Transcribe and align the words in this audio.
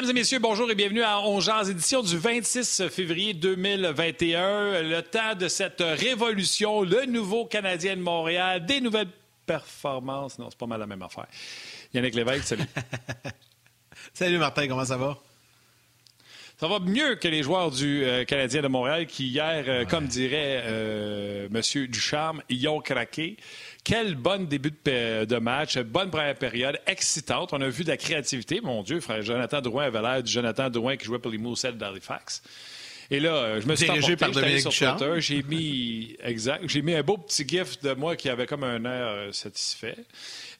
Mesdames 0.00 0.16
et 0.16 0.20
messieurs, 0.20 0.38
bonjour 0.38 0.70
et 0.70 0.74
bienvenue 0.74 1.02
à 1.02 1.20
Ongears, 1.20 1.68
édition 1.68 2.00
du 2.00 2.16
26 2.16 2.88
février 2.88 3.34
2021. 3.34 4.80
Le 4.80 5.02
temps 5.02 5.34
de 5.34 5.46
cette 5.46 5.82
révolution, 5.82 6.80
le 6.80 7.04
nouveau 7.04 7.44
Canadien 7.44 7.96
de 7.96 8.00
Montréal, 8.00 8.64
des 8.64 8.80
nouvelles 8.80 9.10
performances. 9.44 10.38
Non, 10.38 10.48
c'est 10.48 10.58
pas 10.58 10.64
mal 10.64 10.80
la 10.80 10.86
même 10.86 11.02
affaire. 11.02 11.26
Yannick 11.92 12.14
Lévesque, 12.14 12.44
salut. 12.44 12.64
salut 14.14 14.38
Martin, 14.38 14.68
comment 14.68 14.86
ça 14.86 14.96
va? 14.96 15.18
Ça 16.60 16.68
va 16.68 16.78
mieux 16.78 17.16
que 17.16 17.26
les 17.26 17.42
joueurs 17.42 17.70
du 17.70 18.04
euh, 18.04 18.24
Canadien 18.24 18.60
de 18.60 18.68
Montréal 18.68 19.06
qui, 19.06 19.28
hier, 19.28 19.64
euh, 19.66 19.86
comme 19.86 20.06
dirait 20.06 20.62
euh, 20.64 21.48
M. 21.54 21.86
Ducharme, 21.86 22.42
y 22.50 22.68
ont 22.68 22.80
craqué. 22.80 23.38
Quel 23.90 24.14
bon 24.14 24.46
début 24.46 24.70
de, 24.70 25.38
match, 25.40 25.76
bonne 25.78 26.10
première 26.10 26.36
période, 26.36 26.78
excitante. 26.86 27.52
On 27.52 27.60
a 27.60 27.68
vu 27.68 27.82
de 27.82 27.88
la 27.88 27.96
créativité. 27.96 28.60
Mon 28.60 28.84
Dieu, 28.84 29.00
frère 29.00 29.20
Jonathan 29.20 29.60
Drouin 29.60 29.86
avait 29.86 30.00
l'air 30.00 30.22
du 30.22 30.30
Jonathan 30.30 30.70
Drouin 30.70 30.96
qui 30.96 31.06
jouait 31.06 31.18
pour 31.18 31.32
les 31.32 31.38
Moussets 31.38 31.72
d'Halifax. 31.72 32.40
Et 33.10 33.18
là, 33.18 33.58
je 33.58 33.66
me 33.66 33.74
suis 33.74 33.86
Dirigé 33.86 34.14
par 34.14 34.30
Dominique 34.30 34.60
sur 34.60 34.96
Twitter, 34.96 35.20
j'ai 35.20 35.42
mis 35.42 36.16
exact, 36.22 36.62
j'ai 36.68 36.82
mis 36.82 36.94
un 36.94 37.02
beau 37.02 37.16
petit 37.16 37.44
gif 37.44 37.80
de 37.80 37.94
moi 37.94 38.14
qui 38.14 38.28
avait 38.28 38.46
comme 38.46 38.62
un 38.62 38.84
air 38.84 39.34
satisfait. 39.34 39.96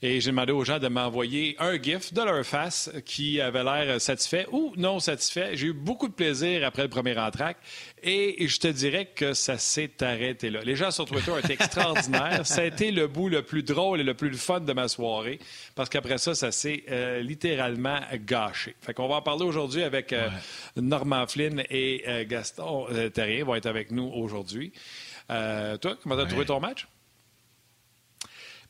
Et 0.02 0.18
j'ai 0.22 0.30
demandé 0.30 0.50
aux 0.50 0.64
gens 0.64 0.78
de 0.78 0.88
m'envoyer 0.88 1.56
un 1.58 1.80
GIF 1.80 2.14
de 2.14 2.22
leur 2.22 2.42
face 2.46 2.90
qui 3.04 3.38
avait 3.38 3.62
l'air 3.62 4.00
satisfait 4.00 4.46
ou 4.50 4.72
non 4.78 4.98
satisfait. 4.98 5.50
J'ai 5.56 5.66
eu 5.66 5.72
beaucoup 5.74 6.08
de 6.08 6.14
plaisir 6.14 6.64
après 6.64 6.84
le 6.84 6.88
premier 6.88 7.18
entraque. 7.18 7.58
Et 8.02 8.48
je 8.48 8.58
te 8.58 8.68
dirais 8.68 9.10
que 9.14 9.34
ça 9.34 9.58
s'est 9.58 10.02
arrêté 10.02 10.48
là. 10.48 10.60
Les 10.62 10.74
gens 10.74 10.90
sur 10.90 11.04
Twitter 11.04 11.30
ont 11.30 11.38
été 11.38 11.52
extraordinaires. 11.52 12.46
ça 12.46 12.62
a 12.62 12.64
été 12.64 12.92
le 12.92 13.08
bout 13.08 13.28
le 13.28 13.42
plus 13.42 13.62
drôle 13.62 14.00
et 14.00 14.04
le 14.04 14.14
plus 14.14 14.32
fun 14.38 14.60
de 14.60 14.72
ma 14.72 14.88
soirée. 14.88 15.38
Parce 15.74 15.90
qu'après 15.90 16.16
ça, 16.16 16.34
ça 16.34 16.50
s'est 16.50 16.84
euh, 16.90 17.20
littéralement 17.20 18.00
gâché. 18.24 18.74
Fait 18.80 18.94
qu'on 18.94 19.06
va 19.06 19.16
en 19.16 19.22
parler 19.22 19.44
aujourd'hui 19.44 19.82
avec 19.82 20.14
euh, 20.14 20.30
Normand 20.76 21.26
Flynn 21.26 21.62
et 21.68 22.04
euh, 22.08 22.24
Gaston 22.26 22.86
Terrier 23.12 23.42
vont 23.42 23.54
être 23.54 23.66
avec 23.66 23.90
nous 23.90 24.10
aujourd'hui. 24.14 24.72
toi, 25.28 25.96
comment 26.02 26.16
as 26.16 26.24
trouvé 26.24 26.46
ton 26.46 26.58
match? 26.58 26.86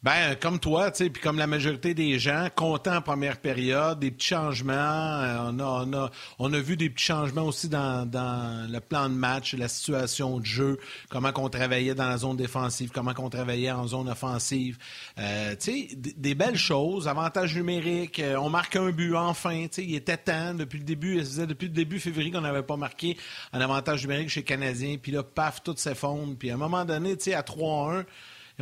Ben, 0.02 0.34
comme 0.34 0.58
toi, 0.58 0.90
tu 0.90 1.04
sais, 1.04 1.10
puis 1.10 1.20
comme 1.20 1.36
la 1.36 1.46
majorité 1.46 1.92
des 1.92 2.18
gens, 2.18 2.48
content 2.56 2.96
en 2.96 3.02
première 3.02 3.36
période, 3.36 3.98
des 3.98 4.10
petits 4.10 4.28
changements. 4.28 4.72
Euh, 4.72 5.50
on, 5.50 5.58
a, 5.58 5.84
on, 5.84 5.92
a, 5.92 6.10
on 6.38 6.52
a 6.54 6.58
vu 6.58 6.78
des 6.78 6.88
petits 6.88 7.04
changements 7.04 7.42
aussi 7.42 7.68
dans, 7.68 8.06
dans 8.06 8.66
le 8.70 8.80
plan 8.80 9.10
de 9.10 9.14
match, 9.14 9.52
la 9.52 9.68
situation 9.68 10.38
de 10.38 10.46
jeu, 10.46 10.78
comment 11.10 11.32
qu'on 11.32 11.50
travaillait 11.50 11.94
dans 11.94 12.08
la 12.08 12.16
zone 12.16 12.38
défensive, 12.38 12.90
comment 12.94 13.12
qu'on 13.12 13.28
travaillait 13.28 13.72
en 13.72 13.86
zone 13.86 14.08
offensive. 14.08 14.78
Euh, 15.18 15.54
tu 15.60 15.88
sais, 15.88 15.88
des 15.94 16.34
belles 16.34 16.56
choses, 16.56 17.06
avantage 17.06 17.54
numérique. 17.54 18.20
Euh, 18.20 18.36
on 18.36 18.48
marque 18.48 18.76
un 18.76 18.92
but 18.92 19.14
enfin. 19.14 19.64
Tu 19.64 19.68
sais, 19.72 19.84
il 19.84 19.94
était 19.94 20.16
temps 20.16 20.54
depuis 20.54 20.78
le 20.78 20.84
début. 20.84 21.22
Ça 21.26 21.44
depuis 21.44 21.66
le 21.68 21.74
début 21.74 22.00
février 22.00 22.30
qu'on 22.30 22.40
n'avait 22.40 22.62
pas 22.62 22.78
marqué 22.78 23.18
un 23.52 23.60
avantage 23.60 24.00
numérique 24.04 24.30
chez 24.30 24.44
Canadiens. 24.44 24.96
Puis 24.96 25.12
là, 25.12 25.22
paf, 25.22 25.62
tout 25.62 25.74
s'effondre. 25.76 26.36
Puis 26.38 26.50
à 26.50 26.54
un 26.54 26.56
moment 26.56 26.86
donné, 26.86 27.18
tu 27.18 27.24
sais, 27.24 27.34
à 27.34 27.42
3-1 27.42 28.06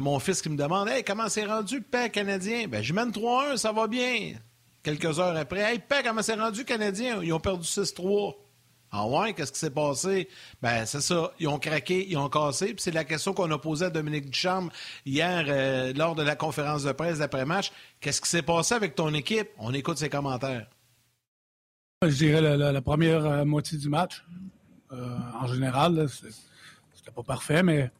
mon 0.00 0.18
fils 0.18 0.42
qui 0.42 0.48
me 0.48 0.56
demande 0.56 0.88
Hey, 0.88 1.04
comment 1.04 1.28
c'est 1.28 1.44
rendu 1.44 1.76
le 1.76 1.82
paix 1.82 2.10
canadien? 2.10 2.68
Ben, 2.68 2.82
je 2.82 2.92
mène 2.92 3.10
3-1, 3.10 3.56
ça 3.56 3.72
va 3.72 3.86
bien. 3.86 4.34
Quelques 4.82 5.18
heures 5.18 5.36
après 5.36 5.60
Hey, 5.60 5.78
paix, 5.78 6.02
comment 6.04 6.22
c'est 6.22 6.34
rendu 6.34 6.64
canadien? 6.64 7.20
Ils 7.22 7.32
ont 7.32 7.40
perdu 7.40 7.64
6-3. 7.64 8.34
Ah 8.90 9.06
ouais, 9.06 9.34
qu'est-ce 9.34 9.52
qui 9.52 9.58
s'est 9.58 9.70
passé? 9.70 10.28
Ben, 10.62 10.86
c'est 10.86 11.02
ça. 11.02 11.32
Ils 11.38 11.48
ont 11.48 11.58
craqué, 11.58 12.06
ils 12.08 12.16
ont 12.16 12.28
cassé. 12.30 12.66
Puis 12.68 12.78
c'est 12.78 12.90
la 12.90 13.04
question 13.04 13.34
qu'on 13.34 13.50
a 13.50 13.58
posée 13.58 13.86
à 13.86 13.90
Dominique 13.90 14.30
Ducharme 14.30 14.70
hier 15.04 15.44
euh, 15.48 15.92
lors 15.94 16.14
de 16.14 16.22
la 16.22 16.36
conférence 16.36 16.84
de 16.84 16.92
presse 16.92 17.18
d'après-match. 17.18 17.70
Qu'est-ce 18.00 18.20
qui 18.20 18.28
s'est 18.28 18.42
passé 18.42 18.74
avec 18.74 18.94
ton 18.94 19.12
équipe? 19.12 19.48
On 19.58 19.74
écoute 19.74 19.98
ses 19.98 20.08
commentaires. 20.08 20.66
Je 22.02 22.14
dirais 22.14 22.56
la, 22.56 22.80
première 22.80 23.26
euh, 23.26 23.44
moitié 23.44 23.76
du 23.76 23.88
match. 23.90 24.24
Euh, 24.92 25.18
en 25.38 25.46
général, 25.48 26.08
c'était 26.08 27.10
pas 27.10 27.22
parfait, 27.22 27.62
mais 27.62 27.90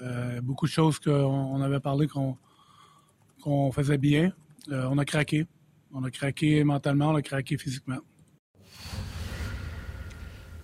euh, 0.00 0.40
beaucoup 0.40 0.66
de 0.66 0.70
choses 0.70 0.98
qu'on 0.98 1.60
avait 1.62 1.80
parlé 1.80 2.06
qu'on 2.08 3.72
faisait 3.72 3.98
bien. 3.98 4.32
Euh, 4.70 4.88
on 4.90 4.98
a 4.98 5.04
craqué. 5.04 5.46
On 5.92 6.04
a 6.04 6.10
craqué 6.10 6.64
mentalement, 6.64 7.10
on 7.10 7.14
a 7.14 7.22
craqué 7.22 7.56
physiquement. 7.56 7.98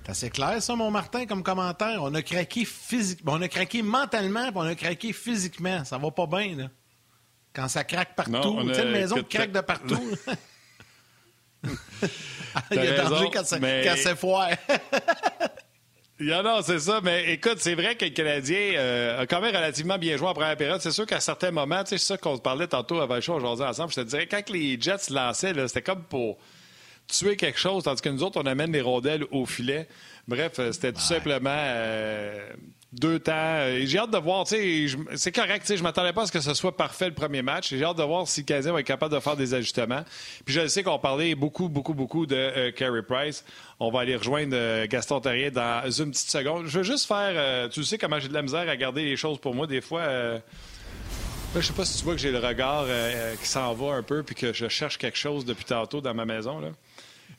C'est 0.04 0.10
assez 0.10 0.30
clair, 0.30 0.60
ça, 0.60 0.74
mon 0.74 0.90
Martin, 0.90 1.26
comme 1.26 1.44
commentaire. 1.44 2.02
On 2.02 2.12
a 2.14 2.22
craqué 2.22 2.64
physiquement. 2.64 3.34
On 3.36 3.42
a 3.42 3.48
craqué 3.48 3.82
mentalement, 3.82 4.48
puis 4.48 4.56
on 4.56 4.62
a 4.62 4.74
craqué 4.74 5.12
physiquement. 5.12 5.84
Ça 5.84 5.96
va 5.96 6.10
pas 6.10 6.26
bien, 6.26 6.56
là. 6.56 6.70
Quand 7.52 7.68
ça 7.68 7.84
craque 7.84 8.16
partout. 8.16 8.58
Tu 8.62 8.74
sais, 8.74 8.82
une 8.82 8.92
maison 8.92 9.16
qui 9.16 9.36
craque 9.36 9.52
de 9.52 9.60
partout. 9.60 10.00
Il 12.70 12.76
y 12.76 12.78
a 12.80 13.04
danger 13.04 13.30
quand 13.32 13.44
c'est 13.44 14.16
foire. 14.16 14.50
non, 16.22 16.60
c'est 16.62 16.78
ça. 16.78 17.00
Mais 17.02 17.32
écoute, 17.32 17.56
c'est 17.58 17.74
vrai 17.74 17.96
que 17.96 18.04
le 18.04 18.10
Canadien 18.10 18.74
euh, 18.76 19.22
a 19.22 19.26
quand 19.26 19.40
même 19.40 19.54
relativement 19.54 19.98
bien 19.98 20.16
joué 20.16 20.28
en 20.28 20.34
première 20.34 20.56
période. 20.56 20.80
C'est 20.80 20.90
sûr 20.90 21.06
qu'à 21.06 21.20
certains 21.20 21.50
moments, 21.50 21.82
c'est 21.84 21.98
ça 21.98 22.16
qu'on 22.16 22.36
se 22.36 22.40
parlait 22.40 22.66
tantôt 22.66 23.00
avant 23.00 23.16
le 23.16 23.20
show 23.20 23.34
aujourd'hui 23.34 23.64
ensemble. 23.64 23.90
Je 23.90 24.00
te 24.00 24.06
dirais, 24.06 24.26
quand 24.26 24.48
les 24.50 24.80
Jets 24.80 25.10
lançaient, 25.10 25.54
c'était 25.68 25.82
comme 25.82 26.02
pour 26.02 26.38
tuer 27.08 27.36
quelque 27.36 27.58
chose, 27.58 27.84
tandis 27.84 28.00
que 28.00 28.08
nous 28.08 28.22
autres, 28.22 28.40
on 28.40 28.46
amène 28.46 28.72
les 28.72 28.80
rondelles 28.80 29.24
au 29.30 29.46
filet. 29.46 29.88
Bref, 30.28 30.52
euh, 30.58 30.72
c'était 30.72 30.92
tout 30.92 31.00
simplement 31.00 31.50
euh, 31.52 32.52
deux 32.92 33.18
temps. 33.18 33.58
J'ai 33.84 33.98
hâte 33.98 34.10
de 34.10 34.18
voir, 34.18 34.46
c'est 34.46 35.32
correct, 35.32 35.74
je 35.74 35.82
m'attendais 35.82 36.12
pas 36.12 36.22
à 36.22 36.26
ce 36.26 36.32
que 36.32 36.40
ce 36.40 36.54
soit 36.54 36.76
parfait 36.76 37.08
le 37.08 37.14
premier 37.14 37.42
match. 37.42 37.70
J'ai 37.70 37.82
hâte 37.82 37.96
de 37.96 38.02
voir 38.02 38.28
si 38.28 38.40
le 38.40 38.46
Canadien 38.46 38.72
va 38.72 38.80
être 38.80 38.86
capable 38.86 39.14
de 39.14 39.20
faire 39.20 39.36
des 39.36 39.54
ajustements. 39.54 40.04
Puis 40.44 40.54
je 40.54 40.66
sais 40.66 40.82
qu'on 40.82 40.98
parlait 40.98 41.34
beaucoup, 41.34 41.68
beaucoup, 41.68 41.94
beaucoup 41.94 42.26
de 42.26 42.36
euh, 42.36 42.72
Carey 42.72 43.02
Price. 43.02 43.44
On 43.84 43.90
va 43.90 44.00
aller 44.00 44.14
rejoindre 44.16 44.54
euh, 44.54 44.86
Gaston 44.86 45.20
Terrier 45.20 45.50
dans 45.50 45.90
une 45.90 46.10
petite 46.10 46.30
seconde. 46.30 46.66
Je 46.66 46.78
veux 46.78 46.84
juste 46.84 47.06
faire, 47.06 47.32
euh, 47.34 47.68
tu 47.68 47.82
sais 47.82 47.98
comment 47.98 48.20
j'ai 48.20 48.28
de 48.28 48.34
la 48.34 48.42
misère 48.42 48.68
à 48.68 48.76
garder 48.76 49.04
les 49.04 49.16
choses 49.16 49.38
pour 49.38 49.54
moi 49.54 49.66
des 49.66 49.80
fois. 49.80 50.40
je 51.54 51.60
sais 51.60 51.72
pas 51.72 51.84
si 51.84 51.98
tu 51.98 52.04
vois 52.04 52.14
que 52.14 52.20
j'ai 52.20 52.32
le 52.32 52.38
regard 52.38 52.86
qui 53.40 53.48
s'en 53.48 53.74
va 53.74 53.94
un 53.94 54.02
peu 54.02 54.22
puis 54.22 54.34
que 54.34 54.52
je 54.52 54.68
cherche 54.68 54.98
quelque 54.98 55.18
chose 55.18 55.44
depuis 55.44 55.64
tantôt 55.64 56.00
dans 56.00 56.14
ma 56.14 56.24
maison. 56.24 56.60
Là. 56.60 56.70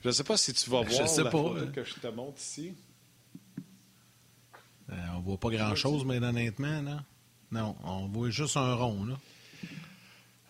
Je 0.03 0.09
sais 0.11 0.23
pas 0.23 0.35
si 0.35 0.53
tu 0.53 0.69
vas 0.69 0.81
voir 0.81 1.07
sais 1.07 1.23
la 1.23 1.29
pas, 1.29 1.53
que 1.73 1.83
je 1.83 1.93
te 1.93 2.07
montre 2.07 2.37
ici. 2.37 2.73
On 4.89 4.93
euh, 4.93 4.97
on 5.15 5.19
voit 5.21 5.37
pas 5.37 5.49
grand-chose, 5.49 6.03
mais 6.05 6.17
honnêtement, 6.17 6.81
là. 6.81 7.03
Non, 7.51 7.75
on 7.83 8.07
voit 8.07 8.29
juste 8.29 8.57
un 8.57 8.73
rond, 8.75 9.05
là. 9.05 9.15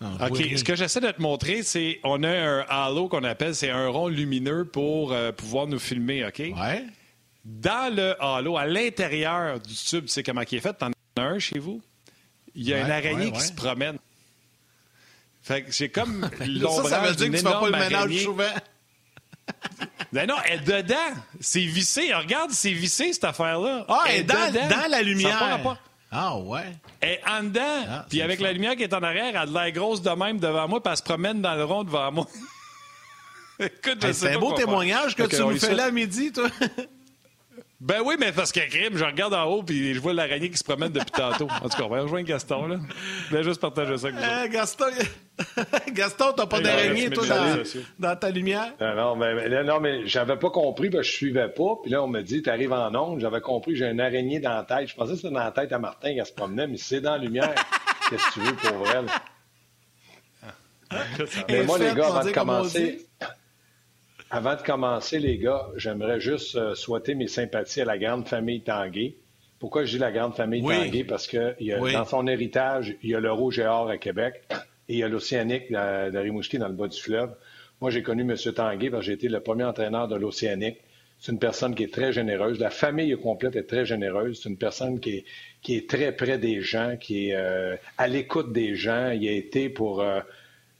OK. 0.03 0.37
Ce 0.57 0.63
que 0.63 0.75
j'essaie 0.75 0.99
de 0.99 1.11
te 1.11 1.21
montrer, 1.21 1.63
c'est 1.63 1.99
on 2.03 2.23
a 2.23 2.29
un 2.29 2.59
halo 2.67 3.07
qu'on 3.07 3.23
appelle, 3.23 3.55
c'est 3.55 3.69
un 3.69 3.87
rond 3.87 4.07
lumineux 4.07 4.65
pour 4.65 5.13
euh, 5.13 5.31
pouvoir 5.31 5.67
nous 5.67 5.79
filmer, 5.79 6.25
OK? 6.25 6.39
Ouais. 6.39 6.85
Dans 7.45 7.93
le 7.93 8.15
halo, 8.21 8.57
à 8.57 8.65
l'intérieur 8.65 9.59
du 9.59 9.73
tube, 9.73 10.05
tu 10.05 10.11
sais 10.11 10.23
comment 10.23 10.41
il 10.49 10.57
est 10.57 10.61
fait? 10.61 10.73
T'en 10.73 10.91
as 11.17 11.21
un 11.21 11.39
chez 11.39 11.59
vous? 11.59 11.81
Il 12.55 12.67
y 12.67 12.73
a 12.73 12.81
une 12.81 12.91
araignée 12.91 13.31
qui 13.31 13.41
se 13.41 13.53
promène. 13.53 13.97
Fait 15.41 15.63
que 15.63 15.71
c'est 15.71 15.89
comme 15.89 16.29
l'ombrage 16.47 16.89
Ça, 16.89 16.89
ça 16.89 17.07
veut 17.07 17.15
dire 17.15 17.31
que 17.31 17.37
tu 17.37 17.43
fais 17.43 17.43
pas 17.43 17.65
le 17.65 17.71
ménage 17.71 18.23
souvent. 18.23 18.43
Ben 20.13 20.27
non, 20.27 20.35
elle 20.45 20.59
est 20.59 20.83
dedans. 20.83 20.95
C'est 21.39 21.65
vissé. 21.65 22.13
Regarde, 22.13 22.51
c'est 22.51 22.71
vissé, 22.71 23.13
cette 23.13 23.23
affaire-là. 23.23 23.83
Ah, 23.89 24.03
elle 24.07 24.19
est 24.19 24.23
dans, 24.23 24.69
dans, 24.69 24.87
la 24.87 25.01
lumière. 25.01 25.79
Ah, 26.13 26.37
ouais. 26.37 26.75
Est 27.01 27.21
en 27.27 27.43
dedans. 27.43 27.85
Ah, 27.89 28.05
puis 28.07 28.21
avec 28.21 28.39
la 28.39 28.53
lumière 28.53 28.75
qui 28.75 28.83
est 28.83 28.93
en 28.93 29.01
arrière, 29.01 29.29
elle 29.29 29.35
a 29.37 29.45
de 29.47 29.53
l'air 29.53 29.71
grosse 29.71 30.01
de 30.01 30.11
même 30.11 30.39
devant 30.39 30.67
moi, 30.67 30.81
puis 30.81 30.91
elle 30.91 30.97
se 30.97 31.03
promène 31.03 31.41
dans 31.41 31.55
le 31.55 31.63
rond 31.63 31.83
devant 31.83 32.11
moi. 32.11 32.27
Écoute, 33.59 34.05
C'est 34.11 34.35
un 34.35 34.39
beau 34.39 34.53
témoignage 34.53 35.15
que 35.15 35.23
tu 35.23 35.39
nous 35.39 35.57
fais 35.57 35.73
là 35.73 35.85
à 35.85 35.91
midi, 35.91 36.31
toi. 36.31 36.49
Ben 37.83 38.01
oui, 38.05 38.15
mais 38.17 38.31
parce 38.31 38.53
que 38.53 38.61
crime, 38.61 38.95
je 38.95 39.03
regarde 39.03 39.33
en 39.33 39.43
haut 39.43 39.61
puis 39.61 39.93
je 39.93 39.99
vois 39.99 40.13
l'araignée 40.13 40.49
qui 40.49 40.57
se 40.57 40.63
promène 40.63 40.93
depuis 40.93 41.11
tantôt. 41.11 41.49
En 41.61 41.67
tout 41.67 41.77
cas, 41.77 41.83
on 41.83 41.89
va 41.89 42.01
rejoindre 42.01 42.25
Gaston, 42.25 42.67
là. 42.67 42.77
Je 43.25 43.29
voulais 43.29 43.43
juste 43.43 43.59
partager 43.59 43.97
ça 43.97 44.07
avec 44.07 44.19
vous. 44.19 44.23
Euh, 44.23 44.47
Gaston, 44.47 44.85
Gaston 45.91 46.31
t'as 46.31 46.45
pas 46.45 46.61
d'araignée, 46.61 47.09
toi, 47.09 47.25
dans, 47.99 48.15
ta 48.15 48.29
lumière? 48.29 48.71
Non, 48.79 49.17
mais, 49.17 49.63
non, 49.65 49.81
mais 49.81 50.07
j'avais 50.07 50.37
pas 50.37 50.49
compris, 50.49 50.89
parce 50.89 51.05
que 51.05 51.11
je 51.11 51.17
suivais 51.17 51.49
pas. 51.49 51.75
Puis 51.83 51.91
là, 51.91 52.01
on 52.01 52.07
me 52.07 52.21
dit, 52.21 52.41
t'arrives 52.41 52.71
en 52.71 52.95
onde. 52.95 53.19
J'avais 53.19 53.41
compris, 53.41 53.75
j'ai 53.75 53.87
une 53.87 53.99
araignée 53.99 54.39
dans 54.39 54.53
la 54.53 54.63
tête. 54.63 54.87
Je 54.87 54.95
pensais 54.95 55.11
que 55.11 55.17
c'était 55.17 55.33
dans 55.33 55.43
la 55.43 55.51
tête 55.51 55.73
à 55.73 55.79
Martin 55.79 56.13
qui 56.13 56.25
se 56.25 56.33
promenait, 56.33 56.67
mais 56.67 56.77
c'est 56.77 57.01
dans 57.01 57.11
la 57.11 57.17
lumière. 57.17 57.53
Qu'est-ce 58.09 58.27
que 58.27 58.33
tu 58.33 58.39
veux 58.39 58.55
pour 58.55 58.77
vrai? 58.77 59.01
mais 61.49 61.63
moi, 61.63 61.77
les 61.79 61.93
gars, 61.93 62.07
avant 62.07 62.23
de 62.23 62.31
commencer... 62.31 63.05
Avant 64.33 64.55
de 64.55 64.63
commencer, 64.63 65.19
les 65.19 65.37
gars, 65.37 65.67
j'aimerais 65.75 66.19
juste 66.19 66.55
euh, 66.55 66.73
souhaiter 66.73 67.13
mes 67.13 67.27
sympathies 67.27 67.81
à 67.81 67.85
la 67.85 67.99
grande 67.99 68.27
famille 68.27 68.61
Tanguay. 68.61 69.13
Pourquoi 69.59 69.85
je 69.85 69.91
dis 69.91 69.99
la 69.99 70.11
grande 70.11 70.33
famille 70.33 70.63
Tanguay? 70.63 71.03
Parce 71.03 71.27
que 71.27 71.55
dans 71.93 72.03
son 72.03 72.25
héritage, 72.25 72.95
il 73.03 73.11
y 73.11 73.15
a 73.15 73.19
le 73.19 73.31
Rouge 73.31 73.59
et 73.59 73.67
Or 73.67 73.89
à 73.89 73.99
Québec 73.99 74.41
et 74.89 74.93
il 74.93 74.97
y 74.97 75.03
a 75.03 75.07
l'Océanique 75.07 75.71
de, 75.71 76.17
Rimouski 76.17 76.57
dans 76.57 76.67
le 76.67 76.73
bas 76.73 76.87
du 76.87 76.99
fleuve. 76.99 77.29
Moi, 77.79 77.91
j'ai 77.91 78.01
connu 78.01 78.23
M. 78.23 78.35
Tanguay 78.35 78.89
parce 78.89 79.01
que 79.01 79.05
j'ai 79.05 79.13
été 79.13 79.29
le 79.29 79.39
premier 79.39 79.65
entraîneur 79.65 80.07
de 80.07 80.15
l'Océanique. 80.15 80.79
C'est 81.19 81.31
une 81.31 81.37
personne 81.37 81.75
qui 81.75 81.83
est 81.83 81.93
très 81.93 82.11
généreuse. 82.11 82.59
La 82.59 82.71
famille 82.71 83.15
complète 83.21 83.55
est 83.55 83.67
très 83.67 83.85
généreuse. 83.85 84.41
C'est 84.41 84.49
une 84.49 84.57
personne 84.57 84.99
qui 84.99 85.23
est, 85.69 85.87
très 85.87 86.11
près 86.11 86.39
des 86.39 86.59
gens, 86.61 86.97
qui 86.99 87.29
est 87.29 87.35
euh, 87.35 87.75
à 87.99 88.07
l'écoute 88.07 88.51
des 88.51 88.73
gens. 88.73 89.11
Il 89.11 89.27
a 89.27 89.31
été 89.31 89.69
pour... 89.69 90.01
Euh, 90.01 90.21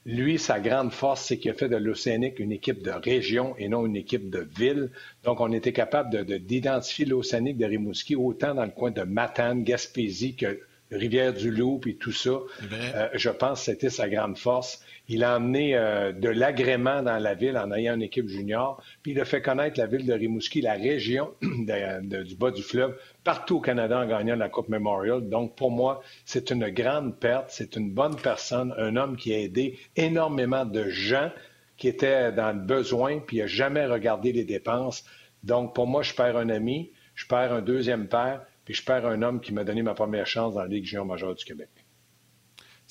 lui, 0.06 0.38
sa 0.38 0.60
grande 0.60 0.92
force, 0.92 1.24
c'est 1.26 1.38
qu'il 1.38 1.52
a 1.52 1.54
fait 1.54 1.70
de 1.70 1.78
l'Océanique 1.78 2.40
une 2.40 2.52
équipe 2.52 2.84
de 2.84 2.92
région 2.92 3.56
et 3.58 3.70
non 3.70 3.86
une 3.86 3.96
équipe 3.96 4.30
de 4.30 4.48
ville. 4.58 4.90
Donc, 5.24 5.40
on 5.40 5.52
était 5.54 5.72
capable 5.72 6.26
d'identifier 6.42 7.06
l'Océanique 7.06 7.58
de 7.58 7.66
Rimouski 7.66 8.16
autant 8.16 8.54
dans 8.54 8.66
le 8.66 8.72
coin 8.72 8.92
de 8.92 9.04
Matane, 9.04 9.64
Gaspésie 9.64 10.36
que 10.36 10.60
Rivière-du-Loup 10.92 11.82
et 11.88 11.96
tout 11.96 12.12
ça. 12.12 12.32
Euh, 12.72 13.08
je 13.14 13.30
pense 13.30 13.60
que 13.60 13.66
c'était 13.66 13.90
sa 13.90 14.10
grande 14.10 14.38
force. 14.38 14.84
Il 15.10 15.26
a 15.26 15.36
amené 15.36 15.76
euh, 15.76 16.14
de 16.14 16.30
l'agrément 16.30 17.02
dans 17.02 17.18
la 17.18 17.34
ville 17.34 17.58
en 17.58 17.72
ayant 17.74 17.96
une 17.96 18.04
équipe 18.04 18.30
junior, 18.30 18.82
puis 19.02 19.12
il 19.12 19.20
a 19.20 19.26
fait 19.26 19.42
connaître 19.42 19.78
la 19.78 19.86
ville 19.86 20.06
de 20.06 20.14
Rimouski, 20.14 20.62
la 20.62 20.74
région 20.74 21.34
du 21.42 22.36
bas 22.36 22.52
du 22.52 22.64
fleuve, 22.64 22.98
partout 23.24 23.58
au 23.58 23.60
Canada 23.60 24.00
en 24.00 24.08
gagnant 24.08 24.38
la 24.38 24.48
Coupe 24.48 24.70
Memorial. 24.70 25.28
Donc, 25.28 25.56
pour 25.56 25.72
moi, 25.72 26.02
c'est 26.24 26.52
une 26.52 26.70
grande 26.70 27.20
perte. 27.20 27.48
C'est 27.50 27.76
une 27.76 27.92
bonne 27.92 28.16
personne, 28.16 28.74
un 28.78 28.96
homme 28.96 29.18
qui 29.18 29.34
a 29.34 29.40
aidé 29.40 29.78
énormément 29.98 30.66
de 30.66 30.88
gens 30.88 31.32
qui 31.76 31.90
étaient 31.90 32.32
dans 32.32 32.54
le 32.54 32.62
besoin, 32.62 33.20
puis 33.20 33.38
il 33.38 33.40
n'a 33.42 33.48
jamais 33.48 33.86
regardé 33.86 34.32
les 34.32 34.46
dépenses. 34.46 35.04
Donc, 35.44 35.76
pour 35.76 35.86
moi, 35.86 36.02
je 36.02 36.14
perds 36.14 36.38
un 36.38 36.48
ami, 36.48 36.92
je 37.16 37.28
perds 37.28 37.52
un 37.52 37.62
deuxième 37.62 38.08
père, 38.08 38.46
puis 38.64 38.74
je 38.74 38.86
perds 38.86 39.06
un 39.06 39.22
homme 39.22 39.42
qui 39.42 39.54
m'a 39.54 39.66
donné 39.66 39.82
ma 39.82 39.94
première 39.94 40.28
chance 40.28 40.54
dans 40.54 40.62
la 40.62 40.68
Ligue 40.68 40.86
junior 40.86 41.06
majeure 41.06 41.36
du 41.36 41.44
Québec. 41.44 41.83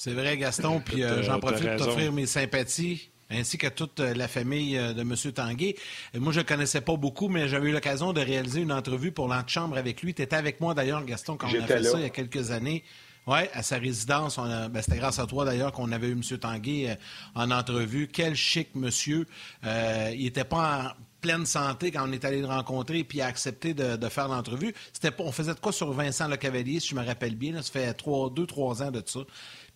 C'est 0.02 0.14
vrai, 0.14 0.37
Gaston, 0.37 0.81
puis 0.84 1.04
euh, 1.04 1.22
j'en 1.22 1.38
profite 1.38 1.76
pour 1.76 1.87
t'offrir 1.87 2.10
mes 2.12 2.26
sympathies 2.26 3.10
ainsi 3.31 3.56
que 3.56 3.69
toute 3.69 4.00
euh, 4.00 4.14
la 4.14 4.26
famille 4.26 4.76
euh, 4.76 4.93
de 4.94 5.02
M. 5.02 5.14
Tanguay. 5.32 5.76
Moi, 6.16 6.32
je 6.32 6.40
ne 6.40 6.44
connaissais 6.44 6.81
pas 6.81 6.96
beaucoup, 6.96 7.28
mais 7.28 7.46
j'avais 7.46 7.69
eu 7.69 7.72
l'occasion 7.72 8.12
de 8.12 8.20
réaliser 8.20 8.62
une 8.62 8.72
entrevue 8.72 9.12
pour 9.12 9.28
l'antichambre 9.28 9.76
avec 9.78 10.02
lui. 10.02 10.12
Tu 10.12 10.22
étais 10.22 10.34
avec 10.34 10.60
moi, 10.60 10.75
d'ailleurs, 10.75 11.04
Gaston, 11.04 11.37
quand 11.37 11.46
on 11.46 11.62
a 11.62 11.66
fait 11.69 11.84
ça 11.84 11.99
il 11.99 12.02
y 12.02 12.06
a 12.06 12.10
quelques 12.10 12.50
années. 12.50 12.82
Oui, 13.28 13.38
à 13.52 13.62
sa 13.62 13.78
résidence. 13.78 14.38
Ben, 14.38 14.82
c'était 14.82 14.96
grâce 14.96 15.20
à 15.20 15.26
toi, 15.26 15.44
d'ailleurs, 15.44 15.70
qu'on 15.70 15.93
avait 15.93 16.08
eu 16.08 16.12
M. 16.14 16.22
Tanguay 16.37 16.99
en 17.37 17.52
entrevue. 17.52 18.08
Quel 18.12 18.34
chic 18.34 18.75
monsieur. 18.75 19.28
il 19.62 20.25
n'était 20.25 20.43
pas 20.43 20.88
en 20.88 21.02
pleine 21.22 21.46
santé 21.46 21.93
quand 21.93 22.06
on 22.06 22.12
est 22.12 22.25
allé 22.25 22.40
le 22.40 22.46
rencontrer 22.46 23.04
puis 23.04 23.20
a 23.22 23.26
accepté 23.26 23.72
de, 23.72 24.08
faire 24.08 24.28
l'entrevue. 24.28 24.75
C'était, 24.93 25.14
on 25.20 25.32
faisait 25.32 25.54
de 25.54 25.60
quoi 25.60 25.72
sur 25.72 25.93
Vincent 25.93 26.28
Le 26.28 26.37
Cavalier, 26.37 26.81
si 26.81 26.88
je 26.88 26.94
me 26.96 27.06
rappelle 27.06 27.37
bien. 27.37 27.62
ça 27.62 27.70
fait 27.70 27.94
trois, 27.94 28.28
deux, 28.28 28.46
trois 28.46 28.82
ans 28.82 28.90
de 28.90 29.02
ça. 29.06 29.20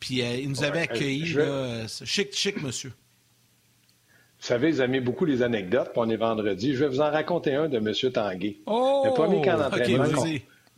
Puis 0.00 0.22
euh, 0.22 0.36
il 0.36 0.50
nous 0.50 0.64
avait 0.64 0.80
accueillis. 0.80 1.36
chic, 2.04 2.32
chic, 2.34 2.62
monsieur. 2.62 2.92
Vous 4.38 4.46
savez, 4.46 4.68
ils 4.68 4.80
aimaient 4.80 5.00
beaucoup 5.00 5.24
les 5.24 5.42
anecdotes, 5.42 5.90
puis 5.92 6.02
on 6.04 6.10
est 6.10 6.16
vendredi. 6.16 6.74
Je 6.74 6.84
vais 6.84 6.88
vous 6.88 7.00
en 7.00 7.10
raconter 7.10 7.54
un 7.54 7.68
de 7.68 7.78
M. 7.78 8.12
Tanguay. 8.12 8.58
Oh! 8.66 9.02
Le 9.06 9.14
premier 9.14 9.42
camp 9.42 9.58
d'entraînement. 9.58 10.24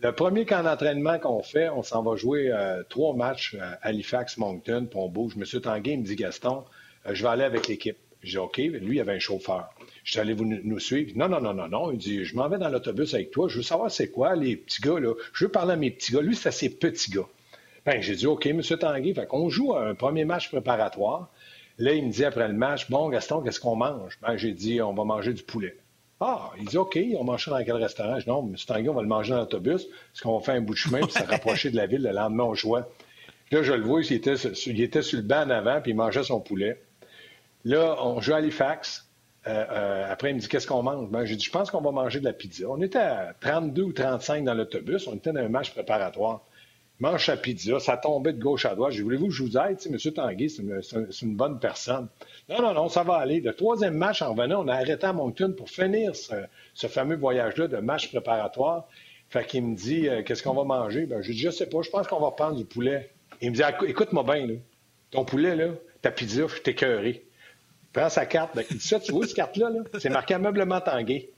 le 0.00 0.12
premier 0.12 0.44
camp 0.46 0.62
d'entraînement 0.62 1.18
qu'on 1.18 1.42
fait, 1.42 1.68
on 1.68 1.82
s'en 1.82 2.02
va 2.02 2.16
jouer 2.16 2.50
euh, 2.52 2.82
trois 2.88 3.14
matchs 3.14 3.56
à 3.60 3.78
Halifax, 3.82 4.38
Moncton, 4.38 4.86
puis 4.88 4.98
on 4.98 5.08
bouge. 5.08 5.34
M. 5.36 5.60
Tanguay 5.60 5.96
me 5.96 6.04
dit 6.04 6.14
Gaston, 6.14 6.64
euh, 7.06 7.14
je 7.14 7.22
vais 7.22 7.28
aller 7.28 7.44
avec 7.44 7.66
l'équipe. 7.66 7.96
Je 8.22 8.30
dis 8.30 8.38
OK, 8.38 8.58
lui, 8.58 8.96
il 8.96 9.00
avait 9.00 9.14
un 9.14 9.18
chauffeur. 9.18 9.68
Je 10.04 10.12
suis 10.12 10.20
allé 10.20 10.34
vous 10.34 10.44
nous 10.44 10.78
suivre? 10.78 11.12
Non, 11.16 11.28
non, 11.28 11.40
non, 11.40 11.54
non, 11.54 11.68
non. 11.68 11.92
Il 11.92 11.98
dit, 11.98 12.24
je 12.24 12.34
m'en 12.36 12.48
vais 12.48 12.58
dans 12.58 12.68
l'autobus 12.68 13.12
avec 13.14 13.30
toi. 13.30 13.48
Je 13.48 13.58
veux 13.58 13.62
savoir 13.62 13.90
c'est 13.90 14.08
quoi 14.08 14.34
les 14.34 14.56
petits 14.56 14.80
gars, 14.80 14.98
là. 14.98 15.12
Je 15.34 15.44
veux 15.44 15.50
parler 15.50 15.74
à 15.74 15.76
mes 15.76 15.90
petits 15.90 16.12
gars. 16.12 16.20
Lui, 16.20 16.34
c'est 16.34 16.50
ses 16.50 16.70
petits 16.70 17.10
gars. 17.10 17.28
Ben, 17.88 18.02
j'ai 18.02 18.16
dit, 18.16 18.26
OK, 18.26 18.44
M. 18.44 18.60
Tanguy. 18.60 19.14
Fait 19.14 19.26
qu'on 19.26 19.48
joue 19.48 19.74
un 19.74 19.94
premier 19.94 20.26
match 20.26 20.50
préparatoire. 20.50 21.30
Là, 21.78 21.94
il 21.94 22.04
me 22.04 22.12
dit 22.12 22.22
après 22.22 22.46
le 22.46 22.52
match, 22.52 22.90
bon, 22.90 23.08
Gaston, 23.08 23.40
qu'est-ce 23.40 23.60
qu'on 23.60 23.76
mange? 23.76 24.18
Ben, 24.20 24.36
j'ai 24.36 24.52
dit, 24.52 24.82
on 24.82 24.92
va 24.92 25.04
manger 25.04 25.32
du 25.32 25.42
poulet. 25.42 25.74
Ah, 26.20 26.50
il 26.58 26.66
dit, 26.66 26.76
OK, 26.76 26.98
on 27.18 27.24
mange 27.24 27.46
ça 27.46 27.50
dans 27.50 27.64
quel 27.64 27.76
restaurant? 27.76 28.16
Je 28.18 28.24
dis, 28.24 28.28
non, 28.28 28.46
M. 28.46 28.56
Tanguy, 28.66 28.90
on 28.90 28.92
va 28.92 29.00
le 29.00 29.08
manger 29.08 29.30
dans 29.30 29.38
l'autobus, 29.38 29.86
parce 29.86 30.20
qu'on 30.20 30.36
va 30.36 30.44
faire 30.44 30.56
un 30.56 30.60
bout 30.60 30.74
de 30.74 30.78
chemin, 30.78 31.00
puis 31.00 31.12
se 31.12 31.22
rapprocher 31.30 31.70
de 31.70 31.76
la 31.76 31.86
ville. 31.86 32.02
Le 32.02 32.10
lendemain, 32.10 32.44
on 32.44 32.52
jouait. 32.52 32.82
Là, 33.52 33.62
je 33.62 33.72
le 33.72 33.82
vois, 33.82 34.02
il 34.02 34.12
était, 34.12 34.34
il 34.34 34.82
était 34.82 35.00
sur 35.00 35.16
le 35.16 35.24
banc 35.24 35.46
en 35.46 35.50
avant, 35.50 35.80
puis 35.80 35.92
il 35.92 35.96
mangeait 35.96 36.24
son 36.24 36.40
poulet. 36.40 36.82
Là, 37.64 37.96
on 38.04 38.20
joue 38.20 38.34
à 38.34 38.36
Halifax. 38.36 39.08
Euh, 39.46 39.64
euh, 39.70 40.12
après, 40.12 40.32
il 40.32 40.34
me 40.34 40.40
dit 40.40 40.48
Qu'est-ce 40.48 40.66
qu'on 40.66 40.82
mange? 40.82 41.08
Ben, 41.08 41.24
J'ai 41.24 41.36
dit 41.36 41.44
Je 41.44 41.50
pense 41.50 41.70
qu'on 41.70 41.80
va 41.80 41.90
manger 41.90 42.20
de 42.20 42.26
la 42.26 42.34
pizza. 42.34 42.66
On 42.68 42.82
était 42.82 42.98
à 42.98 43.34
32 43.40 43.82
ou 43.82 43.92
35 43.94 44.44
dans 44.44 44.52
l'autobus. 44.52 45.06
On 45.06 45.14
était 45.14 45.32
dans 45.32 45.40
un 45.40 45.48
match 45.48 45.70
préparatoire. 45.70 46.42
Mange 47.00 47.26
sa 47.26 47.36
pizza. 47.36 47.78
Ça 47.80 47.96
tombait 47.96 48.32
de 48.32 48.40
gauche 48.40 48.66
à 48.66 48.74
droite. 48.74 48.92
J'ai 48.92 48.98
dit 48.98 49.02
Voulez-vous 49.02 49.28
que 49.28 49.32
je 49.32 49.42
vous 49.42 49.56
aide? 49.56 49.78
M. 49.86 50.12
Tanguy, 50.12 50.50
c'est 50.50 51.22
une, 51.22 51.36
bonne 51.36 51.58
personne. 51.58 52.08
Non, 52.48 52.62
non, 52.62 52.74
non, 52.74 52.88
ça 52.88 53.02
va 53.02 53.16
aller. 53.16 53.40
Le 53.40 53.54
troisième 53.54 53.94
match 53.94 54.22
en 54.22 54.32
revenant, 54.32 54.64
on 54.64 54.68
a 54.68 54.74
arrêté 54.74 55.06
à 55.06 55.12
Moncton 55.12 55.54
pour 55.56 55.70
finir 55.70 56.12
ce, 56.14 56.86
fameux 56.86 57.16
voyage-là 57.16 57.68
de 57.68 57.76
match 57.78 58.08
préparatoire. 58.08 58.86
Fait 59.30 59.46
qu'il 59.46 59.62
me 59.64 59.76
dit 59.76 60.08
euh, 60.08 60.22
Qu'est-ce 60.22 60.42
qu'on 60.42 60.54
va 60.54 60.64
manger? 60.64 61.06
Ben, 61.06 61.22
Je 61.22 61.32
dis 61.32 61.38
Je 61.38 61.50
sais 61.50 61.66
pas. 61.66 61.82
Je 61.82 61.90
pense 61.90 62.06
qu'on 62.06 62.20
va 62.20 62.30
prendre 62.30 62.56
du 62.56 62.64
poulet. 62.64 63.10
Il 63.40 63.50
me 63.50 63.56
dit 63.56 63.62
Écoute-moi 63.86 64.24
bien, 64.24 64.46
là. 64.46 64.54
ton 65.10 65.24
poulet, 65.24 65.54
là, 65.54 65.68
ta 66.02 66.10
pizza, 66.10 66.46
je 66.46 66.60
t'ai 66.60 66.74
prends 67.92 68.08
sa 68.08 68.26
carte. 68.26 68.54
Ben, 68.54 68.64
il 68.70 68.76
dit 68.78 68.86
ça, 68.86 69.00
tu 69.00 69.12
vois, 69.12 69.26
cette 69.26 69.36
carte-là, 69.36 69.70
c'est 69.98 70.10
marqué 70.10 70.34
ameublement 70.34 70.80
Tanguay. 70.80 71.30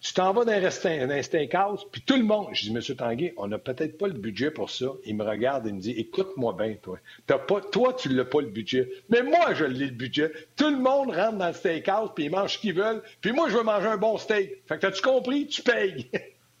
Tu 0.00 0.14
t'en 0.14 0.32
vas 0.32 0.44
dans 0.44 0.52
un 0.52 1.22
steakhouse, 1.22 1.86
puis 1.90 2.02
tout 2.02 2.16
le 2.16 2.22
monde, 2.22 2.48
je 2.52 2.62
dis, 2.62 2.72
Monsieur 2.72 2.94
Tanguay, 2.94 3.34
on 3.36 3.48
n'a 3.48 3.58
peut-être 3.58 3.98
pas 3.98 4.06
le 4.06 4.12
budget 4.12 4.52
pour 4.52 4.70
ça. 4.70 4.86
Il 5.04 5.16
me 5.16 5.24
regarde 5.24 5.66
et 5.66 5.72
me 5.72 5.80
dit, 5.80 5.90
écoute-moi 5.90 6.54
bien, 6.56 6.76
toi. 6.80 6.98
pas, 7.26 7.60
toi, 7.72 7.92
tu 7.94 8.08
l'as 8.10 8.24
pas 8.24 8.40
le 8.40 8.46
budget. 8.46 8.88
Mais 9.08 9.22
moi, 9.22 9.54
je 9.54 9.64
l'ai 9.64 9.86
le 9.86 9.92
budget. 9.92 10.30
Tout 10.56 10.70
le 10.70 10.78
monde 10.78 11.10
rentre 11.10 11.38
dans 11.38 11.48
le 11.48 11.52
steakhouse, 11.52 12.10
puis 12.14 12.26
ils 12.26 12.30
mangent 12.30 12.54
ce 12.54 12.58
qu'ils 12.58 12.74
veulent. 12.74 13.02
Puis 13.20 13.32
moi, 13.32 13.48
je 13.48 13.56
veux 13.56 13.64
manger 13.64 13.88
un 13.88 13.96
bon 13.96 14.18
steak. 14.18 14.62
Fait 14.68 14.76
que 14.76 14.82
t'as-tu 14.82 15.02
compris? 15.02 15.48
Tu 15.48 15.62
payes. 15.62 16.08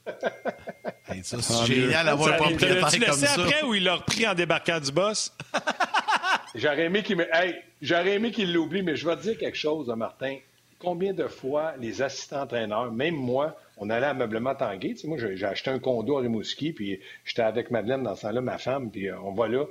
ça, 1.22 1.36
c'est 1.40 1.66
génial 1.66 2.06
d'avoir 2.06 2.34
un 2.34 2.36
propriétaire 2.38 2.80
comme 2.80 2.90
ça. 3.14 3.34
Tu 3.34 3.40
après 3.40 3.62
ou 3.62 3.74
il 3.74 3.84
l'a 3.84 3.94
repris 3.94 4.26
en 4.26 4.34
débarquant 4.34 4.80
du 4.80 4.90
boss? 4.90 5.32
J'aurais 6.56 6.84
aimé 6.84 7.04
qu'il 7.04 7.16
me... 7.16 7.26
J'aurais 7.80 8.14
aimé 8.14 8.32
qu'il 8.32 8.52
l'oublie, 8.52 8.82
mais 8.82 8.96
je 8.96 9.06
vais 9.06 9.14
te 9.16 9.22
dire 9.22 9.38
quelque 9.38 9.58
chose, 9.58 9.86
Martin. 9.96 10.38
Combien 10.78 11.12
de 11.12 11.26
fois 11.26 11.74
les 11.80 12.02
assistants 12.02 12.42
entraîneurs, 12.42 12.92
même 12.92 13.16
moi, 13.16 13.56
on 13.78 13.90
allait 13.90 14.06
à 14.06 14.14
Meublement 14.14 14.54
Tanguay. 14.54 14.90
Tu 14.90 14.98
sais, 14.98 15.08
moi, 15.08 15.18
j'ai 15.18 15.44
acheté 15.44 15.70
un 15.70 15.78
condo 15.78 16.18
à 16.18 16.20
Rimouski, 16.20 16.72
puis 16.72 17.00
j'étais 17.24 17.42
avec 17.42 17.70
Madeleine 17.70 18.02
dans 18.02 18.14
ce 18.14 18.22
temps-là, 18.22 18.40
ma 18.40 18.58
femme, 18.58 18.90
puis 18.90 19.08
euh, 19.08 19.18
on 19.20 19.32
va 19.32 19.48
là. 19.48 19.64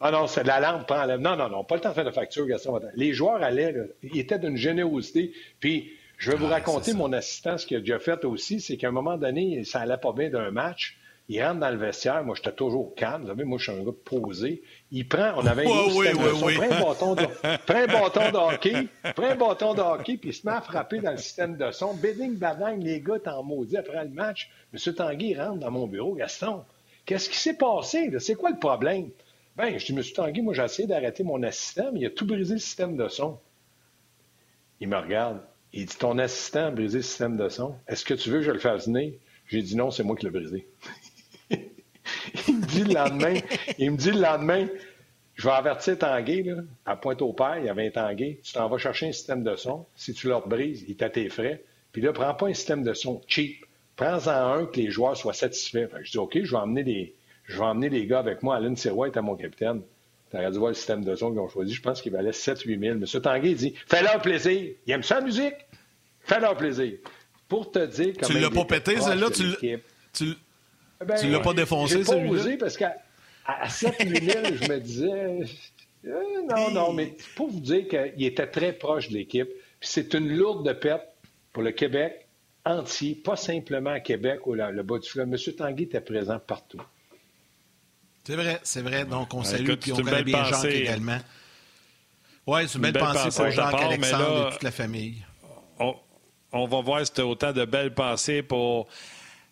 Ah 0.00 0.10
non, 0.10 0.26
c'est 0.26 0.42
de 0.42 0.48
la 0.48 0.60
lampe, 0.60 0.86
prends 0.86 1.04
la... 1.04 1.18
Non, 1.18 1.36
non, 1.36 1.48
non, 1.48 1.64
pas 1.64 1.74
le 1.74 1.80
temps 1.80 1.90
de 1.90 1.94
faire 1.94 2.04
de 2.04 2.10
facture, 2.10 2.46
Gaston. 2.46 2.80
Les 2.94 3.12
joueurs 3.12 3.42
allaient, 3.42 3.72
là, 3.72 3.84
ils 4.02 4.18
étaient 4.18 4.38
d'une 4.38 4.56
générosité. 4.56 5.32
Puis, 5.60 5.92
je 6.18 6.30
vais 6.30 6.36
vous 6.36 6.46
raconter 6.46 6.94
mon 6.94 7.12
assistant, 7.12 7.58
ce 7.58 7.66
qu'il 7.66 7.76
a 7.76 7.80
déjà 7.80 7.98
fait 7.98 8.24
aussi, 8.24 8.60
c'est 8.60 8.76
qu'à 8.76 8.88
un 8.88 8.92
moment 8.92 9.16
donné, 9.16 9.64
ça 9.64 9.80
allait 9.80 9.98
pas 9.98 10.12
bien 10.12 10.30
d'un 10.30 10.50
match. 10.50 10.98
Il 11.28 11.42
rentre 11.42 11.58
dans 11.58 11.70
le 11.70 11.76
vestiaire. 11.76 12.22
Moi, 12.24 12.36
j'étais 12.36 12.52
toujours 12.52 12.94
calme. 12.94 13.22
Vous 13.22 13.28
savez, 13.28 13.44
moi, 13.44 13.58
je 13.58 13.70
suis 13.70 13.80
un 13.80 13.82
gars 13.82 13.92
posé. 14.04 14.62
Il 14.92 15.08
prend, 15.08 15.32
on 15.36 15.46
avait 15.46 15.66
un 15.66 15.86
oui, 15.94 16.08
oui, 16.44 16.56
un 16.62 16.80
bâton 16.80 17.14
de, 17.14 17.26
prend 17.66 17.78
un 17.78 17.86
bâton 17.86 18.30
de 18.30 18.54
hockey, 18.54 18.88
un 19.04 19.34
bâton 19.34 19.74
de 19.74 19.80
hockey, 19.80 20.16
puis 20.16 20.30
il 20.30 20.34
se 20.34 20.46
met 20.46 20.52
à 20.52 20.60
frapper 20.60 21.00
dans 21.00 21.10
le 21.10 21.16
système 21.16 21.56
de 21.56 21.70
son. 21.72 21.94
Bidding, 21.94 22.36
badang, 22.36 22.78
les 22.80 23.00
gars, 23.00 23.18
t'en 23.18 23.42
maudit 23.42 23.76
après 23.76 24.04
le 24.04 24.10
match. 24.10 24.50
M. 24.72 24.94
Tanguy 24.94 25.34
rentre 25.34 25.58
dans 25.58 25.70
mon 25.70 25.88
bureau. 25.88 26.14
Gaston, 26.14 26.62
qu'est-ce 27.04 27.28
qui 27.28 27.38
s'est 27.38 27.56
passé? 27.56 28.08
C'est 28.20 28.36
quoi 28.36 28.50
le 28.50 28.58
problème? 28.58 29.10
Ben, 29.56 29.76
je 29.78 29.86
dis, 29.86 29.98
M. 29.98 30.04
Tanguy, 30.14 30.42
moi, 30.42 30.54
j'ai 30.54 30.62
essayé 30.62 30.86
d'arrêter 30.86 31.24
mon 31.24 31.42
assistant, 31.42 31.90
mais 31.92 32.00
il 32.00 32.06
a 32.06 32.10
tout 32.10 32.26
brisé 32.26 32.54
le 32.54 32.60
système 32.60 32.96
de 32.96 33.08
son. 33.08 33.38
Il 34.80 34.88
me 34.88 34.96
regarde. 34.96 35.40
Il 35.72 35.86
dit, 35.86 35.96
ton 35.96 36.18
assistant 36.18 36.66
a 36.66 36.70
brisé 36.70 36.98
le 36.98 37.02
système 37.02 37.36
de 37.36 37.48
son. 37.48 37.74
Est-ce 37.88 38.04
que 38.04 38.14
tu 38.14 38.30
veux 38.30 38.38
que 38.38 38.44
je 38.44 38.52
le 38.52 38.60
fasse 38.60 38.86
venir? 38.86 39.14
J'ai 39.48 39.62
dit 39.62 39.76
non, 39.76 39.90
c'est 39.90 40.02
moi 40.02 40.16
qui 40.16 40.24
l'ai 40.24 40.30
brisé. 40.30 40.66
Il 42.48 42.58
me 42.58 42.66
dit 42.66 42.84
le 42.84 42.94
lendemain, 42.94 43.34
il 43.78 43.90
me 43.90 43.96
dit 43.96 44.10
le 44.10 44.20
lendemain, 44.20 44.66
je 45.34 45.48
vais 45.48 45.54
avertir 45.54 45.98
Tanguay, 45.98 46.42
là, 46.42 46.62
à 46.84 46.96
Pointe-au-Père, 46.96 47.58
il 47.58 47.66
y 47.66 47.68
avait 47.68 47.86
un 47.86 47.90
Tanguay, 47.90 48.40
tu 48.42 48.52
t'en 48.52 48.68
vas 48.68 48.78
chercher 48.78 49.08
un 49.08 49.12
système 49.12 49.42
de 49.42 49.56
son, 49.56 49.86
si 49.94 50.14
tu 50.14 50.28
leur 50.28 50.46
brises, 50.48 50.84
il 50.88 50.96
t'a 50.96 51.10
tes 51.10 51.28
frais, 51.28 51.62
puis 51.92 52.02
là, 52.02 52.12
prends 52.12 52.34
pas 52.34 52.48
un 52.48 52.54
système 52.54 52.82
de 52.82 52.92
son 52.94 53.22
cheap, 53.26 53.66
Prends-en 53.96 54.52
un 54.52 54.66
que 54.66 54.78
les 54.78 54.90
joueurs 54.90 55.16
soient 55.16 55.32
satisfaits. 55.32 55.88
je 56.02 56.10
dis, 56.10 56.18
OK, 56.18 56.38
je 56.42 56.50
vais 56.50 56.56
emmener 56.58 56.82
les, 56.82 57.14
je 57.44 57.56
vais 57.56 57.64
emmener 57.64 57.88
les 57.88 58.06
gars 58.06 58.18
avec 58.18 58.42
moi. 58.42 58.56
Alan 58.56 58.74
White 58.74 59.16
à 59.16 59.22
mon 59.22 59.36
capitaine. 59.36 59.82
Tu 60.30 60.36
dû 60.50 60.58
voir 60.58 60.70
le 60.70 60.74
système 60.74 61.02
de 61.02 61.14
son 61.14 61.30
qu'ils 61.30 61.40
ont 61.40 61.48
choisi. 61.48 61.72
Je 61.72 61.80
pense 61.80 62.02
qu'il 62.02 62.12
valait 62.12 62.30
7-8 62.30 62.78
000. 62.78 62.96
M. 62.96 63.22
Tanguay 63.22 63.54
dit 63.54 63.74
Fais-leur 63.86 64.20
plaisir. 64.20 64.74
Il 64.86 64.92
aime 64.92 65.02
ça, 65.02 65.16
la 65.16 65.20
musique 65.22 65.54
Fais-leur 66.20 66.56
plaisir. 66.56 66.94
Pour 67.48 67.70
te 67.70 67.86
dire 67.86 68.12
comment. 68.20 68.34
Tu 68.34 68.38
l'as 68.38 68.50
pas 68.50 68.64
pété, 68.64 69.00
celle-là 69.00 69.30
Tu, 69.30 69.78
tu, 70.12 70.34
ben, 71.04 71.16
tu 71.16 71.28
l'as 71.28 71.40
pas 71.40 71.54
défoncé, 71.54 72.04
celui-là 72.04 72.28
pas 72.28 72.32
osé 72.32 72.56
parce 72.56 72.76
qu'à 72.76 72.96
à 73.44 73.68
7-8 73.68 74.24
000, 74.24 74.44
je 74.62 74.68
me 74.68 74.80
disais 74.80 75.48
euh, 76.06 76.42
Non, 76.48 76.70
non, 76.70 76.92
mais 76.92 77.16
pour 77.34 77.48
vous 77.48 77.60
dire 77.60 77.86
qu'il 77.88 78.24
était 78.24 78.46
très 78.46 78.72
proche 78.72 79.08
de 79.08 79.14
l'équipe. 79.14 79.48
c'est 79.80 80.14
une 80.14 80.36
lourde 80.36 80.72
perte 80.80 81.06
pour 81.52 81.62
le 81.62 81.72
Québec 81.72 82.26
entier, 82.64 83.14
pas 83.14 83.36
simplement 83.36 83.90
à 83.90 84.00
Québec 84.00 84.46
ou 84.46 84.54
le 84.54 84.82
bas 84.82 84.98
du 84.98 85.08
fleuve. 85.08 85.28
M. 85.32 85.54
Tanguy 85.56 85.84
était 85.84 86.00
présent 86.00 86.38
partout. 86.38 86.80
C'est 88.26 88.34
vrai, 88.34 88.58
c'est 88.64 88.82
vrai. 88.82 89.04
Donc, 89.04 89.32
on 89.34 89.44
salue 89.44 89.70
et 89.70 89.92
on 89.92 89.96
connaît 89.96 90.24
bien 90.24 90.44
Jacques 90.44 90.64
également. 90.64 91.18
Oui, 92.44 92.60
c'est 92.66 92.76
une 92.76 92.82
belle, 92.82 92.94
pensée, 92.94 93.42
pour 93.42 93.50
Jacques-Alexandre 93.50 94.48
et 94.48 94.52
toute 94.52 94.62
la 94.64 94.70
famille. 94.72 95.24
On, 96.52 96.66
va 96.66 96.80
voir 96.80 97.06
si 97.06 97.12
tu 97.12 97.20
autant 97.20 97.52
de 97.52 97.64
belles 97.64 97.94
pensées 97.94 98.42
pour 98.42 98.88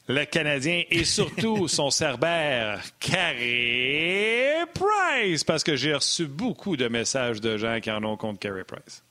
le 0.09 0.25
Canadien 0.25 0.83
et 0.91 1.05
surtout 1.05 1.69
son 1.69 1.91
cerbère, 1.91 2.83
Carey 3.01 4.65
Price, 4.75 5.45
parce 5.45 5.65
que 5.65 5.77
j'ai 5.77 5.95
reçu 5.95 6.27
beaucoup 6.27 6.77
de 6.77 6.89
messages 6.89 7.41
de 7.41 7.57
gens 7.57 7.81
qui 7.81 7.91
en 7.91 8.03
ont 8.05 8.17
contre 8.17 8.39
Carey 8.39 8.65
Price. 8.65 9.05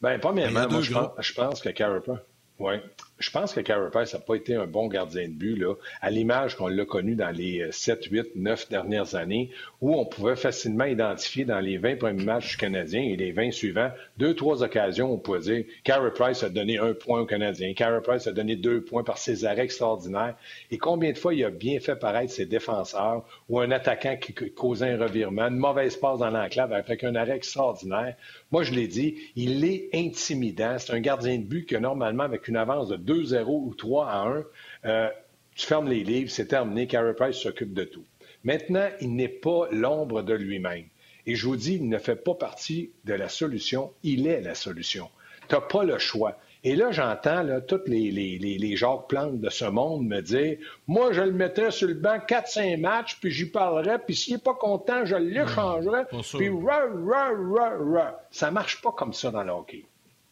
Bien, 0.00 0.18
premièrement, 0.18 0.68
moi, 0.68 0.80
je, 0.80 0.92
pense, 0.92 1.10
je 1.18 1.32
pense 1.32 1.60
que 1.60 1.70
Carey 1.70 2.00
Price. 2.00 2.20
Oui. 2.58 2.74
Je 3.18 3.30
pense 3.30 3.52
que 3.52 3.88
Price 3.90 4.14
n'a 4.14 4.20
pas 4.20 4.34
été 4.36 4.54
un 4.54 4.66
bon 4.66 4.86
gardien 4.86 5.28
de 5.28 5.32
but, 5.32 5.56
là, 5.56 5.74
à 6.00 6.10
l'image 6.10 6.56
qu'on 6.56 6.68
l'a 6.68 6.84
connu 6.84 7.16
dans 7.16 7.34
les 7.34 7.66
7, 7.72 8.04
8, 8.04 8.36
9 8.36 8.68
dernières 8.68 9.14
années, 9.16 9.50
où 9.80 9.94
on 9.94 10.06
pouvait 10.06 10.36
facilement 10.36 10.84
identifier 10.84 11.44
dans 11.44 11.58
les 11.58 11.78
20 11.78 11.96
premiers 11.96 12.24
matchs 12.24 12.50
du 12.50 12.56
Canadien 12.56 13.02
et 13.02 13.16
les 13.16 13.32
20 13.32 13.50
suivants, 13.50 13.90
deux, 14.18 14.34
trois 14.34 14.62
occasions, 14.62 15.12
on 15.12 15.18
pouvait 15.18 15.40
dire 15.40 15.64
Carey 15.84 16.10
Price 16.14 16.42
a 16.42 16.48
donné 16.48 16.78
un 16.78 16.94
point 16.94 17.20
au 17.20 17.26
Canadien, 17.26 17.74
Carey 17.74 18.00
Price 18.02 18.26
a 18.26 18.32
donné 18.32 18.54
deux 18.54 18.82
points 18.82 19.02
par 19.02 19.18
ses 19.18 19.44
arrêts 19.44 19.64
extraordinaires. 19.64 20.36
Et 20.70 20.78
combien 20.78 21.12
de 21.12 21.18
fois 21.18 21.34
il 21.34 21.44
a 21.44 21.50
bien 21.50 21.80
fait 21.80 21.96
paraître 21.96 22.32
ses 22.32 22.46
défenseurs 22.46 23.24
ou 23.48 23.58
un 23.58 23.70
attaquant 23.70 24.16
qui 24.16 24.32
causait 24.32 24.92
un 24.92 24.98
revirement, 24.98 25.48
une 25.48 25.56
mauvaise 25.56 25.96
passe 25.96 26.20
dans 26.20 26.30
l'enclave 26.30 26.72
avec 26.72 27.02
un 27.02 27.14
arrêt 27.14 27.36
extraordinaire. 27.36 28.14
Moi, 28.50 28.62
je 28.62 28.72
l'ai 28.72 28.86
dit, 28.86 29.16
il 29.36 29.64
est 29.64 29.88
intimidant. 29.92 30.76
C'est 30.78 30.92
un 30.92 31.00
gardien 31.00 31.36
de 31.38 31.42
but 31.42 31.66
que 31.66 31.76
normalement, 31.76 32.24
avec 32.24 32.48
une 32.48 32.56
avance 32.56 32.88
de 32.88 32.96
2-0 33.08 33.44
ou 33.46 33.74
3 33.74 34.06
à 34.06 34.28
1, 34.28 34.44
euh, 34.84 35.08
tu 35.54 35.66
fermes 35.66 35.88
les 35.88 36.04
livres, 36.04 36.30
c'est 36.30 36.46
terminé, 36.46 36.86
Carey 36.86 37.14
Price 37.14 37.36
s'occupe 37.36 37.72
de 37.72 37.84
tout. 37.84 38.04
Maintenant, 38.44 38.88
il 39.00 39.14
n'est 39.16 39.28
pas 39.28 39.68
l'ombre 39.72 40.22
de 40.22 40.34
lui-même. 40.34 40.84
Et 41.26 41.34
je 41.34 41.46
vous 41.46 41.56
dis, 41.56 41.74
il 41.74 41.88
ne 41.88 41.98
fait 41.98 42.16
pas 42.16 42.34
partie 42.34 42.92
de 43.04 43.14
la 43.14 43.28
solution, 43.28 43.92
il 44.02 44.26
est 44.26 44.40
la 44.40 44.54
solution. 44.54 45.10
Tu 45.48 45.54
n'as 45.54 45.60
pas 45.60 45.84
le 45.84 45.98
choix. 45.98 46.38
Et 46.64 46.74
là, 46.74 46.90
j'entends 46.90 47.44
tous 47.66 47.80
les, 47.86 48.10
les, 48.10 48.38
les, 48.38 48.58
les 48.58 48.76
Jacques 48.76 49.12
de 49.12 49.48
ce 49.48 49.64
monde 49.64 50.06
me 50.06 50.20
dire 50.20 50.58
Moi, 50.86 51.12
je 51.12 51.22
le 51.22 51.32
mettrais 51.32 51.70
sur 51.70 51.88
le 51.88 51.94
banc 51.94 52.18
4-5 52.18 52.80
matchs, 52.80 53.18
puis 53.20 53.30
j'y 53.30 53.46
parlerais, 53.46 53.98
puis 53.98 54.14
s'il 54.14 54.34
n'est 54.34 54.40
pas 54.40 54.54
content, 54.54 55.04
je 55.04 55.16
l'échangerais. 55.16 56.06
Puis 56.36 56.48
ra, 56.48 56.86
ra, 57.06 57.30
ra, 57.30 57.70
ra. 57.78 58.20
Ça 58.30 58.50
marche 58.50 58.82
pas 58.82 58.92
comme 58.92 59.12
ça 59.12 59.30
dans 59.30 59.44
le 59.44 59.52
hockey. 59.52 59.84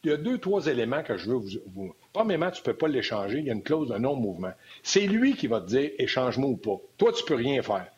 Il 0.02 0.10
y 0.10 0.12
a 0.12 0.16
deux, 0.16 0.38
trois 0.38 0.66
éléments 0.66 1.02
que 1.02 1.16
je 1.16 1.28
veux 1.28 1.36
vous. 1.36 1.50
vous... 1.74 1.94
Premièrement, 2.16 2.50
tu 2.50 2.62
ne 2.62 2.64
peux 2.64 2.72
pas 2.72 2.88
l'échanger. 2.88 3.40
Il 3.40 3.44
y 3.44 3.50
a 3.50 3.52
une 3.52 3.62
clause 3.62 3.90
de 3.90 3.98
non-mouvement. 3.98 4.52
C'est 4.82 5.06
lui 5.06 5.34
qui 5.34 5.48
va 5.48 5.60
te 5.60 5.66
dire 5.66 5.90
échange-moi 5.98 6.48
ou 6.48 6.56
pas. 6.56 6.80
Toi, 6.96 7.12
tu 7.12 7.22
ne 7.22 7.28
peux 7.28 7.34
rien 7.34 7.60
faire. 7.60 7.88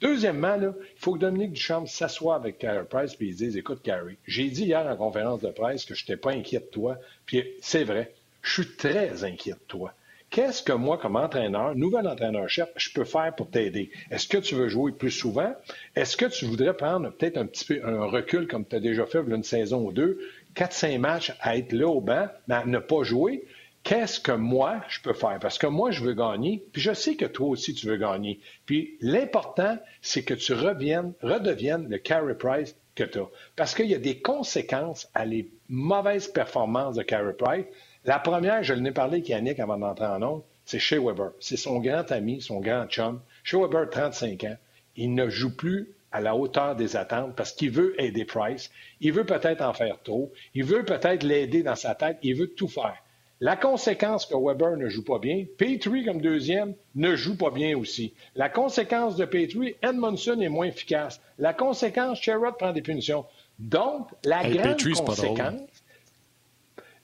Deuxièmement, 0.00 0.56
il 0.58 0.72
faut 0.96 1.12
que 1.12 1.18
Dominique 1.18 1.52
Duchamp 1.52 1.84
s'assoie 1.84 2.36
avec 2.36 2.56
Carey 2.56 2.86
Price 2.88 3.12
et 3.20 3.24
il 3.26 3.36
dise 3.36 3.54
Écoute, 3.54 3.82
Carey, 3.82 4.16
j'ai 4.26 4.48
dit 4.48 4.64
hier 4.64 4.86
en 4.86 4.96
conférence 4.96 5.42
de 5.42 5.50
presse 5.50 5.84
que 5.84 5.94
je 5.94 6.04
n'étais 6.04 6.16
pas 6.16 6.30
inquiet 6.30 6.60
de 6.60 6.64
toi. 6.64 6.96
Puis 7.26 7.44
c'est 7.60 7.84
vrai, 7.84 8.14
je 8.40 8.62
suis 8.62 8.76
très 8.76 9.24
inquiet 9.24 9.52
de 9.52 9.66
toi. 9.68 9.92
Qu'est-ce 10.30 10.62
que 10.62 10.72
moi, 10.72 10.96
comme 10.96 11.16
entraîneur, 11.16 11.74
nouvel 11.76 12.08
entraîneur-chef, 12.08 12.70
je 12.76 12.90
peux 12.94 13.04
faire 13.04 13.34
pour 13.36 13.50
t'aider? 13.50 13.90
Est-ce 14.10 14.26
que 14.26 14.38
tu 14.38 14.54
veux 14.54 14.68
jouer 14.68 14.92
plus 14.92 15.10
souvent? 15.10 15.54
Est-ce 15.94 16.16
que 16.16 16.24
tu 16.24 16.46
voudrais 16.46 16.74
prendre 16.74 17.10
peut-être 17.10 17.36
un 17.36 17.44
petit 17.44 17.66
peu 17.66 17.80
un 17.84 18.06
recul 18.06 18.48
comme 18.48 18.64
tu 18.64 18.76
as 18.76 18.80
déjà 18.80 19.04
fait 19.04 19.22
une 19.28 19.44
saison 19.44 19.84
ou 19.84 19.92
deux, 19.92 20.18
4-5 20.54 20.98
matchs 20.98 21.32
à 21.40 21.58
être 21.58 21.72
là 21.72 21.88
au 21.88 22.00
banc, 22.00 22.26
mais 22.48 22.54
à 22.54 22.64
ne 22.64 22.78
pas 22.78 23.02
jouer? 23.02 23.44
Qu'est-ce 23.86 24.18
que 24.18 24.32
moi, 24.32 24.82
je 24.88 25.00
peux 25.00 25.12
faire? 25.12 25.38
Parce 25.40 25.58
que 25.58 25.68
moi, 25.68 25.92
je 25.92 26.02
veux 26.02 26.12
gagner, 26.12 26.64
puis 26.72 26.82
je 26.82 26.92
sais 26.92 27.14
que 27.14 27.24
toi 27.24 27.46
aussi, 27.46 27.72
tu 27.72 27.86
veux 27.86 27.96
gagner. 27.96 28.40
Puis 28.66 28.98
l'important, 29.00 29.78
c'est 30.02 30.24
que 30.24 30.34
tu 30.34 30.54
reviennes, 30.54 31.12
redeviennes 31.22 31.88
le 31.88 31.98
carry 31.98 32.34
price 32.34 32.74
que 32.96 33.04
tu 33.04 33.20
as. 33.20 33.28
Parce 33.54 33.76
qu'il 33.76 33.86
y 33.86 33.94
a 33.94 33.98
des 33.98 34.18
conséquences 34.18 35.08
à 35.14 35.24
les 35.24 35.48
mauvaises 35.68 36.26
performances 36.26 36.96
de 36.96 37.04
carry 37.04 37.32
price. 37.38 37.64
La 38.04 38.18
première, 38.18 38.64
je 38.64 38.74
l'ai 38.74 38.90
parlé 38.90 39.18
avec 39.18 39.28
Yannick 39.28 39.60
avant 39.60 39.78
d'entrer 39.78 40.06
en 40.06 40.20
ondes, 40.20 40.42
c'est 40.64 40.80
Shea 40.80 40.98
Weber. 40.98 41.30
C'est 41.38 41.56
son 41.56 41.78
grand 41.78 42.10
ami, 42.10 42.40
son 42.40 42.58
grand 42.58 42.86
chum. 42.88 43.20
Shea 43.44 43.58
Weber, 43.58 43.88
35 43.88 44.42
ans. 44.44 44.56
Il 44.96 45.14
ne 45.14 45.28
joue 45.28 45.54
plus 45.54 45.94
à 46.10 46.20
la 46.20 46.34
hauteur 46.34 46.74
des 46.74 46.96
attentes 46.96 47.36
parce 47.36 47.52
qu'il 47.52 47.70
veut 47.70 47.94
aider 48.00 48.24
Price. 48.24 48.72
Il 49.00 49.12
veut 49.12 49.26
peut-être 49.26 49.62
en 49.62 49.74
faire 49.74 50.02
trop. 50.02 50.32
Il 50.54 50.64
veut 50.64 50.84
peut-être 50.84 51.22
l'aider 51.22 51.62
dans 51.62 51.76
sa 51.76 51.94
tête. 51.94 52.18
Il 52.22 52.34
veut 52.34 52.48
tout 52.48 52.68
faire. 52.68 52.96
La 53.40 53.56
conséquence 53.56 54.24
que 54.24 54.34
Weber 54.34 54.78
ne 54.78 54.88
joue 54.88 55.04
pas 55.04 55.18
bien, 55.18 55.44
Petrie 55.58 56.04
comme 56.06 56.22
deuxième 56.22 56.74
ne 56.94 57.14
joue 57.16 57.36
pas 57.36 57.50
bien 57.50 57.76
aussi. 57.76 58.14
La 58.34 58.48
conséquence 58.48 59.16
de 59.16 59.26
Petrie, 59.26 59.76
Edmondson 59.82 60.40
est 60.40 60.48
moins 60.48 60.66
efficace. 60.66 61.20
La 61.38 61.52
conséquence, 61.52 62.20
Sherrod 62.20 62.56
prend 62.56 62.72
des 62.72 62.80
punitions. 62.80 63.26
Donc, 63.58 64.08
la 64.24 64.48
grande 64.48 64.82
conséquence, 64.82 65.60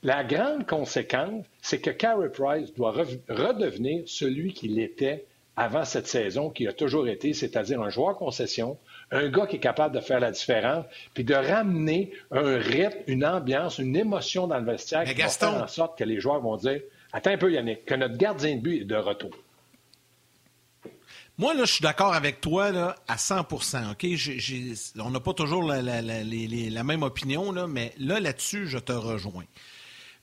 la 0.02 0.24
grande 0.24 0.66
conséquence, 0.66 1.44
c'est 1.60 1.80
que 1.80 1.90
Carey 1.90 2.30
Price 2.30 2.72
doit 2.74 2.92
redevenir 3.28 4.04
celui 4.06 4.54
qu'il 4.54 4.78
était 4.80 5.26
avant 5.56 5.84
cette 5.84 6.06
saison, 6.06 6.50
qui 6.50 6.66
a 6.66 6.72
toujours 6.72 7.08
été, 7.08 7.34
c'est-à-dire 7.34 7.80
un 7.82 7.90
joueur 7.90 8.16
concession, 8.16 8.78
un 9.10 9.28
gars 9.28 9.46
qui 9.46 9.56
est 9.56 9.60
capable 9.60 9.94
de 9.94 10.00
faire 10.00 10.20
la 10.20 10.30
différence, 10.30 10.86
puis 11.12 11.24
de 11.24 11.34
ramener 11.34 12.12
un 12.30 12.56
rythme, 12.58 12.98
une 13.06 13.24
ambiance, 13.24 13.78
une 13.78 13.96
émotion 13.96 14.46
dans 14.46 14.58
le 14.58 14.64
vestiaire 14.64 15.04
qui 15.04 15.20
va 15.20 15.28
faire 15.28 15.62
en 15.62 15.66
sorte 15.66 15.98
que 15.98 16.04
les 16.04 16.20
joueurs 16.20 16.40
vont 16.40 16.56
dire 16.56 16.80
Attends 17.12 17.32
un 17.32 17.36
peu, 17.36 17.52
Yannick, 17.52 17.84
que 17.84 17.94
notre 17.94 18.16
gardien 18.16 18.56
de 18.56 18.60
but 18.62 18.80
est 18.80 18.84
de 18.84 18.96
retour. 18.96 19.30
Moi, 21.38 21.54
là, 21.54 21.64
je 21.64 21.74
suis 21.74 21.82
d'accord 21.82 22.14
avec 22.14 22.40
toi 22.40 22.70
là, 22.72 22.96
à 23.08 23.18
100 23.18 23.40
OK? 23.40 24.06
on 24.98 25.10
n'a 25.10 25.20
pas 25.20 25.32
toujours 25.34 25.64
la, 25.64 25.82
la, 25.82 26.84
même 26.84 27.02
opinion, 27.02 27.52
là, 27.52 27.66
mais 27.66 27.92
là, 27.98 28.20
là-dessus, 28.20 28.66
je 28.66 28.78
te 28.78 28.92
rejoins 28.92 29.44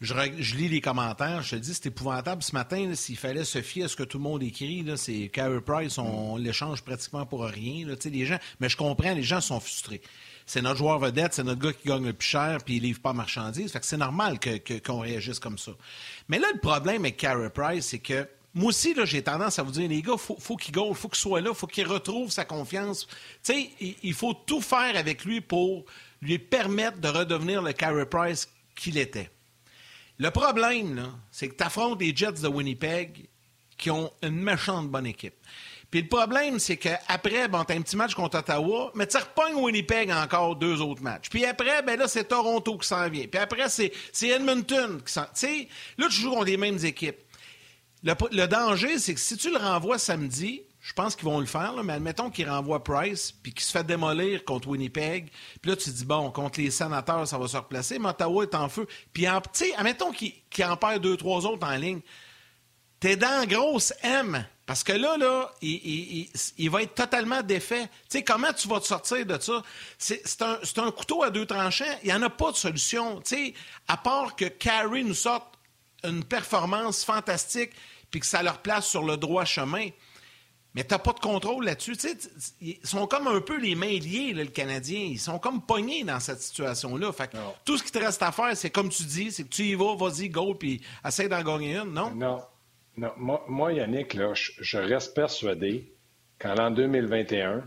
je, 0.01 0.55
lis 0.55 0.69
les 0.69 0.79
commentaires, 0.79 1.41
je 1.41 1.51
te 1.51 1.55
dis, 1.57 1.73
c'est 1.73 1.87
épouvantable. 1.87 2.41
Ce 2.41 2.53
matin, 2.53 2.95
s'il 2.95 3.17
fallait 3.17 3.43
se 3.43 3.61
fier 3.61 3.83
à 3.83 3.87
ce 3.89 3.97
que 3.97 4.03
tout 4.03 4.17
le 4.17 4.23
monde 4.23 4.41
écrit, 4.41 4.85
c'est 4.95 5.27
Carey 5.27 5.59
Price, 5.59 5.97
on, 5.97 6.37
l'échange 6.37 6.83
pratiquement 6.83 7.25
pour 7.25 7.43
rien. 7.43 7.85
Là, 7.85 7.95
les 8.05 8.25
gens, 8.25 8.39
mais 8.61 8.69
je 8.69 8.77
comprends, 8.77 9.13
les 9.13 9.23
gens 9.23 9.41
sont 9.41 9.59
frustrés. 9.59 10.01
C'est 10.45 10.61
notre 10.61 10.77
joueur 10.77 10.99
vedette, 10.99 11.33
c'est 11.33 11.43
notre 11.43 11.61
gars 11.61 11.73
qui 11.73 11.89
gagne 11.89 12.05
le 12.05 12.13
plus 12.13 12.27
cher, 12.27 12.59
puis 12.63 12.77
il 12.77 12.83
livre 12.83 13.01
pas 13.01 13.11
marchandises. 13.11 13.73
Fait 13.73 13.79
que 13.81 13.85
c'est 13.85 13.97
normal 13.97 14.39
qu'on 14.85 14.99
réagisse 14.99 15.39
comme 15.39 15.57
ça. 15.57 15.73
Mais 16.29 16.39
là, 16.39 16.47
le 16.53 16.59
problème 16.59 17.01
avec 17.01 17.17
Carey 17.17 17.49
Price, 17.49 17.87
c'est 17.87 17.99
que 17.99 18.25
moi 18.53 18.69
aussi, 18.69 18.95
j'ai 19.03 19.21
tendance 19.21 19.59
à 19.59 19.63
vous 19.63 19.71
dire, 19.71 19.89
les 19.89 20.01
gars, 20.01 20.17
faut, 20.17 20.37
faut 20.39 20.55
qu'il 20.55 20.73
gagne, 20.73 20.93
faut 20.93 21.09
qu'il 21.09 21.19
soit 21.19 21.41
là, 21.41 21.53
faut 21.53 21.67
qu'il 21.67 21.85
retrouve 21.85 22.31
sa 22.31 22.45
confiance. 22.45 23.05
Tu 23.43 23.53
sais, 23.53 23.69
il, 23.81 23.95
il, 24.01 24.13
faut 24.13 24.33
tout 24.33 24.61
faire 24.61 24.95
avec 24.95 25.25
lui 25.25 25.41
pour 25.41 25.85
lui 26.21 26.39
permettre 26.39 26.99
de 26.99 27.09
redevenir 27.09 27.61
le 27.61 27.73
Carey 27.73 28.05
Price 28.05 28.49
qu'il 28.75 28.97
était. 28.97 29.29
Le 30.19 30.31
problème, 30.31 31.13
c'est 31.31 31.47
que 31.47 31.55
tu 31.55 31.63
affrontes 31.63 32.01
les 32.01 32.13
Jets 32.13 32.33
de 32.33 32.47
Winnipeg 32.47 33.29
qui 33.77 33.89
ont 33.89 34.11
une 34.21 34.41
méchante 34.41 34.89
bonne 34.89 35.05
équipe. 35.05 35.35
Puis 35.89 36.01
le 36.01 36.07
problème, 36.07 36.59
c'est 36.59 36.77
qu'après, 36.77 37.47
bon, 37.47 37.63
t'as 37.63 37.75
un 37.75 37.81
petit 37.81 37.95
match 37.95 38.13
contre 38.13 38.37
Ottawa, 38.37 38.91
mais 38.93 39.07
tu 39.07 39.17
repognes 39.17 39.55
Winnipeg 39.55 40.11
encore 40.11 40.55
deux 40.57 40.81
autres 40.81 41.01
matchs. 41.01 41.29
Puis 41.29 41.45
après, 41.45 41.81
ben 41.81 41.97
là, 41.97 42.07
c'est 42.07 42.25
Toronto 42.25 42.77
qui 42.77 42.87
s'en 42.87 43.09
vient. 43.09 43.25
Puis 43.25 43.39
après, 43.39 43.69
c'est 43.69 43.91
Edmonton 44.21 45.01
qui 45.03 45.11
s'en... 45.11 45.23
Tu 45.23 45.29
sais, 45.33 45.67
là, 45.97 46.07
tu 46.09 46.21
joues 46.21 46.31
contre 46.31 46.45
les 46.45 46.57
mêmes 46.57 46.83
équipes. 46.83 47.17
Le, 48.03 48.13
le 48.31 48.45
danger, 48.45 48.99
c'est 48.99 49.13
que 49.13 49.19
si 49.19 49.35
tu 49.35 49.49
le 49.49 49.57
renvoies 49.57 49.97
samedi, 49.97 50.63
je 50.89 50.93
pense 50.95 51.15
qu'ils 51.15 51.25
vont 51.25 51.39
le 51.39 51.45
faire, 51.45 51.75
mais 51.83 51.93
admettons 51.93 52.31
qu'ils 52.31 52.49
renvoient 52.49 52.83
Price 52.83 53.31
puis 53.31 53.53
qu'il 53.53 53.61
se 53.61 53.71
fait 53.71 53.83
démolir 53.83 54.43
contre 54.43 54.69
Winnipeg. 54.69 55.29
Puis 55.61 55.69
là, 55.69 55.77
tu 55.77 55.91
te 55.91 55.95
dis, 55.95 56.03
bon, 56.03 56.31
contre 56.31 56.59
les 56.59 56.71
sénateurs, 56.71 57.27
ça 57.27 57.37
va 57.37 57.47
se 57.47 57.57
replacer. 57.57 57.99
Mais 57.99 58.09
Ottawa 58.09 58.41
est 58.41 58.55
en 58.55 58.69
feu. 58.69 58.87
Puis, 59.13 59.25
tu 59.25 59.29
sais, 59.53 59.75
admettons 59.75 60.11
qu'il 60.11 60.33
en 60.65 60.75
perd 60.77 61.03
deux, 61.03 61.15
trois 61.15 61.45
autres 61.45 61.67
en 61.67 61.75
ligne. 61.75 61.99
T'es 62.99 63.15
dans 63.15 63.45
grosse 63.45 63.93
M. 64.01 64.43
Parce 64.65 64.83
que 64.83 64.93
là, 64.93 65.15
là, 65.17 65.53
il, 65.61 66.69
va 66.71 66.81
être 66.81 66.95
totalement 66.95 67.43
défait. 67.43 67.83
Tu 68.09 68.17
sais, 68.17 68.23
comment 68.23 68.51
tu 68.51 68.67
vas 68.67 68.79
te 68.79 68.87
sortir 68.87 69.23
de 69.27 69.39
ça? 69.39 69.61
C'est 69.99 70.41
un, 70.41 70.57
un, 70.77 70.91
couteau 70.91 71.21
à 71.21 71.29
deux 71.29 71.45
tranchants. 71.45 71.85
Il 72.01 72.07
n'y 72.07 72.13
en 72.13 72.23
a 72.23 72.31
pas 72.31 72.51
de 72.51 72.57
solution. 72.57 73.21
Tu 73.21 73.35
sais, 73.35 73.53
à 73.87 73.97
part 73.97 74.35
que 74.35 74.45
Carrie 74.45 75.03
nous 75.03 75.13
sorte 75.13 75.53
une 76.03 76.23
performance 76.23 77.05
fantastique 77.05 77.73
puis 78.09 78.21
que 78.21 78.25
ça 78.25 78.41
leur 78.41 78.57
place 78.63 78.87
sur 78.87 79.03
le 79.03 79.17
droit 79.17 79.45
chemin. 79.45 79.89
Mais 80.75 80.83
tu 80.83 80.93
n'as 80.93 80.99
pas 80.99 81.13
de 81.13 81.19
contrôle 81.19 81.65
là-dessus. 81.65 81.97
Ils 82.61 82.77
sont 82.83 83.07
comme 83.07 83.27
un 83.27 83.41
peu 83.41 83.59
les 83.59 83.73
mains 83.75 83.87
liées, 83.87 84.33
le 84.33 84.45
Canadien. 84.45 84.99
Ils 84.99 85.19
sont 85.19 85.39
comme 85.39 85.61
pognés 85.61 86.03
dans 86.03 86.19
cette 86.19 86.41
situation-là. 86.41 87.11
Fait 87.11 87.31
tout 87.65 87.77
ce 87.77 87.83
qui 87.83 87.91
te 87.91 87.97
reste 87.97 88.21
à 88.21 88.31
faire, 88.31 88.55
c'est 88.55 88.69
comme 88.69 88.89
tu 88.89 89.03
dis, 89.03 89.31
c'est 89.31 89.43
que 89.43 89.49
tu 89.49 89.63
y 89.63 89.73
vas, 89.73 89.95
vas-y, 89.95 90.29
go, 90.29 90.53
puis 90.53 90.81
essaie 91.05 91.27
d'en 91.27 91.41
gagner 91.41 91.77
une, 91.77 91.91
non? 91.91 92.11
Non. 92.11 92.41
non. 92.97 93.39
Moi, 93.47 93.73
Yannick, 93.73 94.13
là, 94.13 94.33
je, 94.35 94.77
reste 94.77 95.15
persuadé 95.15 95.91
qu'en 96.37 96.69
2021, 96.69 97.63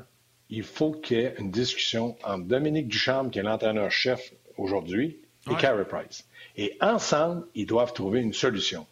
il 0.50 0.62
faut 0.62 0.92
qu'il 0.92 1.16
y 1.16 1.20
ait 1.20 1.34
une 1.38 1.50
discussion 1.50 2.16
entre 2.22 2.44
Dominique 2.44 2.88
Duchamp, 2.88 3.30
qui 3.30 3.40
est 3.40 3.42
l'entraîneur-chef 3.42 4.32
aujourd'hui, 4.58 5.18
et 5.50 5.54
Carey 5.56 5.84
Price. 5.84 6.24
Et 6.56 6.76
ensemble, 6.80 7.46
ils 7.54 7.66
doivent 7.66 7.92
trouver 7.92 8.20
une 8.20 8.32
solution. 8.32 8.86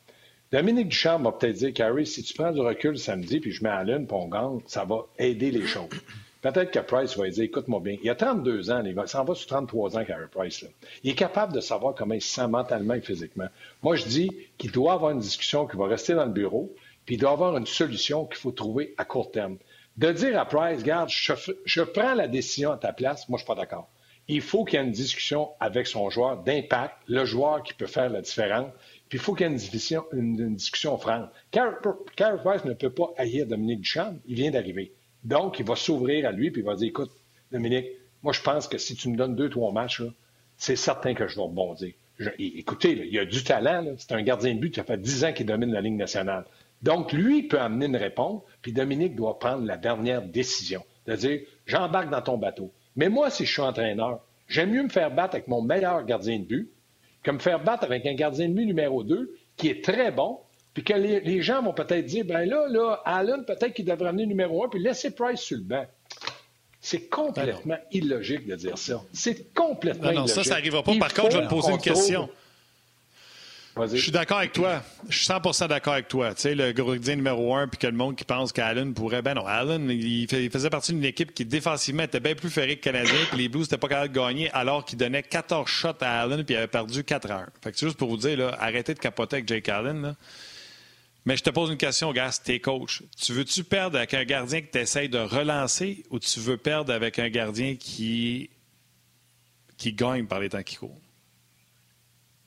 Dominique 0.52 0.88
Duchamp 0.88 1.20
va 1.20 1.30
peut-être 1.30 1.58
dire, 1.58 1.72
Carey, 1.72 2.04
si 2.04 2.24
tu 2.24 2.34
prends 2.34 2.50
du 2.50 2.60
recul 2.60 2.98
samedi 2.98 3.38
puis 3.38 3.52
je 3.52 3.62
mets 3.62 3.70
à 3.70 3.84
l'une, 3.84 4.08
puis 4.08 4.16
on 4.16 4.26
gagne, 4.26 4.58
ça 4.66 4.84
va 4.84 5.06
aider 5.16 5.52
les 5.52 5.64
choses. 5.64 5.90
Peut-être 6.42 6.72
que 6.72 6.80
Price 6.80 7.16
va 7.16 7.28
dire, 7.28 7.44
écoute-moi 7.44 7.78
bien, 7.78 7.96
il 8.02 8.10
a 8.10 8.16
32 8.16 8.70
ans, 8.72 8.82
il 8.84 9.00
s'en 9.06 9.24
va 9.24 9.36
sur 9.36 9.46
33 9.46 9.96
ans, 9.96 10.04
Carey 10.04 10.26
Price. 10.28 10.62
Là. 10.62 10.68
Il 11.04 11.10
est 11.10 11.14
capable 11.14 11.52
de 11.52 11.60
savoir 11.60 11.94
comment 11.94 12.14
il 12.14 12.22
se 12.22 12.34
sent 12.34 12.48
mentalement 12.48 12.94
et 12.94 13.00
physiquement. 13.00 13.46
Moi, 13.82 13.94
je 13.94 14.06
dis 14.06 14.30
qu'il 14.58 14.72
doit 14.72 14.94
avoir 14.94 15.12
une 15.12 15.20
discussion 15.20 15.68
qui 15.68 15.76
va 15.76 15.86
rester 15.86 16.14
dans 16.14 16.24
le 16.24 16.32
bureau, 16.32 16.74
puis 17.06 17.14
il 17.14 17.18
doit 17.18 17.30
avoir 17.30 17.56
une 17.56 17.66
solution 17.66 18.24
qu'il 18.24 18.38
faut 18.38 18.50
trouver 18.50 18.94
à 18.98 19.04
court 19.04 19.30
terme. 19.30 19.56
De 19.98 20.10
dire 20.10 20.36
à 20.36 20.46
Price, 20.46 20.80
regarde, 20.80 21.10
je, 21.10 21.32
je 21.64 21.82
prends 21.82 22.14
la 22.14 22.26
décision 22.26 22.72
à 22.72 22.76
ta 22.76 22.92
place, 22.92 23.28
moi, 23.28 23.38
je 23.38 23.44
ne 23.44 23.46
suis 23.46 23.54
pas 23.54 23.60
d'accord. 23.60 23.88
Il 24.26 24.40
faut 24.40 24.64
qu'il 24.64 24.78
y 24.78 24.82
ait 24.82 24.86
une 24.86 24.92
discussion 24.92 25.50
avec 25.60 25.86
son 25.86 26.08
joueur 26.10 26.38
d'impact, 26.38 26.94
le 27.06 27.24
joueur 27.24 27.62
qui 27.62 27.74
peut 27.74 27.86
faire 27.86 28.10
la 28.10 28.20
différence. 28.20 28.70
Puis 29.10 29.18
il 29.18 29.22
faut 29.22 29.34
qu'il 29.34 29.44
y 29.44 29.48
ait 29.48 29.52
une 29.52 29.58
discussion, 29.58 30.04
une, 30.12 30.54
discussion 30.54 30.96
franche. 30.96 31.28
Carey 31.50 32.38
Price 32.44 32.64
ne 32.64 32.74
peut 32.74 32.90
pas 32.90 33.12
haïr 33.16 33.44
Dominique 33.44 33.80
Duchamp. 33.80 34.14
Il 34.26 34.36
vient 34.36 34.52
d'arriver. 34.52 34.92
Donc, 35.24 35.58
il 35.58 35.66
va 35.66 35.74
s'ouvrir 35.74 36.28
à 36.28 36.32
lui 36.32 36.52
puis 36.52 36.62
il 36.62 36.64
va 36.64 36.76
dire 36.76 36.88
Écoute, 36.88 37.10
Dominique, 37.50 37.86
moi, 38.22 38.32
je 38.32 38.40
pense 38.40 38.68
que 38.68 38.78
si 38.78 38.94
tu 38.94 39.08
me 39.08 39.16
donnes 39.16 39.34
deux, 39.34 39.50
trois 39.50 39.72
matchs, 39.72 40.04
c'est 40.56 40.76
certain 40.76 41.14
que 41.14 41.26
je 41.26 41.34
vais 41.34 41.42
rebondir. 41.42 41.92
écoutez, 42.38 43.08
il 43.10 43.18
a 43.18 43.24
du 43.24 43.42
talent. 43.42 43.94
C'est 43.98 44.12
un 44.12 44.22
gardien 44.22 44.54
de 44.54 44.60
but 44.60 44.72
qui 44.72 44.78
a 44.78 44.84
fait 44.84 45.00
dix 45.00 45.24
ans 45.24 45.32
qu'il 45.32 45.46
domine 45.46 45.72
la 45.72 45.80
Ligue 45.80 45.96
nationale. 45.96 46.44
Donc, 46.80 47.12
lui 47.12 47.42
peut 47.42 47.58
amener 47.58 47.86
une 47.86 47.96
réponse, 47.96 48.42
puis 48.62 48.72
Dominique 48.72 49.16
doit 49.16 49.40
prendre 49.40 49.66
la 49.66 49.76
dernière 49.76 50.22
décision. 50.22 50.84
De 51.06 51.16
dire 51.16 51.40
J'embarque 51.66 52.10
dans 52.10 52.22
ton 52.22 52.38
bateau. 52.38 52.72
Mais 52.94 53.08
moi, 53.08 53.28
si 53.30 53.44
je 53.44 53.52
suis 53.52 53.62
entraîneur, 53.62 54.20
j'aime 54.46 54.70
mieux 54.70 54.84
me 54.84 54.88
faire 54.88 55.12
battre 55.12 55.34
avec 55.34 55.48
mon 55.48 55.62
meilleur 55.62 56.04
gardien 56.04 56.38
de 56.38 56.44
but 56.44 56.70
que 57.22 57.30
me 57.30 57.38
faire 57.38 57.62
battre 57.62 57.84
avec 57.84 58.06
un 58.06 58.14
gardien 58.14 58.48
de 58.48 58.54
but 58.54 58.66
numéro 58.66 59.02
2 59.02 59.34
qui 59.56 59.68
est 59.68 59.84
très 59.84 60.10
bon, 60.10 60.38
puis 60.72 60.84
que 60.84 60.94
les, 60.94 61.42
gens 61.42 61.62
vont 61.62 61.72
peut-être 61.72 62.06
dire, 62.06 62.24
ben 62.24 62.48
là, 62.48 62.66
là, 62.68 63.02
Allen, 63.04 63.44
peut-être 63.44 63.74
qu'il 63.74 63.84
devrait 63.84 64.08
amener 64.08 64.26
numéro 64.26 64.64
1, 64.64 64.68
puis 64.68 64.80
laisser 64.80 65.10
Price 65.10 65.40
sur 65.40 65.58
le 65.58 65.64
banc. 65.64 65.86
C'est 66.80 67.08
complètement 67.08 67.76
illogique 67.92 68.46
de 68.46 68.56
dire 68.56 68.78
ça. 68.78 69.02
C'est 69.12 69.52
complètement 69.52 70.12
non, 70.12 70.20
non, 70.20 70.26
ça, 70.26 70.42
ça 70.42 70.54
n'arrivera 70.54 70.82
pas. 70.82 70.92
Par 70.98 71.12
contre, 71.12 71.32
je 71.32 71.38
vais 71.38 71.44
te 71.44 71.50
poser 71.50 71.72
une 71.72 71.78
question. 71.78 72.30
Je 73.76 73.96
suis 73.96 74.10
d'accord 74.10 74.38
avec 74.38 74.52
toi. 74.52 74.82
Je 75.08 75.16
suis 75.16 75.28
100% 75.28 75.68
d'accord 75.68 75.92
avec 75.92 76.08
toi. 76.08 76.34
Tu 76.34 76.42
sais, 76.42 76.54
le 76.54 76.72
gardien 76.72 77.16
numéro 77.16 77.54
un, 77.54 77.68
puis 77.68 77.78
que 77.78 77.86
le 77.86 77.92
monde 77.92 78.16
qui 78.16 78.24
pense 78.24 78.52
qu'Allen 78.52 78.92
pourrait. 78.94 79.22
Ben 79.22 79.34
non, 79.34 79.46
Allen, 79.46 79.88
il, 79.90 80.28
faisait 80.28 80.70
partie 80.70 80.92
d'une 80.92 81.04
équipe 81.04 81.32
qui 81.32 81.44
défensivement 81.44 82.02
était 82.02 82.20
bien 82.20 82.34
plus 82.34 82.50
ferrée 82.50 82.76
que 82.76 82.82
Canadien, 82.82 83.18
puis 83.30 83.38
les 83.38 83.48
Blues 83.48 83.62
n'étaient 83.62 83.78
pas 83.78 83.88
capables 83.88 84.12
de 84.12 84.18
gagner 84.18 84.50
alors 84.50 84.84
qu'il 84.84 84.98
donnait 84.98 85.22
14 85.22 85.68
shots 85.68 85.88
à 86.00 86.22
Allen, 86.22 86.44
puis 86.44 86.54
il 86.54 86.58
avait 86.58 86.66
perdu 86.66 87.04
4 87.04 87.30
à 87.30 87.34
1. 87.42 87.46
Fait 87.62 87.72
que 87.72 87.78
c'est 87.78 87.86
juste 87.86 87.98
pour 87.98 88.08
vous 88.08 88.16
dire, 88.16 88.36
là, 88.36 88.56
arrêtez 88.58 88.94
de 88.94 88.98
capoter 88.98 89.36
avec 89.36 89.48
Jake 89.48 89.68
Allen. 89.68 90.16
Mais 91.24 91.36
je 91.36 91.42
te 91.42 91.50
pose 91.50 91.70
une 91.70 91.76
question, 91.76 92.12
gars, 92.12 92.30
t'es 92.42 92.60
coach. 92.60 93.02
Tu 93.20 93.32
veux-tu 93.32 93.62
perdre 93.62 93.98
avec 93.98 94.14
un 94.14 94.24
gardien 94.24 94.62
qui 94.62 94.68
t'essaye 94.68 95.08
de 95.08 95.18
relancer 95.18 96.02
ou 96.10 96.18
tu 96.18 96.40
veux 96.40 96.56
perdre 96.56 96.92
avec 96.92 97.18
un 97.18 97.28
gardien 97.28 97.76
qui, 97.76 98.50
qui 99.76 99.92
gagne 99.92 100.26
par 100.26 100.40
les 100.40 100.48
temps 100.48 100.62
qui 100.62 100.76
courent? 100.76 100.98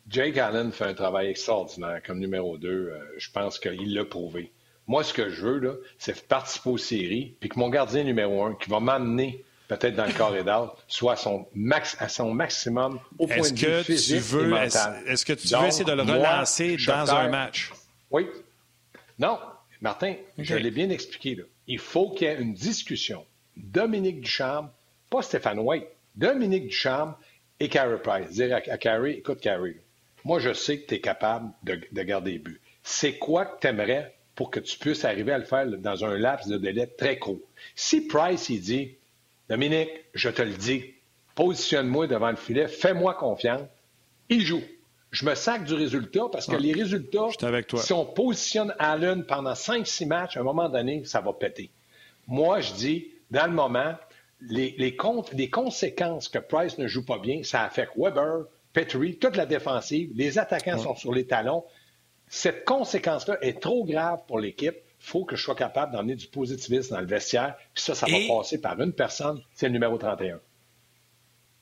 Jake 0.10 0.38
Allen 0.38 0.72
fait 0.72 0.86
un 0.86 0.93
travail 0.93 1.27
extraordinaire 1.27 2.01
comme 2.05 2.19
numéro 2.19 2.57
2. 2.57 2.69
Euh, 2.69 3.00
je 3.17 3.31
pense 3.31 3.60
qu'il 3.60 3.93
l'a 3.93 4.05
prouvé. 4.05 4.51
Moi, 4.88 5.03
ce 5.03 5.13
que 5.13 5.29
je 5.29 5.48
veux, 5.48 5.83
c'est 5.98 6.27
participer 6.27 6.70
aux 6.70 6.77
séries, 6.77 7.35
puis 7.39 7.50
que 7.50 7.57
mon 7.57 7.70
gardien 7.70 8.03
numéro 8.03 8.44
1, 8.44 8.55
qui 8.55 8.70
va 8.70 8.79
m'amener 8.79 9.44
peut-être 9.70 9.96
dans 9.96 10.05
le 10.05 10.13
corridor, 10.13 10.77
soit 10.87 11.13
à 11.13 11.16
son, 11.16 11.48
max, 11.53 11.96
à 12.00 12.09
son 12.09 12.33
maximum 12.33 13.00
au 13.18 13.27
point 13.27 13.50
de 13.50 13.55
vue 13.55 13.83
physique 13.83 14.18
tu 14.18 14.24
veux, 14.24 14.53
Est-ce 14.55 15.25
que 15.25 15.33
tu 15.33 15.48
veux 15.48 15.66
essayer 15.66 15.85
de 15.85 15.94
le 15.94 16.03
relancer 16.03 16.77
dans 16.85 17.11
un 17.13 17.29
match? 17.29 17.72
Oui. 18.11 18.27
Non, 19.18 19.39
Martin, 19.81 20.16
je 20.37 20.55
l'ai 20.55 20.72
bien 20.72 20.89
expliqué. 20.89 21.35
Là. 21.35 21.44
Il 21.68 21.79
faut 21.79 22.11
qu'il 22.11 22.27
y 22.27 22.31
ait 22.31 22.42
une 22.42 22.53
discussion. 22.53 23.25
Dominique 23.55 24.22
Ducharme, 24.22 24.70
pas 25.09 25.22
Stéphane 25.22 25.59
White, 25.59 25.87
Dominique 26.16 26.68
Ducharme 26.68 27.16
et 27.59 27.70
Carey 27.70 27.98
Price. 28.01 28.31
Dire 28.31 28.55
à, 28.55 28.72
à 28.72 28.77
Carey, 28.77 29.11
écoute 29.13 29.39
Carey, 29.39 29.77
moi, 30.25 30.40
je 30.40 30.53
sais 30.53 30.79
que 30.79 30.88
tu 30.88 30.96
es 30.96 31.01
capable 31.01 31.51
de, 31.64 31.75
garder 32.03 32.33
les 32.33 32.40
buts. 32.40 32.62
C'est 32.81 33.18
quoi 33.18 33.46
que 33.46 33.59
tu 33.59 33.68
aimerais 33.68 34.16
pour 34.36 34.51
que 34.51 34.59
tu 34.59 34.77
puisses 34.77 35.05
arriver 35.05 35.31
à 35.31 35.38
le 35.38 35.44
faire 35.44 35.66
dans 35.66 36.05
un 36.05 36.18
laps 36.18 36.48
de 36.48 36.57
délai 36.57 36.88
très 36.88 37.20
court? 37.20 37.42
Si 37.75 38.01
Price, 38.07 38.50
il 38.50 38.62
dit, 38.62 38.96
Dominique, 39.50 39.92
je 40.14 40.29
te 40.29 40.42
le 40.42 40.53
dis, 40.53 40.94
positionne-moi 41.36 42.07
devant 42.07 42.29
le 42.29 42.38
filet, 42.38 42.68
fais-moi 42.68 43.14
confiance, 43.16 43.62
il 44.29 44.42
joue. 44.42 44.64
Je 45.12 45.25
me 45.25 45.36
sac 45.36 45.64
du 45.66 45.74
résultat 45.74 46.24
parce 46.31 46.48
que 46.48 46.55
les 46.55 46.74
résultats, 46.74 47.27
si 47.77 47.94
on 47.94 48.05
positionne 48.05 48.74
Allen 48.79 49.25
pendant 49.25 49.53
5-6 49.53 50.07
matchs, 50.07 50.38
à 50.38 50.40
un 50.40 50.44
moment 50.44 50.70
donné, 50.70 51.05
ça 51.05 51.22
va 51.22 51.33
péter. 51.33 51.70
Moi, 52.27 52.62
je 52.62 52.74
dis, 52.74 53.12
dans 53.29 53.46
le 53.46 53.51
moment, 53.51 53.94
les, 54.42 54.74
les, 54.77 54.96
les 55.33 55.50
conséquences 55.50 56.29
que 56.29 56.40
Price 56.40 56.77
ne 56.79 56.88
joue 56.88 57.05
pas 57.05 57.20
bien, 57.20 57.44
ça 57.44 57.64
affecte 57.64 57.92
Weber, 57.96 58.46
Petrie, 58.74 59.18
toute 59.18 59.36
la 59.36 59.46
défensive, 59.46 60.12
les 60.16 60.40
attaquants 60.40 60.79
sont 60.79 60.96
sur 60.96 61.14
les 61.14 61.27
talons. 61.27 61.64
Cette 62.27 62.66
conséquence-là 62.66 63.38
est 63.42 63.62
trop 63.62 63.86
grave 63.86 64.22
pour 64.27 64.40
l'équipe. 64.40 64.75
Il 64.75 65.05
faut 65.05 65.25
que 65.25 65.36
je 65.36 65.44
sois 65.44 65.55
capable 65.55 65.94
d'emmener 65.94 66.16
du 66.16 66.27
positivisme 66.27 66.96
dans 66.96 67.01
le 67.01 67.07
vestiaire. 67.07 67.55
Puis 67.74 67.83
ça, 67.83 67.94
ça 67.94 68.07
va 68.07 68.18
passer 68.27 68.59
par 68.59 68.79
une 68.81 68.94
personne, 68.94 69.42
c'est 69.53 69.68
le 69.68 69.74
numéro 69.74 69.98
31. 69.98 70.40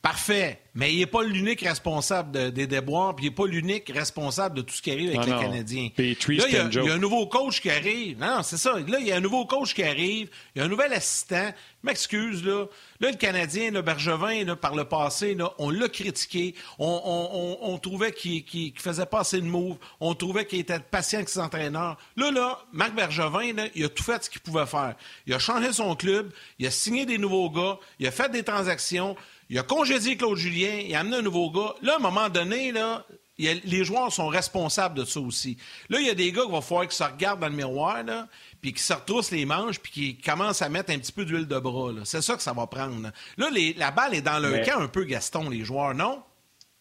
Parfait. 0.01 0.59
Mais 0.73 0.93
il 0.93 0.99
n'est 0.99 1.05
pas 1.05 1.21
l'unique 1.21 1.61
responsable 1.61 2.51
des 2.53 2.65
déboires, 2.65 3.13
puis 3.15 3.25
il 3.25 3.29
n'est 3.29 3.35
pas 3.35 3.45
l'unique 3.45 3.91
responsable 3.93 4.55
de 4.55 4.61
tout 4.61 4.73
ce 4.73 4.81
qui 4.81 4.89
arrive 4.89 5.09
avec 5.09 5.25
les 5.25 5.37
Canadiens. 5.37 5.89
là, 5.97 6.03
il 6.47 6.53
y, 6.53 6.89
a, 6.89 6.93
un 6.93 6.97
nouveau 6.97 7.27
coach 7.27 7.61
qui 7.61 7.69
arrive. 7.69 8.17
Non, 8.17 8.41
c'est 8.41 8.57
ça. 8.57 8.79
Là, 8.87 8.97
il 8.99 9.05
y 9.05 9.11
a 9.11 9.17
un 9.17 9.19
nouveau 9.19 9.45
coach 9.45 9.73
qui 9.73 9.83
arrive. 9.83 10.29
Il 10.55 10.59
y 10.59 10.61
a 10.61 10.65
un 10.65 10.69
nouvel 10.69 10.93
assistant. 10.93 11.51
M'excuse, 11.83 12.43
là. 12.43 12.67
Là, 13.01 13.11
le 13.11 13.17
Canadien, 13.17 13.71
le 13.71 13.81
Bergevin, 13.81 14.45
là, 14.45 14.55
par 14.55 14.75
le 14.75 14.85
passé, 14.85 15.35
là, 15.35 15.51
on 15.57 15.69
l'a 15.69 15.89
critiqué. 15.89 16.55
On, 16.79 17.77
trouvait 17.81 18.13
qu'il 18.13 18.73
faisait 18.79 19.05
pas 19.05 19.19
assez 19.19 19.41
de 19.41 19.45
moves. 19.45 19.77
On 19.99 20.15
trouvait 20.15 20.45
qu'il 20.45 20.59
était 20.59 20.79
patient 20.79 21.19
avec 21.19 21.29
ses 21.29 21.39
entraîneurs. 21.39 21.97
Là, 22.15 22.31
là, 22.31 22.59
Marc 22.71 22.95
Bergevin, 22.95 23.53
là, 23.53 23.65
il 23.75 23.83
a 23.83 23.89
tout 23.89 24.03
fait 24.03 24.23
ce 24.23 24.29
qu'il 24.29 24.41
pouvait 24.41 24.65
faire. 24.65 24.95
Il 25.27 25.33
a 25.33 25.39
changé 25.39 25.73
son 25.73 25.95
club. 25.95 26.31
Il 26.59 26.65
a 26.65 26.71
signé 26.71 27.05
des 27.05 27.17
nouveaux 27.17 27.49
gars. 27.49 27.77
Il 27.99 28.07
a 28.07 28.11
fait 28.11 28.31
des 28.31 28.43
transactions. 28.43 29.17
Il 29.51 29.59
a 29.59 29.63
congédié 29.63 30.15
Claude 30.15 30.37
Julien, 30.37 30.79
il 30.79 30.95
a 30.95 31.01
amené 31.01 31.17
un 31.17 31.21
nouveau 31.21 31.51
gars. 31.51 31.75
Là, 31.81 31.95
à 31.95 31.95
un 31.97 31.99
moment 31.99 32.29
donné, 32.29 32.71
là, 32.71 33.05
les 33.37 33.83
joueurs 33.83 34.09
sont 34.09 34.29
responsables 34.29 34.97
de 34.97 35.03
ça 35.03 35.19
aussi. 35.19 35.57
Là, 35.89 35.99
il 35.99 36.07
y 36.07 36.09
a 36.09 36.15
des 36.15 36.31
gars 36.31 36.43
qui 36.45 36.51
vont 36.51 36.61
falloir 36.61 36.87
qu'ils 36.87 36.95
se 36.95 37.03
regardent 37.03 37.41
dans 37.41 37.49
le 37.49 37.55
miroir, 37.55 38.01
là, 38.01 38.29
puis 38.61 38.71
qui 38.71 38.81
se 38.81 38.93
retroussent 38.93 39.31
les 39.31 39.43
manches, 39.43 39.81
puis 39.81 39.91
qui 39.91 40.15
commencent 40.15 40.61
à 40.61 40.69
mettre 40.69 40.93
un 40.93 40.99
petit 40.99 41.11
peu 41.11 41.25
d'huile 41.25 41.49
de 41.49 41.59
bras. 41.59 41.91
C'est 42.05 42.21
ça 42.21 42.37
que 42.37 42.41
ça 42.41 42.53
va 42.53 42.65
prendre. 42.65 43.11
Là, 43.37 43.49
la 43.75 43.91
balle 43.91 44.13
est 44.13 44.21
dans 44.21 44.39
le 44.39 44.63
camp 44.63 44.79
un 44.79 44.87
peu, 44.87 45.03
Gaston, 45.03 45.49
les 45.49 45.65
joueurs, 45.65 45.93
non? 45.95 46.23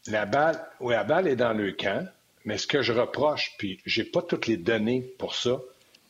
La 0.07 0.25
balle, 0.25 0.65
oui, 0.79 0.95
la 0.95 1.03
balle 1.03 1.27
est 1.27 1.37
dans 1.37 1.53
le 1.53 1.73
camp, 1.73 2.07
mais 2.45 2.57
ce 2.57 2.69
que 2.69 2.83
je 2.83 2.93
reproche, 2.93 3.53
puis 3.59 3.81
j'ai 3.85 4.05
pas 4.05 4.23
toutes 4.23 4.47
les 4.47 4.57
données 4.57 5.01
pour 5.19 5.35
ça, 5.35 5.59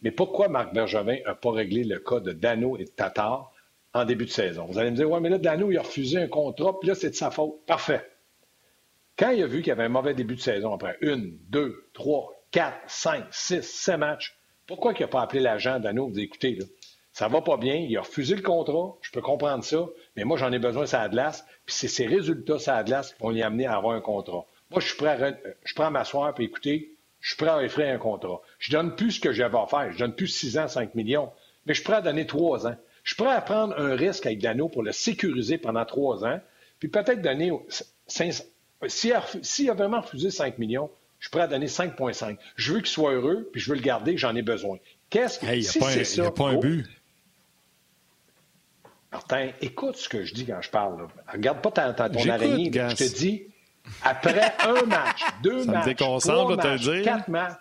mais 0.03 0.11
pourquoi 0.11 0.49
Marc 0.49 0.75
Bergevin 0.75 1.17
n'a 1.25 1.35
pas 1.35 1.53
réglé 1.53 1.85
le 1.85 2.01
cas 2.01 2.21
de 2.21 2.33
Dano 2.33 2.77
et 2.77 2.85
de 2.85 2.91
Tatar? 2.91 3.50
En 3.95 4.05
début 4.05 4.25
de 4.25 4.31
saison. 4.31 4.67
Vous 4.67 4.79
allez 4.79 4.91
me 4.91 4.97
dire, 4.97 5.11
ouais, 5.11 5.21
mais 5.21 5.29
là, 5.29 5.39
Dano, 5.39 5.71
il 5.71 5.79
a 5.79 5.83
refusé 5.83 6.19
un 6.19 6.29
contrat, 6.29 6.79
puis 6.79 6.89
là, 6.89 6.95
c'est 6.95 7.11
de 7.11 7.15
sa 7.15 7.31
faute. 7.31 7.65
Parfait. 7.67 8.09
Quand 9.17 9.31
il 9.31 9.43
a 9.43 9.47
vu 9.47 9.59
qu'il 9.59 9.69
y 9.69 9.73
avait 9.73 9.85
un 9.85 9.91
mauvais 9.91 10.15
début 10.15 10.37
de 10.37 10.41
saison 10.41 10.73
après 10.73 10.97
une, 11.01 11.37
deux, 11.49 11.89
trois, 11.93 12.33
quatre, 12.51 12.79
cinq, 12.87 13.25
six, 13.31 13.63
sept 13.63 13.99
matchs, 13.99 14.39
pourquoi 14.67 14.93
il 14.93 15.01
n'a 15.01 15.09
pas 15.09 15.23
appelé 15.23 15.41
l'agent 15.41 15.81
Dano 15.81 16.05
pour 16.05 16.13
dire, 16.13 16.25
écoutez, 16.25 16.55
là, 16.55 16.65
ça 17.13 17.29
va 17.29 17.43
pas 17.43 17.57
bien, 17.57 17.75
il 17.75 17.95
a 17.97 18.03
refusé 18.03 18.37
le 18.37 18.43
contrat, 18.43 18.97
je 19.03 19.11
peux 19.11 19.21
comprendre 19.21 19.65
ça, 19.65 19.87
mais 20.17 20.25
moi, 20.25 20.39
j'en 20.39 20.53
ai 20.53 20.59
besoin, 20.59 20.87
ça 20.87 21.09
glace, 21.09 21.45
puis 21.67 21.75
c'est 21.75 21.89
ses 21.89 22.07
résultats, 22.07 22.59
ça 22.59 22.83
glace, 22.85 23.13
qui 23.13 23.23
vont 23.23 23.31
l'y 23.31 23.43
amener 23.43 23.67
à 23.67 23.77
avoir 23.77 23.97
un 23.97 24.01
contrat. 24.01 24.47
Moi, 24.71 24.81
je 24.81 24.87
suis 24.87 24.97
prêt 24.97 25.23
à, 25.23 25.37
je 25.65 25.75
prends 25.75 25.91
m'asseoir, 25.91 26.33
puis 26.35 26.45
écoutez, 26.45 26.95
je 27.21 27.29
suis 27.29 27.37
prêt 27.37 27.49
à 27.49 27.59
offrir 27.59 27.93
un 27.93 27.99
contrat. 27.99 28.41
Je 28.59 28.71
donne 28.71 28.95
plus 28.95 29.13
ce 29.13 29.21
que 29.21 29.33
j'avais 29.33 29.59
à 29.59 29.67
faire, 29.67 29.93
je 29.93 29.99
donne 29.99 30.15
plus 30.15 30.29
6 30.29 30.59
ans, 30.59 30.69
5 30.69 30.95
millions, 30.95 31.31
mais 31.67 31.75
je 31.75 31.81
suis 31.81 31.85
prêt 31.85 31.97
à 31.97 32.01
donner 32.01 32.27
3 32.27 32.69
ans. 32.69 32.77
Je 33.11 33.17
pourrais 33.17 33.35
à 33.35 33.41
prendre 33.41 33.77
un 33.77 33.97
risque 33.97 34.25
avec 34.25 34.39
Dano 34.39 34.69
pour 34.69 34.85
le 34.85 34.93
sécuriser 34.93 35.59
pendant 35.59 35.85
trois 35.85 36.25
ans, 36.25 36.39
puis 36.79 36.87
peut-être 36.87 37.21
donner. 37.21 37.51
S'il 38.07 39.13
a, 39.13 39.19
a, 39.19 39.75
vraiment 39.75 40.01
refusé 40.01 40.31
5 40.31 40.59
millions, 40.59 40.89
Je 41.19 41.27
suis 41.27 41.31
prêt 41.33 41.41
à 41.41 41.49
donner 41.49 41.67
5,5. 41.67 42.37
Je 42.55 42.73
veux 42.73 42.79
qu'il 42.79 42.87
soit 42.87 43.11
heureux, 43.11 43.51
puis 43.51 43.61
je 43.61 43.69
veux 43.69 43.75
le 43.75 43.83
garder, 43.83 44.17
j'en 44.17 44.37
ai 44.37 44.43
besoin. 44.43 44.79
Qu'est-ce 45.11 45.41
que 45.41 45.47
hey, 45.47 45.65
si 45.65 45.81
c'est 45.81 46.19
Il 46.19 46.21
n'y 46.21 46.27
a 46.29 46.31
pas 46.31 46.51
un 46.51 46.55
oh. 46.55 46.61
but. 46.61 46.87
Martin, 49.11 49.51
écoute 49.61 49.97
ce 49.97 50.09
que 50.09 50.23
je 50.23 50.33
dis 50.33 50.47
quand 50.47 50.63
je 50.63 50.71
parle. 50.71 51.09
Regarde 51.33 51.61
pas 51.63 51.73
ta, 51.73 51.93
ton 51.93 52.29
araignée. 52.29 52.71
Je 52.73 52.95
te 52.95 53.13
dis, 53.19 53.43
après 54.05 54.55
un 54.61 54.87
match, 54.87 55.21
deux 55.43 55.65
matchs, 55.65 55.97
trois 55.97 56.55
matchs, 56.55 57.03
quatre 57.03 57.27
matchs, 57.27 57.59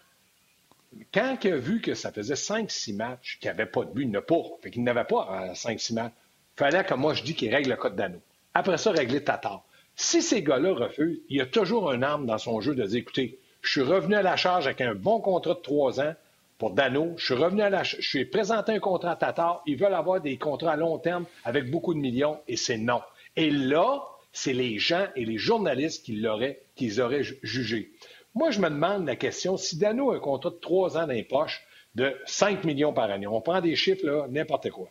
quand 1.13 1.37
il 1.43 1.53
a 1.53 1.57
vu 1.57 1.81
que 1.81 1.93
ça 1.93 2.11
faisait 2.11 2.33
5-6 2.33 2.95
matchs 2.95 3.37
qu'il 3.39 3.47
n'y 3.47 3.51
avait 3.51 3.69
pas 3.69 3.85
de 3.85 3.91
but, 3.91 4.03
il 4.03 4.11
n'a 4.11 4.21
pas. 4.21 4.41
Fait 4.61 4.71
qu'il 4.71 4.83
n'avait 4.83 5.03
pas 5.03 5.53
5-6 5.53 5.93
matchs. 5.93 6.13
Il 6.55 6.59
fallait 6.59 6.83
que 6.83 6.93
moi 6.93 7.13
je 7.13 7.23
dis 7.23 7.35
qu'il 7.35 7.53
règle 7.53 7.69
le 7.69 7.75
code 7.75 7.95
d'anneau. 7.95 8.21
Après 8.53 8.77
ça, 8.77 8.91
régler 8.91 9.23
Tatar. 9.23 9.63
Si 9.95 10.21
ces 10.21 10.41
gars-là 10.41 10.73
refusent, 10.73 11.19
il 11.29 11.37
y 11.37 11.41
a 11.41 11.45
toujours 11.45 11.91
un 11.91 12.01
arme 12.01 12.25
dans 12.25 12.37
son 12.37 12.61
jeu 12.61 12.73
de 12.73 12.83
dire 12.83 12.99
écoutez, 12.99 13.39
je 13.61 13.71
suis 13.71 13.81
revenu 13.81 14.15
à 14.15 14.21
la 14.21 14.35
charge 14.35 14.65
avec 14.65 14.81
un 14.81 14.95
bon 14.95 15.19
contrat 15.19 15.53
de 15.53 15.59
trois 15.59 15.99
ans 15.99 16.15
pour 16.57 16.71
Dano. 16.71 17.13
Je 17.17 17.25
suis 17.25 17.33
revenu 17.33 17.61
à 17.61 17.69
la 17.69 17.83
je 17.83 18.01
suis 18.01 18.25
présenté 18.25 18.71
un 18.71 18.79
contrat 18.79 19.11
à 19.11 19.15
Tatar. 19.15 19.61
Ils 19.65 19.77
veulent 19.77 19.93
avoir 19.93 20.21
des 20.21 20.37
contrats 20.37 20.73
à 20.73 20.75
long 20.77 20.97
terme 20.97 21.25
avec 21.43 21.69
beaucoup 21.69 21.93
de 21.93 21.99
millions 21.99 22.39
et 22.47 22.55
c'est 22.55 22.77
non. 22.77 23.01
Et 23.35 23.51
là, 23.51 24.01
c'est 24.31 24.53
les 24.53 24.79
gens 24.79 25.07
et 25.15 25.25
les 25.25 25.37
journalistes 25.37 26.05
qui 26.05 26.15
l'auraient, 26.15 26.61
qu'ils 26.75 27.01
auraient 27.01 27.23
jugé. 27.43 27.91
Moi, 28.39 28.51
je 28.51 28.61
me 28.61 28.69
demande 28.69 29.05
la 29.05 29.17
question, 29.17 29.57
si 29.57 29.77
Dano 29.77 30.11
a 30.11 30.15
un 30.15 30.19
contrat 30.19 30.49
de 30.49 30.55
trois 30.55 30.97
ans 30.97 31.05
dans 31.05 31.11
les 31.11 31.25
poches 31.25 31.61
de 31.95 32.15
5 32.25 32.63
millions 32.63 32.93
par 32.93 33.11
année, 33.11 33.27
on 33.27 33.41
prend 33.41 33.59
des 33.59 33.75
chiffres, 33.75 34.05
là, 34.05 34.27
n'importe 34.29 34.69
quoi, 34.69 34.87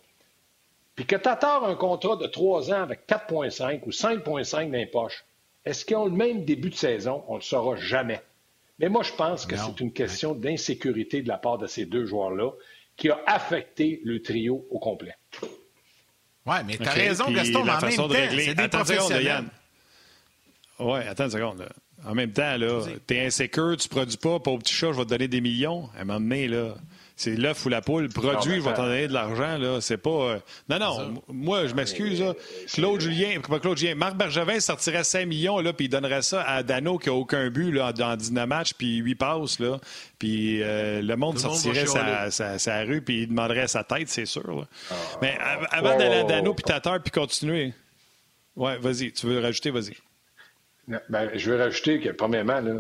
puis 0.95 1.07
que 1.07 1.17
Tatar 1.17 1.65
a 1.65 1.69
un 1.69 1.75
contrat 1.75 2.17
de 2.17 2.27
trois 2.27 2.71
ans 2.71 2.83
avec 2.83 3.07
4,5 3.09 3.81
ou 3.87 3.91
5,5 3.91 4.67
dans 4.67 4.73
les 4.73 4.85
poches, 4.85 5.25
est-ce 5.65 5.87
qu'ils 5.87 5.97
ont 5.97 6.05
le 6.05 6.11
même 6.11 6.45
début 6.45 6.69
de 6.69 6.75
saison? 6.75 7.25
On 7.27 7.35
ne 7.35 7.39
le 7.39 7.43
saura 7.43 7.75
jamais. 7.77 8.21
Mais 8.79 8.91
moi, 8.91 9.03
je 9.03 9.15
pense 9.15 9.47
que 9.47 9.57
c'est 9.57 9.81
une 9.81 9.95
question 9.95 10.35
d'insécurité 10.35 11.23
de 11.23 11.29
la 11.29 11.39
part 11.39 11.57
de 11.57 11.67
ces 11.67 11.87
deux 11.87 12.05
joueurs-là 12.05 12.51
qui 12.99 13.09
a 13.09 13.19
affecté 13.27 14.03
le 14.05 14.21
trio 14.21 14.67
au 14.69 14.79
complet. 14.79 15.15
Oui, 16.45 16.57
mais 16.67 16.77
tu 16.77 16.87
as 16.87 16.91
raison, 16.91 17.31
Gaston, 17.31 17.65
mais 17.65 17.73
en 17.73 17.81
même 17.81 17.97
temps, 17.97 18.09
c'est 18.11 18.55
des 18.55 18.61
attends 18.61 18.79
professionnels. 18.85 19.45
Oui, 20.81 21.01
attends 21.01 21.25
une 21.25 21.31
seconde. 21.31 21.69
En 22.07 22.15
même 22.15 22.33
temps, 22.33 22.57
là, 22.57 22.81
t'es 23.07 23.27
insécure, 23.27 23.77
tu 23.77 23.89
produis 23.89 24.17
pas, 24.17 24.39
pour 24.39 24.59
petit 24.59 24.73
chat, 24.73 24.93
je 24.93 24.99
vais 24.99 25.05
te 25.05 25.11
donner 25.11 25.29
des 25.29 25.41
millions. 25.41 25.89
À 25.97 26.03
un 26.03 26.05
moment 26.05 26.21
donné, 26.21 26.47
là, 26.47 26.75
c'est 27.19 27.35
l'œuf 27.35 27.67
ou 27.67 27.69
la 27.69 27.83
poule. 27.83 28.09
Produit, 28.09 28.57
je 28.57 28.61
vais 28.61 28.73
t'en 28.75 28.85
donner 28.85 29.09
de 29.09 29.13
l'argent. 29.13 29.59
Là. 29.59 29.81
C'est 29.81 29.97
pas. 29.97 30.11
Euh, 30.11 30.39
non, 30.69 30.79
non. 30.79 31.23
Moi, 31.27 31.67
je 31.67 31.75
m'excuse. 31.75 32.23
Claude 32.73 33.01
Julien, 33.01 33.41
pas 33.41 33.59
Claude 33.59 33.77
Julien. 33.77 33.97
Marc 33.97 34.17
Bergevin 34.17 34.61
sortirait 34.61 35.03
5 35.03 35.27
millions, 35.27 35.59
là, 35.59 35.73
puis 35.73 35.87
il 35.87 35.89
donnerait 35.89 36.23
ça 36.23 36.43
à 36.43 36.63
Dano 36.63 36.97
qui 36.97 37.09
n'a 37.09 37.17
aucun 37.17 37.51
but 37.51 37.73
là, 37.73 37.93
dans 37.93 38.15
19 38.15 38.47
matchs, 38.47 38.75
puis 38.75 38.99
8 38.99 39.15
passes. 39.17 39.59
Là. 39.59 39.81
Puis 40.21 40.63
euh, 40.63 41.03
le 41.03 41.17
monde 41.17 41.41
sortirait 41.41 41.87
sa, 41.87 42.59
sa, 42.59 42.83
rue, 42.85 43.03
puis 43.03 43.23
il 43.23 43.29
demanderait 43.29 43.67
sa 43.67 43.83
tête, 43.83 44.09
c'est 44.09 44.27
sûr. 44.27 44.69
Ah. 44.89 44.95
Mais 45.21 45.37
avant 45.73 45.99
d'aller 45.99 46.19
à 46.19 46.23
Dano, 46.23 46.55
puis 46.55 46.63
Tatar, 46.63 47.03
puis 47.03 47.11
continuer. 47.11 47.75
Ouais, 48.55 48.79
vas-y. 48.79 49.11
Tu 49.11 49.27
veux 49.27 49.41
rajouter, 49.41 49.71
vas-y. 49.71 49.97
Ben, 51.09 51.31
je 51.35 51.51
veux 51.51 51.59
rajouter 51.59 52.01
que, 52.01 52.09
premièrement, 52.11 52.61
là, 52.61 52.75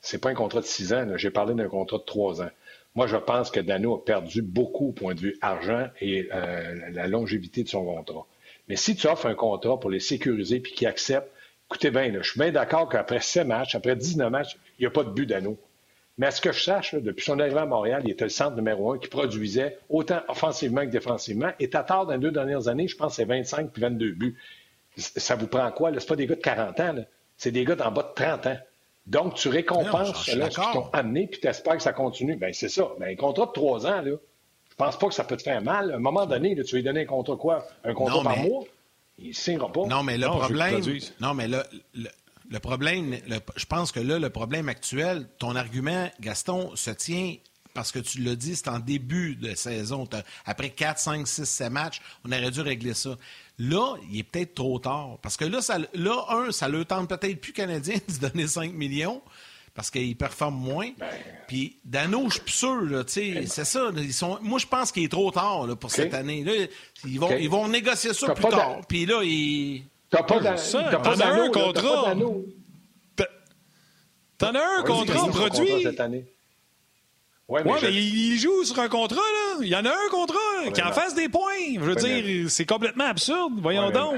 c'est 0.00 0.20
pas 0.20 0.30
un 0.30 0.34
contrat 0.34 0.60
de 0.60 0.66
6 0.66 0.92
ans. 0.92 1.16
J'ai 1.16 1.30
parlé 1.30 1.54
d'un 1.54 1.68
contrat 1.68 1.98
de 1.98 2.02
3 2.02 2.42
ans. 2.42 2.50
Moi, 2.94 3.06
je 3.06 3.16
pense 3.16 3.50
que 3.50 3.60
Dano 3.60 3.94
a 3.94 4.04
perdu 4.04 4.42
beaucoup 4.42 4.88
au 4.88 4.92
point 4.92 5.14
de 5.14 5.20
vue 5.20 5.38
argent 5.42 5.88
et 6.00 6.28
euh, 6.32 6.90
la 6.92 7.06
longévité 7.06 7.62
de 7.62 7.68
son 7.68 7.84
contrat. 7.84 8.26
Mais 8.68 8.76
si 8.76 8.96
tu 8.96 9.06
offres 9.06 9.26
un 9.26 9.34
contrat 9.34 9.78
pour 9.78 9.90
les 9.90 10.00
sécuriser 10.00 10.60
puis 10.60 10.72
qu'ils 10.72 10.88
acceptent, 10.88 11.30
écoutez 11.68 11.90
bien, 11.90 12.12
je 12.20 12.30
suis 12.30 12.40
bien 12.40 12.50
d'accord 12.50 12.88
qu'après 12.88 13.20
7 13.20 13.46
matchs, 13.46 13.74
après 13.74 13.94
19 13.94 14.30
matchs, 14.30 14.56
il 14.78 14.82
n'y 14.82 14.86
a 14.86 14.90
pas 14.90 15.04
de 15.04 15.10
but 15.10 15.26
Dano. 15.26 15.56
Mais 16.18 16.26
à 16.26 16.30
ce 16.30 16.40
que 16.40 16.52
je 16.52 16.62
sache, 16.62 16.94
depuis 16.94 17.24
son 17.24 17.38
arrivée 17.38 17.58
à 17.58 17.66
Montréal, 17.66 18.02
il 18.04 18.10
était 18.10 18.24
le 18.24 18.30
centre 18.30 18.56
numéro 18.56 18.92
un 18.92 18.98
qui 18.98 19.08
produisait 19.08 19.78
autant 19.90 20.22
offensivement 20.28 20.80
que 20.80 20.90
défensivement. 20.90 21.50
Et 21.60 21.68
Tatar, 21.68 22.06
dans 22.06 22.14
les 22.14 22.18
deux 22.18 22.30
dernières 22.30 22.68
années, 22.68 22.88
je 22.88 22.96
pense 22.96 23.16
c'est 23.16 23.26
25 23.26 23.70
puis 23.70 23.82
22 23.82 24.12
buts. 24.12 24.36
Ça 24.96 25.36
vous 25.36 25.46
prend 25.46 25.70
quoi? 25.72 25.92
Ce 26.00 26.06
pas 26.06 26.16
des 26.16 26.26
gars 26.26 26.36
de 26.36 26.40
40 26.40 26.80
ans. 26.80 26.94
C'est 27.36 27.50
des 27.50 27.64
gars 27.64 27.76
d'en 27.76 27.90
bas 27.90 28.02
de 28.02 28.14
30 28.14 28.46
ans. 28.46 28.58
Donc, 29.06 29.34
tu 29.34 29.48
récompenses 29.48 30.24
ceux-là 30.24 30.48
qui 30.48 30.56
t'ont 30.56 30.90
amené, 30.92 31.28
puis 31.28 31.40
tu 31.40 31.46
espères 31.46 31.76
que 31.76 31.82
ça 31.82 31.92
continue. 31.92 32.36
Bien, 32.36 32.50
c'est 32.52 32.68
ça. 32.68 32.88
Bien, 32.98 33.08
un 33.08 33.16
contrat 33.16 33.46
de 33.46 33.52
trois 33.52 33.86
ans, 33.86 34.00
là, 34.00 34.16
je 34.70 34.74
pense 34.76 34.98
pas 34.98 35.06
que 35.06 35.14
ça 35.14 35.24
peut 35.24 35.36
te 35.36 35.42
faire 35.42 35.62
mal. 35.62 35.92
À 35.92 35.96
un 35.96 36.00
moment 36.00 36.26
donné, 36.26 36.54
là, 36.54 36.64
tu 36.64 36.76
lui 36.76 36.82
donner 36.82 37.02
un 37.02 37.06
contrat 37.06 37.36
quoi? 37.36 37.66
Un 37.84 37.94
contrat 37.94 38.22
par 38.22 38.38
mois? 38.38 38.64
Il 39.18 39.28
ne 39.28 39.32
signera 39.32 39.72
pas. 39.72 39.86
Non, 39.86 40.02
mais 40.02 40.18
le 40.18 40.26
problème. 40.26 40.82
Non, 41.20 41.34
mais 41.34 41.48
le, 41.48 41.62
le, 42.50 42.58
problème, 42.58 43.16
je 43.56 43.64
pense 43.64 43.92
que 43.92 44.00
là, 44.00 44.18
le 44.18 44.28
problème 44.28 44.68
actuel, 44.68 45.26
ton 45.38 45.56
argument, 45.56 46.10
Gaston, 46.20 46.74
se 46.74 46.90
tient 46.90 47.36
parce 47.76 47.92
que 47.92 47.98
tu 47.98 48.22
l'as 48.22 48.36
dit, 48.36 48.56
c'est 48.56 48.68
en 48.68 48.78
début 48.78 49.36
de 49.36 49.54
saison. 49.54 50.08
Après 50.46 50.70
4, 50.70 50.98
5, 50.98 51.28
6, 51.28 51.44
7 51.44 51.70
matchs, 51.70 52.00
on 52.24 52.32
aurait 52.32 52.50
dû 52.50 52.62
régler 52.62 52.94
ça. 52.94 53.16
Là, 53.58 53.94
il 54.10 54.18
est 54.18 54.22
peut-être 54.22 54.54
trop 54.54 54.78
tard. 54.78 55.18
Parce 55.22 55.36
que 55.36 55.44
là, 55.44 55.62
ça, 55.62 55.78
là 55.94 56.24
un, 56.28 56.52
ça 56.52 56.68
le 56.68 56.84
tente 56.84 57.08
peut-être 57.08 57.40
plus 57.40 57.52
canadien 57.52 57.96
de 58.08 58.12
se 58.12 58.20
donner 58.20 58.46
5 58.46 58.72
millions 58.72 59.22
parce 59.74 59.90
qu'il 59.90 60.16
performe 60.16 60.56
moins. 60.56 60.90
Ben. 60.98 61.06
Puis 61.46 61.78
Dano, 61.84 62.28
je 62.28 62.40
suis 62.40 62.58
sûr, 62.58 63.04
c'est 63.06 63.46
ça. 63.46 63.90
Ils 63.96 64.12
sont, 64.12 64.38
moi, 64.42 64.58
je 64.58 64.66
pense 64.66 64.90
qu'il 64.90 65.04
est 65.04 65.08
trop 65.12 65.30
tard 65.30 65.66
pour 65.78 65.90
cette 65.90 66.14
année. 66.14 66.44
Là, 66.44 66.52
ils, 67.04 67.20
vont, 67.20 67.36
ils 67.36 67.50
vont 67.50 67.68
négocier 67.68 68.14
ça 68.14 68.34
plus 68.34 68.48
tard. 68.48 68.80
Puis 68.88 69.06
là, 69.06 69.20
il. 69.22 69.84
T'as 70.10 70.22
pas 70.22 70.40
d'anneau 71.16 71.50
contrat. 71.50 72.14
T'en 74.38 74.54
as 74.54 74.80
un 74.80 74.82
contrat 74.82 75.28
produit. 75.28 75.82
Cette 75.82 76.00
année. 76.00 76.26
Ouais, 77.48 77.62
mais, 77.64 77.92
il, 77.92 78.38
joue 78.38 78.64
sur 78.64 78.78
un 78.80 78.88
contrat, 78.88 79.16
là. 79.16 79.58
Il 79.62 79.68
y 79.68 79.76
en 79.76 79.84
a 79.84 79.90
un 79.90 80.10
contrat 80.10 80.70
qui 80.74 80.82
en 80.82 80.92
fasse 80.92 81.14
des 81.14 81.28
points. 81.28 81.74
Je 81.74 81.80
veux 81.80 81.94
dire, 81.94 82.50
c'est 82.50 82.66
complètement 82.66 83.04
absurde. 83.04 83.52
Voyons 83.58 83.90
donc. 83.90 84.16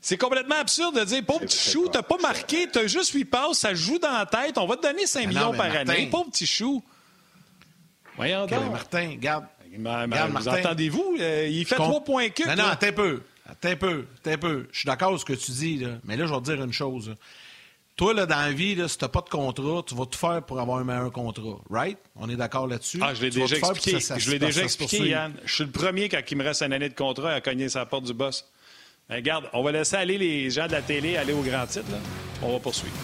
C'est 0.00 0.18
complètement 0.18 0.56
absurde 0.56 1.00
de 1.00 1.04
dire, 1.04 1.24
pauvre 1.24 1.40
petit 1.40 1.70
chou, 1.70 1.88
t'as 1.90 2.02
pas 2.02 2.18
marqué, 2.18 2.68
t'as 2.70 2.86
juste 2.86 3.12
8 3.12 3.24
passes, 3.24 3.60
ça 3.60 3.72
joue 3.72 3.98
dans 3.98 4.12
la 4.12 4.26
tête, 4.26 4.58
on 4.58 4.66
va 4.66 4.76
te 4.76 4.82
donner 4.82 5.06
5 5.06 5.22
ah 5.24 5.26
millions 5.28 5.52
par 5.54 5.74
année. 5.74 6.08
Pauvre 6.10 6.30
petit 6.30 6.46
chou. 6.46 6.82
Voyons 8.16 8.46
donc. 8.46 8.70
Martin, 8.70 9.16
garde. 9.18 9.46
vous 9.72 10.48
entendez-vous? 10.48 11.16
Euh, 11.18 11.48
il 11.50 11.64
fait 11.64 11.76
3 11.76 12.04
points 12.04 12.28
que. 12.28 12.46
Non, 12.46 12.54
non, 12.54 12.68
attends 12.68 12.88
un 12.88 12.92
peu. 12.92 13.22
Attends 13.48 13.68
un 13.70 13.76
peu. 13.76 14.04
Attends 14.18 14.30
un 14.30 14.38
peu. 14.38 14.68
Je 14.72 14.78
suis 14.78 14.86
d'accord 14.86 15.08
avec 15.08 15.20
ce 15.20 15.24
que 15.24 15.32
tu 15.32 15.50
dis, 15.52 15.78
là. 15.78 15.88
Mais 16.04 16.18
là, 16.18 16.26
je 16.26 16.34
vais 16.34 16.40
te 16.40 16.44
dire 16.44 16.62
une 16.62 16.72
chose. 16.72 17.14
Toi, 17.96 18.12
là, 18.12 18.26
dans 18.26 18.36
la 18.36 18.50
vie, 18.50 18.74
là, 18.74 18.88
si 18.88 18.98
tu 18.98 19.04
n'as 19.04 19.08
pas 19.08 19.20
de 19.20 19.28
contrat, 19.28 19.82
tu 19.86 19.94
vas 19.94 20.04
tout 20.06 20.18
faire 20.18 20.42
pour 20.42 20.58
avoir 20.58 20.78
un 20.78 20.84
meilleur 20.84 21.12
contrat. 21.12 21.60
Right? 21.70 21.96
On 22.16 22.28
est 22.28 22.34
d'accord 22.34 22.66
là-dessus? 22.66 22.98
Ah, 23.00 23.14
je 23.14 23.22
l'ai 23.22 23.30
déjà 23.30 23.56
expliqué. 23.56 23.98
je 24.16 24.30
l'ai 24.32 24.38
déjà 24.40 24.62
expliqué, 24.62 25.08
Yann. 25.10 25.32
Je 25.44 25.54
suis 25.54 25.64
le 25.64 25.70
premier, 25.70 26.08
quand 26.08 26.18
il 26.28 26.36
me 26.36 26.42
reste 26.42 26.62
une 26.62 26.72
année 26.72 26.88
de 26.88 26.94
contrat, 26.94 27.30
à 27.30 27.40
cogner 27.40 27.68
sa 27.68 27.86
porte 27.86 28.04
du 28.04 28.12
boss. 28.12 28.50
regarde, 29.08 29.48
on 29.52 29.62
va 29.62 29.70
laisser 29.70 29.94
aller 29.94 30.18
les 30.18 30.50
gens 30.50 30.66
de 30.66 30.72
la 30.72 30.82
télé 30.82 31.16
aller 31.16 31.32
au 31.32 31.42
grand 31.42 31.66
titre. 31.66 31.88
Là. 31.92 31.98
On 32.42 32.54
va 32.54 32.58
poursuivre. 32.58 32.96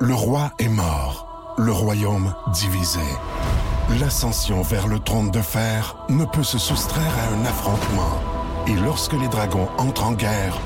Le 0.00 0.14
roi 0.14 0.52
est 0.60 0.68
mort. 0.68 1.54
Le 1.58 1.72
royaume 1.72 2.32
divisé. 2.54 3.00
L'ascension 3.98 4.62
vers 4.62 4.86
le 4.86 5.00
trône 5.00 5.32
de 5.32 5.42
fer 5.42 5.96
ne 6.08 6.24
peut 6.24 6.44
se 6.44 6.58
soustraire 6.58 7.12
à 7.18 7.34
un 7.34 7.44
affrontement 7.46 8.39
et 8.70 8.74
lorsque 8.74 9.14
les 9.14 9.28
dragons 9.28 9.68
entrent 9.78 10.04
en 10.04 10.12
guerre, 10.12 10.56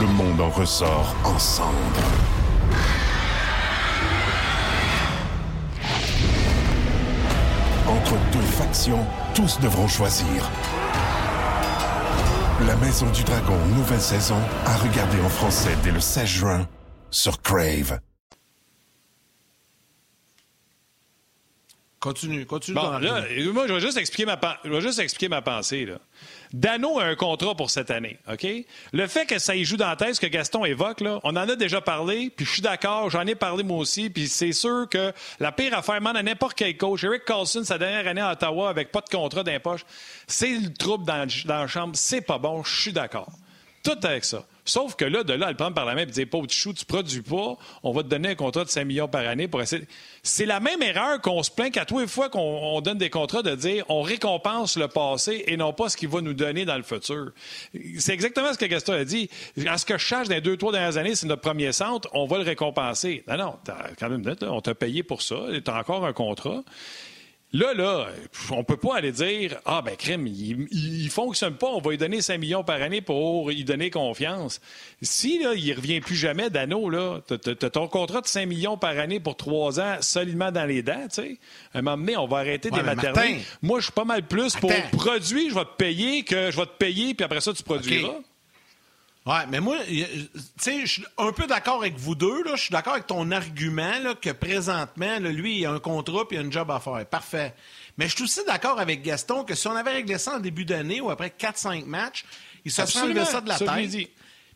le 0.00 0.06
monde 0.06 0.40
en 0.40 0.48
ressort 0.48 1.14
en 1.24 1.38
cendres. 1.38 1.74
Entre 7.86 8.14
deux 8.32 8.40
factions, 8.40 9.04
tous 9.34 9.60
devront 9.60 9.88
choisir. 9.88 10.50
La 12.66 12.76
Maison 12.76 13.06
du 13.10 13.24
Dragon, 13.24 13.58
nouvelle 13.76 14.00
saison, 14.00 14.38
à 14.64 14.76
regarder 14.76 15.20
en 15.24 15.28
français 15.28 15.76
dès 15.82 15.90
le 15.90 16.00
16 16.00 16.26
juin 16.26 16.66
sur 17.10 17.42
Crave. 17.42 18.00
Continue, 22.00 22.46
continue. 22.46 22.76
Bon, 22.76 22.98
là, 22.98 23.24
moi, 23.52 23.66
je 23.66 23.74
vais 23.74 23.80
juste 23.80 23.98
expliquer 23.98 24.24
ma, 24.24 24.40
je 24.64 24.70
vais 24.70 24.80
juste 24.80 24.98
expliquer 25.00 25.28
ma 25.28 25.42
pensée. 25.42 25.84
Là. 25.84 25.98
Dano 26.50 26.98
a 26.98 27.04
un 27.04 27.14
contrat 27.14 27.54
pour 27.54 27.68
cette 27.68 27.90
année, 27.90 28.18
OK? 28.26 28.46
Le 28.94 29.06
fait 29.06 29.26
que 29.26 29.38
ça 29.38 29.54
y 29.54 29.64
joue 29.64 29.76
dans 29.76 29.86
la 29.86 29.96
tête, 29.96 30.14
ce 30.14 30.20
que 30.20 30.26
Gaston 30.26 30.64
évoque, 30.64 31.02
là, 31.02 31.20
on 31.24 31.36
en 31.36 31.46
a 31.46 31.56
déjà 31.56 31.82
parlé, 31.82 32.30
puis 32.34 32.46
je 32.46 32.52
suis 32.52 32.62
d'accord, 32.62 33.10
j'en 33.10 33.26
ai 33.26 33.34
parlé 33.34 33.62
moi 33.64 33.76
aussi, 33.76 34.08
puis 34.08 34.28
c'est 34.28 34.52
sûr 34.52 34.88
que 34.90 35.12
la 35.40 35.52
pire 35.52 35.76
affaire, 35.76 36.00
man, 36.00 36.16
à 36.16 36.22
n'importe 36.22 36.54
quel 36.56 36.74
coach, 36.78 37.04
Eric 37.04 37.26
Carlson, 37.26 37.64
sa 37.64 37.76
dernière 37.76 38.06
année 38.08 38.22
à 38.22 38.32
Ottawa 38.32 38.70
avec 38.70 38.90
pas 38.92 39.02
de 39.02 39.10
contrat 39.10 39.42
d'impoche, 39.42 39.84
c'est 40.26 40.56
le 40.56 40.72
trouble 40.72 41.04
dans, 41.04 41.26
dans 41.44 41.60
la 41.60 41.66
chambre, 41.66 41.94
c'est 41.96 42.22
pas 42.22 42.38
bon, 42.38 42.64
je 42.64 42.80
suis 42.80 42.92
d'accord. 42.94 43.30
Tout 43.82 43.98
avec 44.02 44.24
ça. 44.24 44.46
Sauf 44.70 44.94
que 44.94 45.04
là, 45.04 45.24
de 45.24 45.32
là, 45.32 45.48
à 45.48 45.50
le 45.50 45.56
par 45.56 45.84
la 45.84 45.96
main 45.96 46.02
et 46.02 46.06
dire, 46.06 46.26
pauvre 46.30 46.46
chou, 46.48 46.72
tu 46.72 46.84
produis 46.84 47.22
pas, 47.22 47.56
on 47.82 47.90
va 47.90 48.04
te 48.04 48.08
donner 48.08 48.28
un 48.28 48.34
contrat 48.36 48.64
de 48.64 48.68
5 48.68 48.84
millions 48.84 49.08
par 49.08 49.26
année 49.26 49.48
pour 49.48 49.60
essayer. 49.60 49.82
C'est 50.22 50.46
la 50.46 50.60
même 50.60 50.80
erreur 50.80 51.20
qu'on 51.20 51.42
se 51.42 51.50
plaint 51.50 51.72
qu'à 51.72 51.84
tous 51.84 51.98
les 51.98 52.06
fois 52.06 52.28
qu'on 52.28 52.80
donne 52.80 52.98
des 52.98 53.10
contrats 53.10 53.42
de 53.42 53.56
dire, 53.56 53.84
on 53.88 54.02
récompense 54.02 54.76
le 54.76 54.86
passé 54.86 55.42
et 55.48 55.56
non 55.56 55.72
pas 55.72 55.88
ce 55.88 55.96
qu'il 55.96 56.08
va 56.08 56.20
nous 56.20 56.34
donner 56.34 56.64
dans 56.64 56.76
le 56.76 56.84
futur. 56.84 57.32
C'est 57.98 58.12
exactement 58.12 58.52
ce 58.52 58.58
que 58.58 58.66
Gaston 58.66 58.92
a 58.92 59.04
dit. 59.04 59.28
À 59.66 59.76
ce 59.76 59.84
que 59.84 59.98
je 59.98 60.04
cherche 60.04 60.28
dans 60.28 60.40
deux, 60.40 60.56
trois 60.56 60.70
dernières 60.70 60.98
années, 60.98 61.16
c'est 61.16 61.26
notre 61.26 61.42
premier 61.42 61.72
centre, 61.72 62.08
on 62.12 62.26
va 62.26 62.38
le 62.38 62.44
récompenser. 62.44 63.24
Non, 63.26 63.36
non, 63.36 63.54
quand 63.98 64.08
même, 64.08 64.22
on 64.42 64.60
t'a 64.60 64.76
payé 64.76 65.02
pour 65.02 65.22
ça, 65.22 65.36
tu 65.64 65.68
as 65.68 65.76
encore 65.76 66.06
un 66.06 66.12
contrat. 66.12 66.62
Là, 67.52 67.74
là, 67.74 68.06
on 68.50 68.62
peut 68.62 68.76
pas 68.76 68.96
aller 68.98 69.10
dire 69.10 69.56
Ah, 69.64 69.82
ben, 69.84 69.96
crime, 69.96 70.28
il, 70.28 70.68
il, 70.70 71.10
fonctionne 71.10 71.54
pas, 71.54 71.66
on 71.66 71.80
va 71.80 71.90
lui 71.90 71.98
donner 71.98 72.22
5 72.22 72.38
millions 72.38 72.62
par 72.62 72.80
année 72.80 73.00
pour 73.00 73.48
lui 73.48 73.64
donner 73.64 73.90
confiance. 73.90 74.60
Si, 75.02 75.42
là, 75.42 75.54
il 75.56 75.72
revient 75.72 76.00
plus 76.00 76.14
jamais, 76.14 76.48
Dano, 76.48 76.88
là, 76.88 77.20
t'as 77.26 77.70
ton 77.70 77.88
contrat 77.88 78.20
de 78.20 78.28
5 78.28 78.46
millions 78.46 78.76
par 78.76 78.96
année 78.96 79.18
pour 79.18 79.36
3 79.36 79.80
ans 79.80 79.96
solidement 80.00 80.52
dans 80.52 80.64
les 80.64 80.82
dents, 80.82 81.08
tu 81.08 81.22
sais. 81.22 81.38
À 81.74 81.78
un 81.78 81.82
moment 81.82 81.96
donné, 81.96 82.16
on 82.16 82.28
va 82.28 82.38
arrêter 82.38 82.70
des 82.70 82.82
matériels. 82.82 83.40
Moi, 83.62 83.80
je 83.80 83.86
suis 83.86 83.92
pas 83.92 84.04
mal 84.04 84.22
plus 84.22 84.54
pour 84.54 84.72
produire, 84.92 85.50
je 85.50 85.54
vais 85.54 85.64
te 85.64 85.76
payer, 85.76 86.22
que 86.22 86.52
je 86.52 86.56
vais 86.56 86.66
te 86.66 86.76
payer, 86.78 87.14
puis 87.14 87.24
après 87.24 87.40
ça, 87.40 87.52
tu 87.52 87.64
produiras. 87.64 88.14
Oui, 89.26 89.36
mais 89.50 89.60
moi, 89.60 89.76
tu 89.86 90.06
sais, 90.58 90.80
je 90.80 90.92
suis 90.92 91.04
un 91.18 91.30
peu 91.32 91.46
d'accord 91.46 91.76
avec 91.76 91.96
vous 91.96 92.14
deux. 92.14 92.42
Je 92.54 92.60
suis 92.60 92.72
d'accord 92.72 92.94
avec 92.94 93.06
ton 93.06 93.30
argument 93.30 93.98
là, 94.02 94.14
que 94.14 94.30
présentement, 94.30 95.18
lui, 95.18 95.58
il 95.58 95.66
a 95.66 95.72
un 95.72 95.78
contrat 95.78 96.22
et 96.30 96.34
il 96.34 96.38
a 96.38 96.40
un 96.40 96.50
job 96.50 96.70
à 96.70 96.80
faire. 96.80 97.04
Parfait. 97.06 97.54
Mais 97.98 98.08
je 98.08 98.14
suis 98.14 98.24
aussi 98.24 98.40
d'accord 98.46 98.80
avec 98.80 99.02
Gaston 99.02 99.44
que 99.44 99.54
si 99.54 99.66
on 99.68 99.76
avait 99.76 99.92
réglé 99.92 100.16
ça 100.16 100.36
en 100.36 100.40
début 100.40 100.64
d'année 100.64 101.02
ou 101.02 101.10
après 101.10 101.34
4-5 101.38 101.84
matchs, 101.84 102.24
il 102.64 102.72
se 102.72 102.86
serait 102.86 103.04
enlevé 103.04 103.24
ça 103.26 103.42
de 103.42 103.48
la 103.48 103.58
tête. 103.58 104.10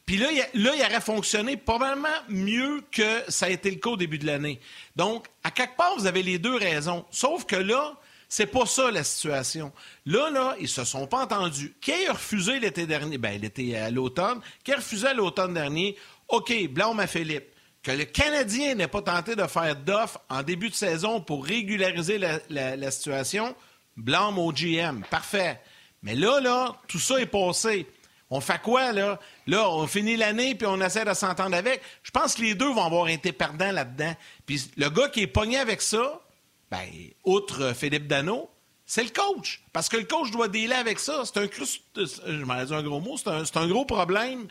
Puis 0.07 0.17
là, 0.17 0.29
il, 0.31 0.63
là, 0.63 0.73
il 0.75 0.83
aurait 0.83 1.01
fonctionné 1.01 1.57
probablement 1.57 2.09
mieux 2.29 2.83
que 2.91 3.23
ça 3.29 3.47
a 3.47 3.49
été 3.51 3.71
le 3.71 3.77
cas 3.77 3.91
au 3.91 3.97
début 3.97 4.19
de 4.19 4.27
l'année. 4.27 4.61
Donc, 4.97 5.27
à 5.43 5.51
quelque 5.51 5.77
part, 5.77 5.95
vous 5.97 6.07
avez 6.07 6.23
les 6.23 6.39
deux 6.39 6.57
raisons. 6.57 7.05
Sauf 7.11 7.45
que 7.45 7.57
là, 7.57 7.95
c'est 8.29 8.47
pas 8.47 8.67
ça 8.67 8.91
la 8.91 9.05
situation. 9.05 9.73
Là, 10.07 10.31
là, 10.31 10.57
ils 10.61 10.69
se 10.69 10.85
sont 10.85 11.07
pas 11.07 11.23
entendus. 11.23 11.75
Qui 11.81 12.07
a 12.07 12.13
refusé 12.13 12.59
l'été 12.59 12.87
dernier? 12.87 13.19
Ben, 13.19 13.41
l'été 13.41 13.77
à 13.77 13.91
l'automne. 13.91 14.41
Qui 14.63 14.73
a 14.73 14.77
refusé 14.77 15.09
à 15.09 15.15
l'automne 15.15 15.55
dernier? 15.55 15.97
OK, 16.29 16.53
Blaume 16.69 17.01
à 17.01 17.07
Philippe. 17.07 17.45
Que 17.83 17.93
le 17.93 18.05
Canadien 18.05 18.75
n'ait 18.75 18.89
pas 18.89 19.03
tenté 19.03 19.37
de 19.37 19.47
faire 19.47 19.77
d'offre 19.77 20.19
en 20.31 20.43
début 20.43 20.71
de 20.71 20.75
saison 20.75 21.21
pour 21.21 21.45
régulariser 21.45 22.19
la, 22.19 22.91
situation, 22.91 23.55
blâme 23.97 24.39
au 24.39 24.53
GM. 24.53 25.03
Parfait. 25.11 25.61
Mais 26.03 26.15
là, 26.15 26.41
là, 26.41 26.77
tout 26.89 26.99
ça 26.99 27.21
est 27.21 27.27
passé. 27.27 27.87
On 28.31 28.41
fait 28.41 28.61
quoi, 28.61 28.93
là? 28.93 29.21
Là, 29.47 29.69
on 29.71 29.87
finit 29.87 30.17
l'année 30.17 30.55
puis 30.55 30.67
on 30.67 30.81
essaie 30.81 31.05
de 31.05 31.13
s'entendre 31.13 31.57
avec. 31.57 31.83
Je 32.03 32.11
pense 32.11 32.35
que 32.35 32.43
les 32.43 32.55
deux 32.55 32.73
vont 32.73 32.85
avoir 32.85 33.09
été 33.09 33.33
perdants 33.33 33.71
là-dedans. 33.71 34.15
Puis 34.47 34.71
le 34.77 34.89
gars 34.89 35.09
qui 35.09 35.21
est 35.21 35.27
pogné 35.27 35.59
avec 35.59 35.83
ça, 35.83 36.21
ben, 36.75 37.11
outre 37.25 37.73
Philippe 37.75 38.07
Dano, 38.07 38.51
c'est 38.87 39.05
le 39.05 39.11
coach. 39.11 39.63
Parce 39.73 39.89
que 39.89 39.97
le 39.97 40.05
coach 40.05 40.31
doit 40.31 40.49
dealer 40.49 40.77
avec 40.77 40.99
ça. 40.99 41.23
C'est 41.25 41.39
un, 41.39 42.45
m'en 42.45 42.55
un 42.55 42.83
gros 42.83 43.01
mot, 43.01 43.17
c'est 43.17 43.57
un, 43.57 43.69
gros 43.69 43.85
problème 43.85 44.47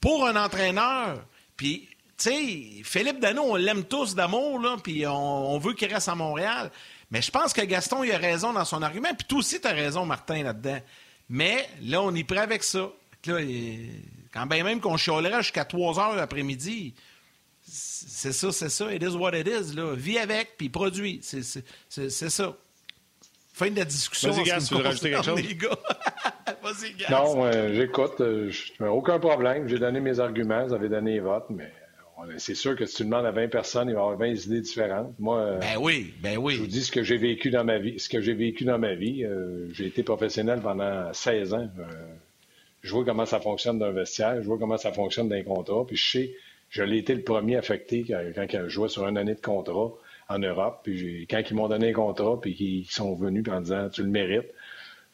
pour 0.00 0.26
un 0.26 0.36
entraîneur. 0.36 1.24
Puis, 1.56 1.88
tu 2.16 2.30
sais, 2.30 2.82
Philippe 2.84 3.20
Dano, 3.20 3.42
on 3.42 3.54
l'aime 3.56 3.84
tous 3.84 4.14
d'amour, 4.14 4.60
puis 4.82 5.06
on, 5.06 5.58
veut 5.58 5.74
qu'il 5.74 5.92
reste 5.92 6.08
à 6.08 6.14
Montréal. 6.14 6.70
Mais 7.10 7.22
je 7.22 7.30
pense 7.30 7.52
que 7.52 7.62
Gaston, 7.62 8.04
il 8.04 8.12
a 8.12 8.18
raison 8.18 8.52
dans 8.52 8.64
son 8.64 8.82
argument. 8.82 9.14
Puis 9.16 9.26
toi 9.26 9.38
aussi, 9.38 9.60
tu 9.60 9.68
raison, 9.68 10.06
Martin, 10.06 10.42
là-dedans. 10.42 10.80
Mais 11.28 11.68
là, 11.82 12.02
on 12.02 12.14
est 12.14 12.24
prêt 12.24 12.38
avec 12.38 12.62
ça. 12.62 12.90
Quand 13.24 14.46
bien 14.46 14.64
même 14.64 14.80
qu'on 14.80 14.96
chialerait 14.96 15.42
jusqu'à 15.42 15.64
3 15.64 15.98
heures 15.98 16.16
l'après-midi, 16.16 16.94
c'est 17.72 18.32
ça, 18.32 18.50
c'est 18.50 18.68
ça. 18.68 18.92
It 18.92 19.02
is 19.02 19.16
what 19.16 19.36
it 19.38 19.46
is. 19.46 19.74
Là. 19.76 19.94
Vis 19.94 20.18
avec, 20.18 20.56
puis 20.56 20.68
produit. 20.68 21.20
C'est 21.22 21.42
ça. 21.42 22.56
Fin 23.52 23.70
de 23.70 23.76
la 23.76 23.84
discussion. 23.84 24.30
Vas-y, 24.32 24.44
Gas, 24.44 24.66
tu 24.68 24.74
veux 24.74 24.82
rajouter 24.82 25.10
quelque 25.10 25.24
chose? 25.24 25.40
Vas-y, 26.62 26.94
Gas. 26.94 27.10
Non, 27.10 27.44
euh, 27.44 27.74
j'écoute. 27.74 28.20
Euh, 28.20 28.50
aucun 28.88 29.18
problème. 29.18 29.68
J'ai 29.68 29.78
donné 29.78 30.00
mes 30.00 30.18
arguments. 30.18 30.66
Vous 30.66 30.74
avez 30.74 30.88
donné 30.88 31.12
les 31.12 31.20
votes, 31.20 31.50
mais 31.50 31.70
c'est 32.38 32.54
sûr 32.54 32.74
que 32.74 32.86
si 32.86 32.96
tu 32.96 33.04
demandes 33.04 33.26
à 33.26 33.30
20 33.30 33.48
personnes, 33.48 33.88
il 33.88 33.94
va 33.94 34.00
y 34.00 34.02
avoir 34.02 34.18
20 34.18 34.46
idées 34.46 34.60
différentes. 34.60 35.14
Moi, 35.18 35.38
euh, 35.38 35.58
ben 35.58 35.76
oui, 35.78 36.14
ben 36.20 36.38
oui. 36.38 36.54
Je 36.54 36.60
vous 36.60 36.66
dis 36.66 36.82
ce 36.82 36.90
que 36.90 37.02
j'ai 37.02 37.18
vécu 37.18 37.50
dans 37.50 37.64
ma 37.64 37.78
vie. 37.78 37.98
Ce 38.00 38.08
que 38.08 38.20
j'ai 38.20 38.34
vécu 38.34 38.64
dans 38.64 38.78
ma 38.78 38.94
vie. 38.94 39.24
j'ai 39.72 39.86
été 39.86 40.02
professionnel 40.02 40.60
pendant 40.62 41.12
16 41.12 41.54
ans. 41.54 41.68
je 42.82 42.92
vois 42.92 43.04
comment 43.04 43.26
ça 43.26 43.40
fonctionne 43.40 43.78
dans 43.78 43.86
un 43.86 43.92
vestiaire. 43.92 44.40
Je 44.40 44.46
vois 44.46 44.58
comment 44.58 44.78
ça 44.78 44.92
fonctionne 44.92 45.28
dans 45.28 45.36
un 45.36 45.42
contrat. 45.44 45.86
Puis 45.86 45.96
je 45.96 46.10
sais 46.10 46.34
je 46.70 46.82
l'ai 46.82 46.98
été 46.98 47.14
le 47.14 47.22
premier 47.22 47.56
affecté 47.56 48.04
quand, 48.06 48.22
quand 48.36 48.62
je 48.64 48.68
jouais 48.68 48.88
sur 48.88 49.06
une 49.06 49.18
année 49.18 49.34
de 49.34 49.40
contrat 49.40 49.90
en 50.28 50.38
Europe. 50.38 50.80
Puis 50.84 51.26
quand 51.28 51.42
ils 51.50 51.54
m'ont 51.54 51.68
donné 51.68 51.90
un 51.90 51.92
contrat, 51.92 52.40
puis 52.40 52.54
qu'ils 52.54 52.90
sont 52.90 53.14
venus 53.14 53.44
en 53.50 53.60
disant 53.60 53.88
Tu 53.90 54.02
le 54.02 54.08
mérites, 54.08 54.50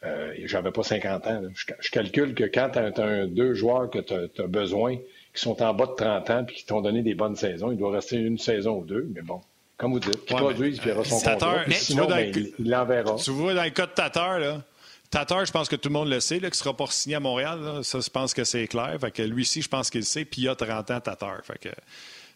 euh, 0.04 0.34
j'avais 0.44 0.70
pas 0.70 0.82
50 0.82 1.26
ans. 1.26 1.42
Je, 1.80 1.90
calcule 1.90 2.34
que 2.34 2.44
quand 2.44 2.70
tu 2.70 3.00
as, 3.00 3.26
deux 3.26 3.54
joueurs 3.54 3.90
que 3.90 3.98
tu 3.98 4.14
as, 4.14 4.46
besoin, 4.46 4.96
qui 5.34 5.40
sont 5.40 5.60
en 5.62 5.74
bas 5.74 5.86
de 5.86 5.94
30 5.94 6.30
ans, 6.30 6.44
puis 6.44 6.56
qui 6.56 6.66
t'ont 6.66 6.82
donné 6.82 7.02
des 7.02 7.14
bonnes 7.14 7.36
saisons, 7.36 7.72
il 7.72 7.78
doit 7.78 7.92
rester 7.92 8.16
une 8.16 8.38
saison 8.38 8.78
ou 8.78 8.84
deux. 8.84 9.08
Mais 9.14 9.22
bon, 9.22 9.40
comme 9.78 9.92
vous 9.92 10.00
dites, 10.00 10.24
qui 10.26 10.34
produisent, 10.34 10.78
puis 10.78 10.90
il 10.90 10.92
aura 10.92 11.04
son 11.04 11.18
contrat. 11.18 11.64
Sinon, 11.70 12.06
ben, 12.06 12.32
il 12.58 12.70
l'enverra. 12.70 13.16
Tu 13.16 13.30
vois, 13.30 13.54
dans 13.54 13.64
le 13.64 13.70
cas 13.70 13.86
de 13.86 13.92
Tatar, 13.92 14.38
là, 14.38 14.62
Tatar, 15.10 15.44
je 15.44 15.52
pense 15.52 15.68
que 15.68 15.76
tout 15.76 15.88
le 15.88 15.92
monde 15.92 16.08
le 16.08 16.20
sait, 16.20 16.40
là, 16.40 16.48
ne 16.48 16.54
sera 16.54 16.76
pas 16.76 16.86
signé 16.86 17.16
à 17.16 17.20
Montréal. 17.20 17.80
Ça, 17.82 18.00
je 18.00 18.10
pense 18.10 18.34
que 18.34 18.44
c'est 18.44 18.66
clair. 18.66 18.96
Fait 19.00 19.10
que 19.10 19.22
lui 19.22 19.42
aussi, 19.42 19.62
je 19.62 19.68
pense 19.68 19.90
qu'il 19.90 20.00
le 20.00 20.06
sait. 20.06 20.24
Puis 20.24 20.42
il 20.42 20.48
a 20.48 20.54
30 20.54 20.90
ans, 20.90 21.00
Tatar. 21.00 21.44
Fait 21.44 21.58
que 21.58 21.68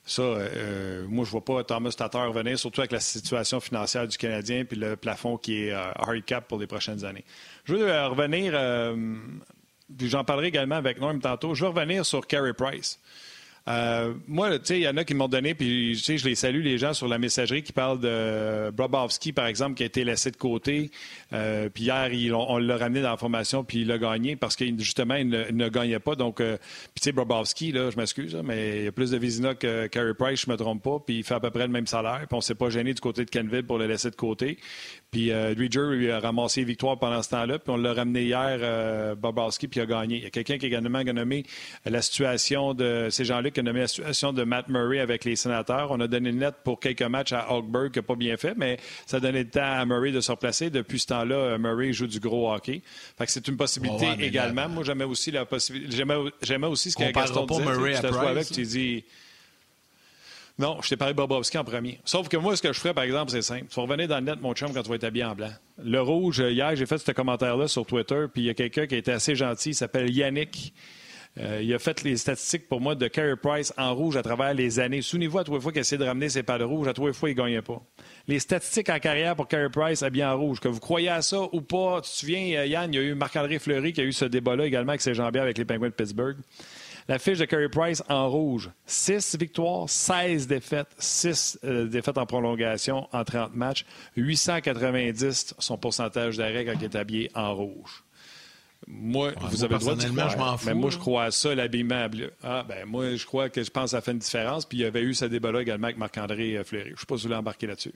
ça, 0.06 0.22
euh, 0.22 1.06
moi, 1.09 1.24
je 1.24 1.30
vois 1.30 1.44
pas 1.44 1.62
Thomas 1.64 1.92
Tatar 1.96 2.28
revenir, 2.28 2.59
surtout 2.59 2.80
avec 2.80 2.92
la 2.92 3.00
situation 3.00 3.61
financière 3.61 4.06
du 4.09 4.16
Canadien 4.16 4.64
puis 4.64 4.76
le 4.78 4.96
plafond 4.96 5.37
qui 5.37 5.64
est 5.64 5.72
euh, 5.72 5.90
hard 5.94 6.24
cap 6.24 6.48
pour 6.48 6.59
les 6.59 6.66
prochaines 6.66 7.04
années. 7.04 7.24
Je 7.64 7.74
veux 7.74 7.88
euh, 7.88 8.09
revenir, 8.09 8.52
puis 9.96 10.09
j'en 10.09 10.24
parlerai 10.24 10.48
également 10.48 10.76
avec 10.76 11.00
Norm 11.00 11.20
tantôt. 11.20 11.54
Je 11.54 11.64
veux 11.64 11.70
revenir 11.70 12.04
sur 12.04 12.26
Carey 12.26 12.54
Price. 12.54 12.98
Euh, 13.68 14.14
moi, 14.27 14.59
tu 14.59 14.66
sais, 14.66 14.79
il 14.79 14.83
y 14.83 14.88
en 14.88 14.96
a 14.96 15.05
qui 15.05 15.14
m'ont 15.14 15.29
donné, 15.29 15.55
puis 15.55 15.92
tu 15.96 16.03
sais, 16.03 16.18
je 16.18 16.27
les 16.27 16.35
salue, 16.35 16.62
les 16.62 16.79
gens 16.79 16.94
sur 16.94 17.09
la 17.09 17.18
messagerie 17.18 17.62
qui 17.62 17.73
parlent 17.73 18.01
de 18.01 18.70
Brobovski, 18.70 19.33
par 19.33 19.46
exemple, 19.46 19.75
qui 19.75 19.83
a 19.83 19.87
été 19.87 20.05
laissé 20.05 20.31
de 20.31 20.37
côté. 20.37 20.90
Euh, 21.33 21.68
puis 21.68 21.85
hier, 21.85 22.11
on, 22.35 22.59
l'a 22.59 22.77
ramené 22.77 23.03
dans 23.03 23.11
la 23.11 23.16
formation, 23.16 23.62
puis 23.62 23.83
il 23.83 23.92
a 23.92 23.99
gagné 23.99 24.37
parce 24.37 24.57
que 24.57 24.64
justement, 24.79 25.14
il 25.14 25.29
ne, 25.29 25.68
gagnait 25.68 25.99
pas. 25.99 26.14
Donc, 26.14 26.40
euh, 26.40 26.57
puis 26.94 27.01
tu 27.01 27.05
sais, 27.05 27.12
Brobovski, 27.12 27.73
là, 27.73 27.90
je 27.90 27.96
m'excuse, 27.96 28.37
mais 28.42 28.79
il 28.79 28.85
y 28.85 28.88
a 28.88 28.92
plus 28.92 29.11
de 29.11 29.18
Vizina 29.18 29.55
que 29.55 29.87
Carey 29.88 30.14
Price, 30.18 30.40
je 30.40 30.51
ne 30.51 30.53
me 30.53 30.57
trompe 30.57 30.83
pas, 30.83 30.99
puis 31.05 31.18
il 31.18 31.25
fait 31.25 31.35
à 31.35 31.40
peu 31.40 31.51
près 31.51 31.66
le 31.66 31.73
même 31.73 31.87
salaire. 31.87 32.20
Puis 32.29 32.37
on 32.37 32.40
s'est 32.40 32.55
pas 32.55 32.70
gêné 32.70 32.94
du 32.94 33.01
côté 33.01 33.25
de 33.25 33.31
Kenville 33.31 33.64
pour 33.64 33.79
le 33.79 33.87
laisser 33.87 34.11
de 34.11 34.16
côté. 34.16 34.59
Puis 35.11 35.33
euh, 35.33 35.55
lui 35.55 36.11
a 36.11 36.20
ramassé 36.20 36.62
victoire 36.62 36.99
pendant 36.99 37.23
ce 37.23 37.31
temps-là. 37.31 37.59
Puis 37.59 37.73
on 37.73 37.77
l'a 37.77 37.92
ramené 37.92 38.25
hier, 38.25 38.59
euh, 38.61 39.14
Bobowski, 39.16 39.66
puis 39.66 39.81
il 39.81 39.83
a 39.83 39.87
gagné. 39.87 40.16
Il 40.18 40.23
y 40.23 40.27
a 40.27 40.31
quelqu'un 40.31 40.57
qui 40.57 40.66
a 40.66 40.68
également 40.68 41.03
nommé 41.03 41.44
la 41.85 42.01
situation 42.01 42.75
de 42.75 43.09
ces 43.11 43.25
gens-là, 43.25 43.51
qui 43.51 43.61
a 43.61 43.62
nommé 43.64 43.81
la 43.81 43.88
situation 43.88 44.33
de 44.33 44.44
Matt 44.44 44.68
Murray 44.68 45.01
avec 45.01 45.25
les 45.25 45.35
sénateurs. 45.35 45.90
On 45.90 45.99
a 45.99 46.07
donné 46.07 46.31
une 46.31 46.38
lettre 46.38 46.59
pour 46.62 46.79
quelques 46.79 47.03
matchs 47.03 47.33
à 47.33 47.53
Hogberg 47.53 47.90
qui 47.90 47.99
n'a 47.99 48.03
pas 48.05 48.14
bien 48.14 48.37
fait, 48.37 48.55
mais 48.57 48.79
ça 49.07 49.16
a 49.16 49.20
donné 49.20 49.42
le 49.42 49.51
temps 49.51 49.61
à 49.62 49.85
Murray 49.85 50.12
de 50.12 50.20
se 50.20 50.31
replacer. 50.31 50.70
Depuis 50.70 51.01
ce 51.01 51.07
temps-là, 51.07 51.59
Murray 51.59 51.92
joue 51.92 52.07
du 52.07 52.20
gros 52.20 52.53
hockey. 52.53 52.83
Fait 53.18 53.27
que 53.27 53.33
c'est 53.33 53.49
une 53.49 53.57
possibilité 53.57 54.07
également. 54.20 54.68
Moi, 54.68 54.85
j'aimais 54.85 55.05
aussi 55.05 55.33
la 55.33 55.44
possibilité. 55.44 56.05
J'aimais 56.42 56.66
aussi 56.66 56.92
ce 56.92 56.96
que 56.96 57.11
Gaston 57.11 57.46
disait. 57.46 57.64
Murray 57.64 58.01
tu 58.01 58.07
avec, 58.07 58.46
tu 58.46 58.62
dis 58.62 59.05
non, 60.61 60.79
je 60.83 60.90
t'ai 60.90 60.96
parlé 60.96 61.14
de 61.14 61.16
Bobrovski 61.16 61.57
en 61.57 61.64
premier. 61.64 61.99
Sauf 62.05 62.29
que 62.29 62.37
moi, 62.37 62.55
ce 62.55 62.61
que 62.61 62.70
je 62.70 62.79
ferais, 62.79 62.92
par 62.92 63.05
exemple, 63.05 63.31
c'est 63.31 63.40
simple. 63.40 63.64
Tu 63.70 63.77
vas 63.77 63.83
revenir 63.83 64.09
dans 64.09 64.18
le 64.18 64.27
net, 64.27 64.40
mon 64.42 64.53
chum, 64.53 64.75
quand 64.75 64.83
tu 64.83 64.90
vas 64.90 64.96
être 64.96 65.05
habillé 65.05 65.25
en 65.25 65.35
blanc. 65.35 65.51
Le 65.83 66.03
rouge, 66.03 66.40
hier, 66.46 66.77
j'ai 66.77 66.85
fait 66.85 66.99
ce 66.99 67.12
commentaire-là 67.12 67.66
sur 67.66 67.87
Twitter, 67.87 68.27
puis 68.31 68.42
il 68.42 68.46
y 68.46 68.51
a 68.51 68.55
quelqu'un 68.55 68.87
qui 68.87 68.94
a 68.94 68.99
été 68.99 69.11
assez 69.11 69.35
gentil, 69.35 69.70
il 69.70 69.75
s'appelle 69.75 70.11
Yannick. 70.11 70.75
Euh, 71.38 71.61
il 71.62 71.73
a 71.73 71.79
fait 71.79 72.03
les 72.03 72.18
statistiques 72.18 72.68
pour 72.68 72.83
moi 72.83 72.94
de 72.94 73.09
Carey 73.09 73.37
Price 73.37 73.73
en 73.79 73.94
rouge 73.94 74.16
à 74.16 74.23
travers 74.23 74.53
les 74.53 74.81
années. 74.81 75.01
Souvenez-vous, 75.01 75.38
à 75.38 75.44
les 75.44 75.61
fois 75.61 75.73
qu'il 75.73 75.81
essayait 75.81 75.99
de 75.99 76.05
ramener 76.05 76.29
ses 76.29 76.42
pas 76.42 76.59
de 76.59 76.64
rouge, 76.64 76.88
à 76.88 76.92
les 76.92 77.12
fois, 77.14 77.31
il 77.31 77.37
ne 77.37 77.42
gagnait 77.42 77.62
pas. 77.62 77.81
Les 78.29 78.38
statistiques 78.40 78.90
en 78.90 78.99
carrière 78.99 79.37
pour 79.37 79.49
Carey 79.49 79.70
Price 79.70 80.03
habillé 80.03 80.25
en 80.25 80.37
rouge, 80.37 80.61
que 80.61 80.68
vous 80.68 80.81
croyez 80.81 81.09
à 81.09 81.23
ça 81.23 81.40
ou 81.53 81.62
pas, 81.62 82.01
tu 82.03 82.11
te 82.11 82.16
souviens, 82.16 82.59
euh, 82.59 82.66
Yann, 82.66 82.92
il 82.92 82.96
y 82.96 82.99
a 82.99 83.03
eu 83.03 83.14
Marc-André 83.14 83.59
Fleury 83.61 83.94
qui 83.94 84.01
a 84.03 84.05
eu 84.05 84.12
ce 84.12 84.27
débat-là 84.27 84.66
également 84.66 84.90
avec 84.90 85.01
ses 85.01 85.14
jambiers 85.14 85.40
avec 85.40 85.57
les 85.57 85.64
Penguins 85.64 85.88
de 85.88 85.94
Pittsburgh. 85.94 86.37
La 87.11 87.18
fiche 87.18 87.38
de 87.38 87.44
Curry 87.44 87.68
Price 87.68 88.05
en 88.09 88.31
rouge. 88.31 88.70
6 88.87 89.37
victoires, 89.37 89.88
16 89.88 90.46
défaites, 90.46 90.94
6 90.96 91.59
euh, 91.64 91.88
défaites 91.88 92.18
en 92.18 92.25
prolongation 92.25 93.09
en 93.11 93.25
30 93.25 93.53
matchs. 93.57 93.85
890 94.16 95.57
son 95.59 95.77
pourcentage 95.77 96.37
d'arrêt 96.37 96.64
quand 96.64 96.75
il 96.81 96.85
est 96.85 96.94
habillé 96.94 97.29
en 97.35 97.53
rouge. 97.53 98.05
Moi, 98.87 99.33
vous 99.40 99.64
avez 99.64 99.75
le 99.75 99.81
droit 99.81 99.96
de 99.96 100.05
croire, 100.05 100.61
mais 100.64 100.75
moi, 100.75 100.90
je 100.90 100.99
crois 100.99 101.25
à 101.25 101.31
ça, 101.33 101.53
l'habillement 101.53 102.09
bleu. 102.09 102.33
Ah, 102.44 102.64
ben, 102.66 102.87
moi, 102.87 103.16
je 103.16 103.27
crois 103.27 103.49
que 103.49 103.61
je 103.61 103.70
pense 103.70 103.87
que 103.87 103.90
ça 103.90 104.01
fait 104.03 104.12
une 104.12 104.18
différence. 104.18 104.64
Puis 104.64 104.79
il 104.79 104.83
y 104.83 104.85
avait 104.85 105.03
eu 105.03 105.12
ce 105.12 105.25
débat-là 105.25 105.62
également 105.62 105.88
avec 105.88 105.99
Marc-André 105.99 106.59
euh, 106.59 106.62
Fleury. 106.62 106.90
Je 106.90 106.92
ne 106.92 106.96
sais 106.96 107.07
pas 107.07 107.16
si 107.16 107.23
vous 107.23 107.29
voulez 107.29 107.40
embarquer 107.40 107.66
là-dessus. 107.66 107.94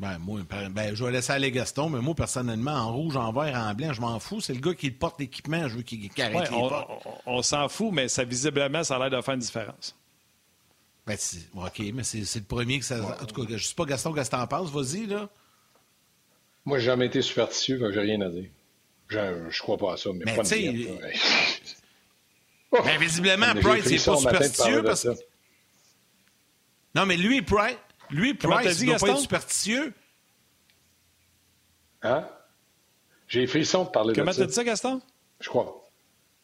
Ben, 0.00 0.16
moi, 0.18 0.40
ben, 0.48 0.94
je 0.94 1.04
vais 1.04 1.10
laisser 1.10 1.32
aller 1.32 1.50
Gaston, 1.50 1.90
mais 1.90 2.00
moi, 2.00 2.14
personnellement, 2.14 2.72
en 2.72 2.90
rouge, 2.90 3.16
en 3.18 3.30
vert, 3.32 3.54
en 3.54 3.74
blanc, 3.74 3.92
je 3.92 4.00
m'en 4.00 4.18
fous. 4.18 4.40
C'est 4.40 4.54
le 4.54 4.60
gars 4.60 4.72
qui 4.72 4.90
porte 4.90 5.20
l'équipement, 5.20 5.68
je 5.68 5.76
veux 5.76 5.82
qu'il 5.82 6.10
arrête 6.18 6.50
les 6.50 6.56
on, 6.56 6.70
on, 7.26 7.42
s'en 7.42 7.68
fout, 7.68 7.90
mais 7.92 8.08
ça, 8.08 8.24
visiblement, 8.24 8.82
ça 8.82 8.96
a 8.96 8.98
l'air 8.98 9.10
de 9.10 9.22
faire 9.22 9.34
une 9.34 9.40
différence. 9.40 9.94
Ben, 11.06 11.18
OK, 11.54 11.82
mais 11.92 12.02
c'est 12.02 12.38
le 12.38 12.44
premier 12.44 12.78
que 12.78 12.86
ça. 12.86 13.18
En 13.20 13.26
tout 13.26 13.34
cas, 13.34 13.42
je 13.46 13.52
ne 13.52 13.58
sais 13.58 13.74
pas, 13.74 13.84
Gaston, 13.84 14.14
qu'est-ce 14.14 14.30
que 14.30 14.36
t'en 14.36 14.46
penses? 14.46 14.70
Vas-y, 14.70 15.04
là. 15.04 15.28
Moi, 16.64 16.78
j'ai 16.78 16.86
jamais 16.86 17.06
été 17.06 17.20
superstitieux, 17.20 17.78
donc 17.78 17.92
j'ai 17.92 18.00
rien 18.00 18.22
à 18.22 18.30
dire. 18.30 18.48
Je, 19.08 19.18
ne 19.18 19.60
crois 19.60 19.76
pas 19.76 19.92
à 19.92 19.96
ça, 19.98 20.08
mais, 20.14 20.24
pas 20.34 20.42
de 20.42 20.48
ben, 22.84 22.98
visiblement, 22.98 23.52
Price 23.60 23.84
n'est 23.84 23.98
pas 23.98 24.16
superstitieux 24.16 24.82
parce 24.82 25.02
que. 25.02 25.10
Non, 26.94 27.04
mais 27.04 27.16
lui, 27.18 27.42
Price, 27.42 27.76
lui, 28.10 28.34
Price, 28.34 28.80
il 28.80 28.86
doit 28.86 28.96
pas 28.96 29.08
être 29.08 29.18
superstitieux? 29.18 29.92
Hein? 32.02 32.26
J'ai 33.28 33.40
les 33.40 33.46
frissons 33.46 33.84
de 33.84 33.90
parler 33.90 34.12
de 34.12 34.16
ça. 34.16 34.22
Comment 34.22 34.32
t'as 34.34 34.46
dit 34.46 34.52
ça, 34.52 34.64
Gaston? 34.64 35.00
Je 35.40 35.48
crois. 35.48 35.88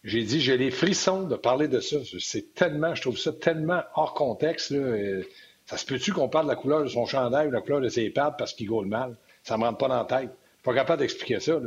J'ai 0.04 0.22
dit, 0.22 0.40
j'ai 0.40 0.56
les 0.56 0.70
frissons 0.70 1.24
de 1.24 1.34
parler 1.34 1.66
de 1.66 1.80
ça. 1.80 1.96
C'est 2.20 2.54
tellement, 2.54 2.94
je 2.94 3.02
trouve 3.02 3.18
ça 3.18 3.32
tellement 3.32 3.82
hors 3.94 4.14
contexte. 4.14 4.70
Là. 4.70 5.22
Ça 5.64 5.76
se 5.76 5.84
peut-tu 5.84 6.12
qu'on 6.12 6.28
parle 6.28 6.46
de 6.46 6.50
la 6.50 6.56
couleur 6.56 6.84
de 6.84 6.88
son 6.88 7.06
chandail 7.06 7.48
ou 7.48 7.50
de 7.50 7.54
la 7.56 7.60
couleur 7.60 7.80
de 7.80 7.88
ses 7.88 8.10
pattes 8.10 8.36
parce 8.38 8.52
qu'il 8.52 8.68
gaule 8.68 8.86
mal? 8.86 9.16
Ça 9.42 9.58
me 9.58 9.64
rentre 9.64 9.78
pas 9.78 9.88
dans 9.88 9.98
la 9.98 10.04
tête. 10.04 10.30
Je 10.30 10.56
suis 10.58 10.62
pas 10.62 10.74
capable 10.74 11.00
d'expliquer 11.00 11.40
ça. 11.40 11.60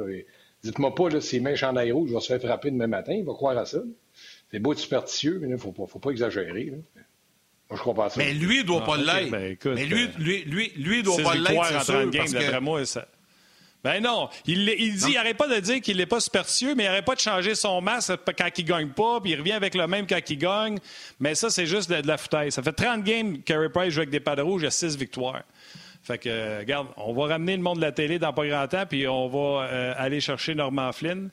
Dites-moi 0.64 0.96
pas, 0.96 1.10
là, 1.10 1.20
s'il 1.20 1.44
met 1.44 1.52
un 1.52 1.56
chandail 1.56 1.92
rouge, 1.92 2.10
je 2.10 2.14
vais 2.14 2.22
se 2.22 2.28
faire 2.28 2.42
frapper 2.42 2.72
demain 2.72 2.88
matin. 2.88 3.14
Il 3.14 3.26
va 3.26 3.34
croire 3.34 3.58
à 3.58 3.66
ça. 3.66 3.80
C'est 4.52 4.60
beau 4.60 4.72
être 4.72 4.80
superstitieux, 4.80 5.40
mais 5.40 5.48
il 5.48 5.52
ne 5.52 5.58
faut 5.58 5.74
pas, 5.74 5.86
faut 5.86 6.00
pas 6.00 6.12
exagérer. 6.12 6.74
Moi, 7.70 7.78
je 7.78 7.82
crois 7.82 7.94
pas 7.94 8.06
à 8.06 8.10
ça. 8.10 8.16
Mais 8.18 8.34
lui, 8.34 8.60
il 8.60 8.66
doit 8.66 8.84
pas 8.84 8.96
ah, 8.96 9.20
l'être. 9.20 9.32
Ben, 9.32 9.58
mais 9.76 9.86
lui, 9.86 10.04
euh, 10.04 10.08
lui, 10.18 10.44
lui, 10.46 10.74
lui, 10.76 10.98
il 11.00 11.04
doit 11.04 11.22
pas 11.22 11.36
l'être, 11.36 11.66
c'est 11.66 11.92
sûr. 11.92 12.10
Parce 12.12 12.34
que... 12.34 12.60
moi, 12.60 12.86
ça... 12.86 13.08
Ben 13.84 14.02
non. 14.04 14.28
Il, 14.46 14.68
il 14.68 14.96
dit, 14.96 15.06
il 15.10 15.14
n'arrête 15.14 15.38
pas 15.38 15.48
de 15.48 15.60
dire 15.60 15.80
qu'il 15.80 15.98
n'est 15.98 16.06
pas 16.06 16.20
superstitieux, 16.20 16.76
mais 16.76 16.84
il 16.84 16.88
n'arrête 16.88 17.06
pas 17.06 17.16
de 17.16 17.20
changer 17.22 17.56
son 17.56 17.80
masque 17.80 18.14
quand 18.38 18.50
il 18.58 18.66
gagne 18.66 18.90
pas, 18.90 19.22
puis 19.22 19.32
il 19.32 19.38
revient 19.38 19.54
avec 19.54 19.74
le 19.74 19.88
même 19.88 20.06
quand 20.06 20.20
il 20.30 20.38
gagne. 20.38 20.80
Mais 21.20 21.34
ça, 21.36 21.50
c'est 21.50 21.66
juste 21.66 21.90
de, 21.90 22.06
la 22.06 22.18
foutaise. 22.18 22.56
Ça 22.56 22.62
fait 22.62 22.74
30 22.74 23.04
games 23.04 23.38
que 23.38 23.44
Carey 23.44 23.70
Price 23.70 23.94
joue 23.94 24.00
avec 24.00 24.10
des 24.10 24.20
pads 24.20 24.42
rouges, 24.42 24.64
il 24.64 24.68
a 24.68 24.72
6 24.72 24.98
victoires. 24.98 25.44
Fait 26.04 26.18
que, 26.18 26.30
euh, 26.30 26.60
regarde, 26.60 26.88
on 26.98 27.14
va 27.14 27.28
ramener 27.28 27.56
le 27.56 27.62
monde 27.62 27.78
de 27.78 27.82
la 27.82 27.92
télé 27.92 28.20
dans 28.20 28.34
pas 28.34 28.48
grand 28.48 28.68
temps, 28.68 28.86
puis 28.86 29.08
on 29.08 29.28
va 29.30 29.64
euh, 29.66 29.94
aller 29.96 30.20
chercher 30.20 30.56
Norman 30.56 30.92
Flynn. 30.92 31.30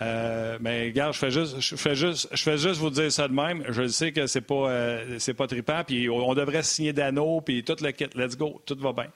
Euh, 0.00 0.58
mais 0.60 0.84
regarde, 0.84 1.14
je 1.14 1.18
fais 1.18 1.30
juste, 1.30 1.60
je 1.60 1.76
fais 1.76 1.94
juste, 1.94 2.28
je 2.32 2.42
fais 2.42 2.58
juste 2.58 2.80
vous 2.80 2.90
dire 2.90 3.10
ça 3.10 3.26
de 3.26 3.32
même. 3.32 3.64
Je 3.68 3.88
sais 3.88 4.12
que 4.12 4.26
c'est 4.26 4.40
pas, 4.40 4.68
euh, 4.68 5.16
c'est 5.18 5.34
pas 5.34 5.46
trippant. 5.46 5.82
Puis 5.84 6.08
on 6.08 6.34
devrait 6.34 6.62
signer 6.62 6.92
Dano, 6.92 7.40
puis 7.40 7.64
tout 7.64 7.76
le 7.80 7.90
kit. 7.90 8.06
Let's 8.14 8.36
go, 8.36 8.62
tout 8.64 8.76
va 8.78 8.92
bien. 8.92 9.08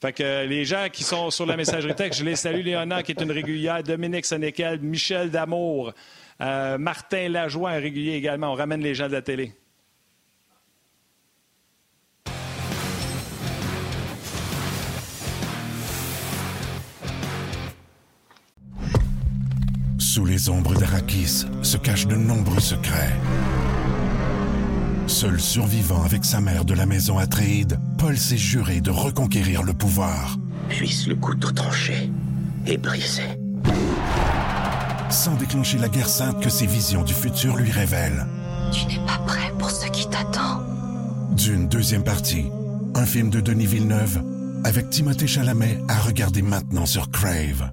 Fait 0.00 0.12
que 0.12 0.46
les 0.46 0.64
gens 0.64 0.88
qui 0.92 1.04
sont 1.04 1.30
sur 1.30 1.46
la 1.46 1.56
messagerie 1.56 1.94
texte, 1.94 2.20
je 2.20 2.24
les 2.24 2.36
salue. 2.36 2.62
Léonard, 2.62 3.02
qui 3.02 3.12
est 3.12 3.20
une 3.20 3.32
régulière. 3.32 3.82
Dominique 3.82 4.24
Sénécal, 4.24 4.80
Michel 4.80 5.30
Damour, 5.30 5.92
euh, 6.40 6.78
Martin 6.78 7.28
Lajoie, 7.28 7.70
un 7.70 7.80
régulier 7.80 8.14
également. 8.14 8.52
On 8.52 8.54
ramène 8.54 8.80
les 8.80 8.94
gens 8.94 9.08
de 9.08 9.12
la 9.12 9.22
télé. 9.22 9.52
Sous 20.14 20.24
les 20.24 20.48
ombres 20.48 20.76
d'Arakis 20.76 21.44
se 21.62 21.76
cachent 21.76 22.06
de 22.06 22.14
nombreux 22.14 22.60
secrets. 22.60 23.16
Seul 25.08 25.40
survivant 25.40 26.04
avec 26.04 26.24
sa 26.24 26.40
mère 26.40 26.64
de 26.64 26.72
la 26.72 26.86
maison 26.86 27.18
Atréide, 27.18 27.80
Paul 27.98 28.16
s'est 28.16 28.36
juré 28.36 28.80
de 28.80 28.92
reconquérir 28.92 29.64
le 29.64 29.72
pouvoir. 29.72 30.36
Puisse 30.68 31.08
le 31.08 31.16
couteau 31.16 31.50
tranché 31.50 32.12
et 32.64 32.76
brisé. 32.76 33.24
Sans 35.10 35.34
déclencher 35.34 35.78
la 35.78 35.88
guerre 35.88 36.08
sainte 36.08 36.40
que 36.40 36.48
ses 36.48 36.66
visions 36.66 37.02
du 37.02 37.12
futur 37.12 37.56
lui 37.56 37.72
révèlent. 37.72 38.24
Tu 38.70 38.86
n'es 38.86 39.04
pas 39.04 39.18
prêt 39.26 39.52
pour 39.58 39.72
ce 39.72 39.88
qui 39.88 40.08
t'attend. 40.08 40.62
D'une 41.32 41.66
deuxième 41.66 42.04
partie, 42.04 42.46
un 42.94 43.04
film 43.04 43.30
de 43.30 43.40
Denis 43.40 43.66
Villeneuve 43.66 44.22
avec 44.62 44.90
Timothée 44.90 45.26
Chalamet 45.26 45.80
à 45.88 45.98
regarder 45.98 46.42
maintenant 46.42 46.86
sur 46.86 47.10
Crave. 47.10 47.72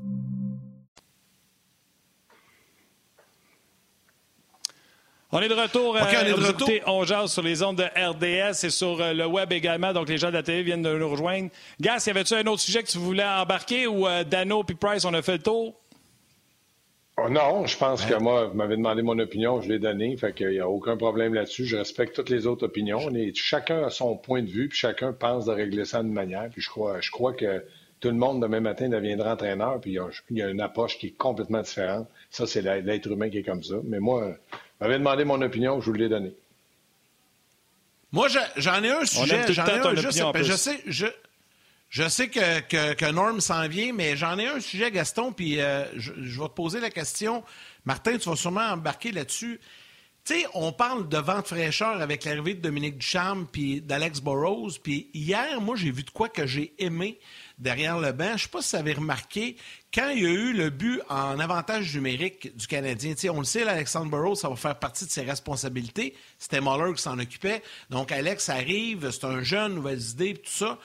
On 5.34 5.39
est 5.39 5.48
de 5.48 5.54
retour. 5.54 5.96
Okay, 5.96 6.17
on 6.17 6.26
est 6.26 6.30
de 6.30 6.46
retour. 6.46 6.70
on 6.88 7.04
jase 7.06 7.32
sur 7.32 7.41
les 7.41 7.63
ondes 7.63 7.78
de 7.78 7.84
RDS 7.84 8.65
et 8.65 8.70
sur 8.70 9.00
euh, 9.00 9.13
le 9.13 9.26
web 9.26 9.54
également. 9.54 9.94
Donc, 9.94 10.10
les 10.10 10.17
gens 10.17 10.28
de 10.28 10.34
la 10.34 10.44
télé 10.44 10.62
viennent 10.62 10.82
de 10.82 10.98
nous 10.98 11.10
rejoindre. 11.10 11.50
Gas, 11.80 12.04
y 12.06 12.10
avait-tu 12.10 12.34
un 12.34 12.46
autre 12.48 12.60
sujet 12.60 12.84
que 12.84 12.89
tu 12.89 12.98
voulais 12.98 13.24
embarquer 13.24 13.88
ou 13.88 14.08
euh, 14.08 14.26
Dano 14.26 14.63
puis 14.63 14.76
Price, 14.76 15.06
on 15.06 15.13
a 15.13 15.22
fait 15.22 15.38
le 15.38 15.44
tour? 15.44 15.74
Oh 17.17 17.30
non, 17.30 17.65
je 17.65 17.78
pense 17.78 18.06
que 18.06 18.15
moi, 18.15 18.48
vous 18.48 18.56
m'avez 18.56 18.76
demandé 18.76 19.04
mon 19.04 19.17
opinion, 19.20 19.62
je 19.62 19.70
l'ai 19.70 19.80
donné, 19.80 20.17
fait 20.17 20.34
qu'il 20.34 20.50
n'y 20.50 20.60
a 20.60 20.67
aucun 20.67 20.98
problème 20.98 21.34
là-dessus. 21.34 21.65
Je 21.65 21.78
respecte 21.78 22.15
toutes 22.15 22.30
les 22.30 22.46
autres 22.46 22.65
opinions. 22.65 23.00
chacun 23.36 23.84
a 23.84 23.89
son 23.89 24.17
point 24.17 24.41
de 24.41 24.50
vue, 24.50 24.67
puis 24.67 24.78
chacun 24.78 25.13
pense 25.13 25.46
de 25.46 25.52
régler 25.52 25.86
ça 25.86 26.02
d'une 26.04 26.13
manière. 26.13 26.50
Puis 26.52 26.62
je 26.62 26.70
crois, 26.70 27.00
je 27.00 27.12
crois 27.12 27.34
que 27.34 27.63
tout 28.02 28.10
le 28.10 28.15
monde 28.15 28.41
demain 28.41 28.60
matin 28.60 28.89
deviendra 28.89 29.34
entraîneur, 29.34 29.80
puis 29.80 29.91
il 29.91 29.94
y, 29.94 30.00
a, 30.00 30.08
il 30.30 30.38
y 30.38 30.41
a 30.41 30.50
une 30.50 30.62
approche 30.62 30.98
qui 30.98 31.08
est 31.08 31.17
complètement 31.17 31.62
différente. 31.62 32.08
Ça, 32.32 32.48
c'est 32.48 32.62
l'être 32.62 33.12
humain 33.12 33.30
qui 33.30 33.38
est 33.38 33.44
comme 33.44 33.63
ça. 33.63 33.76
Mais 33.84 34.00
moi, 34.00 34.36
m'avez 34.82 34.98
demandé 34.98 35.24
mon 35.24 35.41
opinion, 35.41 35.80
je 35.80 35.86
vous 35.86 35.94
l'ai 35.94 36.10
donné. 36.10 36.34
Moi, 38.12 38.28
j'en 38.58 38.84
ai 38.84 38.89
un 38.89 39.06
sujet. 39.06 39.46
J'en 39.54 39.65
ai 39.65 39.80
un, 39.80 39.96
juste, 39.96 40.22
je 40.44 40.54
sais, 40.54 40.82
je, 40.86 41.08
je 41.89 42.08
sais 42.08 42.30
que, 42.30 42.62
que, 42.62 42.94
que 42.94 43.12
Norm 43.12 43.39
s'en 43.41 43.67
vient, 43.67 43.94
mais 43.94 44.15
j'en 44.17 44.38
ai 44.39 44.48
un 44.48 44.60
sujet, 44.60 44.91
Gaston, 44.91 45.34
puis 45.34 45.62
euh, 45.62 45.86
je, 45.98 46.12
vais 46.12 46.48
te 46.48 46.54
poser 46.54 46.80
la 46.80 46.89
question. 46.89 47.44
Martin, 47.86 48.17
tu 48.17 48.30
vas 48.30 48.36
sûrement 48.36 48.62
embarquer 48.62 49.12
là-dessus. 49.12 49.60
Tu 50.24 50.36
sais, 50.36 50.46
on 50.54 50.72
parle 50.72 51.10
de 51.10 51.17
vent 51.17 51.39
de 51.39 51.48
fraîcheur 51.48 52.02
avec 52.02 52.26
l'arrivée 52.26 52.54
de 52.54 52.62
Dominique 52.62 52.98
Ducharme 52.98 53.48
puis 53.52 53.82
d'Alex 53.82 54.22
Burrows. 54.22 54.72
Puis 54.84 55.10
hier, 55.13 55.60
moi, 55.62 55.76
j'ai 55.76 55.91
vu 55.91 56.04
de 56.04 56.12
quoi 56.12 56.30
que 56.30 56.46
j'ai 56.46 56.74
aimé 56.80 57.20
derrière 57.62 58.00
le 58.00 58.12
banc. 58.12 58.30
Je 58.30 58.34
ne 58.34 58.38
sais 58.39 58.47
pas 58.50 58.62
si 58.62 58.76
vous 58.76 58.82
avez 58.82 58.93
remarqué, 58.93 59.56
quand 59.93 60.10
il 60.10 60.24
y 60.24 60.26
a 60.26 60.30
eu 60.30 60.52
le 60.52 60.69
but 60.69 61.02
en 61.08 61.39
avantage 61.39 61.93
numérique 61.95 62.56
du 62.58 62.67
Canadien, 62.67 63.13
on 63.30 63.39
le 63.39 63.45
sait, 63.45 63.65
Alexandre 63.65 64.10
Burrows, 64.10 64.36
ça 64.36 64.50
va 64.50 64.56
faire 64.56 64.78
partie 64.78 65.06
de 65.06 65.12
ses 65.12 65.21
responsabilités. 65.21 66.15
C'était 66.38 66.60
Muller 66.60 66.93
qui 66.95 67.02
s'en 67.02 67.17
occupait. 67.17 67.62
Donc, 67.89 68.12
Alex 68.12 68.50
arrive, 68.50 69.10
c'est 69.12 69.26
un 69.26 69.43
jeune, 69.43 69.76
nouvelles 69.76 70.02
idées, 70.02 70.34
tout 70.34 70.52
ça. 70.52 70.80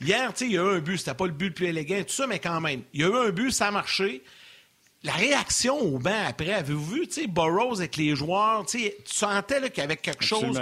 Hier, 0.00 0.32
il 0.40 0.52
y 0.52 0.58
a 0.58 0.62
eu 0.62 0.76
un 0.76 0.78
but. 0.78 0.96
C'était 0.96 1.14
pas 1.14 1.26
le 1.26 1.32
but 1.32 1.48
le 1.48 1.54
plus 1.54 1.66
élégant, 1.66 2.02
tout 2.02 2.14
ça, 2.14 2.26
mais 2.26 2.38
quand 2.38 2.60
même. 2.60 2.82
Il 2.94 3.00
y 3.00 3.04
a 3.04 3.08
eu 3.08 3.28
un 3.28 3.30
but, 3.30 3.50
ça 3.50 3.68
a 3.68 3.70
marché. 3.70 4.22
La 5.02 5.12
réaction 5.12 5.78
au 5.78 5.98
banc 5.98 6.24
après, 6.26 6.52
avez-vous 6.52 6.94
vu, 6.94 7.08
tu 7.08 7.22
sais, 7.22 7.26
Burroughs 7.26 7.78
avec 7.78 7.96
les 7.96 8.14
joueurs, 8.14 8.66
tu 8.66 8.90
sentais 9.04 9.70
qu'il 9.70 9.78
y 9.78 9.84
avait 9.84 9.96
quelque 9.96 10.24
chose. 10.24 10.60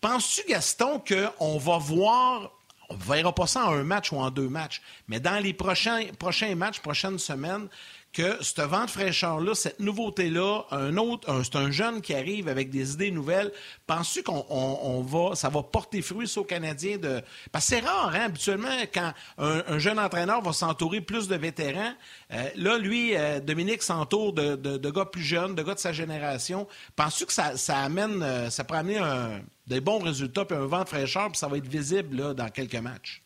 Penses-tu, 0.00 0.42
Gaston, 0.48 1.02
qu'on 1.06 1.58
va 1.58 1.78
voir 1.78 2.52
on 2.88 2.96
ne 2.96 3.02
verra 3.02 3.34
pas 3.34 3.46
ça 3.46 3.66
en 3.66 3.74
un 3.74 3.84
match 3.84 4.12
ou 4.12 4.16
en 4.16 4.30
deux 4.30 4.48
matchs, 4.48 4.80
mais 5.08 5.20
dans 5.20 5.42
les 5.42 5.52
prochains, 5.52 6.06
prochains 6.18 6.54
matchs, 6.54 6.80
prochaines 6.80 7.18
semaines, 7.18 7.68
que 8.18 8.42
ce 8.42 8.60
vent 8.62 8.84
de 8.84 8.90
fraîcheur-là, 8.90 9.54
cette 9.54 9.78
nouveauté-là, 9.78 10.62
un 10.72 10.96
autre, 10.96 11.40
c'est 11.44 11.54
un 11.54 11.70
jeune 11.70 12.00
qui 12.00 12.14
arrive 12.14 12.48
avec 12.48 12.68
des 12.68 12.94
idées 12.94 13.12
nouvelles. 13.12 13.52
Penses-tu 13.86 14.24
qu'on 14.24 15.02
va, 15.02 15.36
ça 15.36 15.48
va 15.48 15.62
porter 15.62 16.02
fruit 16.02 16.28
aux 16.36 16.42
Canadiens 16.42 16.98
de. 16.98 17.22
Parce 17.52 17.66
que 17.66 17.76
c'est 17.76 17.80
rare, 17.80 18.10
hein, 18.12 18.24
habituellement, 18.24 18.76
quand 18.92 19.12
un, 19.38 19.78
jeune 19.78 20.00
entraîneur 20.00 20.42
va 20.42 20.52
s'entourer 20.52 21.00
plus 21.00 21.28
de 21.28 21.36
vétérans. 21.36 21.92
Euh, 22.32 22.48
là, 22.56 22.76
lui, 22.76 23.14
euh, 23.14 23.38
Dominique 23.38 23.84
s'entoure 23.84 24.32
de, 24.32 24.90
gars 24.90 25.04
plus 25.04 25.22
jeunes, 25.22 25.54
de 25.54 25.62
gars 25.62 25.74
de 25.74 25.78
sa 25.78 25.92
génération. 25.92 26.66
Penses-tu 26.96 27.26
que 27.26 27.32
ça, 27.32 27.56
ça 27.56 27.78
amène, 27.78 28.20
euh, 28.24 28.50
ça 28.50 28.64
pourrait 28.64 28.80
amener 28.80 29.00
des 29.68 29.80
bons 29.80 30.00
résultats, 30.00 30.44
puis 30.44 30.56
un 30.56 30.66
vent 30.66 30.82
de 30.82 30.88
fraîcheur, 30.88 31.28
puis 31.28 31.38
ça 31.38 31.46
va 31.46 31.56
être 31.56 31.68
visible 31.68 32.34
dans 32.34 32.48
quelques 32.48 32.74
matchs? 32.74 33.22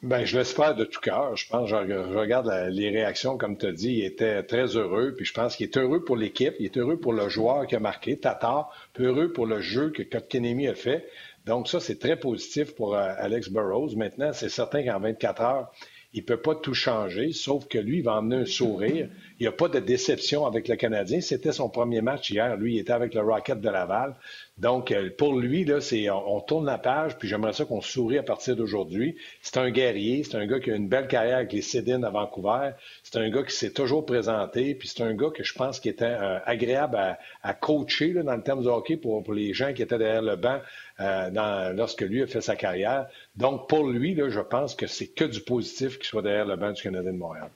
Ben, 0.00 0.24
je 0.24 0.38
l'espère 0.38 0.76
de 0.76 0.84
tout 0.84 1.00
cœur. 1.00 1.36
Je 1.36 1.48
pense, 1.48 1.68
je, 1.68 1.74
regarde 1.74 2.48
les 2.70 2.88
réactions, 2.88 3.36
comme 3.36 3.58
tu 3.58 3.66
as 3.66 3.72
dit, 3.72 3.94
il 3.94 4.04
était 4.04 4.44
très 4.44 4.76
heureux. 4.76 5.12
Puis 5.16 5.24
je 5.24 5.32
pense 5.32 5.56
qu'il 5.56 5.66
est 5.66 5.76
heureux 5.76 6.04
pour 6.04 6.16
l'équipe, 6.16 6.54
il 6.60 6.66
est 6.66 6.76
heureux 6.76 7.00
pour 7.00 7.12
le 7.12 7.28
joueur 7.28 7.66
qui 7.66 7.74
a 7.74 7.80
marqué, 7.80 8.16
puis 8.16 9.04
heureux 9.04 9.32
pour 9.32 9.46
le 9.46 9.60
jeu 9.60 9.90
que 9.90 10.04
Kotkenemi 10.04 10.68
a 10.68 10.74
fait. 10.74 11.08
Donc 11.46 11.66
ça, 11.66 11.80
c'est 11.80 11.98
très 11.98 12.14
positif 12.14 12.76
pour 12.76 12.94
euh, 12.94 13.12
Alex 13.16 13.48
Burrows. 13.48 13.96
Maintenant, 13.96 14.32
c'est 14.32 14.50
certain 14.50 14.84
qu'en 14.84 15.00
24 15.00 15.42
heures, 15.42 15.72
il 16.12 16.24
peut 16.24 16.40
pas 16.40 16.54
tout 16.54 16.74
changer, 16.74 17.32
sauf 17.32 17.66
que 17.66 17.78
lui, 17.78 17.98
il 17.98 18.04
va 18.04 18.14
emmener 18.14 18.36
un 18.36 18.46
sourire. 18.46 19.08
Il 19.38 19.42
n'y 19.42 19.46
a 19.46 19.52
pas 19.52 19.68
de 19.68 19.78
déception 19.78 20.46
avec 20.46 20.68
le 20.68 20.76
Canadien. 20.76 21.20
C'était 21.20 21.52
son 21.52 21.68
premier 21.68 22.02
match 22.02 22.30
hier. 22.30 22.56
Lui, 22.56 22.76
il 22.76 22.78
était 22.78 22.92
avec 22.92 23.14
le 23.14 23.20
Rocket 23.20 23.60
de 23.60 23.68
Laval. 23.68 24.14
Donc, 24.58 24.90
euh, 24.90 25.10
pour 25.16 25.38
lui, 25.38 25.64
là, 25.64 25.80
c'est, 25.80 26.10
on, 26.10 26.40
tourne 26.40 26.66
la 26.66 26.78
page, 26.78 27.16
puis 27.16 27.28
j'aimerais 27.28 27.52
ça 27.52 27.64
qu'on 27.64 27.80
sourie 27.80 28.18
à 28.18 28.24
partir 28.24 28.56
d'aujourd'hui. 28.56 29.16
C'est 29.40 29.56
un 29.56 29.70
guerrier, 29.70 30.24
c'est 30.24 30.36
un 30.36 30.46
gars 30.46 30.58
qui 30.58 30.72
a 30.72 30.74
une 30.74 30.88
belle 30.88 31.06
carrière 31.06 31.36
avec 31.36 31.52
les 31.52 31.62
Cédines 31.62 32.04
à 32.04 32.10
Vancouver. 32.10 32.72
C'est 33.04 33.18
un 33.18 33.30
gars 33.30 33.44
qui 33.44 33.54
s'est 33.54 33.72
toujours 33.72 34.04
présenté, 34.04 34.74
puis 34.74 34.88
c'est 34.88 35.02
un 35.02 35.14
gars 35.14 35.30
que 35.30 35.44
je 35.44 35.54
pense 35.54 35.78
qui 35.78 35.88
était 35.88 36.04
euh, 36.04 36.38
agréable 36.44 36.98
à, 37.42 37.54
coacher 37.54 38.14
dans 38.14 38.34
le 38.34 38.42
terme 38.42 38.64
de 38.64 38.68
hockey 38.68 38.96
pour, 38.96 39.22
les 39.32 39.54
gens 39.54 39.72
qui 39.72 39.82
étaient 39.82 39.98
derrière 39.98 40.22
le 40.22 40.36
banc 40.36 40.60
euh, 41.00 41.72
lorsque 41.74 42.02
lui 42.02 42.22
a 42.22 42.26
fait 42.26 42.40
sa 42.40 42.56
carrière. 42.56 43.06
Donc, 43.36 43.68
pour 43.68 43.86
lui, 43.86 44.14
là, 44.14 44.28
je 44.28 44.40
pense 44.40 44.74
que 44.74 44.86
c'est 44.88 45.08
que 45.08 45.24
du 45.24 45.40
positif 45.40 45.98
qu'il 45.98 46.06
soit 46.06 46.22
derrière 46.22 46.46
le 46.46 46.56
banc 46.56 46.72
du 46.72 46.82
Canadien 46.82 47.12
de 47.12 47.18
Montréal. 47.18 47.50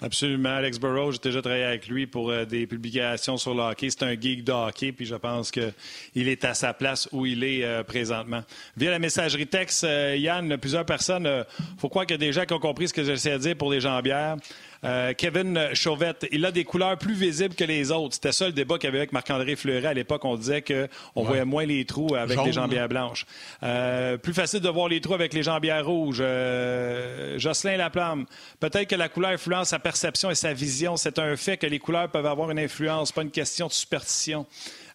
Absolument. 0.00 0.50
Alex 0.50 0.78
Burrow, 0.78 1.10
j'ai 1.10 1.18
déjà 1.18 1.42
travaillé 1.42 1.64
avec 1.64 1.88
lui 1.88 2.06
pour 2.06 2.30
euh, 2.30 2.44
des 2.44 2.68
publications 2.68 3.36
sur 3.36 3.52
le 3.52 3.62
hockey. 3.62 3.90
C'est 3.90 4.04
un 4.04 4.12
geek 4.12 4.44
de 4.44 4.52
hockey, 4.52 4.92
puis 4.92 5.06
je 5.06 5.16
pense 5.16 5.50
qu'il 5.50 5.72
est 6.14 6.44
à 6.44 6.54
sa 6.54 6.72
place 6.72 7.08
où 7.10 7.26
il 7.26 7.42
est 7.42 7.64
euh, 7.64 7.82
présentement. 7.82 8.42
Via 8.76 8.92
la 8.92 9.00
messagerie 9.00 9.48
texte, 9.48 9.82
euh, 9.82 10.14
Yann, 10.16 10.56
plusieurs 10.56 10.86
personnes, 10.86 11.26
il 11.26 11.80
faut 11.80 11.88
croire 11.88 12.06
qu'il 12.06 12.14
y 12.14 12.22
a 12.22 12.26
des 12.26 12.32
gens 12.32 12.44
qui 12.44 12.52
ont 12.52 12.60
compris 12.60 12.88
ce 12.88 12.94
que 12.94 13.02
j'essaie 13.02 13.32
de 13.32 13.38
dire 13.38 13.56
pour 13.56 13.72
les 13.72 13.80
jambières. 13.80 14.36
Euh, 14.84 15.12
Kevin 15.14 15.68
Chauvette, 15.74 16.26
il 16.30 16.44
a 16.44 16.52
des 16.52 16.64
couleurs 16.64 16.96
plus 16.98 17.14
visibles 17.14 17.54
que 17.54 17.64
les 17.64 17.90
autres. 17.90 18.14
C'était 18.14 18.32
ça 18.32 18.46
le 18.46 18.52
débat 18.52 18.76
qu'il 18.78 18.86
y 18.86 18.88
avait 18.88 18.98
avec 18.98 19.12
Marc-André 19.12 19.56
Fleuret. 19.56 19.88
À 19.88 19.94
l'époque, 19.94 20.24
on 20.24 20.36
disait 20.36 20.62
qu'on 20.62 21.22
voyait 21.22 21.44
moins 21.44 21.66
les 21.66 21.84
trous 21.84 22.14
avec 22.14 22.42
les 22.44 22.52
jambières 22.52 22.88
blanches. 22.88 23.26
Euh, 23.62 24.16
plus 24.16 24.34
facile 24.34 24.60
de 24.60 24.68
voir 24.68 24.88
les 24.88 25.00
trous 25.00 25.14
avec 25.14 25.34
les 25.34 25.42
jambières 25.42 25.86
rouges. 25.86 26.18
Euh, 26.20 27.38
Jocelyn 27.38 27.76
Laplame, 27.76 28.26
peut-être 28.60 28.88
que 28.88 28.96
la 28.96 29.08
couleur 29.08 29.32
influence 29.32 29.68
sa 29.68 29.78
perception 29.78 30.30
et 30.30 30.34
sa 30.34 30.52
vision. 30.52 30.96
C'est 30.96 31.18
un 31.18 31.36
fait 31.36 31.56
que 31.56 31.66
les 31.66 31.78
couleurs 31.78 32.08
peuvent 32.08 32.26
avoir 32.26 32.50
une 32.50 32.58
influence, 32.58 33.12
pas 33.12 33.22
une 33.22 33.30
question 33.30 33.66
de 33.66 33.72
superstition. 33.72 34.46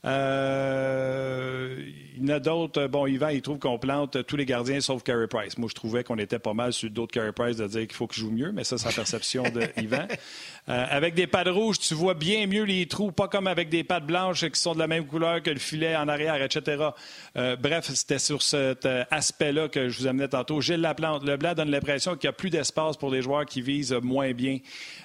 Euh, 0.06 1.78
il 2.16 2.30
y 2.30 2.32
en 2.32 2.36
a 2.36 2.39
d'autres. 2.39 2.88
Bon, 2.88 3.08
Yvan, 3.08 3.30
il 3.30 3.41
trouve 3.41 3.58
qu'on 3.58 3.80
plante 3.80 4.26
tous 4.26 4.36
les 4.36 4.45
gardiens 4.45 4.82
sauf 4.82 5.01
Carey 5.01 5.28
Price. 5.28 5.58
Moi, 5.58 5.70
je 5.70 5.76
trouvais 5.76 6.04
qu'on 6.04 6.18
était 6.18 6.39
pas 6.39 6.54
mal 6.54 6.74
sur 6.74 6.89
d'autres 6.89 7.14
Carey 7.14 7.32
Price 7.32 7.58
de 7.58 7.68
dire 7.68 7.82
qu'il 7.82 7.93
faut 7.93 8.08
qu'il 8.08 8.22
joue 8.22 8.32
mieux, 8.32 8.51
mais 8.51 8.64
ça, 8.64 8.78
c'est 8.78 8.89
la 8.89 8.93
perception 8.93 9.43
de 9.43 9.62
Yvan. 9.82 10.08
Euh, 10.70 10.86
avec 10.89 11.16
des 11.16 11.28
pattes 11.28 11.47
rouges, 11.47 11.80
tu 11.80 11.93
vois 11.93 12.14
bien 12.14 12.47
mieux 12.47 12.64
les 12.64 12.86
trous, 12.86 13.12
pas 13.12 13.28
comme 13.28 13.47
avec 13.47 13.70
des 13.70 13.84
pattes 13.84 14.06
blanches 14.06 14.47
qui 14.47 14.60
sont 14.60 14.74
de 14.74 14.80
la 14.80 14.88
même 14.88 15.06
couleur 15.06 15.41
que 15.41 15.49
le 15.49 15.60
filet 15.60 15.95
en 15.95 16.08
arrière, 16.08 16.41
etc. 16.41 16.89
Euh, 17.38 17.56
bref, 17.56 17.89
c'était 17.93 18.20
sur 18.20 18.41
cet 18.41 18.86
aspect-là 18.86 19.70
que 19.70 19.89
je 19.89 19.99
vous 19.99 20.08
amenais 20.08 20.28
tantôt. 20.28 20.62
Gilles 20.62 20.82
Laplante, 20.82 21.24
le 21.24 21.38
blanc 21.38 21.54
donne 21.54 21.72
l'impression 21.72 22.16
qu'il 22.16 22.26
y 22.26 22.30
a 22.30 22.34
plus 22.34 22.49
d'espace 22.49 22.97
pour 22.97 23.10
les 23.10 23.22
joueurs 23.22 23.45
qui 23.45 23.62
visent 23.62 23.93
moins 24.01 24.32
bien. 24.34 24.60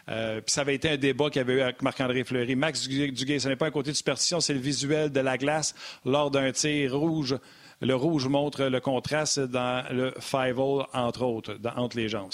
puis 0.06 0.42
ça 0.46 0.62
avait 0.62 0.74
été 0.74 0.90
un 0.90 0.96
débat 0.96 1.30
qu'il 1.30 1.40
y 1.40 1.44
avait 1.44 1.54
eu 1.54 1.60
avec 1.60 1.82
Marc-André 1.82 2.24
Fleury. 2.24 2.56
Max 2.56 2.86
Duguay, 2.88 3.38
ce 3.38 3.48
n'est 3.48 3.56
pas 3.56 3.66
un 3.66 3.70
côté 3.70 3.90
de 3.90 3.96
superstition, 3.96 4.40
c'est 4.40 4.54
le 4.54 4.60
visuel 4.60 4.87
de 4.88 5.20
la 5.20 5.38
glace 5.38 5.74
lors 6.04 6.30
d'un 6.30 6.52
tir 6.52 6.96
rouge. 6.96 7.36
Le 7.80 7.94
rouge 7.94 8.26
montre 8.26 8.64
le 8.64 8.80
contraste 8.80 9.38
dans 9.38 9.84
le 9.92 10.12
five-hole, 10.18 10.86
entre 10.92 11.22
autres, 11.22 11.56
entre 11.76 11.96
les 11.96 12.08
jambes. 12.08 12.32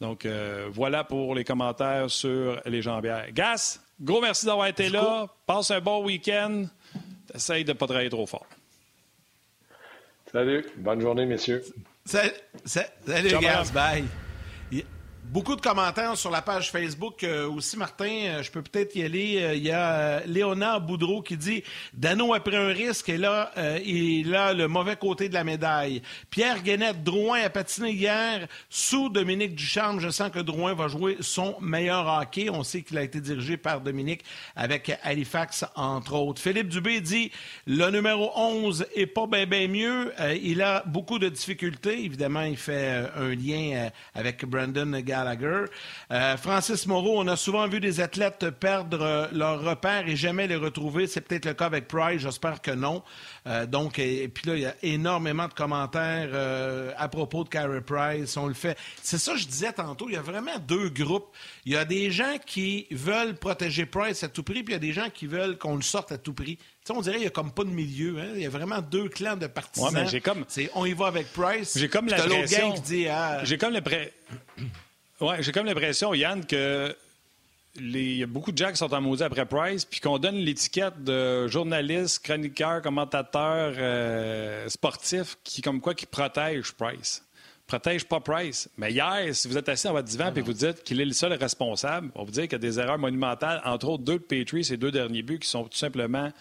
Donc, 0.00 0.26
euh, 0.26 0.68
voilà 0.72 1.04
pour 1.04 1.34
les 1.34 1.44
commentaires 1.44 2.10
sur 2.10 2.60
les 2.66 2.82
jambières. 2.82 3.30
Gas, 3.32 3.78
gros 4.00 4.20
merci 4.20 4.46
d'avoir 4.46 4.66
été 4.66 4.88
là. 4.88 5.28
Passe 5.46 5.70
un 5.70 5.80
bon 5.80 6.04
week-end. 6.04 6.64
Essaye 7.32 7.64
de 7.64 7.72
ne 7.72 7.76
pas 7.76 7.86
travailler 7.86 8.10
trop 8.10 8.26
fort. 8.26 8.46
Salut. 10.32 10.64
Bonne 10.76 11.00
journée, 11.00 11.26
messieurs. 11.26 11.62
Salut, 12.04 12.32
salut 12.64 13.38
Gas. 13.40 13.70
Bye. 13.72 14.04
Beaucoup 15.30 15.54
de 15.54 15.60
commentaires 15.60 16.16
sur 16.16 16.28
la 16.28 16.42
page 16.42 16.72
Facebook 16.72 17.22
euh, 17.22 17.48
aussi, 17.48 17.76
Martin. 17.76 18.10
Euh, 18.10 18.42
je 18.42 18.50
peux 18.50 18.62
peut-être 18.62 18.96
y 18.96 19.04
aller. 19.04 19.40
Euh, 19.40 19.54
il 19.54 19.62
y 19.62 19.70
a 19.70 20.26
Léonard 20.26 20.80
Boudreau 20.80 21.22
qui 21.22 21.36
dit 21.36 21.62
Dano 21.94 22.34
a 22.34 22.40
pris 22.40 22.56
un 22.56 22.66
risque 22.66 23.08
et 23.10 23.16
là, 23.16 23.52
il 23.84 24.34
a 24.34 24.52
le 24.52 24.66
mauvais 24.66 24.96
côté 24.96 25.28
de 25.28 25.34
la 25.34 25.44
médaille. 25.44 26.02
Pierre 26.30 26.64
Guénette, 26.64 27.04
Drouin 27.04 27.42
a 27.42 27.48
patiné 27.48 27.92
hier 27.92 28.48
sous 28.68 29.08
Dominique 29.08 29.54
Ducharme. 29.54 30.00
Je 30.00 30.08
sens 30.08 30.32
que 30.32 30.40
Drouin 30.40 30.74
va 30.74 30.88
jouer 30.88 31.16
son 31.20 31.54
meilleur 31.60 32.08
hockey. 32.08 32.50
On 32.50 32.64
sait 32.64 32.82
qu'il 32.82 32.98
a 32.98 33.04
été 33.04 33.20
dirigé 33.20 33.56
par 33.56 33.82
Dominique 33.82 34.24
avec 34.56 34.98
Halifax, 35.04 35.64
entre 35.76 36.14
autres. 36.14 36.42
Philippe 36.42 36.70
Dubé 36.70 37.00
dit 37.00 37.30
le 37.68 37.88
numéro 37.90 38.32
11 38.34 38.84
est 38.96 39.06
pas 39.06 39.28
bien 39.28 39.46
ben 39.46 39.70
mieux. 39.70 40.12
il 40.42 40.60
a 40.60 40.82
beaucoup 40.86 41.20
de 41.20 41.28
difficultés. 41.28 42.04
Évidemment, 42.04 42.42
il 42.42 42.56
fait 42.56 43.08
un 43.14 43.32
lien 43.32 43.90
avec 44.16 44.44
Brandon 44.44 45.00
Euh, 46.12 46.36
Francis 46.36 46.86
Moreau, 46.86 47.20
on 47.20 47.26
a 47.28 47.36
souvent 47.36 47.66
vu 47.68 47.80
des 47.80 48.00
athlètes 48.00 48.50
perdre 48.50 49.00
euh, 49.00 49.26
leur 49.32 49.62
repère 49.62 50.08
et 50.08 50.16
jamais 50.16 50.46
les 50.46 50.56
retrouver. 50.56 51.06
C'est 51.06 51.20
peut-être 51.20 51.46
le 51.46 51.54
cas 51.54 51.66
avec 51.66 51.88
Price, 51.88 52.22
j'espère 52.22 52.60
que 52.60 52.70
non. 52.70 53.02
Euh, 53.46 53.66
donc, 53.66 53.98
et, 53.98 54.28
puis 54.28 54.46
là, 54.48 54.56
il 54.56 54.62
y 54.62 54.66
a 54.66 54.74
énormément 54.82 55.48
de 55.48 55.54
commentaires 55.54 56.30
à 56.96 57.08
propos 57.08 57.44
de 57.44 57.48
Carey 57.48 57.80
Price. 57.80 58.36
On 58.36 58.46
le 58.46 58.54
fait. 58.54 58.76
C'est 59.02 59.18
ça 59.18 59.32
que 59.32 59.38
je 59.38 59.46
disais 59.46 59.72
tantôt. 59.72 60.06
Il 60.08 60.14
y 60.14 60.18
a 60.18 60.22
vraiment 60.22 60.58
deux 60.66 60.88
groupes. 60.88 61.28
Il 61.64 61.72
y 61.72 61.76
a 61.76 61.84
des 61.84 62.10
gens 62.10 62.36
qui 62.44 62.86
veulent 62.90 63.34
protéger 63.34 63.86
Price 63.86 64.22
à 64.22 64.28
tout 64.28 64.42
prix, 64.42 64.62
puis 64.62 64.72
il 64.72 64.72
y 64.72 64.76
a 64.76 64.78
des 64.78 64.92
gens 64.92 65.08
qui 65.12 65.26
veulent 65.26 65.58
qu'on 65.58 65.76
le 65.76 65.82
sorte 65.82 66.12
à 66.12 66.18
tout 66.18 66.34
prix. 66.34 66.58
on 66.90 67.00
dirait 67.00 67.14
qu'il 67.14 67.22
n'y 67.22 67.28
a 67.28 67.30
comme 67.30 67.52
pas 67.52 67.64
de 67.64 67.70
milieu. 67.70 68.18
Hein. 68.18 68.32
Il 68.34 68.42
y 68.42 68.46
a 68.46 68.50
vraiment 68.50 68.80
deux 68.80 69.08
clans 69.08 69.36
de 69.36 69.46
partisans. 69.46 69.94
Ouais, 69.94 70.06
mais 70.12 70.20
comme... 70.20 70.44
On 70.74 70.86
y 70.86 70.92
va 70.92 71.06
avec 71.06 71.32
Price. 71.32 71.78
J'ai 71.78 71.88
comme 71.88 72.08
l'impression... 72.08 72.74
Ah, 73.10 73.44
j'ai 73.44 73.58
comme 73.58 73.72
l'impression... 73.72 74.10
Oui, 75.20 75.34
j'ai 75.40 75.52
comme 75.52 75.66
l'impression, 75.66 76.14
Yann, 76.14 76.46
que 76.46 76.94
il 77.76 78.16
y 78.16 78.22
a 78.22 78.26
beaucoup 78.26 78.50
de 78.50 78.58
gens 78.58 78.70
qui 78.70 78.76
sont 78.76 78.92
en 78.92 79.00
maudit 79.00 79.22
après 79.22 79.46
Price, 79.46 79.84
puis 79.84 80.00
qu'on 80.00 80.18
donne 80.18 80.36
l'étiquette 80.36 81.04
de 81.04 81.46
journaliste, 81.46 82.24
chroniqueur, 82.24 82.82
commentateur 82.82 83.74
euh, 83.78 84.68
sportif, 84.68 85.36
qui 85.44 85.62
comme 85.62 85.80
quoi 85.80 85.94
qui 85.94 86.06
protège 86.06 86.72
Price. 86.72 87.24
Protège 87.66 88.04
pas 88.04 88.18
Price. 88.18 88.68
Mais 88.76 88.90
hier, 88.90 89.28
si 89.32 89.46
vous 89.46 89.56
êtes 89.56 89.68
assis 89.68 89.86
dans 89.86 89.92
votre 89.92 90.08
divan 90.08 90.32
et 90.34 90.40
vous 90.40 90.52
dites 90.52 90.82
qu'il 90.82 91.00
est 91.00 91.04
le 91.04 91.12
seul 91.12 91.32
responsable, 91.34 92.10
on 92.16 92.24
vous 92.24 92.32
dire 92.32 92.44
qu'il 92.44 92.52
y 92.52 92.54
a 92.56 92.58
des 92.58 92.80
erreurs 92.80 92.98
monumentales, 92.98 93.62
entre 93.64 93.88
autres 93.88 94.02
deux 94.02 94.18
de 94.18 94.24
Petrie, 94.24 94.64
ces 94.64 94.76
deux 94.76 94.90
derniers 94.90 95.22
buts 95.22 95.38
qui 95.38 95.48
sont 95.48 95.64
tout 95.64 95.78
simplement 95.78 96.32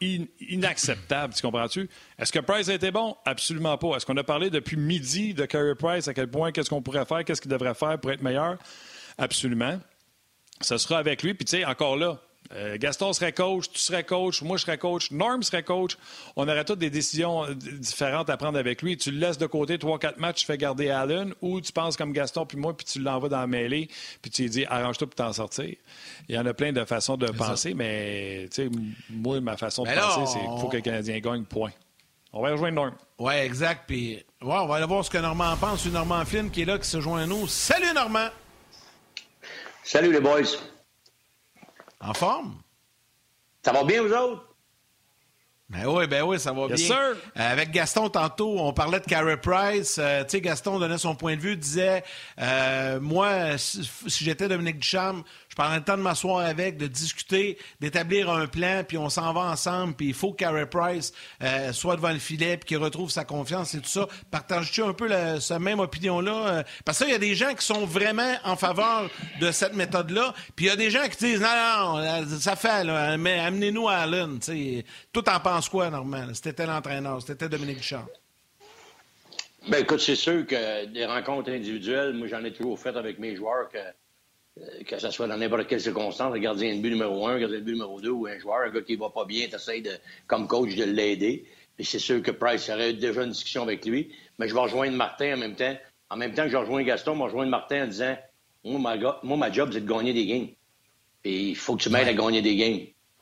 inacceptable, 0.00 1.34
tu 1.34 1.42
comprends-tu? 1.42 1.88
Est-ce 2.18 2.32
que 2.32 2.38
Price 2.38 2.68
a 2.68 2.74
été 2.74 2.90
bon? 2.90 3.16
Absolument 3.24 3.76
pas. 3.78 3.96
Est-ce 3.96 4.06
qu'on 4.06 4.16
a 4.16 4.24
parlé 4.24 4.50
depuis 4.50 4.76
midi 4.76 5.34
de 5.34 5.44
Carey 5.44 5.74
Price, 5.74 6.08
à 6.08 6.14
quel 6.14 6.28
point, 6.30 6.52
qu'est-ce 6.52 6.70
qu'on 6.70 6.82
pourrait 6.82 7.04
faire, 7.04 7.24
qu'est-ce 7.24 7.40
qu'il 7.40 7.50
devrait 7.50 7.74
faire 7.74 7.98
pour 7.98 8.12
être 8.12 8.22
meilleur? 8.22 8.58
Absolument. 9.18 9.80
Ce 10.60 10.76
sera 10.78 10.98
avec 10.98 11.22
lui. 11.22 11.34
Puis, 11.34 11.44
tu 11.44 11.58
sais, 11.58 11.64
encore 11.64 11.96
là, 11.96 12.20
euh, 12.52 12.76
Gaston 12.78 13.12
serait 13.12 13.32
coach, 13.32 13.70
tu 13.70 13.78
serais 13.78 14.04
coach, 14.04 14.40
moi 14.42 14.56
je 14.56 14.62
serais 14.62 14.78
coach, 14.78 15.10
Norm 15.10 15.42
serait 15.42 15.62
coach. 15.62 15.98
On 16.36 16.48
aurait 16.48 16.64
toutes 16.64 16.78
des 16.78 16.90
décisions 16.90 17.44
euh, 17.44 17.54
différentes 17.54 18.30
à 18.30 18.36
prendre 18.36 18.58
avec 18.58 18.80
lui. 18.82 18.96
Tu 18.96 19.10
le 19.10 19.18
laisses 19.18 19.38
de 19.38 19.46
côté 19.46 19.78
trois, 19.78 19.98
quatre 19.98 20.18
matchs, 20.18 20.40
tu 20.40 20.46
fais 20.46 20.56
garder 20.56 20.88
Allen, 20.90 21.34
ou 21.42 21.60
tu 21.60 21.72
penses 21.72 21.96
comme 21.96 22.12
Gaston 22.12 22.46
puis 22.46 22.56
moi, 22.56 22.76
puis 22.76 22.86
tu 22.86 23.00
l'envoies 23.00 23.28
dans 23.28 23.40
la 23.40 23.46
mêlée, 23.46 23.88
puis 24.22 24.30
tu 24.30 24.42
lui 24.42 24.50
dis 24.50 24.64
arrange-toi 24.66 25.06
pour 25.08 25.16
t'en 25.16 25.32
sortir. 25.32 25.74
Il 26.28 26.34
y 26.34 26.38
en 26.38 26.46
a 26.46 26.54
plein 26.54 26.72
de 26.72 26.84
façons 26.84 27.16
de 27.16 27.26
penser, 27.26 27.74
mais 27.74 28.48
moi, 29.10 29.40
ma 29.40 29.56
façon 29.56 29.84
de 29.84 29.90
penser, 29.90 30.32
c'est 30.32 30.38
qu'il 30.38 30.60
faut 30.60 30.68
que 30.68 30.76
le 30.76 30.82
Canadien 30.82 31.18
gagne, 31.18 31.44
point. 31.44 31.72
On 32.32 32.42
va 32.42 32.50
rejoindre 32.50 32.74
Norm. 32.74 32.94
Oui, 33.18 33.34
exact. 33.34 33.84
Puis 33.86 34.22
on 34.40 34.66
va 34.66 34.76
aller 34.76 34.86
voir 34.86 35.04
ce 35.04 35.10
que 35.10 35.18
Normand 35.18 35.56
pense. 35.56 35.82
C'est 35.82 35.90
Normand 35.90 36.24
Flynn 36.24 36.50
qui 36.50 36.62
est 36.62 36.64
là, 36.66 36.78
qui 36.78 36.86
se 36.86 37.00
joint 37.00 37.22
à 37.22 37.26
nous. 37.26 37.46
Salut 37.46 37.92
Normand! 37.94 38.28
Salut 39.82 40.12
les 40.12 40.20
boys! 40.20 40.58
En 42.00 42.14
forme? 42.14 42.60
Ça 43.64 43.72
va 43.72 43.84
bien, 43.84 44.02
vous 44.02 44.12
autres? 44.12 44.44
Ben 45.70 45.84
oui, 45.86 46.06
ben 46.06 46.22
oui, 46.22 46.40
ça 46.40 46.52
va 46.52 46.66
bien. 46.66 46.90
Euh, 46.90 47.14
avec 47.34 47.72
Gaston, 47.72 48.08
tantôt, 48.08 48.58
on 48.58 48.72
parlait 48.72 49.00
de 49.00 49.04
Carey 49.04 49.36
Price. 49.36 49.98
Euh, 49.98 50.24
tu 50.24 50.30
sais, 50.30 50.40
Gaston 50.40 50.78
donnait 50.78 50.96
son 50.96 51.14
point 51.14 51.36
de 51.36 51.42
vue, 51.42 51.56
disait 51.56 52.04
euh, 52.40 52.98
Moi, 53.00 53.58
si, 53.58 53.84
si 54.06 54.24
j'étais 54.24 54.48
Dominique 54.48 54.78
Ducharme, 54.78 55.24
prendre 55.58 55.74
le 55.74 55.82
temps 55.82 55.96
de 55.96 56.02
m'asseoir 56.02 56.38
avec, 56.46 56.76
de 56.76 56.86
discuter, 56.86 57.58
d'établir 57.80 58.30
un 58.30 58.46
plan, 58.46 58.84
puis 58.86 58.96
on 58.96 59.10
s'en 59.10 59.32
va 59.32 59.40
ensemble, 59.40 59.94
puis 59.94 60.06
il 60.06 60.14
faut 60.14 60.32
que 60.32 60.64
Price 60.64 61.12
euh, 61.42 61.72
soit 61.72 61.96
devant 61.96 62.12
le 62.12 62.20
filet, 62.20 62.56
puis 62.56 62.68
qu'il 62.68 62.76
retrouve 62.78 63.10
sa 63.10 63.24
confiance 63.24 63.74
et 63.74 63.80
tout 63.80 63.88
ça. 63.88 64.06
Partages-tu 64.30 64.84
un 64.84 64.92
peu 64.92 65.08
cette 65.40 65.58
même 65.58 65.80
opinion-là? 65.80 66.48
Euh? 66.48 66.62
Parce 66.84 66.98
qu'il 66.98 67.10
y 67.10 67.14
a 67.14 67.18
des 67.18 67.34
gens 67.34 67.54
qui 67.54 67.66
sont 67.66 67.84
vraiment 67.86 68.36
en 68.44 68.54
faveur 68.54 69.10
de 69.40 69.50
cette 69.50 69.74
méthode-là, 69.74 70.32
puis 70.54 70.66
il 70.66 70.68
y 70.68 70.70
a 70.70 70.76
des 70.76 70.90
gens 70.90 71.02
qui 71.08 71.16
disent, 71.16 71.40
non, 71.40 71.48
non, 71.48 71.98
euh, 71.98 72.24
ça 72.38 72.54
fait, 72.54 72.84
là, 72.84 73.16
mais 73.16 73.40
amenez-nous 73.40 73.88
à 73.88 73.96
Allen. 73.96 74.38
Tout 75.12 75.28
en 75.28 75.40
penses 75.40 75.68
quoi, 75.68 75.90
Normand? 75.90 76.28
C'était 76.34 76.66
l'entraîneur, 76.66 77.20
c'était 77.20 77.48
Dominique 77.48 77.78
Duchamp. 77.78 78.06
Ben 79.68 79.82
écoute, 79.82 80.00
c'est 80.00 80.14
sûr 80.14 80.46
que 80.46 80.86
des 80.86 81.04
rencontres 81.04 81.50
individuelles, 81.50 82.14
moi 82.14 82.28
j'en 82.28 82.44
ai 82.44 82.52
toujours 82.52 82.78
fait 82.78 82.96
avec 82.96 83.18
mes 83.18 83.34
joueurs 83.34 83.68
que 83.68 83.78
que 84.86 84.98
ce 84.98 85.10
soit 85.10 85.26
dans 85.26 85.36
n'importe 85.36 85.66
quelle 85.66 85.80
circonstance, 85.80 86.32
le 86.32 86.40
gardien 86.40 86.74
de 86.74 86.80
but 86.80 86.90
numéro 86.90 87.26
un, 87.26 87.34
le 87.34 87.40
gardien 87.40 87.58
de 87.58 87.64
but 87.64 87.72
numéro 87.72 88.00
deux 88.00 88.10
ou 88.10 88.26
un 88.26 88.38
joueur, 88.38 88.66
un 88.66 88.70
gars 88.70 88.82
qui 88.82 88.96
va 88.96 89.10
pas 89.10 89.24
bien, 89.24 89.46
tu 89.46 89.80
de, 89.82 89.90
comme 90.26 90.46
coach 90.46 90.74
de 90.74 90.84
l'aider. 90.84 91.44
Puis 91.76 91.84
c'est 91.84 92.00
sûr 92.00 92.20
que 92.22 92.32
Price 92.32 92.68
aurait 92.70 92.92
déjà 92.92 93.22
une 93.22 93.30
discussion 93.30 93.62
avec 93.62 93.86
lui. 93.86 94.12
Mais 94.38 94.48
je 94.48 94.54
vais 94.54 94.60
rejoindre 94.60 94.96
Martin 94.96 95.34
en 95.34 95.36
même 95.36 95.54
temps. 95.54 95.76
En 96.10 96.16
même 96.16 96.34
temps 96.34 96.44
que 96.44 96.50
je 96.50 96.56
rejoins 96.56 96.82
Gaston, 96.82 97.12
je 97.14 97.18
vais 97.18 97.24
rejoindre 97.24 97.50
Martin 97.50 97.84
en 97.84 97.86
disant 97.86 98.16
Moi, 98.64 98.80
ma, 98.80 99.20
moi, 99.22 99.36
ma 99.36 99.52
job, 99.52 99.70
c'est 99.72 99.80
de 99.80 99.88
gagner 99.88 100.12
des 100.12 100.26
games. 100.26 100.48
Et 101.24 101.50
il 101.50 101.56
faut 101.56 101.76
que 101.76 101.82
tu 101.82 101.90
m'aides 101.90 102.08
à 102.08 102.14
gagner 102.14 102.42
des 102.42 102.56
games. 102.56 102.80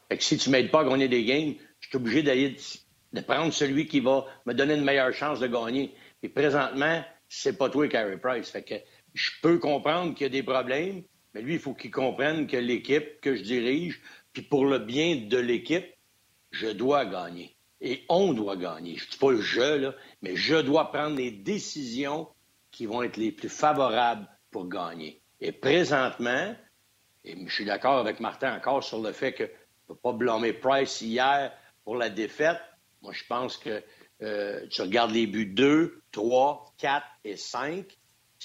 Fait 0.09 0.17
que 0.17 0.25
si 0.25 0.39
tu 0.39 0.49
m'aides 0.51 0.71
pas 0.71 0.81
à 0.81 0.85
gagner 0.85 1.09
des 1.09 1.25
games, 1.25 1.55
je 1.81 1.89
suis 1.89 1.97
obligé 1.97 2.23
d'aller 2.23 2.57
de 3.13 3.21
prendre 3.21 3.53
celui 3.53 3.87
qui 3.87 4.01
va 4.01 4.25
me 4.47 4.55
donner 4.55 4.75
une 4.75 4.85
meilleure 4.85 5.13
chance 5.13 5.41
de 5.41 5.47
gagner. 5.47 5.93
Et 6.23 6.29
présentement, 6.29 7.05
c'est 7.29 7.59
pas 7.59 7.69
toi, 7.69 7.89
Carey 7.89 8.17
Price. 8.17 8.49
Fait 8.51 8.63
que 8.63 8.75
je 9.13 9.31
peux 9.43 9.59
comprendre 9.59 10.15
qu'il 10.15 10.25
y 10.25 10.27
a 10.27 10.31
des 10.31 10.43
problèmes, 10.43 11.03
mais 11.37 11.43
lui, 11.43 11.55
il 11.55 11.61
faut 11.61 11.75
qu'il 11.75 11.91
comprenne 11.91 12.47
que 12.47 12.57
l'équipe 12.57 13.21
que 13.21 13.37
je 13.37 13.43
dirige, 13.43 14.01
puis 14.33 14.41
pour 14.41 14.65
le 14.65 14.79
bien 14.79 15.17
de 15.17 15.37
l'équipe, 15.37 15.85
je 16.51 16.69
dois 16.69 17.05
gagner. 17.05 17.55
Et 17.83 18.07
on 18.09 18.33
doit 18.33 18.57
gagner. 18.57 18.97
Je 18.97 19.05
ne 19.05 19.11
dis 19.11 19.19
pas 19.19 19.37
je, 19.39 19.77
là, 19.77 19.95
mais 20.23 20.35
je 20.35 20.57
dois 20.57 20.91
prendre 20.91 21.15
les 21.15 21.31
décisions 21.31 22.27
qui 22.71 22.87
vont 22.87 23.03
être 23.03 23.19
les 23.19 23.33
plus 23.33 23.51
favorables 23.51 24.27
pour 24.51 24.67
gagner. 24.67 25.21
Et 25.43 25.53
présentement, 25.53 26.57
et 27.23 27.37
je 27.47 27.53
suis 27.53 27.67
d'accord 27.67 27.99
avec 27.99 28.19
Martin 28.19 28.57
encore 28.57 28.83
sur 28.83 29.03
le 29.03 29.13
fait 29.13 29.35
que 29.35 29.43
ne 29.43 29.49
peut 29.89 29.95
pas 29.95 30.15
blâmer 30.15 30.55
Price 30.55 31.03
hier 31.03 31.53
pour 31.85 31.97
la 31.97 32.09
défaite. 32.09 32.63
Moi, 33.03 33.13
je 33.13 33.25
pense 33.29 33.59
que 33.59 33.83
euh, 34.23 34.67
tu 34.71 34.81
regardes 34.81 35.11
les 35.11 35.27
buts 35.27 35.45
2, 35.45 36.01
3, 36.13 36.73
4 36.79 37.07
et 37.25 37.37
5. 37.37 37.85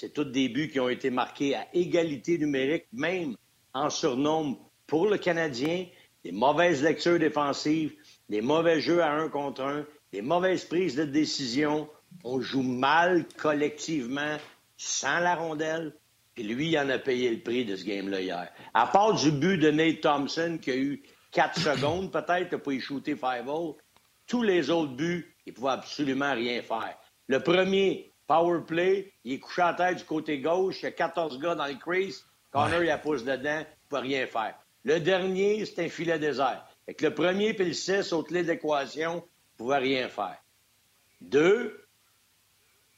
C'est 0.02 0.12
tous 0.12 0.24
des 0.24 0.48
buts 0.48 0.68
qui 0.68 0.80
ont 0.80 0.88
été 0.88 1.10
marqués 1.10 1.54
à 1.54 1.68
égalité 1.72 2.36
numérique, 2.36 2.86
même 2.92 3.36
en 3.72 3.88
surnombre 3.88 4.58
pour 4.88 5.06
le 5.08 5.16
Canadien. 5.16 5.86
Des 6.24 6.32
mauvaises 6.32 6.82
lectures 6.82 7.20
défensives, 7.20 7.94
des 8.28 8.40
mauvais 8.40 8.80
jeux 8.80 9.00
à 9.00 9.12
un 9.12 9.28
contre 9.28 9.62
un, 9.62 9.86
des 10.10 10.20
mauvaises 10.20 10.64
prises 10.64 10.96
de 10.96 11.04
décision. 11.04 11.88
On 12.24 12.40
joue 12.40 12.64
mal 12.64 13.26
collectivement, 13.36 14.38
sans 14.76 15.20
la 15.20 15.36
rondelle. 15.36 15.94
Puis 16.34 16.42
lui, 16.42 16.70
il 16.70 16.78
en 16.80 16.88
a 16.88 16.98
payé 16.98 17.30
le 17.30 17.40
prix 17.40 17.64
de 17.64 17.76
ce 17.76 17.84
game-là 17.84 18.20
hier. 18.22 18.52
À 18.74 18.88
part 18.88 19.14
du 19.14 19.30
but 19.30 19.56
de 19.56 19.70
Nate 19.70 20.00
Thompson, 20.00 20.58
qui 20.60 20.72
a 20.72 20.76
eu 20.76 21.00
quatre 21.30 21.60
secondes 21.76 22.10
peut-être 22.10 22.56
pour 22.56 22.72
y 22.72 22.80
shooter 22.80 23.14
five 23.14 23.46
-hole, 23.46 23.76
tous 24.26 24.42
les 24.42 24.68
autres 24.68 24.96
buts, 24.96 25.32
il 25.46 25.52
ne 25.52 25.54
pouvait 25.54 25.70
absolument 25.70 26.34
rien 26.34 26.60
faire. 26.60 26.98
Le 27.28 27.38
premier, 27.38 28.11
power 28.26 28.60
play, 28.66 29.12
il 29.24 29.34
est 29.34 29.38
couché 29.38 29.62
à 29.62 29.74
tête 29.74 29.98
du 29.98 30.04
côté 30.04 30.38
gauche, 30.38 30.80
il 30.80 30.84
y 30.84 30.88
a 30.88 30.92
14 30.92 31.38
gars 31.38 31.54
dans 31.54 31.66
le 31.66 31.74
crease, 31.74 32.24
Connor, 32.50 32.82
il 32.82 32.90
a 32.90 32.98
pousse 32.98 33.24
dedans, 33.24 33.60
il 33.60 33.60
ne 33.60 33.88
pouvait 33.88 34.00
rien 34.02 34.26
faire. 34.26 34.54
Le 34.84 35.00
dernier, 35.00 35.64
c'est 35.64 35.84
un 35.84 35.88
filet 35.88 36.18
désert. 36.18 36.66
Fait 36.86 36.94
que 36.94 37.06
le 37.06 37.14
premier 37.14 37.54
puis 37.54 37.66
le 37.66 37.72
6, 37.72 38.12
au 38.12 38.22
clé 38.22 38.42
d'équation, 38.42 39.16
ne 39.16 39.56
pouvaient 39.56 39.78
rien 39.78 40.08
faire. 40.08 40.38
Deux, 41.20 41.86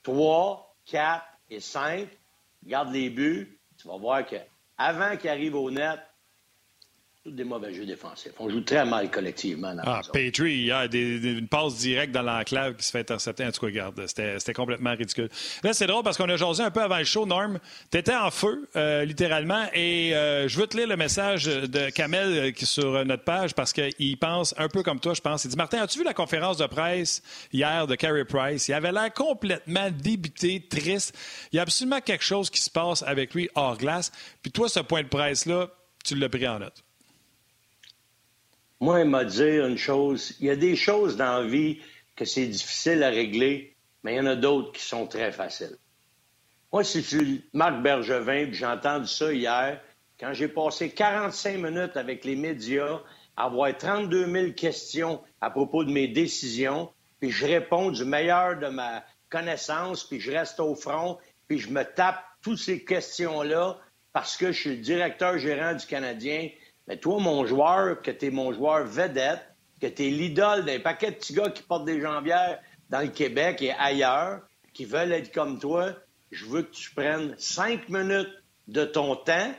trois, 0.02 0.74
quatre 0.86 1.26
et 1.50 1.60
cinq, 1.60 2.08
regarde 2.64 2.92
les 2.92 3.10
buts, 3.10 3.58
tu 3.76 3.88
vas 3.88 3.96
voir 3.96 4.26
que 4.26 4.36
avant 4.78 5.16
qu'il 5.16 5.30
arrive 5.30 5.54
au 5.54 5.70
net, 5.70 6.00
des 7.30 7.44
mauvais 7.44 7.72
jeux 7.72 7.86
défensifs. 7.86 8.32
On 8.38 8.50
joue 8.50 8.60
très 8.60 8.84
mal 8.84 9.10
collectivement. 9.10 9.74
Dans 9.74 9.82
ah, 9.86 10.02
Petrie, 10.12 10.52
il 10.52 10.66
y 10.66 10.72
a 10.72 10.84
une 10.84 11.48
passe 11.48 11.76
directe 11.76 12.12
dans 12.12 12.20
l'enclave 12.20 12.76
qui 12.76 12.84
se 12.84 12.90
fait 12.90 13.10
intercepter. 13.10 13.46
En 13.46 13.50
tout 13.50 13.60
cas, 13.60 13.66
regarde, 13.66 14.06
c'était 14.06 14.52
complètement 14.52 14.94
ridicule. 14.94 15.30
Là, 15.62 15.72
c'est 15.72 15.86
drôle 15.86 16.02
parce 16.02 16.18
qu'on 16.18 16.28
a 16.28 16.36
jasé 16.36 16.62
un 16.62 16.70
peu 16.70 16.82
avant 16.82 16.98
le 16.98 17.04
show, 17.04 17.24
Norm. 17.24 17.58
Tu 17.90 17.96
étais 17.96 18.14
en 18.14 18.30
feu, 18.30 18.68
euh, 18.76 19.06
littéralement, 19.06 19.64
et 19.72 20.14
euh, 20.14 20.48
je 20.48 20.60
veux 20.60 20.66
te 20.66 20.76
lire 20.76 20.86
le 20.86 20.98
message 20.98 21.46
de 21.46 21.88
Kamel 21.88 22.28
euh, 22.28 22.50
qui 22.50 22.66
sur 22.66 23.02
notre 23.06 23.24
page 23.24 23.54
parce 23.54 23.72
qu'il 23.72 24.18
pense 24.18 24.54
un 24.58 24.68
peu 24.68 24.82
comme 24.82 25.00
toi, 25.00 25.14
je 25.14 25.22
pense. 25.22 25.44
Il 25.44 25.50
dit 25.50 25.56
Martin, 25.56 25.80
as-tu 25.80 26.00
vu 26.00 26.04
la 26.04 26.14
conférence 26.14 26.58
de 26.58 26.66
presse 26.66 27.22
hier 27.54 27.86
de 27.86 27.94
Carey 27.94 28.26
Price? 28.26 28.68
Il 28.68 28.74
avait 28.74 28.92
l'air 28.92 29.10
complètement 29.14 29.88
débité, 29.90 30.60
triste. 30.68 31.16
Il 31.52 31.56
y 31.56 31.58
a 31.58 31.62
absolument 31.62 32.02
quelque 32.02 32.24
chose 32.24 32.50
qui 32.50 32.60
se 32.60 32.70
passe 32.70 33.02
avec 33.02 33.32
lui 33.32 33.48
hors 33.54 33.78
glace. 33.78 34.12
Puis 34.42 34.52
toi, 34.52 34.68
ce 34.68 34.80
point 34.80 35.02
de 35.02 35.08
presse-là, 35.08 35.68
tu 36.04 36.16
l'as 36.16 36.28
pris 36.28 36.46
en 36.46 36.58
note. 36.58 36.84
Moi, 38.80 39.00
il 39.00 39.08
m'a 39.08 39.24
dit 39.24 39.42
une 39.42 39.78
chose. 39.78 40.34
Il 40.40 40.46
y 40.46 40.50
a 40.50 40.56
des 40.56 40.76
choses 40.76 41.16
dans 41.16 41.38
la 41.38 41.46
vie 41.46 41.80
que 42.16 42.24
c'est 42.24 42.46
difficile 42.46 43.02
à 43.02 43.08
régler, 43.08 43.76
mais 44.02 44.14
il 44.14 44.16
y 44.16 44.20
en 44.20 44.26
a 44.26 44.36
d'autres 44.36 44.72
qui 44.72 44.82
sont 44.82 45.06
très 45.06 45.32
faciles. 45.32 45.76
Moi, 46.72 46.84
si 46.84 47.02
tu 47.02 47.42
Marc 47.52 47.82
Bergevin, 47.82 48.46
puis 48.46 48.54
j'ai 48.54 48.66
entendu 48.66 49.06
ça 49.06 49.32
hier, 49.32 49.80
quand 50.18 50.32
j'ai 50.32 50.48
passé 50.48 50.90
45 50.90 51.58
minutes 51.58 51.96
avec 51.96 52.24
les 52.24 52.36
médias, 52.36 53.00
avoir 53.36 53.76
32 53.76 54.26
000 54.26 54.52
questions 54.52 55.22
à 55.40 55.50
propos 55.50 55.84
de 55.84 55.92
mes 55.92 56.08
décisions, 56.08 56.90
puis 57.20 57.30
je 57.30 57.46
réponds 57.46 57.90
du 57.90 58.04
meilleur 58.04 58.58
de 58.58 58.68
ma 58.68 59.04
connaissance, 59.28 60.04
puis 60.04 60.20
je 60.20 60.30
reste 60.30 60.60
au 60.60 60.74
front, 60.74 61.18
puis 61.48 61.58
je 61.58 61.70
me 61.70 61.82
tape 61.82 62.22
toutes 62.42 62.58
ces 62.58 62.84
questions-là 62.84 63.78
parce 64.12 64.36
que 64.36 64.52
je 64.52 64.60
suis 64.60 64.70
le 64.70 64.76
directeur 64.76 65.38
gérant 65.38 65.74
du 65.74 65.86
Canadien, 65.86 66.48
mais 66.86 66.98
toi, 66.98 67.18
mon 67.20 67.46
joueur, 67.46 68.02
que 68.02 68.10
tu 68.10 68.26
es 68.26 68.30
mon 68.30 68.52
joueur 68.52 68.84
vedette, 68.84 69.42
que 69.80 69.86
tu 69.86 70.06
es 70.06 70.10
l'idole 70.10 70.64
d'un 70.64 70.80
paquet 70.80 71.10
de 71.10 71.16
petits 71.16 71.32
gars 71.32 71.50
qui 71.50 71.62
portent 71.62 71.84
des 71.84 72.00
jambières 72.00 72.60
dans 72.90 73.00
le 73.00 73.08
Québec 73.08 73.62
et 73.62 73.72
ailleurs, 73.72 74.42
qui 74.72 74.84
veulent 74.84 75.12
être 75.12 75.32
comme 75.32 75.58
toi, 75.58 75.94
je 76.30 76.44
veux 76.46 76.62
que 76.62 76.72
tu 76.72 76.90
prennes 76.94 77.34
cinq 77.38 77.88
minutes 77.88 78.32
de 78.68 78.84
ton 78.84 79.16
temps 79.16 79.52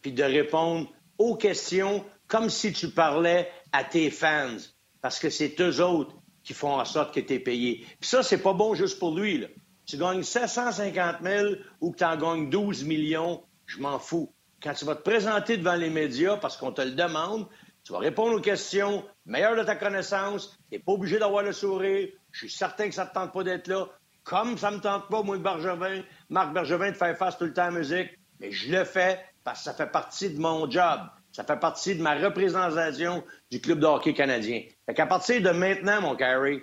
puis 0.00 0.12
de 0.12 0.22
répondre 0.22 0.88
aux 1.18 1.36
questions 1.36 2.04
comme 2.28 2.48
si 2.48 2.72
tu 2.72 2.88
parlais 2.88 3.50
à 3.72 3.84
tes 3.84 4.10
fans. 4.10 4.56
Parce 5.02 5.18
que 5.18 5.28
c'est 5.28 5.60
eux 5.60 5.82
autres 5.82 6.14
qui 6.42 6.54
font 6.54 6.78
en 6.78 6.84
sorte 6.84 7.14
que 7.14 7.20
tu 7.20 7.34
es 7.34 7.38
payé. 7.38 7.86
Puis 8.00 8.08
ça, 8.08 8.22
c'est 8.22 8.42
pas 8.42 8.52
bon 8.52 8.74
juste 8.74 8.98
pour 8.98 9.14
lui. 9.14 9.38
Là. 9.38 9.48
Tu 9.84 9.98
gagnes 9.98 10.22
750 10.22 11.16
000 11.22 11.54
ou 11.80 11.90
que 11.92 11.98
tu 11.98 12.04
en 12.04 12.16
gagnes 12.16 12.48
12 12.48 12.84
millions, 12.84 13.42
je 13.66 13.78
m'en 13.78 13.98
fous 13.98 14.32
quand 14.62 14.74
tu 14.74 14.84
vas 14.84 14.94
te 14.94 15.02
présenter 15.02 15.56
devant 15.56 15.74
les 15.74 15.90
médias 15.90 16.36
parce 16.36 16.56
qu'on 16.56 16.72
te 16.72 16.82
le 16.82 16.92
demande, 16.92 17.46
tu 17.84 17.92
vas 17.92 17.98
répondre 17.98 18.36
aux 18.36 18.40
questions, 18.40 19.04
meilleur 19.26 19.56
de 19.56 19.62
ta 19.62 19.76
connaissance, 19.76 20.58
tu 20.68 20.76
n'es 20.76 20.78
pas 20.78 20.92
obligé 20.92 21.18
d'avoir 21.18 21.42
le 21.42 21.52
sourire, 21.52 22.08
je 22.32 22.38
suis 22.40 22.50
certain 22.50 22.88
que 22.88 22.94
ça 22.94 23.04
ne 23.04 23.08
te 23.08 23.14
tente 23.14 23.32
pas 23.32 23.42
d'être 23.42 23.68
là, 23.68 23.86
comme 24.22 24.58
ça 24.58 24.70
ne 24.70 24.76
me 24.76 24.80
tente 24.80 25.08
pas, 25.08 25.22
moi, 25.22 25.38
Bergevin, 25.38 26.02
Marc 26.28 26.52
Bergevin, 26.52 26.90
de 26.90 26.96
faire 26.96 27.16
face 27.16 27.38
tout 27.38 27.44
le 27.44 27.54
temps 27.54 27.62
à 27.62 27.70
la 27.70 27.78
musique, 27.78 28.10
mais 28.38 28.52
je 28.52 28.70
le 28.70 28.84
fais 28.84 29.20
parce 29.44 29.60
que 29.60 29.64
ça 29.64 29.74
fait 29.74 29.90
partie 29.90 30.30
de 30.30 30.40
mon 30.40 30.70
job. 30.70 31.00
Ça 31.32 31.44
fait 31.44 31.58
partie 31.58 31.94
de 31.94 32.02
ma 32.02 32.16
représentation 32.16 33.24
du 33.50 33.60
club 33.60 33.78
de 33.78 33.86
hockey 33.86 34.14
canadien. 34.14 34.62
Fait 34.84 34.94
qu'à 34.94 35.06
partir 35.06 35.40
de 35.40 35.50
maintenant, 35.50 36.00
mon 36.00 36.16
Carey, 36.16 36.60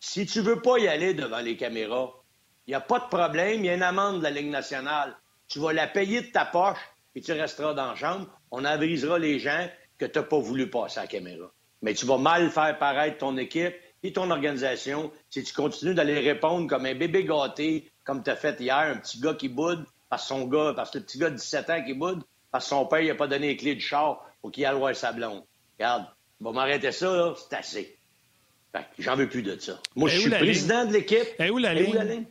si 0.00 0.24
tu 0.24 0.40
veux 0.40 0.62
pas 0.62 0.78
y 0.78 0.88
aller 0.88 1.12
devant 1.12 1.40
les 1.40 1.56
caméras, 1.56 2.10
il 2.66 2.70
n'y 2.70 2.74
a 2.74 2.80
pas 2.80 2.98
de 2.98 3.04
problème, 3.04 3.60
il 3.60 3.66
y 3.66 3.68
a 3.68 3.74
une 3.74 3.82
amende 3.82 4.18
de 4.18 4.24
la 4.24 4.30
Ligue 4.30 4.50
nationale. 4.50 5.16
Tu 5.48 5.60
vas 5.60 5.72
la 5.72 5.86
payer 5.86 6.22
de 6.22 6.32
ta 6.32 6.46
poche, 6.46 6.78
et 7.16 7.20
tu 7.22 7.32
resteras 7.32 7.74
dans 7.74 7.88
la 7.88 7.96
chambre, 7.96 8.28
on 8.50 8.64
avisera 8.64 9.18
les 9.18 9.40
gens 9.40 9.68
que 9.98 10.04
tu 10.04 10.18
n'as 10.18 10.24
pas 10.24 10.38
voulu 10.38 10.68
passer 10.70 10.98
à 10.98 11.02
la 11.02 11.08
caméra. 11.08 11.50
Mais 11.82 11.94
tu 11.94 12.04
vas 12.06 12.18
mal 12.18 12.50
faire 12.50 12.78
paraître 12.78 13.18
ton 13.18 13.36
équipe 13.38 13.74
et 14.02 14.12
ton 14.12 14.30
organisation 14.30 15.10
si 15.30 15.42
tu 15.42 15.52
continues 15.54 15.94
d'aller 15.94 16.20
répondre 16.20 16.68
comme 16.68 16.84
un 16.84 16.94
bébé 16.94 17.24
gâté, 17.24 17.90
comme 18.04 18.22
tu 18.22 18.30
as 18.30 18.36
fait 18.36 18.60
hier, 18.60 18.76
un 18.76 18.98
petit 18.98 19.18
gars 19.18 19.34
qui 19.34 19.48
boude 19.48 19.84
parce 20.10 20.22
que 20.22 20.28
son 20.28 20.46
gars, 20.46 20.74
parce 20.76 20.90
que 20.90 20.98
le 20.98 21.04
petit 21.04 21.18
gars 21.18 21.30
de 21.30 21.36
17 21.36 21.70
ans 21.70 21.84
qui 21.84 21.94
boude, 21.94 22.22
parce 22.52 22.64
que 22.64 22.68
son 22.68 22.86
père 22.86 23.02
n'a 23.02 23.14
pas 23.14 23.26
donné 23.26 23.48
les 23.48 23.56
clés 23.56 23.74
du 23.74 23.80
char 23.80 24.24
pour 24.40 24.52
qu'il 24.52 24.64
aille 24.66 24.76
voir 24.76 24.94
sa 24.94 25.12
blonde. 25.12 25.42
Regarde, 25.78 26.06
va 26.40 26.52
m'arrêter 26.52 26.92
ça, 26.92 27.16
là, 27.16 27.34
c'est 27.36 27.56
assez. 27.56 27.98
J'en 28.98 29.16
veux 29.16 29.28
plus 29.28 29.42
de 29.42 29.58
ça. 29.58 29.80
Moi, 29.94 30.10
je 30.10 30.20
suis 30.20 30.30
président 30.30 30.84
de 30.84 30.92
l'équipe. 30.92 31.26
Et 31.38 31.50
où 31.50 31.56
la 31.56 31.72
ligne? 31.72 32.26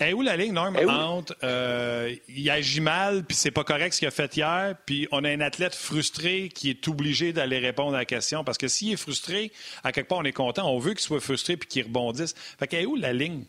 Et 0.00 0.14
où 0.14 0.22
la 0.22 0.36
ligne, 0.36 0.52
Norm, 0.54 0.76
entre 0.76 1.36
euh, 1.44 2.14
il 2.28 2.48
agit 2.48 2.80
mal, 2.80 3.22
puis 3.24 3.36
c'est 3.36 3.50
pas 3.50 3.64
correct 3.64 3.92
ce 3.92 3.98
qu'il 3.98 4.08
a 4.08 4.10
fait 4.10 4.34
hier, 4.34 4.74
puis 4.86 5.06
on 5.12 5.24
a 5.24 5.28
un 5.28 5.40
athlète 5.40 5.74
frustré 5.74 6.48
qui 6.48 6.70
est 6.70 6.88
obligé 6.88 7.34
d'aller 7.34 7.58
répondre 7.58 7.94
à 7.94 7.98
la 7.98 8.04
question? 8.06 8.42
Parce 8.42 8.56
que 8.56 8.66
s'il 8.66 8.92
est 8.92 8.96
frustré, 8.96 9.52
à 9.84 9.92
quelque 9.92 10.08
part, 10.08 10.18
on 10.18 10.24
est 10.24 10.32
content. 10.32 10.72
On 10.72 10.78
veut 10.78 10.92
qu'il 10.92 11.00
soit 11.00 11.20
frustré 11.20 11.58
puis 11.58 11.68
qu'il 11.68 11.84
rebondisse. 11.84 12.34
Fait 12.58 12.66
qu'elle 12.66 12.82
est 12.82 12.86
où 12.86 12.96
la 12.96 13.12
ligne? 13.12 13.44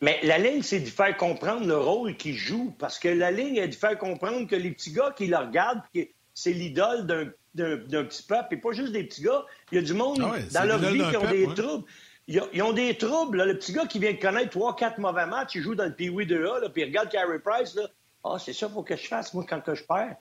Mais 0.00 0.18
la 0.24 0.38
ligne, 0.38 0.62
c'est 0.62 0.80
de 0.80 0.88
faire 0.88 1.16
comprendre 1.16 1.66
le 1.66 1.76
rôle 1.76 2.16
qu'il 2.16 2.34
joue. 2.34 2.74
Parce 2.78 2.98
que 2.98 3.08
la 3.08 3.30
ligne 3.30 3.56
est 3.56 3.68
de 3.68 3.74
faire 3.74 3.96
comprendre 3.96 4.46
que 4.48 4.56
les 4.56 4.70
petits 4.70 4.92
gars 4.92 5.14
qui 5.16 5.28
le 5.28 5.36
regardent, 5.36 5.82
c'est 6.34 6.52
l'idole 6.52 7.06
d'un 7.54 8.04
petit 8.04 8.22
peuple, 8.24 8.54
et 8.54 8.56
pas 8.56 8.72
juste 8.72 8.92
des 8.92 9.04
petits 9.04 9.22
gars. 9.22 9.44
Il 9.70 9.76
y 9.76 9.78
a 9.78 9.82
du 9.82 9.94
monde 9.94 10.20
ah 10.20 10.36
dans 10.52 10.64
leur 10.64 10.78
vie 10.78 11.02
qui 11.10 11.16
ont 11.16 11.30
des 11.30 11.44
troubles. 11.54 11.84
Ils 12.28 12.62
ont, 12.62 12.72
des 12.74 12.96
troubles. 12.96 13.42
Le 13.42 13.58
petit 13.58 13.72
gars 13.72 13.86
qui 13.86 13.98
vient 13.98 14.12
de 14.12 14.18
connaître 14.20 14.50
trois, 14.50 14.76
quatre 14.76 14.98
mauvais 14.98 15.26
matchs, 15.26 15.54
il 15.54 15.62
joue 15.62 15.74
dans 15.74 15.86
le 15.86 15.94
Pee-Wee 15.94 16.26
2A, 16.26 16.70
puis 16.70 16.82
il 16.82 16.84
regarde 16.84 17.08
Carey 17.08 17.38
Price. 17.38 17.74
Là. 17.74 17.88
Ah, 18.22 18.36
c'est 18.38 18.52
ça 18.52 18.66
qu'il 18.66 18.74
faut 18.74 18.82
que 18.82 18.96
je 18.96 19.06
fasse, 19.08 19.32
moi, 19.32 19.46
quand 19.48 19.62
que 19.62 19.74
je 19.74 19.84
perds. 19.84 20.16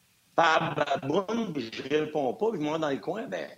Boum, 1.03 1.53
je 1.57 1.83
réponds 1.89 2.33
pas, 2.33 2.47
je 2.53 2.59
me 2.59 2.71
mets 2.71 2.79
dans 2.79 2.89
le 2.89 2.97
coin. 2.97 3.23
Ben, 3.27 3.49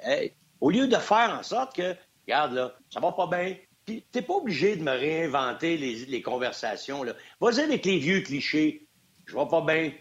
au 0.61 0.71
lieu 0.71 0.87
de 0.87 0.95
faire 0.95 1.37
en 1.37 1.43
sorte 1.43 1.75
que, 1.75 1.95
regarde, 2.25 2.53
là, 2.53 2.73
ça 2.89 2.99
va 2.99 3.11
pas 3.11 3.27
bien, 3.27 3.55
puis 3.85 4.03
t'es 4.11 4.23
pas 4.23 4.33
obligé 4.33 4.75
de 4.75 4.83
me 4.83 4.91
réinventer 4.91 5.77
les, 5.77 6.21
conversations. 6.21 7.05
Vas-y 7.39 7.61
avec 7.61 7.85
les 7.85 7.99
vieux 7.99 8.21
clichés. 8.21 8.87
Je 9.25 9.35
vais 9.35 9.47
pas 9.47 9.61
bien. 9.61 9.91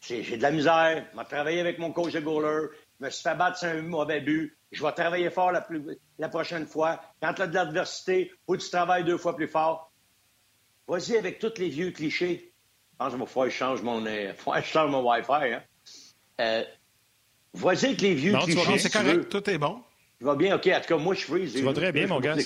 J'ai 0.00 0.36
de 0.36 0.42
la 0.42 0.50
misère. 0.52 1.04
Je 1.12 1.18
vais 1.18 1.24
travailler 1.24 1.60
avec 1.60 1.78
mon 1.78 1.92
coach 1.92 2.12
de 2.12 2.20
goaler. 2.20 2.68
Je 3.00 3.06
me 3.06 3.10
suis 3.10 3.22
fait 3.22 3.34
battre 3.34 3.58
sur 3.58 3.68
un 3.68 3.82
mauvais 3.82 4.20
but. 4.20 4.56
Je 4.72 4.82
vais 4.84 4.92
travailler 4.92 5.30
fort 5.30 5.52
la, 5.52 5.66
la 6.18 6.28
prochaine 6.28 6.66
fois. 6.66 7.00
Quand 7.22 7.32
tu 7.34 7.42
as 7.42 7.46
de 7.46 7.54
l'adversité, 7.54 8.30
faut 8.46 8.54
que 8.54 8.58
tu 8.58 8.70
travailles 8.70 9.04
deux 9.04 9.16
fois 9.16 9.34
plus 9.34 9.48
fort. 9.48 9.90
Vas-y 10.86 11.16
avec 11.16 11.38
tous 11.38 11.54
les 11.58 11.68
vieux 11.68 11.90
clichés. 11.92 12.52
Je 13.00 13.06
pense 13.06 13.14
qu'il 13.14 13.42
que 13.44 13.48
je 13.48 13.54
change 13.54 13.82
mon, 13.82 14.04
euh, 14.04 14.32
faut 14.36 14.52
que 14.52 14.60
je 14.60 14.66
change 14.66 14.90
mon 14.90 15.08
Wi-Fi. 15.08 15.54
Hein? 15.54 15.62
Euh, 16.40 16.64
Vas-y 17.54 17.86
avec 17.86 18.00
les 18.00 18.14
vieux 18.14 18.32
non, 18.32 18.40
clichés. 18.40 18.78
C'est 18.78 18.92
correct, 18.92 19.28
tout 19.28 19.48
est 19.50 19.58
bon. 19.58 19.82
Tu 20.18 20.24
vas 20.24 20.36
bien, 20.36 20.54
OK. 20.54 20.66
En 20.66 20.80
tout 20.80 20.86
cas, 20.86 20.96
moi, 20.98 21.14
je 21.14 21.24
freeze. 21.24 21.54
Tu 21.54 21.62
vas 21.62 21.72
très 21.72 21.92
bien, 21.92 22.06
mon 22.06 22.20
gars. 22.20 22.36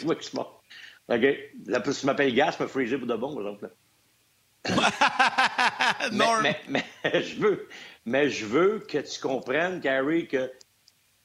OK. 1.09 1.27
Là, 1.67 1.81
plus 1.81 2.01
tu 2.01 2.07
m'appelles 2.07 2.35
Gas, 2.35 2.57
me 2.61 2.67
freezer 2.67 2.99
pour 2.99 3.09
de 3.09 3.17
bon, 3.17 3.35
par 3.35 3.43
exemple. 3.43 3.71
mais, 6.13 6.57
mais, 6.69 6.85
mais, 7.05 7.23
je 7.23 7.37
veux, 7.37 7.69
mais 8.05 8.29
je 8.31 8.47
veux 8.47 8.79
que 8.81 8.99
tu 8.99 9.21
comprennes, 9.21 9.81
Gary, 9.81 10.29
que 10.29 10.51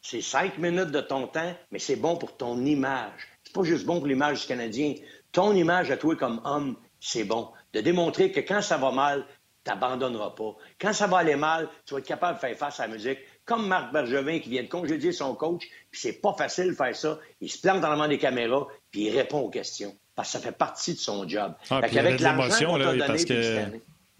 c'est 0.02 0.22
cinq 0.22 0.58
minutes 0.58 0.92
de 0.92 1.02
ton 1.02 1.28
temps, 1.28 1.54
mais 1.72 1.80
c'est 1.80 1.96
bon 1.96 2.16
pour 2.16 2.38
ton 2.38 2.64
image. 2.66 3.28
C'est 3.44 3.54
pas 3.54 3.64
juste 3.64 3.86
bon 3.86 3.98
pour 3.98 4.08
l'image 4.08 4.42
du 4.42 4.48
Canadien. 4.48 4.94
Ton 5.32 5.54
image 5.54 5.92
à 5.92 5.98
toi 5.98 6.16
comme 6.16 6.42
homme, 6.46 6.78
c'est 7.00 7.24
bon. 7.24 7.50
De 7.74 7.82
démontrer 7.82 8.32
que 8.32 8.40
quand 8.40 8.62
ça 8.62 8.78
va 8.78 8.92
mal, 8.92 9.26
tu 9.66 9.72
n'abandonneras 9.72 10.32
pas. 10.32 10.56
Quand 10.80 10.94
ça 10.94 11.08
va 11.08 11.18
aller 11.18 11.36
mal, 11.36 11.68
tu 11.86 11.94
vas 11.94 12.00
être 12.00 12.06
capable 12.06 12.36
de 12.36 12.40
faire 12.40 12.58
face 12.58 12.80
à 12.80 12.88
la 12.88 12.94
musique. 12.94 13.20
Comme 13.46 13.68
Marc 13.68 13.92
Bergevin 13.92 14.40
qui 14.40 14.50
vient 14.50 14.64
de 14.64 14.68
congédier 14.70 15.12
son 15.12 15.36
coach, 15.36 15.64
puis 15.92 16.00
c'est 16.00 16.22
pas 16.22 16.34
facile 16.34 16.68
de 16.68 16.74
faire 16.74 16.96
ça. 16.96 17.20
Il 17.42 17.52
se 17.52 17.60
plante 17.60 17.82
dans 17.82 17.90
la 17.90 17.96
main 17.96 18.08
des 18.08 18.18
caméras, 18.18 18.68
puis 18.92 19.08
il 19.08 19.18
répond 19.18 19.40
aux 19.40 19.50
questions. 19.50 19.96
Parce 20.16 20.30
que 20.30 20.38
ça 20.38 20.40
fait 20.40 20.58
partie 20.58 20.94
de 20.94 21.00
son 21.00 21.28
job. 21.28 21.54
Ah, 21.70 21.78
avec 21.78 22.20
l'argent 22.20 22.66
qu'on 22.66 22.78
t'a 22.78 22.86
donné 22.86 23.00
parce 23.06 23.26
que... 23.26 23.80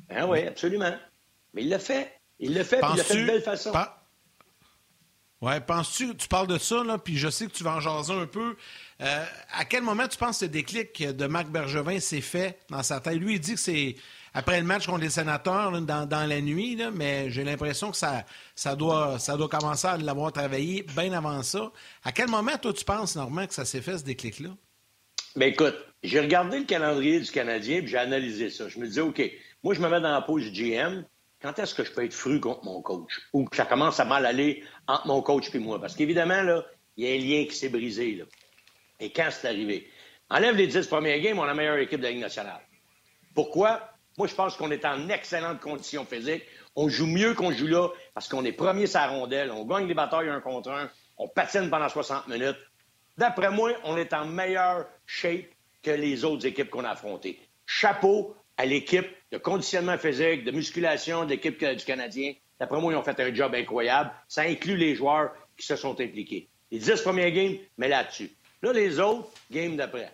Ah 0.10 0.28
oui, 0.28 0.45
absolument. 0.47 0.95
Mais 1.53 1.64
il 1.64 1.70
l'a 1.70 1.80
fait. 1.80 2.20
Il 2.39 2.53
l'a 2.53 2.64
fait, 2.64 2.80
puis 2.80 2.89
il 2.93 2.97
l'a 2.97 3.03
fait 3.03 3.22
de 3.22 3.26
belle 3.26 3.41
façon. 3.41 3.72
Ouais, 5.41 5.62
penses-tu, 5.62 6.16
tu 6.18 6.28
parles 6.28 6.47
de 6.47 6.57
ça, 6.57 6.84
là, 6.84 6.97
puis 6.97 7.18
je 7.18 7.30
sais 7.30 7.47
que 7.47 7.53
tu 7.53 7.64
vas 7.64 7.76
en 7.76 7.80
jaser 7.80 8.14
un 8.14 8.26
peu. 8.26 8.57
Euh, 9.01 9.26
à 9.53 9.64
quel 9.64 9.84
moment 9.84 10.05
tu 10.05 10.18
penses 10.18 10.39
que 10.39 10.45
ce 10.45 10.51
déclic 10.51 11.01
de 11.01 11.28
Marc 11.28 11.47
Bergevin 11.47 11.99
s'est 12.01 12.20
fait 12.20 12.60
dans 12.70 12.84
sa 12.84 12.99
tête? 12.99 13.16
Lui, 13.16 13.36
il 13.36 13.39
dit 13.39 13.53
que 13.53 13.60
c'est 13.60 13.95
après 14.34 14.60
le 14.60 14.66
match 14.66 14.86
contre 14.86 14.99
les 14.99 15.10
sénateurs 15.10 15.72
dans, 15.82 16.30
la 16.30 16.41
nuit, 16.41 16.76
là, 16.76 16.91
mais 16.91 17.30
j'ai 17.30 17.45
l'impression 17.45 17.91
que 17.91 17.97
ça, 17.97 18.26
ça, 18.53 18.76
doit, 18.76 19.18
ça 19.18 19.38
doit 19.38 19.47
commencer 19.47 19.88
à 19.88 19.95
l'avoir 19.95 20.34
travaillé 20.34 20.84
bien 20.95 21.14
avant 21.14 21.41
ça. 21.41 21.72
À 22.03 22.12
quel 22.12 22.28
moment, 22.28 22.57
toi, 22.62 22.74
tu 22.74 22.84
penses, 22.84 23.16
Normand, 23.16 23.47
que 23.47 23.53
ça 23.53 23.64
s'est 23.64 23.82
fait, 23.82 23.97
ce 23.97 24.03
déclic-là? 24.03 24.49
Bien, 25.38 25.47
écoute, 25.47 25.76
j'ai 26.03 26.20
regardé 26.20 26.60
le 26.60 26.66
calendrier 26.66 27.22
du 27.22 27.32
Canadien, 27.32 27.80
puis 27.80 27.88
j'ai 27.88 27.97
analysé 27.97 28.49
ça. 28.49 28.68
Je 28.68 28.78
me 28.78 28.88
disais, 28.88 29.01
OK, 29.01 29.22
moi, 29.64 29.74
je 29.74 29.82
me 29.82 29.89
mets 29.89 30.01
dans 30.01 30.12
la 30.12 30.22
pause 30.22 30.51
GM 30.51 31.03
quand 31.41 31.57
est-ce 31.60 31.74
que 31.74 31.84
je 31.84 31.91
peux 31.91 32.03
être 32.03 32.14
fru 32.14 32.39
contre 32.39 32.66
mon 32.66 32.82
coach? 32.82 33.20
Ou 33.34 33.45
que 33.45 33.55
ça 33.55 33.66
commence 33.66 33.99
à 33.99 34.05
mal 34.05 34.26
aller 34.26 34.64
entre 34.88 35.07
mon 35.07 35.22
coach 35.22 35.53
et 35.53 35.60
moi? 35.60 35.80
Parce 35.80 35.95
qu'évidemment, 35.95 36.41
là, 36.41 36.66
il 36.97 37.05
y 37.05 37.12
a 37.12 37.16
un 37.16 37.18
lien 37.18 37.45
qui 37.47 37.55
s'est 37.55 37.70
brisé. 37.70 38.24
Et 38.99 39.12
quand 39.12 39.30
c'est 39.32 39.47
arrivé? 39.47 39.89
Enlève 40.30 40.55
les 40.55 40.68
dix 40.68 40.86
premiers 40.88 41.20
games, 41.22 41.39
on 41.39 41.43
a 41.43 41.47
la 41.47 41.53
meilleure 41.53 41.78
équipe 41.78 41.99
de 41.99 42.03
la 42.05 42.12
Ligue 42.12 42.22
nationale. 42.22 42.62
Pourquoi? 43.34 43.89
Moi, 44.18 44.28
je 44.28 44.36
pense 44.36 44.57
qu'on 44.57 44.70
est 44.72 44.84
en 44.84 45.07
excellente 45.10 45.62
condition 45.62 46.05
physique. 46.05 46.43
On 46.76 46.89
joue 46.89 47.07
mieux 47.07 47.34
qu'on 47.34 47.51
joue 47.51 47.68
là 47.68 47.88
parce 48.14 48.28
qu'on 48.28 48.43
est 48.43 48.51
premier 48.51 48.86
la 48.86 49.07
rondelle. 49.07 49.51
On 49.51 49.66
gagne 49.66 49.88
des 49.88 49.93
batailles 49.93 50.30
un 50.30 50.41
contre 50.41 50.72
un. 50.72 50.89
On 51.18 51.28
patine 51.28 51.70
pendant 51.70 51.89
60 51.89 52.28
minutes. 52.28 52.57
D'après 53.18 53.49
moi, 53.49 53.72
on 53.86 53.97
est 53.97 54.14
en 54.14 54.26
meilleure 54.26 54.88
shape 55.05 55.45
que 55.82 55.91
les 55.91 56.26
autres 56.26 56.45
équipes 56.45 56.70
qu'on 56.70 56.84
a 56.84 56.89
affrontées. 56.89 57.39
Chapeau 57.66 58.36
à 58.60 58.66
l'équipe 58.66 59.07
de 59.32 59.38
conditionnement 59.38 59.97
physique, 59.97 60.43
de 60.43 60.51
musculation 60.51 61.24
de 61.24 61.30
l'équipe 61.30 61.57
du 61.64 61.86
Canadien. 61.86 62.34
D'après 62.60 62.82
moi, 62.82 62.91
ils 62.91 62.97
ont 62.97 63.03
fait 63.03 63.18
un 63.22 63.34
job 63.34 63.55
incroyable. 63.55 64.12
Ça 64.28 64.41
inclut 64.41 64.76
les 64.76 64.95
joueurs 64.95 65.32
qui 65.57 65.66
se 65.66 65.78
sont 65.78 65.93
impliqués. 66.01 66.49
Les 66.70 66.80
dix 66.80 67.01
premiers 67.01 67.32
games, 67.32 67.55
mais 67.78 67.88
là-dessus. 67.88 68.30
Là, 68.62 68.74
les 68.74 68.99
autres, 68.99 69.30
games 69.49 69.78
d'après. 69.78 70.12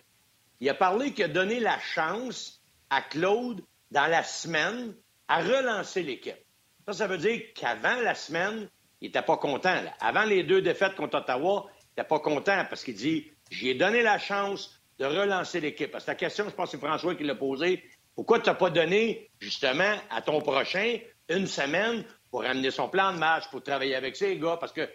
Il 0.60 0.68
a 0.68 0.74
parlé 0.74 1.10
qu'il 1.10 1.24
a 1.24 1.28
donné 1.28 1.58
la 1.58 1.76
chance 1.80 2.62
à 2.88 3.02
Claude, 3.02 3.62
dans 3.90 4.06
la 4.06 4.22
semaine, 4.22 4.94
à 5.26 5.42
relancer 5.42 6.04
l'équipe. 6.04 6.38
Ça, 6.86 6.92
ça 6.92 7.08
veut 7.08 7.18
dire 7.18 7.42
qu'avant 7.52 8.00
la 8.00 8.14
semaine, 8.14 8.68
il 9.00 9.06
n'était 9.08 9.22
pas 9.22 9.38
content. 9.38 9.82
Avant 9.98 10.24
les 10.24 10.44
deux 10.44 10.62
défaites 10.62 10.94
contre 10.94 11.18
Ottawa, 11.18 11.66
il 11.68 11.98
n'était 11.98 12.08
pas 12.08 12.20
content 12.20 12.64
parce 12.70 12.84
qu'il 12.84 12.94
dit 12.94 13.28
J'ai 13.50 13.74
donné 13.74 14.02
la 14.02 14.20
chance 14.20 14.80
de 15.00 15.04
relancer 15.04 15.60
l'équipe. 15.60 15.90
Parce 15.90 16.04
que 16.04 16.12
la 16.12 16.14
question, 16.14 16.44
je 16.48 16.54
pense 16.54 16.70
que 16.70 16.78
c'est 16.78 16.86
François 16.86 17.16
qui 17.16 17.24
l'a 17.24 17.34
posée 17.34 17.82
pourquoi 18.16 18.40
tu 18.40 18.48
n'as 18.48 18.54
pas 18.54 18.70
donné, 18.70 19.30
justement, 19.38 19.94
à 20.10 20.22
ton 20.22 20.40
prochain 20.40 20.98
une 21.28 21.46
semaine 21.46 22.02
pour 22.30 22.44
amener 22.44 22.70
son 22.70 22.88
plan 22.88 23.12
de 23.12 23.18
match, 23.18 23.44
pour 23.50 23.62
travailler 23.62 23.94
avec 23.94 24.16
ses 24.16 24.38
gars? 24.38 24.56
Parce 24.58 24.72
que 24.72 24.88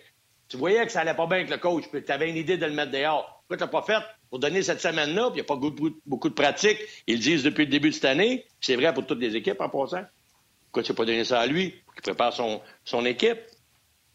tu 0.50 0.58
voyais 0.58 0.84
que 0.86 0.92
ça 0.92 1.02
allait 1.02 1.14
pas 1.14 1.28
bien 1.28 1.38
avec 1.38 1.50
le 1.50 1.58
coach, 1.58 1.86
puis 1.90 2.04
tu 2.04 2.12
avais 2.12 2.30
une 2.30 2.36
idée 2.36 2.58
de 2.58 2.66
le 2.66 2.74
mettre 2.74 2.92
dehors. 2.92 3.44
Pourquoi 3.48 3.58
tu 3.58 3.64
n'as 3.64 3.70
pas 3.70 3.84
fait 3.84 4.04
pour 4.30 4.40
donner 4.40 4.64
cette 4.64 4.82
semaine-là, 4.82 5.30
puis 5.30 5.34
il 5.34 5.36
n'y 5.36 5.42
a 5.42 5.44
pas 5.44 5.56
beaucoup, 5.56 6.30
de 6.30 6.34
pratique. 6.34 6.80
Ils 7.06 7.20
disent 7.20 7.44
depuis 7.44 7.66
le 7.66 7.72
début 7.72 7.90
de 7.90 7.94
cette 7.94 8.06
année. 8.06 8.46
C'est 8.60 8.76
vrai 8.76 8.94
pour 8.94 9.06
toutes 9.06 9.20
les 9.20 9.36
équipes 9.36 9.62
en 9.62 9.70
passant. 9.70 10.04
Pourquoi 10.66 10.84
tu 10.84 10.92
n'as 10.92 10.96
pas 10.96 11.06
donné 11.06 11.24
ça 11.24 11.42
à 11.42 11.46
lui 11.46 11.70
pour 11.86 11.94
qu'il 11.94 12.02
prépare 12.02 12.34
son, 12.34 12.62
son 12.86 13.06
équipe? 13.06 13.40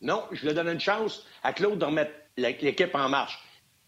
Non, 0.01 0.25
je 0.33 0.43
lui 0.43 0.51
ai 0.51 0.55
donné 0.55 0.73
une 0.73 0.81
chance 0.81 1.27
à 1.43 1.53
Claude 1.53 1.79
de 1.79 1.85
remettre 1.85 2.13
l'équipe 2.37 2.95
en 2.95 3.09
marche. 3.09 3.39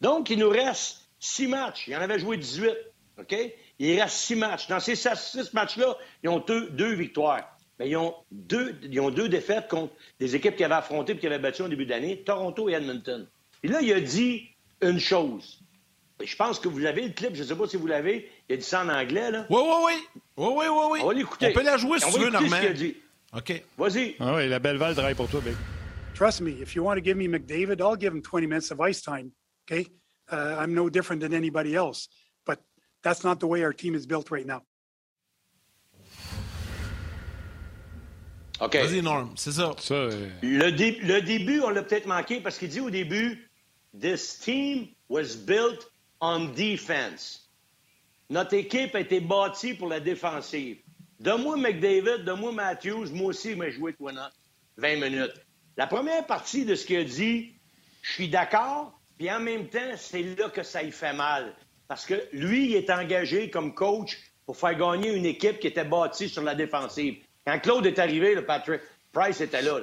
Donc, 0.00 0.30
il 0.30 0.38
nous 0.38 0.48
reste 0.48 1.08
six 1.18 1.48
matchs. 1.48 1.88
Il 1.88 1.96
en 1.96 2.00
avait 2.00 2.18
joué 2.18 2.36
18. 2.36 2.76
OK? 3.18 3.34
Il 3.78 4.00
reste 4.00 4.16
six 4.16 4.34
matchs. 4.34 4.66
Dans 4.68 4.80
ces 4.80 4.96
six 4.96 5.52
matchs-là, 5.52 5.96
ils 6.22 6.28
ont 6.28 6.40
deux, 6.40 6.92
victoires. 6.94 7.56
Mais 7.78 7.88
ils 7.88 7.96
ont, 7.96 8.14
deux, 8.32 8.76
ils 8.82 9.00
ont 9.00 9.10
deux 9.10 9.28
défaites 9.28 9.68
contre 9.68 9.92
des 10.18 10.34
équipes 10.34 10.56
qui 10.56 10.64
avaient 10.64 10.74
affronté 10.74 11.12
et 11.12 11.18
qui 11.18 11.26
avaient 11.26 11.38
battu 11.38 11.62
au 11.62 11.68
début 11.68 11.84
de 11.84 11.90
l'année, 11.90 12.22
Toronto 12.24 12.68
et 12.68 12.72
Edmonton. 12.72 13.26
Et 13.62 13.68
là, 13.68 13.80
il 13.80 13.92
a 13.92 14.00
dit 14.00 14.48
une 14.82 14.98
chose. 14.98 15.60
Je 16.24 16.34
pense 16.34 16.58
que 16.58 16.66
vous 16.66 16.84
avez 16.84 17.06
le 17.06 17.12
clip, 17.12 17.34
je 17.34 17.42
ne 17.42 17.48
sais 17.48 17.54
pas 17.54 17.68
si 17.68 17.76
vous 17.76 17.86
l'avez. 17.86 18.28
Il 18.48 18.54
a 18.54 18.56
dit 18.56 18.64
ça 18.64 18.82
en 18.82 18.88
anglais, 18.88 19.30
là. 19.30 19.46
Oui, 19.48 19.60
oui, 19.62 19.76
oui. 19.86 20.22
Oui, 20.36 20.54
oui, 20.56 20.66
oui, 20.68 20.84
oui. 20.90 21.00
On 21.02 21.06
va 21.06 21.14
l'écouter. 21.14 21.48
On 21.50 21.52
peut 21.52 21.62
la 21.62 21.76
jouer 21.76 22.00
si 22.00 22.12
tu 22.12 22.18
veux, 22.18 22.30
Normand. 22.30 22.56
OK. 23.34 23.62
Vas-y. 23.76 24.16
Ah 24.18 24.34
oui, 24.34 24.48
la 24.48 24.58
belle 24.58 24.78
Val 24.78 24.94
travaille 24.94 25.14
pour 25.14 25.28
toi, 25.28 25.40
Big. 25.40 25.54
Trust 26.14 26.40
me, 26.40 26.50
if 26.60 26.74
you 26.74 26.82
want 26.82 26.96
to 26.96 27.00
give 27.00 27.16
me 27.16 27.28
McDavid, 27.28 27.80
I'll 27.80 27.96
give 27.96 28.12
him 28.12 28.22
20 28.22 28.46
minutes 28.48 28.72
of 28.72 28.80
ice 28.80 29.00
time. 29.02 29.30
Okay? 29.70 29.86
Uh, 30.32 30.56
I'm 30.58 30.74
no 30.74 30.90
different 30.90 31.20
than 31.20 31.32
anybody 31.32 31.76
else. 31.76 32.08
That's 33.08 33.24
not 33.24 33.40
the 33.40 33.46
way 33.46 33.62
our 33.62 33.72
team 33.72 33.94
is 33.94 34.04
built 34.04 34.30
right 34.30 34.44
now. 34.44 34.60
OK. 38.60 38.74
Vas-y, 38.74 39.00
Norm, 39.00 39.32
c'est 39.34 39.52
ça. 39.52 39.74
Euh, 39.92 40.28
le, 40.42 40.68
le, 40.70 41.22
début, 41.22 41.62
on 41.62 41.70
l'a 41.70 41.82
peut-être 41.82 42.04
manqué 42.04 42.42
parce 42.42 42.58
qu'il 42.58 42.68
dit 42.68 42.80
au 42.80 42.90
début 42.90 43.48
This 43.98 44.40
team 44.40 44.88
was 45.08 45.36
built 45.36 45.90
on 46.20 46.52
defense. 46.54 47.48
Notre 48.28 48.52
équipe 48.52 48.94
a 48.94 49.00
été 49.00 49.20
bâtie 49.20 49.72
pour 49.72 49.88
la 49.88 50.00
défensive. 50.00 50.76
Donne-moi 51.18 51.56
McDavid, 51.56 52.24
donne-moi 52.26 52.52
Matthews, 52.52 53.06
moi 53.12 53.28
aussi, 53.28 53.54
mais 53.54 53.70
joué 53.70 53.94
toi 53.94 54.12
20 54.76 54.96
minutes. 54.96 55.40
La 55.78 55.86
première 55.86 56.26
partie 56.26 56.66
de 56.66 56.74
ce 56.74 56.84
qu'il 56.84 56.98
a 56.98 57.04
dit, 57.04 57.54
je 58.02 58.12
suis 58.12 58.28
d'accord, 58.28 59.00
puis 59.16 59.30
en 59.30 59.40
même 59.40 59.66
temps, 59.68 59.96
c'est 59.96 60.36
là 60.36 60.50
que 60.50 60.62
ça 60.62 60.82
y 60.82 60.90
fait 60.92 61.14
mal. 61.14 61.54
Parce 61.88 62.04
que 62.04 62.14
lui, 62.32 62.70
il 62.70 62.76
est 62.76 62.90
engagé 62.90 63.50
comme 63.50 63.74
coach 63.74 64.18
pour 64.44 64.56
faire 64.56 64.76
gagner 64.76 65.12
une 65.12 65.26
équipe 65.26 65.58
qui 65.58 65.66
était 65.66 65.84
bâtie 65.84 66.28
sur 66.28 66.42
la 66.42 66.54
défensive. 66.54 67.16
Quand 67.46 67.58
Claude 67.58 67.86
est 67.86 67.98
arrivé, 67.98 68.34
le 68.34 68.44
Patrick 68.44 68.82
Price 69.12 69.40
était 69.40 69.62
là, 69.62 69.80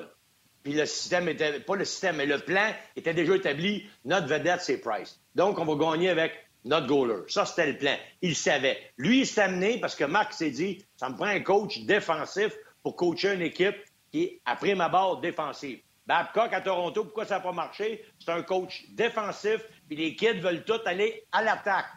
Puis 0.63 0.73
le 0.73 0.85
système 0.85 1.27
était, 1.27 1.59
pas 1.59 1.75
le 1.75 1.85
système, 1.85 2.17
mais 2.17 2.27
le 2.27 2.39
plan 2.39 2.71
était 2.95 3.13
déjà 3.13 3.35
établi. 3.35 3.85
Notre 4.05 4.27
vedette, 4.27 4.61
c'est 4.61 4.77
Price. 4.77 5.19
Donc, 5.33 5.57
on 5.57 5.65
va 5.65 5.75
gagner 5.75 6.09
avec 6.09 6.31
notre 6.63 6.87
goaler. 6.87 7.23
Ça, 7.27 7.45
c'était 7.45 7.71
le 7.71 7.77
plan. 7.77 7.95
Il 8.21 8.35
savait. 8.35 8.77
Lui, 8.97 9.21
il 9.21 9.27
s'est 9.27 9.41
amené 9.41 9.79
parce 9.79 9.95
que 9.95 10.03
Marc 10.03 10.33
s'est 10.33 10.51
dit, 10.51 10.85
ça 10.97 11.09
me 11.09 11.15
prend 11.15 11.25
un 11.25 11.39
coach 11.39 11.79
défensif 11.81 12.55
pour 12.83 12.95
coacher 12.95 13.33
une 13.33 13.41
équipe 13.41 13.75
qui 14.11 14.23
est, 14.23 14.41
après 14.45 14.75
ma 14.75 14.89
barre, 14.89 15.21
défensive. 15.21 15.79
Babcock 16.07 16.53
à 16.53 16.61
Toronto, 16.61 17.03
pourquoi 17.05 17.25
ça 17.25 17.35
n'a 17.35 17.41
pas 17.41 17.51
marché? 17.51 18.05
C'est 18.19 18.31
un 18.31 18.43
coach 18.43 18.85
défensif, 18.91 19.61
puis 19.87 19.97
les 19.97 20.15
kids 20.15 20.39
veulent 20.39 20.63
tous 20.63 20.81
aller 20.85 21.25
à 21.31 21.41
l'attaque. 21.41 21.87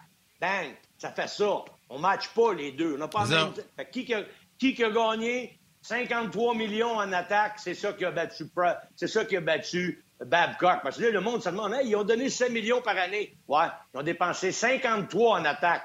Bang! 0.41 0.75
Ça 0.99 1.13
fait 1.13 1.29
ça. 1.29 1.65
On 1.91 1.97
ne 1.97 2.03
matche 2.03 2.29
pas 2.35 2.55
les 2.55 2.73
deux. 2.73 2.95
On 2.95 2.99
n'a 2.99 3.09
pas 3.09 3.27
même... 3.27 3.53
fait, 3.77 3.91
qui, 3.91 4.15
a, 4.15 4.23
qui 4.59 4.83
a 4.83 4.91
gagné? 4.91 5.59
53 5.83 6.55
millions 6.55 6.97
en 6.97 7.13
attaque? 7.13 7.59
C'est 7.59 7.75
ça 7.75 7.93
qui 7.93 8.05
a 8.05 8.11
battu 8.11 8.45
c'est 8.97 9.07
ça 9.07 9.25
qui 9.25 9.37
a 9.37 9.41
battu 9.41 10.05
Babcock. 10.25 10.81
Parce 10.83 10.97
que 10.97 11.03
là, 11.05 11.11
le 11.11 11.21
monde 11.21 11.43
se 11.43 11.49
demande, 11.49 11.77
ils 11.85 11.95
ont 11.97 12.05
donné 12.05 12.29
5 12.29 12.51
millions 12.51 12.83
par 12.83 12.97
année. 12.97 13.37
Ouais, 13.47 13.67
ils 13.95 14.01
ont 14.01 14.03
dépensé 14.03 14.53
53 14.53 15.41
en 15.41 15.45
attaque. 15.45 15.85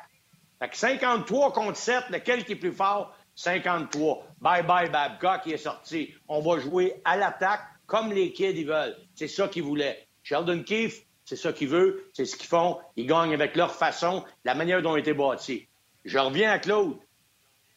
Fait 0.59 0.69
que 0.69 0.77
53 0.77 1.53
contre 1.53 1.77
7, 1.77 2.09
lequel 2.09 2.45
qui 2.45 2.53
est 2.53 2.57
plus 2.57 2.73
fort? 2.73 3.15
53. 3.35 4.27
Bye 4.39 4.63
bye 4.63 4.89
Babcock, 4.89 5.41
il 5.45 5.53
est 5.53 5.57
sorti. 5.57 6.13
On 6.27 6.41
va 6.41 6.59
jouer 6.59 7.01
à 7.03 7.17
l'attaque 7.17 7.61
comme 7.85 8.11
les 8.11 8.31
kids 8.31 8.51
ils 8.55 8.67
veulent. 8.67 8.95
C'est 9.15 9.27
ça 9.27 9.47
qu'ils 9.47 9.63
voulaient. 9.63 10.07
Sheldon 10.23 10.63
Keefe, 10.63 11.05
c'est 11.25 11.35
ça 11.35 11.53
qu'ils 11.53 11.69
veulent, 11.69 12.03
c'est 12.13 12.25
ce 12.25 12.35
qu'ils 12.35 12.47
font. 12.47 12.79
Ils 12.95 13.07
gagnent 13.07 13.33
avec 13.33 13.55
leur 13.55 13.73
façon, 13.73 14.23
la 14.45 14.55
manière 14.55 14.81
dont 14.81 14.91
ils 14.91 14.93
ont 14.93 14.97
été 14.97 15.13
bâtis. 15.13 15.67
Je 16.05 16.17
reviens 16.17 16.51
à 16.51 16.59
Claude. 16.59 16.97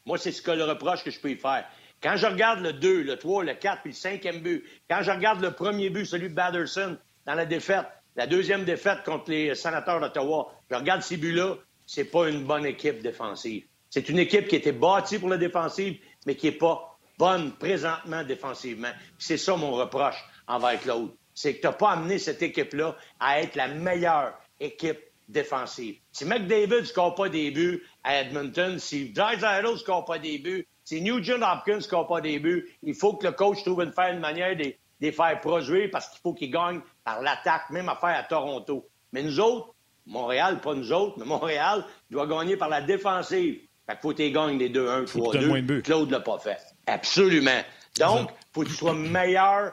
Moi, 0.05 0.19
c'est 0.19 0.33
ce 0.33 0.43
que 0.43 0.51
le 0.51 0.65
reproche 0.65 1.05
que 1.05 1.11
je 1.11 1.21
peux 1.21 1.31
y 1.31 1.37
faire. 1.37 1.67
Quand 2.03 2.17
je 2.17 2.27
regarde 2.27 2.61
le 2.61 2.73
2, 2.73 3.03
le 3.03 3.17
3, 3.17 3.45
le 3.45 3.55
4 3.55 3.83
puis 3.83 3.91
le 3.91 3.97
cinquième 3.97 4.41
but, 4.41 4.65
quand 4.89 5.03
je 5.03 5.11
regarde 5.11 5.41
le 5.41 5.53
premier 5.53 5.91
but, 5.91 6.05
celui 6.05 6.29
de 6.29 6.35
Batterson, 6.35 6.97
dans 7.25 7.35
la 7.35 7.47
défaite, 7.47 7.87
la 8.15 8.27
deuxième 8.27 8.65
défaite 8.65 9.03
contre 9.05 9.31
les 9.31 9.55
sénateurs 9.55 10.01
d'Ottawa, 10.01 10.53
je 10.71 10.77
regarde 10.77 11.03
ces 11.03 11.17
buts-là, 11.17 11.57
c'est 11.87 12.05
pas 12.05 12.29
une 12.29 12.45
bonne 12.45 12.67
équipe 12.67 13.03
défensive. 13.03 13.65
C'est 13.91 14.09
une 14.09 14.19
équipe 14.19 14.49
qui 14.49 14.57
était 14.57 14.73
bâtie 14.73 15.19
pour 15.19 15.29
la 15.29 15.39
défensive, 15.39 15.99
mais 16.27 16.35
qui 16.35 16.47
n'est 16.47 16.53
pas 16.53 16.96
bonne 17.19 17.53
présentement 17.53 18.23
défensivement. 18.25 18.93
C'est 19.19 19.37
ça 19.37 19.57
mon 19.57 19.73
reproche. 19.73 20.17
envers 20.47 20.81
Claude. 20.81 21.11
C'est 21.35 21.57
que 21.57 21.61
tu 21.61 21.67
n'as 21.67 21.73
pas 21.73 21.91
amené 21.91 22.19
cette 22.19 22.43
équipe-là 22.43 22.97
à 23.21 23.41
être 23.41 23.57
la 23.57 23.69
meilleure 23.69 24.35
équipe 24.59 25.01
défensive. 25.29 25.97
Si 26.13 26.25
McDavid 26.25 26.81
ne 26.81 26.85
score 26.85 27.15
pas 27.15 27.29
des 27.29 27.51
buts 27.51 27.83
à 28.05 28.21
Edmonton, 28.21 28.79
si 28.79 29.11
Drysdale 29.11 29.71
ne 29.71 29.77
score 29.77 30.05
pas 30.05 30.19
des 30.19 30.39
buts, 30.39 30.67
si 30.85 31.03
Nugent 31.03 31.43
Hopkins 31.43 31.77
ne 31.77 31.81
score 31.81 32.07
pas 32.07 32.21
des 32.21 32.39
buts, 32.39 32.69
il 32.83 32.95
faut 32.95 33.15
que 33.15 33.27
le 33.27 33.33
coach 33.33 33.63
trouve 33.65 33.83
une, 33.83 33.93
faire, 33.93 34.13
une 34.13 34.21
manière 34.21 34.57
de, 34.57 34.73
les 35.01 35.13
faire 35.13 35.41
produire 35.41 35.89
parce 35.91 36.09
qu'il 36.09 36.21
faut 36.23 36.33
qu'ils 36.33 36.51
gagnent 36.51 36.81
par 37.05 37.23
l'attaque, 37.23 37.71
même 37.71 37.89
affaire 37.89 38.17
à 38.19 38.23
Toronto. 38.23 38.89
Mais 39.13 39.23
nous 39.23 39.41
autres, 39.41 39.75
Montréal, 40.07 40.61
pas 40.61 40.75
nous 40.75 40.93
autres, 40.93 41.19
mais 41.19 41.25
Montréal 41.25 41.85
doit 42.11 42.27
gagner 42.27 42.57
par 42.57 42.69
la 42.69 42.81
défensive. 42.81 43.61
Fait 43.87 43.93
qu'il 43.93 44.01
faut 44.01 44.11
que 44.11 44.23
tu 44.23 44.31
gagnes 44.31 44.59
les 44.59 44.71
2-1, 44.71 45.07
3-2. 45.07 45.83
Claude 45.83 46.11
l'a 46.11 46.21
pas 46.21 46.39
fait. 46.39 46.59
Absolument. 46.87 47.63
Donc, 47.99 48.31
il 48.31 48.47
faut 48.53 48.63
que 48.63 48.69
tu 48.69 48.75
sois 48.75 48.95
meilleur 48.95 49.73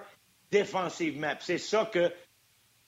défensivement. 0.52 1.34
C'est 1.40 1.58
ça 1.58 1.90
que 1.92 2.12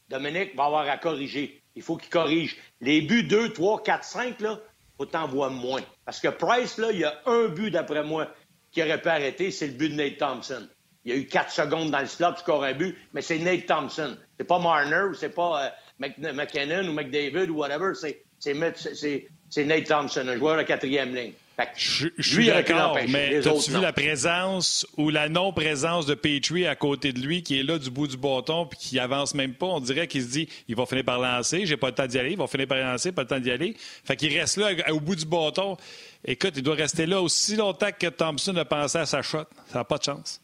Dominique 0.10 0.56
va 0.56 0.66
avoir 0.66 0.88
à 0.88 0.98
corriger. 0.98 1.62
Il 1.76 1.82
faut 1.82 1.98
qu'il 1.98 2.10
corrige. 2.10 2.58
Les 2.82 3.02
buts 3.02 3.24
2, 3.24 3.54
3, 3.54 3.84
4, 3.84 4.04
5, 4.04 4.40
là, 4.42 4.60
faut 4.98 5.06
t'en 5.06 5.28
voir 5.28 5.52
moins. 5.52 5.82
Parce 6.06 6.20
que 6.20 6.30
Price, 6.30 6.78
là, 6.78 6.92
il 6.92 7.00
y 7.00 7.04
a 7.04 7.22
un 7.26 7.48
but, 7.48 7.72
d'après 7.72 8.04
moi, 8.04 8.32
qui 8.72 8.82
aurait 8.82 9.02
pu 9.02 9.10
arrêter, 9.10 9.52
c'est 9.52 9.68
le 9.68 9.74
but 9.74 9.90
de 9.90 9.96
Nate 9.96 10.18
Thompson. 10.18 10.68
Il 11.04 11.12
y 11.12 11.14
a 11.14 11.18
eu 11.18 11.28
4 11.28 11.52
secondes 11.52 11.92
dans 11.92 12.00
le 12.00 12.08
slot, 12.08 12.34
tu 12.44 12.52
un 12.52 12.74
but, 12.74 12.98
mais 13.14 13.22
c'est 13.22 13.38
Nate 13.38 13.66
Thompson. 13.66 14.18
C'est 14.38 14.46
pas 14.46 14.60
Marner 14.60 15.04
ou 15.10 15.14
c'est 15.14 15.30
pas 15.30 15.66
euh, 15.66 16.34
McKinnon 16.34 16.88
ou 16.90 16.94
McDavid 16.94 17.50
ou 17.50 17.58
whatever. 17.58 17.94
C'est 17.94 18.54
Nate 18.54 19.88
Thompson, 19.88 20.28
un 20.28 20.38
joueur 20.38 20.58
de 20.58 20.64
quatrième 20.64 21.14
ligne. 21.14 21.34
Je, 21.76 22.10
suis 22.20 22.48
d'accord, 22.48 22.98
mais 23.08 23.38
as-tu 23.38 23.72
vu 23.72 23.82
la 23.82 23.94
présence 23.94 24.86
ou 24.98 25.10
la 25.10 25.30
non-présence 25.30 26.06
de 26.06 26.14
Petrie 26.14 26.68
à 26.68 26.76
côté 26.76 27.14
de 27.14 27.20
lui 27.20 27.44
qui 27.44 27.60
est 27.60 27.64
là 27.64 27.78
du 27.78 27.90
bout 27.90 28.08
du 28.08 28.18
bâton 28.18 28.66
puis 28.66 28.78
qui 28.78 29.00
avance 29.00 29.34
même 29.34 29.54
pas? 29.54 29.68
On 29.68 29.80
dirait 29.80 30.08
qu'il 30.08 30.22
se 30.22 30.28
dit 30.28 30.50
il 30.68 30.76
va 30.76 30.86
finir 30.86 31.06
par 31.06 31.20
lancer, 31.20 31.66
j'ai 31.66 31.78
pas 31.78 31.88
le 31.88 31.96
temps 31.96 32.08
d'y 32.08 32.20
aller, 32.20 32.32
il 32.32 32.38
va 32.38 32.48
finir 32.48 32.68
par 32.68 32.78
lancer, 32.78 33.12
pas 33.14 33.22
le 33.22 33.28
temps 33.28 33.40
d'y 33.40 33.52
aller. 33.52 33.76
Fait 34.04 34.18
qu'il 34.18 34.38
reste 34.38 34.58
là 34.58 34.72
au 34.92 35.00
bout 35.00 35.16
du 35.16 35.26
bâton. 35.26 35.78
Écoute, 36.26 36.54
il 36.56 36.64
doit 36.64 36.76
rester 36.76 37.06
là 37.06 37.22
aussi 37.22 37.56
longtemps 37.56 37.92
que 37.98 38.08
Thompson 38.08 38.56
a 38.58 38.66
pensé 38.66 38.98
à 38.98 39.06
sa 39.06 39.22
shot. 39.22 39.46
Ça 39.68 39.80
n'a 39.80 39.84
pas 39.84 39.98
de 39.98 40.04
chance. 40.04 40.42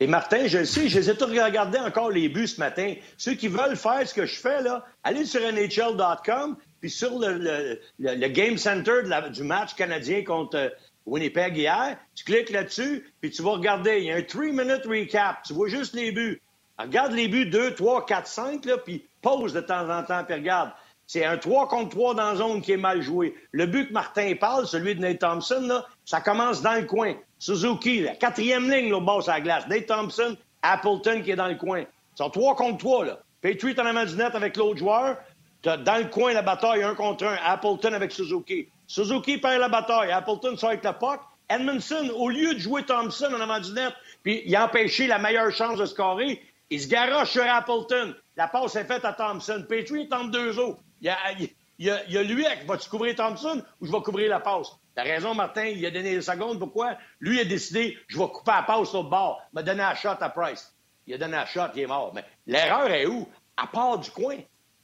et 0.00 0.06
Martin, 0.06 0.46
je 0.46 0.58
le 0.58 0.64
sais, 0.64 0.88
je 0.88 0.98
les 0.98 1.10
ai 1.10 1.16
tous 1.16 1.26
regardés 1.26 1.78
encore 1.78 2.10
les 2.10 2.28
buts 2.28 2.48
ce 2.48 2.58
matin. 2.58 2.94
Ceux 3.18 3.34
qui 3.34 3.48
veulent 3.48 3.76
faire 3.76 4.08
ce 4.08 4.14
que 4.14 4.26
je 4.26 4.34
fais, 4.34 4.62
là, 4.62 4.84
allez 5.04 5.26
sur 5.26 5.40
NHL.com, 5.40 6.56
puis 6.80 6.90
sur 6.90 7.18
le, 7.18 7.78
le, 7.98 8.28
Game 8.28 8.56
Center 8.56 9.02
du 9.30 9.42
match 9.42 9.74
canadien 9.74 10.24
contre 10.24 10.56
euh, 10.56 10.68
Winnipeg 11.06 11.56
hier, 11.56 11.96
tu 12.14 12.24
cliques 12.24 12.50
là-dessus, 12.50 13.12
puis 13.20 13.30
tu 13.30 13.42
vas 13.42 13.52
regarder. 13.52 13.98
Il 13.98 14.04
y 14.04 14.12
a 14.12 14.16
un 14.16 14.20
3-minute 14.20 14.86
recap. 14.86 15.42
Tu 15.44 15.52
vois 15.52 15.68
juste 15.68 15.94
les 15.94 16.12
buts. 16.12 16.40
regarde 16.78 17.12
les 17.12 17.28
buts 17.28 17.46
2, 17.46 17.74
3, 17.74 18.06
4, 18.06 18.26
5, 18.26 18.64
là, 18.64 18.78
puis 18.78 19.06
pause 19.20 19.52
de 19.52 19.60
temps 19.60 19.88
en 19.90 20.02
temps, 20.02 20.24
puis 20.24 20.34
regarde. 20.34 20.70
C'est 21.06 21.24
un 21.24 21.36
3 21.36 21.66
contre 21.66 21.90
3 21.90 22.14
dans 22.14 22.30
la 22.30 22.36
zone 22.36 22.62
qui 22.62 22.70
est 22.70 22.76
mal 22.76 23.02
joué. 23.02 23.34
Le 23.50 23.66
but 23.66 23.88
que 23.88 23.92
Martin 23.92 24.32
parle, 24.38 24.68
celui 24.68 24.94
de 24.94 25.00
Nate 25.00 25.18
Thompson, 25.18 25.60
là, 25.62 25.84
ça 26.04 26.20
commence 26.20 26.62
dans 26.62 26.74
le 26.74 26.84
coin. 26.84 27.14
Suzuki, 27.40 28.02
la 28.02 28.14
quatrième 28.14 28.70
ligne, 28.70 28.92
là, 28.92 29.00
bas 29.00 29.20
sur 29.20 29.32
la 29.32 29.40
glace. 29.40 29.66
Nate 29.66 29.86
Thompson, 29.86 30.36
Appleton 30.62 31.22
qui 31.22 31.32
est 31.32 31.36
dans 31.36 31.48
le 31.48 31.56
coin. 31.56 31.82
C'est 32.14 32.30
3 32.30 32.54
contre 32.54 32.78
3, 32.78 33.04
là. 33.06 33.18
Petrie 33.40 33.74
en 33.78 33.86
avant 33.86 34.04
du 34.04 34.16
net 34.16 34.34
avec 34.34 34.56
l'autre 34.56 34.78
joueur. 34.78 35.16
Dans 35.62 35.98
le 35.98 36.08
coin, 36.08 36.32
la 36.32 36.42
bataille, 36.42 36.82
un 36.82 36.94
contre 36.94 37.24
un. 37.26 37.36
Appleton 37.44 37.92
avec 37.92 38.12
Suzuki. 38.12 38.68
Suzuki 38.86 39.38
perd 39.38 39.60
la 39.60 39.68
bataille. 39.68 40.10
Appleton 40.10 40.56
sort 40.56 40.70
avec 40.70 40.82
la 40.84 40.94
puck. 40.94 41.20
Edmondson, 41.50 42.10
au 42.14 42.28
lieu 42.28 42.54
de 42.54 42.58
jouer 42.60 42.84
Thompson 42.84 43.28
en 43.34 43.40
avant 43.40 43.58
du 43.58 43.72
net, 43.72 43.92
puis 44.22 44.42
il 44.46 44.54
a 44.54 44.66
empêché 44.66 45.08
la 45.08 45.18
meilleure 45.18 45.50
chance 45.50 45.78
de 45.78 45.84
scorer, 45.84 46.40
il 46.70 46.80
se 46.80 46.86
garoche 46.86 47.30
sur 47.30 47.42
Appleton. 47.42 48.14
La 48.36 48.46
passe 48.46 48.76
est 48.76 48.84
faite 48.84 49.04
à 49.04 49.12
Thompson. 49.12 49.64
Petrie 49.68 50.08
tente 50.08 50.30
deux 50.30 50.58
autres. 50.60 50.80
Il 51.00 51.08
y 51.08 51.10
a, 51.10 51.16
il 51.38 51.50
y 51.80 51.90
a, 51.90 52.04
il 52.08 52.16
a 52.16 52.22
lui, 52.22 52.46
vas-tu 52.66 52.88
couvrir 52.88 53.16
Thompson 53.16 53.62
ou 53.80 53.86
je 53.86 53.90
vais 53.90 54.00
couvrir 54.00 54.30
la 54.30 54.38
passe? 54.38 54.68
T'as 54.94 55.02
raison, 55.02 55.34
Martin, 55.34 55.64
il 55.64 55.84
a 55.84 55.90
donné 55.90 56.14
les 56.14 56.22
secondes. 56.22 56.58
Pourquoi? 56.60 56.96
Lui 57.18 57.40
a 57.40 57.44
décidé, 57.44 57.98
je 58.06 58.16
vais 58.16 58.28
couper 58.28 58.52
la 58.52 58.62
passe 58.62 58.94
au 58.94 59.02
bord. 59.02 59.42
Il 59.52 59.56
m'a 59.56 59.62
donné 59.64 59.78
la 59.78 59.96
shot 59.96 60.08
à 60.20 60.28
Price. 60.28 60.72
Il 61.06 61.14
a 61.14 61.18
donné 61.18 61.32
la 61.32 61.46
shot, 61.46 61.72
il 61.74 61.82
est 61.82 61.86
mort. 61.86 62.12
Mais 62.14 62.24
l'erreur 62.46 62.90
est 62.90 63.06
où? 63.06 63.28
À 63.56 63.66
part 63.66 63.98
du 63.98 64.10
coin 64.10 64.36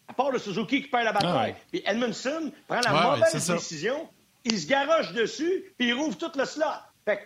à 0.08 0.12
part 0.12 0.30
le 0.30 0.38
Suzuki 0.38 0.82
qui 0.82 0.88
perd 0.88 1.04
la 1.04 1.12
bataille. 1.12 1.54
Ah 1.56 1.64
puis 1.70 1.82
Edmondson 1.86 2.52
prend 2.66 2.80
la 2.80 2.92
mauvaise 2.92 3.48
décision, 3.48 4.08
il 4.44 4.60
se 4.60 4.66
garoche 4.66 5.12
dessus, 5.12 5.72
puis 5.76 5.88
il 5.88 5.94
rouvre 5.94 6.16
tout 6.16 6.30
le 6.36 6.44
slot. 6.44 6.64
Fait 7.04 7.20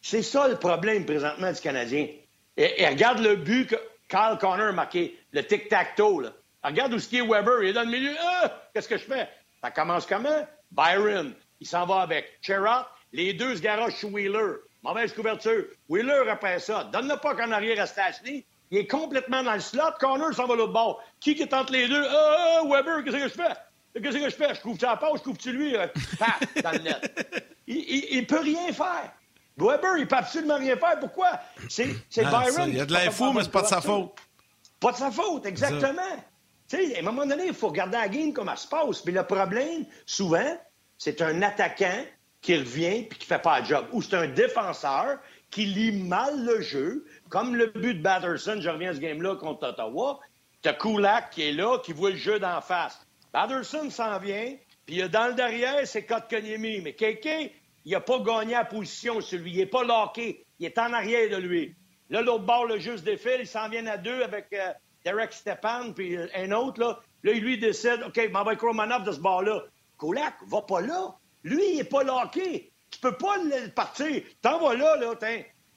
c'est 0.00 0.22
ça 0.22 0.48
le 0.48 0.56
problème 0.56 1.04
présentement 1.04 1.52
du 1.52 1.60
Canadien. 1.60 2.08
Et, 2.56 2.86
regarde 2.86 3.20
le 3.20 3.36
but 3.36 3.68
que 3.68 3.76
Kyle 4.08 4.36
Connor 4.40 4.68
a 4.68 4.72
marqué, 4.72 5.18
le 5.32 5.42
tic-tac-toe. 5.42 6.32
Regarde 6.62 6.92
où 6.92 6.98
ce 6.98 7.08
qui 7.08 7.18
est 7.18 7.26
Weber, 7.26 7.62
il 7.62 7.68
est 7.68 7.72
dans 7.72 7.82
le 7.82 7.90
milieu. 7.90 8.12
Ah! 8.20 8.62
Qu'est-ce 8.74 8.88
que 8.88 8.96
je 8.96 9.04
fais? 9.04 9.28
Ça 9.62 9.70
commence 9.70 10.06
comment? 10.06 10.46
Byron, 10.72 11.34
il 11.60 11.66
s'en 11.66 11.86
va 11.86 12.00
avec 12.00 12.38
Sherrod. 12.42 12.84
Les 13.12 13.32
deux 13.32 13.56
se 13.56 13.62
garochent 13.62 14.00
chez 14.00 14.06
Wheeler. 14.06 14.56
Mauvaise 14.82 15.12
couverture. 15.12 15.64
Wheeler 15.88 16.28
après 16.28 16.58
ça. 16.58 16.84
Donne-le 16.92 17.16
pas 17.16 17.34
qu'en 17.34 17.50
arrière 17.52 17.80
à 17.80 17.86
Stachny. 17.86 18.44
Il 18.70 18.78
est 18.78 18.86
complètement 18.86 19.42
dans 19.42 19.54
le 19.54 19.60
slot. 19.60 19.82
Connor 19.98 20.34
s'en 20.34 20.46
va 20.46 20.54
l'autre 20.54 20.72
bord. 20.72 21.02
Qui 21.20 21.34
qui 21.34 21.42
est 21.42 21.54
entre 21.54 21.72
les 21.72 21.88
deux? 21.88 22.04
Ah, 22.08 22.60
oh, 22.62 22.68
Weber, 22.68 23.02
qu'est-ce 23.04 23.16
que 23.16 23.22
je 23.22 23.28
fais? 23.28 23.54
Qu'est-ce 23.94 24.18
que 24.18 24.30
je 24.30 24.34
fais? 24.34 24.54
Je 24.54 24.60
couvre-tu 24.60 24.84
la 24.84 24.96
passe? 24.96 25.20
Je 25.24 25.50
lui? 25.50 25.74
Paf, 26.18 26.62
dans 26.62 26.72
le 26.72 26.78
net. 26.78 27.46
Il, 27.66 28.20
ne 28.20 28.24
peut 28.24 28.40
rien 28.40 28.72
faire. 28.72 29.12
Weber, 29.58 29.98
il 29.98 30.06
peut 30.06 30.16
absolument 30.16 30.56
rien 30.56 30.76
faire. 30.76 30.98
Pourquoi? 31.00 31.40
C'est 31.68 31.86
Byron. 32.16 32.68
Il 32.68 32.76
y 32.76 32.80
a 32.80 32.86
de 32.86 32.92
l'info, 32.92 33.32
mais 33.32 33.42
c'est 33.42 33.50
pas 33.50 33.62
de 33.62 33.66
sa 33.66 33.80
faute. 33.82 34.12
Pas 34.80 34.92
de 34.92 34.96
sa 34.96 35.10
faute, 35.10 35.44
exactement. 35.44 36.02
sais, 36.66 36.96
à 36.96 37.00
un 37.00 37.02
moment 37.02 37.26
donné, 37.26 37.48
il 37.48 37.54
faut 37.54 37.68
regarder 37.68 37.98
la 37.98 38.08
game 38.08 38.32
comme 38.32 38.48
elle 38.48 38.56
se 38.56 38.68
passe. 38.68 39.04
Mais 39.04 39.12
le 39.12 39.24
problème, 39.24 39.84
souvent, 40.06 40.56
c'est 40.96 41.20
un 41.20 41.42
attaquant 41.42 42.04
qui 42.40 42.56
revient 42.56 43.02
puis 43.02 43.18
qui 43.18 43.26
fait 43.26 43.42
pas 43.42 43.60
le 43.60 43.66
job. 43.66 43.86
Ou 43.92 44.00
c'est 44.00 44.14
un 44.14 44.28
défenseur 44.28 45.18
qui 45.50 45.64
lit 45.64 45.92
mal 45.92 46.44
le 46.44 46.60
jeu, 46.60 47.04
comme 47.28 47.54
le 47.54 47.66
but 47.66 47.94
de 47.94 48.02
Batterson, 48.02 48.58
je 48.60 48.68
reviens 48.68 48.90
à 48.90 48.94
ce 48.94 49.00
game-là 49.00 49.36
contre 49.36 49.68
Ottawa, 49.68 50.20
t'as 50.62 50.74
Kulak 50.74 51.30
qui 51.30 51.42
est 51.42 51.52
là, 51.52 51.78
qui 51.78 51.92
voit 51.92 52.10
le 52.10 52.16
jeu 52.16 52.38
d'en 52.38 52.60
face. 52.60 53.06
Batterson 53.32 53.90
s'en 53.90 54.18
vient, 54.18 54.56
puis 54.86 55.06
dans 55.08 55.28
le 55.28 55.34
derrière, 55.34 55.86
c'est 55.86 56.04
Kotkaniemi. 56.04 56.80
Mais 56.80 56.94
Keke, 56.94 57.52
il 57.84 57.92
n'a 57.92 58.00
pas 58.00 58.18
gagné 58.20 58.52
la 58.52 58.64
position 58.64 59.20
sur 59.20 59.38
lui. 59.38 59.52
Il 59.52 59.58
n'est 59.58 59.66
pas 59.66 59.84
locké. 59.84 60.46
Il 60.58 60.66
est 60.66 60.78
en 60.78 60.92
arrière 60.92 61.28
de 61.30 61.36
lui. 61.36 61.74
Là, 62.10 62.22
l'autre 62.22 62.44
bord, 62.44 62.64
le 62.64 62.78
juste 62.78 63.04
défile. 63.04 63.40
Il 63.40 63.46
s'en 63.46 63.68
vient 63.68 63.86
à 63.86 63.98
deux 63.98 64.22
avec 64.22 64.46
euh, 64.54 64.72
Derek 65.04 65.32
Stepan, 65.32 65.92
puis 65.92 66.16
un 66.34 66.52
autre. 66.52 66.80
Là, 66.80 66.98
là 67.22 67.32
il 67.32 67.42
lui 67.42 67.58
décide, 67.58 68.02
OK, 68.06 68.18
m'en 68.32 68.44
va 68.44 68.54
Romanov 68.54 69.04
de 69.04 69.12
ce 69.12 69.20
bord-là. 69.20 69.62
Kulak, 69.98 70.34
va 70.46 70.62
pas 70.62 70.80
là. 70.80 71.14
Lui, 71.44 71.72
il 71.72 71.76
n'est 71.76 71.84
pas 71.84 72.02
locké. 72.02 72.72
Tu 72.90 73.00
peux 73.00 73.16
pas 73.16 73.36
le 73.36 73.68
partir. 73.68 74.22
T'en 74.40 74.58
vas 74.58 74.74
là, 74.74 74.96
là. 74.96 75.14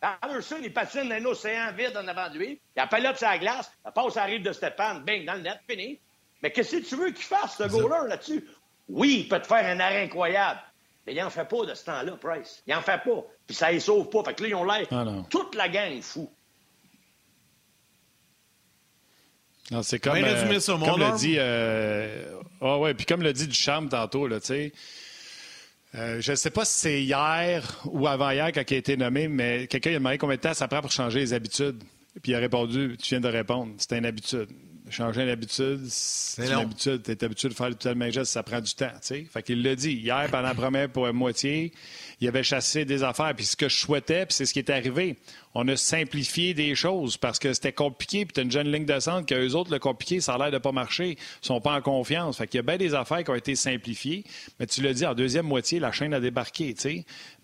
Anderson, 0.02 0.58
il 0.64 0.74
patine 0.74 1.10
dans 1.10 1.16
un 1.16 1.26
océan 1.26 1.72
vide 1.74 1.96
en 1.96 2.08
avant 2.08 2.30
de 2.30 2.38
lui. 2.40 2.60
Il 2.76 2.80
appelle 2.80 3.04
là 3.04 3.14
de 3.14 3.18
sa 3.18 3.38
glace. 3.38 3.72
La 3.86 3.92
passe 3.92 4.18
arrive 4.18 4.42
de 4.42 4.52
Stéphane. 4.52 5.04
Bing, 5.04 5.26
dans 5.26 5.36
le 5.36 5.42
net, 5.42 5.60
fini. 5.70 6.00
Mais 6.42 6.52
qu'est-ce 6.52 6.78
que 6.78 6.88
tu 6.88 6.96
veux 6.96 7.12
qu'il 7.12 7.24
fasse, 7.24 7.58
ce 7.58 7.64
goaler, 7.64 8.10
là-dessus? 8.10 8.48
Oui, 8.90 9.20
il 9.22 9.28
peut 9.28 9.40
te 9.40 9.48
faire 9.48 9.66
un 9.66 9.80
arrêt 9.80 10.04
incroyable. 10.04 10.60
Mais 11.06 11.14
il 11.14 11.22
en 11.22 11.30
fait 11.30 11.46
pas 11.46 11.66
de 11.66 11.74
ce 11.74 11.86
temps-là, 11.86 12.14
Price. 12.14 12.64
Il 12.66 12.74
en 12.74 12.82
fait 12.82 13.02
pas. 13.04 13.24
Puis 13.46 13.56
ça 13.56 13.72
les 13.72 13.80
sauve 13.80 14.10
pas. 14.10 14.24
Fait 14.24 14.34
que 14.34 14.44
là, 14.44 14.50
ils 14.50 14.56
ont 14.56 14.64
l'air. 14.64 14.88
Ah, 14.92 15.06
toute 15.30 15.56
la 15.56 15.70
gang 15.70 16.02
fou. 16.02 16.32
Non, 19.70 19.84
c'est 19.84 20.00
comme, 20.00 20.18
euh, 20.18 20.60
comme 20.68 21.00
le 21.00 21.18
dit. 21.18 21.36
Euh... 21.38 22.42
Oh, 22.60 22.78
ouais, 22.78 22.94
puis 22.94 23.06
comme 23.06 23.22
le 23.22 23.32
dit 23.34 23.48
Duchamp 23.48 23.88
tantôt, 23.88 24.28
là, 24.28 24.40
tu 24.40 24.48
sais. 24.48 24.74
Euh, 25.96 26.22
je 26.22 26.32
ne 26.32 26.36
sais 26.36 26.52
pas 26.52 26.64
si 26.64 26.80
c'est 26.80 27.04
hier 27.04 27.82
ou 27.86 28.08
avant-hier 28.08 28.52
quand 28.54 28.64
il 28.70 28.74
a 28.74 28.78
été 28.78 28.96
nommé, 28.96 29.28
mais 29.28 29.68
quelqu'un 29.68 29.92
a 29.92 29.94
demandé 29.96 30.18
combien 30.18 30.38
de 30.38 30.42
temps 30.42 30.54
ça 30.54 30.68
prend 30.68 30.82
pour 30.82 30.92
changer 30.92 31.20
les 31.20 31.34
habitudes. 31.34 31.84
Puis 32.22 32.32
il 32.32 32.36
a 32.36 32.40
répondu, 32.40 32.98
tu 33.02 33.10
viens 33.10 33.22
de 33.22 33.28
répondre, 33.28 33.74
c'est 33.78 33.98
une 33.98 34.06
habitude. 34.06 34.48
Changer 34.92 35.24
une 35.24 35.30
habitude, 35.30 35.86
c'est 35.88 36.46
une 36.46 36.52
habitude. 36.52 37.02
Tu 37.04 37.12
es 37.12 37.24
habitué 37.24 37.50
de 37.50 37.54
faire 37.54 37.70
tout 37.70 37.88
le 37.88 37.96
même 37.96 38.12
geste, 38.12 38.32
ça 38.32 38.44
prend 38.44 38.60
du 38.60 38.74
temps. 38.76 38.92
T'sais. 39.00 39.26
Fait 39.32 39.42
qu'il 39.42 39.64
l'a 39.64 39.76
dit. 39.76 39.94
Hier, 39.94 40.28
pendant 40.30 40.50
la 40.50 40.54
première 40.54 40.90
pour 40.90 41.12
moitié, 41.14 41.72
il 42.20 42.28
avait 42.28 42.44
chassé 42.44 42.86
des 42.86 43.04
affaires. 43.04 43.34
Puis 43.36 43.46
ce 43.46 43.56
que 43.56 43.70
je 43.70 43.78
souhaitais, 43.78 44.26
puis 44.26 44.36
c'est 44.36 44.46
ce 44.46 44.54
qui 44.54 44.60
est 44.60 44.70
arrivé, 44.70 45.16
on 45.54 45.68
a 45.68 45.76
simplifié 45.76 46.54
des 46.54 46.76
choses 46.76 47.18
parce 47.18 47.40
que 47.40 47.54
c'était 47.54 47.74
compliqué. 47.74 48.26
Puis 48.26 48.34
tu 48.34 48.40
as 48.42 48.44
une 48.44 48.52
jeune 48.52 48.72
ligne 48.72 48.86
de 48.86 49.00
centre 49.00 49.26
qu'eux 49.26 49.54
autres, 49.54 49.72
le 49.72 49.80
compliqué, 49.80 50.20
ça 50.20 50.36
a 50.36 50.38
l'air 50.38 50.52
de 50.52 50.58
pas 50.58 50.72
marcher. 50.72 51.12
Ils 51.12 51.46
sont 51.46 51.62
pas 51.62 51.74
en 51.74 51.82
confiance. 51.82 52.38
Fait 52.38 52.48
qu'il 52.48 52.58
y 52.58 52.60
a 52.60 52.64
bien 52.64 52.78
des 52.78 52.94
affaires 52.94 53.24
qui 53.24 53.32
ont 53.32 53.36
été 53.36 53.56
simplifiées. 53.56 54.24
Mais 54.60 54.68
tu 54.68 54.82
l'as 54.82 54.94
dit, 54.94 55.06
en 55.06 55.16
deuxième 55.16 55.48
moitié, 55.48 55.80
la 55.80 55.92
chaîne 55.92 56.14
a 56.14 56.20
débarqué. 56.20 56.76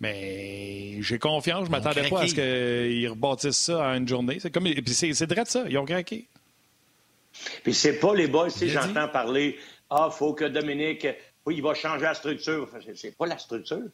Mais 0.00 1.02
j'ai 1.02 1.18
confiance. 1.18 1.66
Je 1.66 1.70
m'attendais 1.70 2.08
pas 2.08 2.20
à 2.22 2.28
ce 2.28 2.34
qu'ils 2.34 3.08
rebâtissent 3.08 3.56
ça 3.56 3.88
en 3.88 3.94
une 3.94 4.06
journée. 4.06 4.38
C'est 4.40 4.50
comme... 4.50 4.64
Puis 4.64 4.94
c'est 4.94 5.26
de 5.26 5.44
ça. 5.46 5.64
Ils 5.68 5.78
ont 5.78 5.84
craqué. 5.84 6.28
Puis 7.62 7.74
c'est 7.74 7.98
pas 7.98 8.14
les 8.14 8.28
boys, 8.28 8.50
si 8.50 8.68
j'entends 8.68 9.08
parler, 9.08 9.58
ah, 9.90 10.10
faut 10.10 10.34
que 10.34 10.44
Dominique, 10.44 11.06
oui, 11.46 11.56
il 11.56 11.62
va 11.62 11.74
changer 11.74 12.04
la 12.04 12.14
structure. 12.14 12.68
C'est 12.94 13.16
pas 13.16 13.26
la 13.26 13.38
structure. 13.38 13.84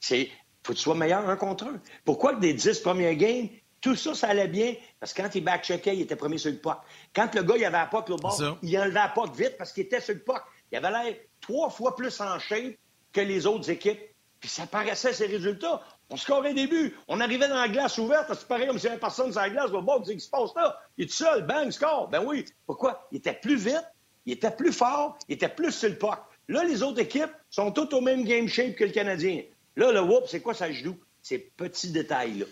C'est 0.00 0.28
faut 0.64 0.72
que 0.72 0.78
tu 0.78 0.84
sois 0.84 0.94
meilleur 0.94 1.28
un 1.28 1.36
contre 1.36 1.64
un. 1.66 1.80
Pourquoi 2.04 2.34
que 2.34 2.40
des 2.40 2.54
dix 2.54 2.78
premiers 2.78 3.16
games, 3.16 3.48
Tout 3.80 3.96
ça, 3.96 4.14
ça 4.14 4.28
allait 4.28 4.48
bien? 4.48 4.74
Parce 4.98 5.12
que 5.12 5.20
quand 5.20 5.34
il 5.34 5.44
backcheckait, 5.44 5.94
il 5.94 6.02
était 6.02 6.16
premier 6.16 6.38
sur 6.38 6.50
le 6.50 6.56
puck. 6.56 6.78
Quand 7.14 7.34
le 7.34 7.42
gars, 7.42 7.56
il 7.58 7.64
avait 7.66 7.76
la 7.76 7.86
puck, 7.86 8.08
le 8.08 8.16
bord, 8.16 8.58
il 8.62 8.78
enlevait 8.78 8.94
la 8.94 9.08
puck 9.08 9.34
vite 9.36 9.56
parce 9.58 9.72
qu'il 9.72 9.84
était 9.84 10.00
sur 10.00 10.14
le 10.14 10.20
puck. 10.20 10.42
Il 10.72 10.78
avait 10.78 10.90
l'air 10.90 11.16
trois 11.40 11.68
fois 11.68 11.94
plus 11.94 12.18
en 12.20 12.38
shape 12.38 12.74
que 13.12 13.20
les 13.20 13.46
autres 13.46 13.68
équipes. 13.68 14.00
Puis 14.40 14.48
ça 14.48 14.66
paraissait 14.66 15.12
ces 15.12 15.26
résultats. 15.26 15.82
On 16.10 16.16
scorait 16.16 16.54
des 16.54 16.66
buts. 16.66 16.94
On 17.08 17.20
arrivait 17.20 17.48
dans 17.48 17.60
la 17.60 17.68
glace 17.68 17.98
ouverte. 17.98 18.26
C'est 18.28 18.46
pareil 18.46 18.66
comme 18.66 18.78
s'il 18.78 18.88
n'y 18.88 18.92
avait 18.92 19.00
personne 19.00 19.32
sur 19.32 19.40
la 19.40 19.50
glace. 19.50 19.70
Le 19.70 19.80
bord, 19.80 20.02
qu'est-ce 20.02 20.12
qui 20.12 20.20
se 20.20 20.30
passe 20.30 20.50
là? 20.54 20.78
Il 20.96 21.04
est 21.04 21.08
tout 21.08 21.14
seul. 21.14 21.46
Bang, 21.46 21.70
score. 21.70 22.08
Ben 22.08 22.22
oui. 22.24 22.44
Pourquoi? 22.66 23.06
Il 23.10 23.18
était 23.18 23.32
plus 23.32 23.56
vite. 23.56 23.84
Il 24.26 24.34
était 24.34 24.50
plus 24.50 24.72
fort. 24.72 25.18
Il 25.28 25.34
était 25.34 25.48
plus 25.48 25.72
sur 25.72 25.88
le 25.88 25.96
puck. 25.96 26.18
Là, 26.48 26.62
les 26.64 26.82
autres 26.82 27.00
équipes 27.00 27.32
sont 27.50 27.72
toutes 27.72 27.94
au 27.94 28.00
même 28.00 28.24
game 28.24 28.48
shape 28.48 28.74
que 28.76 28.84
le 28.84 28.90
Canadien. 28.90 29.42
Là, 29.76 29.92
le 29.92 30.02
whoop, 30.02 30.24
c'est 30.28 30.40
quoi 30.40 30.54
ça 30.54 30.70
joue? 30.70 30.96
Ces 31.22 31.38
petits 31.38 31.90
détails-là. 31.90 32.46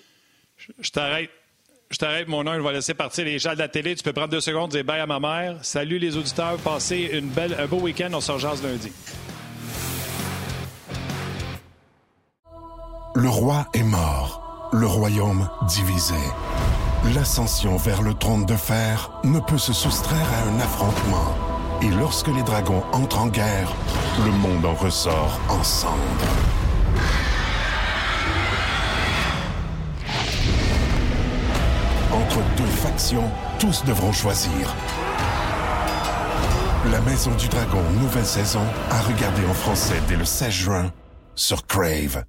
Je 0.78 0.90
t'arrête. 0.90 1.30
Je 1.90 1.98
t'arrête, 1.98 2.26
mon 2.26 2.42
nom. 2.42 2.54
Je 2.54 2.60
vais 2.60 2.72
laisser 2.72 2.94
partir 2.94 3.26
les 3.26 3.38
gens 3.38 3.52
de 3.52 3.58
la 3.58 3.68
télé. 3.68 3.94
Tu 3.94 4.02
peux 4.02 4.14
prendre 4.14 4.30
deux 4.30 4.40
secondes 4.40 4.70
dire 4.70 4.82
bye 4.82 5.00
à 5.00 5.06
ma 5.06 5.20
mère. 5.20 5.62
Salut 5.62 5.98
les 5.98 6.16
auditeurs. 6.16 6.56
Passez 6.58 7.10
une 7.12 7.28
belle, 7.28 7.54
un 7.58 7.66
beau 7.66 7.80
week-end. 7.80 8.08
On 8.14 8.20
se 8.20 8.32
lundi. 8.66 8.90
Le 13.14 13.28
roi 13.28 13.66
est 13.74 13.82
mort. 13.82 14.70
Le 14.72 14.86
royaume 14.86 15.46
divisé. 15.68 16.14
L'ascension 17.14 17.76
vers 17.76 18.00
le 18.00 18.14
trône 18.14 18.46
de 18.46 18.56
fer 18.56 19.10
ne 19.22 19.38
peut 19.38 19.58
se 19.58 19.74
soustraire 19.74 20.26
à 20.32 20.48
un 20.48 20.58
affrontement. 20.58 21.34
Et 21.82 21.90
lorsque 21.90 22.28
les 22.28 22.42
dragons 22.42 22.82
entrent 22.92 23.20
en 23.20 23.26
guerre, 23.26 23.70
le 24.24 24.30
monde 24.30 24.64
en 24.64 24.72
ressort 24.72 25.38
ensemble. 25.50 26.00
Entre 32.12 32.38
deux 32.56 32.64
factions, 32.64 33.30
tous 33.58 33.84
devront 33.84 34.12
choisir. 34.12 34.74
La 36.90 37.00
Maison 37.02 37.32
du 37.34 37.48
Dragon, 37.48 37.82
nouvelle 38.00 38.24
saison, 38.24 38.64
à 38.90 39.02
regarder 39.02 39.44
en 39.44 39.54
français 39.54 40.00
dès 40.08 40.16
le 40.16 40.24
16 40.24 40.50
juin 40.50 40.90
sur 41.34 41.66
Crave. 41.66 42.24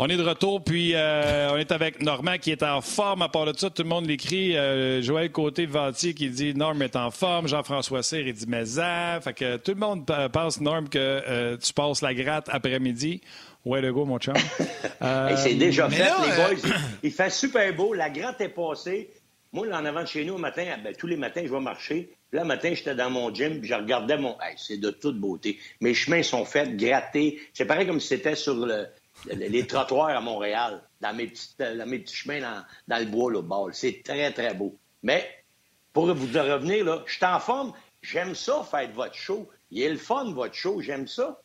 On 0.00 0.06
est 0.08 0.16
de 0.16 0.22
retour, 0.22 0.62
puis 0.62 0.92
euh, 0.94 1.50
on 1.50 1.56
est 1.56 1.72
avec 1.72 2.00
Normand 2.00 2.38
qui 2.38 2.52
est 2.52 2.62
en 2.62 2.80
forme. 2.80 3.22
À 3.22 3.28
part 3.28 3.46
de 3.46 3.58
ça, 3.58 3.68
tout 3.68 3.82
le 3.82 3.88
monde 3.88 4.06
l'écrit. 4.06 4.56
Euh, 4.56 5.02
Joël 5.02 5.32
Côté-Ventier 5.32 6.14
qui 6.14 6.30
dit 6.30 6.54
Norm 6.54 6.80
est 6.82 6.94
en 6.94 7.10
forme. 7.10 7.48
Jean-François 7.48 8.04
Cyr, 8.04 8.20
il 8.20 8.32
dit 8.32 8.44
Mais 8.46 8.64
ça. 8.64 9.18
Fait 9.20 9.32
que 9.32 9.56
tout 9.56 9.72
le 9.72 9.80
monde 9.80 10.06
pense, 10.32 10.60
Norm, 10.60 10.88
que 10.88 10.98
euh, 10.98 11.56
tu 11.56 11.72
passes 11.72 12.00
la 12.00 12.14
gratte 12.14 12.48
après-midi. 12.48 13.22
Ouais, 13.64 13.80
le 13.80 13.92
go, 13.92 14.04
mon 14.04 14.20
chum. 14.20 14.34
c'est 15.36 15.54
déjà 15.54 15.90
fait, 15.90 16.04
les 16.04 16.36
boys. 16.36 16.70
Il, 17.02 17.10
fait 17.10 17.30
super 17.30 17.74
beau. 17.74 17.92
La 17.92 18.08
gratte 18.08 18.40
est 18.40 18.50
passée. 18.50 19.10
Moi, 19.52 19.66
en 19.72 19.84
avant 19.84 20.02
de 20.02 20.06
chez 20.06 20.24
nous, 20.24 20.34
au 20.34 20.38
matin, 20.38 20.64
ben, 20.84 20.94
tous 20.96 21.08
les 21.08 21.16
matins, 21.16 21.42
je 21.44 21.50
vais 21.50 21.60
marcher. 21.60 22.10
Là, 22.30 22.42
le 22.42 22.46
matin, 22.46 22.70
j'étais 22.72 22.94
dans 22.94 23.10
mon 23.10 23.34
gym, 23.34 23.58
puis 23.58 23.68
je 23.68 23.74
regardais 23.74 24.16
mon. 24.16 24.36
c'est 24.56 24.76
de 24.76 24.90
toute 24.90 25.18
beauté. 25.18 25.58
Mes 25.80 25.94
chemins 25.94 26.22
sont 26.22 26.44
faits, 26.44 26.76
grattés. 26.76 27.40
C'est 27.52 27.64
pareil 27.64 27.86
comme 27.86 27.98
si 27.98 28.06
c'était 28.06 28.36
sur 28.36 28.54
le, 28.54 28.86
les 29.26 29.66
trottoirs 29.66 30.16
à 30.16 30.20
Montréal, 30.20 30.82
dans 31.00 31.14
mes 31.14 31.26
petits, 31.26 31.54
dans 31.58 31.88
mes 31.88 31.98
petits 31.98 32.16
chemins 32.16 32.64
dans, 32.86 32.98
le 32.98 33.06
bois, 33.06 33.32
là, 33.32 33.42
bas. 33.42 33.66
C'est 33.72 34.02
très, 34.04 34.32
très 34.32 34.54
beau. 34.54 34.76
Mais, 35.02 35.44
pour 35.92 36.12
vous 36.12 36.26
revenir, 36.26 36.84
là, 36.84 37.02
je 37.06 37.14
suis 37.14 37.24
en 37.24 37.40
forme. 37.40 37.72
J'aime 38.02 38.34
ça, 38.34 38.66
faire 38.70 38.90
votre 38.92 39.14
show. 39.14 39.48
Il 39.70 39.82
est 39.82 39.90
le 39.90 39.98
fun, 39.98 40.32
votre 40.32 40.54
show. 40.54 40.80
J'aime 40.80 41.08
ça. 41.08 41.40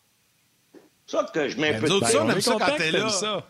Ça 1.05 1.29
que 1.33 1.49
je 1.49 1.57
mets 1.57 1.75
un 1.75 1.79
peu 1.79 1.89
de 1.89 2.05
ça, 2.05 2.23
on 2.23 2.29
aime 2.29 2.41
ça 2.41 2.55
quand 2.59 2.75
t'es 2.77 2.91
là. 2.91 3.43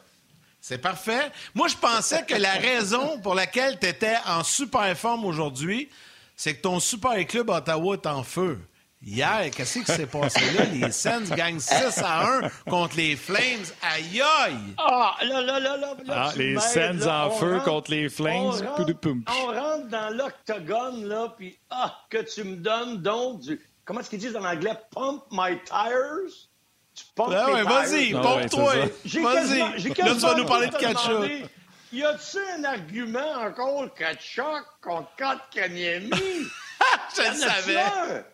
C'est 0.60 0.78
parfait. 0.78 1.30
Moi, 1.54 1.68
je 1.68 1.76
pensais 1.76 2.26
que 2.26 2.36
la 2.36 2.54
raison 2.54 3.20
pour 3.20 3.36
laquelle 3.36 3.78
tu 3.80 3.86
étais 3.86 4.16
en 4.26 4.44
super 4.44 4.98
forme 4.98 5.26
aujourd'hui, 5.26 5.90
c'est 6.38 6.56
que 6.56 6.62
ton 6.62 6.80
super 6.80 7.14
club 7.28 7.50
Ottawa 7.50 7.96
est 7.96 8.08
en 8.08 8.24
feu. 8.24 8.60
Hier, 9.06 9.52
qu'est-ce 9.52 9.80
qui 9.80 9.86
s'est 9.86 10.06
passé 10.08 10.40
là? 10.52 10.64
Les 10.64 10.92
Sens 10.92 11.30
gagnent 11.30 11.60
6 11.60 11.98
à 11.98 12.26
1 12.26 12.50
contre 12.70 12.96
les 12.96 13.18
Flames. 13.18 13.66
Aïe 13.82 14.22
aïe! 14.22 14.76
Ah, 14.78 15.18
là, 15.24 15.42
là, 15.42 15.60
là, 15.60 15.78
là. 15.78 15.96
ah, 16.10 16.32
les 16.38 16.58
Sens 16.58 17.06
en 17.06 17.32
feu 17.32 17.60
contre 17.66 17.92
les 17.92 18.08
Flames. 18.08 18.38
On 18.38 18.52
rentre, 18.52 18.94
on 19.28 19.46
rentre 19.48 19.88
dans 19.90 20.10
l'octogone, 20.16 21.06
là, 21.06 21.34
puis 21.38 21.58
ah, 21.70 21.94
que 22.10 22.20
tu 22.20 22.46
me 22.46 22.56
donnes 22.56 23.02
donc 23.02 23.42
du. 23.42 23.60
Comment 23.84 24.00
est-ce 24.00 24.10
qu'ils 24.10 24.20
disent 24.20 24.38
en 24.38 24.46
anglais? 24.46 24.74
Pump 24.96 25.24
my 25.32 25.60
tires? 25.66 26.48
Tu 26.96 27.04
pompes 27.14 27.34
ah, 27.36 27.52
ouais, 27.52 27.64
vas-y, 27.64 28.12
pompe-toi. 28.14 28.74
Vas-y. 29.06 29.60
Là, 29.60 30.14
tu 30.14 30.20
vas 30.20 30.36
nous 30.36 30.46
parler 30.46 30.68
de 30.68 30.76
Kachuk. 30.78 31.50
Y 31.92 32.04
a-tu 32.04 32.38
un 32.58 32.64
argument 32.64 33.34
encore 33.46 33.94
Kachuk 33.94 34.64
contre 34.82 35.10
Kotkaniemi? 35.18 36.10
Je 37.16 37.22
le 37.22 37.38
savais. 37.38 38.26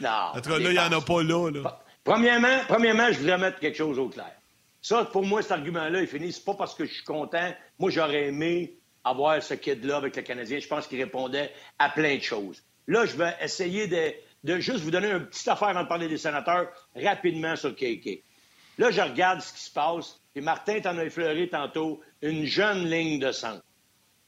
Non. 0.00 0.08
En 0.34 0.40
tout 0.40 0.50
cas, 0.50 0.58
là, 0.58 0.70
il 0.70 0.72
n'y 0.72 0.78
en 0.78 0.92
a 0.92 1.00
pas 1.00 1.22
là, 1.22 1.50
Premièrement, 2.02 2.60
premièrement, 2.66 3.12
je 3.12 3.18
voudrais 3.18 3.38
mettre 3.38 3.60
quelque 3.60 3.76
chose 3.76 3.98
au 3.98 4.08
clair. 4.08 4.32
Ça, 4.80 5.04
pour 5.04 5.24
moi, 5.24 5.42
cet 5.42 5.52
argument-là, 5.52 6.00
il 6.00 6.06
finit. 6.06 6.32
C'est 6.32 6.44
pas 6.44 6.54
parce 6.54 6.74
que 6.74 6.86
je 6.86 6.94
suis 6.94 7.04
content. 7.04 7.52
Moi, 7.78 7.90
j'aurais 7.90 8.28
aimé 8.28 8.78
avoir 9.04 9.42
ce 9.42 9.54
kid-là 9.54 9.98
avec 9.98 10.16
le 10.16 10.22
Canadien. 10.22 10.58
Je 10.58 10.66
pense 10.66 10.86
qu'il 10.86 11.00
répondait 11.00 11.52
à 11.78 11.90
plein 11.90 12.16
de 12.16 12.22
choses. 12.22 12.62
Là, 12.86 13.04
je 13.04 13.16
vais 13.16 13.34
essayer 13.42 13.86
de, 13.86 14.60
juste 14.60 14.80
vous 14.80 14.90
donner 14.90 15.10
une 15.10 15.26
petite 15.26 15.48
affaire 15.48 15.68
avant 15.68 15.82
de 15.82 15.88
parler 15.88 16.08
des 16.08 16.16
sénateurs 16.16 16.68
rapidement 16.96 17.56
sur 17.56 17.74
KK. 17.76 18.22
Là, 18.78 18.90
je 18.90 19.00
regarde 19.02 19.40
ce 19.40 19.52
qui 19.52 19.60
se 19.60 19.70
passe. 19.70 20.20
Et 20.34 20.40
Martin 20.40 20.80
t'en 20.80 20.96
a 20.96 21.04
effleuré 21.04 21.48
tantôt 21.48 22.00
une 22.22 22.44
jeune 22.46 22.88
ligne 22.88 23.18
de 23.18 23.32
centre. 23.32 23.62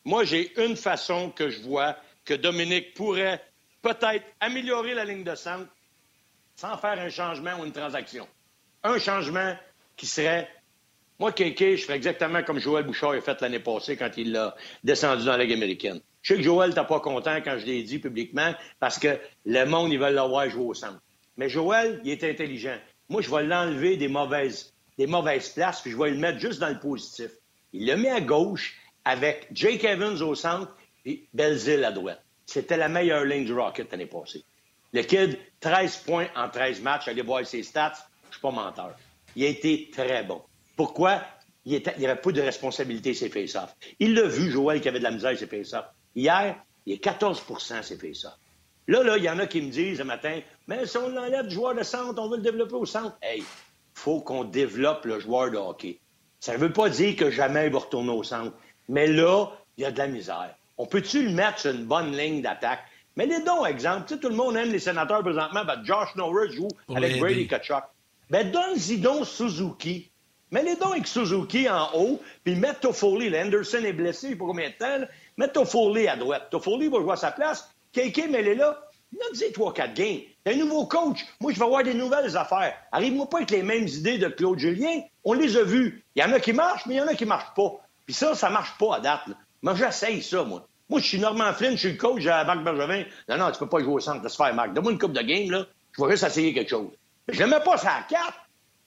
Moi, 0.04 0.24
j'ai 0.24 0.52
une 0.62 0.76
façon 0.76 1.30
que 1.30 1.48
je 1.48 1.62
vois 1.62 1.96
que 2.24 2.34
Dominique 2.34 2.94
pourrait 2.94 3.42
peut-être 3.82 4.24
améliorer 4.40 4.94
la 4.94 5.04
ligne 5.04 5.24
de 5.24 5.34
centre 5.34 5.68
sans 6.56 6.76
faire 6.78 6.98
un 6.98 7.08
changement 7.08 7.60
ou 7.60 7.64
une 7.64 7.72
transaction. 7.72 8.26
Un 8.84 8.98
changement 8.98 9.54
qui 9.96 10.06
serait. 10.06 10.48
Moi, 11.18 11.32
Kéké, 11.32 11.76
je 11.76 11.84
ferais 11.84 11.96
exactement 11.96 12.42
comme 12.42 12.58
Joël 12.58 12.84
Bouchard 12.84 13.12
a 13.12 13.20
fait 13.20 13.40
l'année 13.40 13.60
passée 13.60 13.96
quand 13.96 14.10
il 14.16 14.32
l'a 14.32 14.56
descendu 14.82 15.24
dans 15.24 15.36
la 15.36 15.44
Ligue 15.44 15.52
américaine. 15.52 16.00
Je 16.22 16.34
sais 16.34 16.38
que 16.38 16.44
Joël 16.44 16.70
n'était 16.70 16.84
pas 16.84 17.00
content 17.00 17.36
quand 17.44 17.58
je 17.58 17.66
l'ai 17.66 17.82
dit 17.82 17.98
publiquement 17.98 18.54
parce 18.80 18.98
que 18.98 19.18
le 19.44 19.64
monde, 19.64 19.92
ils 19.92 19.98
veulent 19.98 20.14
l'avoir 20.14 20.48
jouer 20.48 20.64
au 20.64 20.74
centre. 20.74 21.00
Mais 21.36 21.48
Joël, 21.48 22.00
il 22.04 22.12
est 22.12 22.24
intelligent. 22.24 22.76
Moi, 23.08 23.22
je 23.22 23.30
vais 23.30 23.42
l'enlever 23.42 23.96
des 23.96 24.08
mauvaises, 24.08 24.72
des 24.98 25.06
mauvaises 25.06 25.48
places, 25.48 25.80
puis 25.80 25.90
je 25.90 25.96
vais 25.96 26.10
le 26.10 26.18
mettre 26.18 26.38
juste 26.38 26.60
dans 26.60 26.68
le 26.68 26.78
positif. 26.78 27.30
Il 27.72 27.86
le 27.86 27.96
met 27.96 28.10
à 28.10 28.20
gauche 28.20 28.76
avec 29.04 29.48
Jake 29.52 29.84
Evans 29.84 30.20
au 30.22 30.34
centre 30.34 30.74
et 31.04 31.26
Belzil 31.32 31.84
à 31.84 31.92
droite. 31.92 32.22
C'était 32.52 32.76
la 32.76 32.90
meilleure 32.90 33.24
ligne 33.24 33.46
du 33.46 33.54
Rocket 33.54 33.90
l'année 33.90 34.04
passée. 34.04 34.44
Le 34.92 35.00
kid, 35.04 35.38
13 35.60 35.96
points 35.98 36.26
en 36.36 36.50
13 36.50 36.82
matchs. 36.82 37.08
Allez 37.08 37.22
voir 37.22 37.46
ses 37.46 37.62
stats. 37.62 37.94
Je 38.28 38.34
suis 38.34 38.42
pas 38.42 38.50
menteur. 38.50 38.94
Il 39.34 39.46
a 39.46 39.48
été 39.48 39.88
très 39.90 40.22
bon. 40.22 40.42
Pourquoi? 40.76 41.22
Il 41.64 41.82
n'y 41.96 42.06
avait 42.06 42.20
pas 42.20 42.30
de 42.30 42.42
responsabilité 42.42 43.14
ses 43.14 43.30
face-offs. 43.30 43.74
Il 43.98 44.12
l'a 44.12 44.24
vu, 44.24 44.50
Joël, 44.50 44.82
qui 44.82 44.88
avait 44.90 44.98
de 44.98 45.04
la 45.04 45.12
misère 45.12 45.38
ses 45.38 45.46
face-offs. 45.46 45.86
Hier, 46.14 46.62
il 46.84 46.92
est 46.92 47.02
14% 47.02 47.82
ses 47.82 47.96
face-offs. 47.96 48.36
Là, 48.86 49.02
là, 49.02 49.16
il 49.16 49.24
y 49.24 49.30
en 49.30 49.38
a 49.38 49.46
qui 49.46 49.62
me 49.62 49.70
disent 49.70 49.96
ce 49.96 50.02
matin, 50.02 50.38
mais 50.66 50.84
si 50.84 50.98
on 50.98 51.16
enlève 51.16 51.46
du 51.46 51.54
joueur 51.54 51.74
de 51.74 51.82
centre, 51.82 52.20
on 52.20 52.28
veut 52.28 52.36
le 52.36 52.42
développer 52.42 52.74
au 52.74 52.84
centre. 52.84 53.16
Hey, 53.22 53.42
faut 53.94 54.20
qu'on 54.20 54.44
développe 54.44 55.06
le 55.06 55.20
joueur 55.20 55.50
de 55.50 55.56
hockey. 55.56 56.00
Ça 56.38 56.52
ne 56.52 56.58
veut 56.58 56.72
pas 56.72 56.90
dire 56.90 57.16
que 57.16 57.30
jamais 57.30 57.68
il 57.68 57.72
va 57.72 57.78
retourner 57.78 58.10
au 58.12 58.22
centre. 58.22 58.54
Mais 58.90 59.06
là, 59.06 59.46
il 59.78 59.84
y 59.84 59.86
a 59.86 59.90
de 59.90 59.96
la 59.96 60.08
misère. 60.08 60.54
On 60.78 60.86
peut-tu 60.86 61.24
le 61.24 61.32
mettre 61.32 61.60
sur 61.60 61.70
une 61.70 61.84
bonne 61.84 62.16
ligne 62.16 62.42
d'attaque? 62.42 62.80
Mais 63.16 63.26
les 63.26 63.40
dons, 63.40 63.66
exemple, 63.66 64.04
tu 64.08 64.14
sais, 64.14 64.20
tout 64.20 64.28
le 64.28 64.34
monde 64.34 64.56
aime 64.56 64.72
les 64.72 64.78
sénateurs 64.78 65.22
présentement, 65.22 65.64
ben 65.64 65.82
Josh 65.84 66.14
Norris 66.16 66.52
joue 66.52 66.68
avec 66.94 67.18
Brady 67.18 67.46
Kachuk. 67.46 67.84
Ben 68.30 68.50
donne-y 68.50 68.98
donc 68.98 69.26
Suzuki. 69.26 70.10
Mets 70.50 70.62
les 70.62 70.76
dons 70.76 70.92
avec 70.92 71.06
Suzuki 71.06 71.68
en 71.68 71.88
haut, 71.94 72.20
puis 72.44 72.54
mets 72.54 72.74
Toffoli. 72.74 73.30
L'Anderson 73.30 73.78
est 73.84 73.92
blessé 73.92 74.36
pour 74.36 74.48
combien 74.48 74.68
de 74.68 74.74
temps? 74.74 75.06
Mets 75.38 75.48
Toffoli 75.48 76.08
à 76.08 76.16
droite. 76.16 76.48
Toffoli 76.50 76.88
va 76.88 77.00
jouer 77.00 77.12
à 77.12 77.16
sa 77.16 77.32
place. 77.32 77.70
KK, 77.92 78.28
mets-les 78.30 78.54
là. 78.54 78.78
Donne-y 79.12 79.50
3-4 79.52 79.94
games. 79.94 80.20
T'es 80.44 80.54
un 80.54 80.56
nouveau 80.56 80.86
coach. 80.86 81.20
Moi, 81.40 81.52
je 81.52 81.58
vais 81.58 81.64
avoir 81.64 81.82
des 81.82 81.94
nouvelles 81.94 82.36
affaires. 82.36 82.74
Arrive-moi 82.90 83.28
pas 83.28 83.38
avec 83.38 83.50
les 83.50 83.62
mêmes 83.62 83.86
idées 83.86 84.18
de 84.18 84.28
Claude 84.28 84.58
Julien. 84.58 85.02
On 85.24 85.34
les 85.34 85.56
a 85.56 85.62
vues. 85.62 86.02
Il 86.16 86.22
y 86.22 86.24
en 86.24 86.32
a 86.32 86.40
qui 86.40 86.52
marchent, 86.52 86.86
mais 86.86 86.94
il 86.94 86.98
y 86.98 87.00
en 87.02 87.06
a 87.06 87.14
qui 87.14 87.26
marchent 87.26 87.54
pas. 87.54 87.72
Puis 88.06 88.14
ça, 88.14 88.34
ça 88.34 88.50
marche 88.50 88.76
pas 88.78 88.96
à 88.96 89.00
date. 89.00 89.28
Moi, 89.62 89.74
j'essaye 89.76 90.22
ça, 90.22 90.42
moi. 90.42 90.66
Moi, 90.88 91.00
je 91.00 91.06
suis 91.06 91.18
Normand 91.18 91.52
Flynn, 91.54 91.72
je 91.72 91.78
suis 91.78 91.92
le 91.92 91.96
coach 91.96 92.26
à 92.26 92.44
Marc 92.44 92.62
Bergevin. 92.64 93.04
Non, 93.28 93.38
non, 93.38 93.50
tu 93.52 93.58
peux 93.58 93.68
pas 93.68 93.78
jouer 93.78 93.94
au 93.94 94.00
centre, 94.00 94.22
laisse 94.22 94.36
faire, 94.36 94.52
Marc. 94.54 94.74
Donne-moi 94.74 94.92
une 94.92 94.98
coupe 94.98 95.12
de 95.12 95.22
game, 95.22 95.50
là. 95.50 95.66
Je 95.92 96.02
vais 96.02 96.10
juste 96.10 96.24
essayer 96.24 96.52
quelque 96.52 96.70
chose. 96.70 96.90
Je 97.28 97.42
ne 97.42 97.48
mets 97.48 97.60
pas 97.60 97.76
ça 97.76 97.94
à 97.94 98.02
4. 98.02 98.22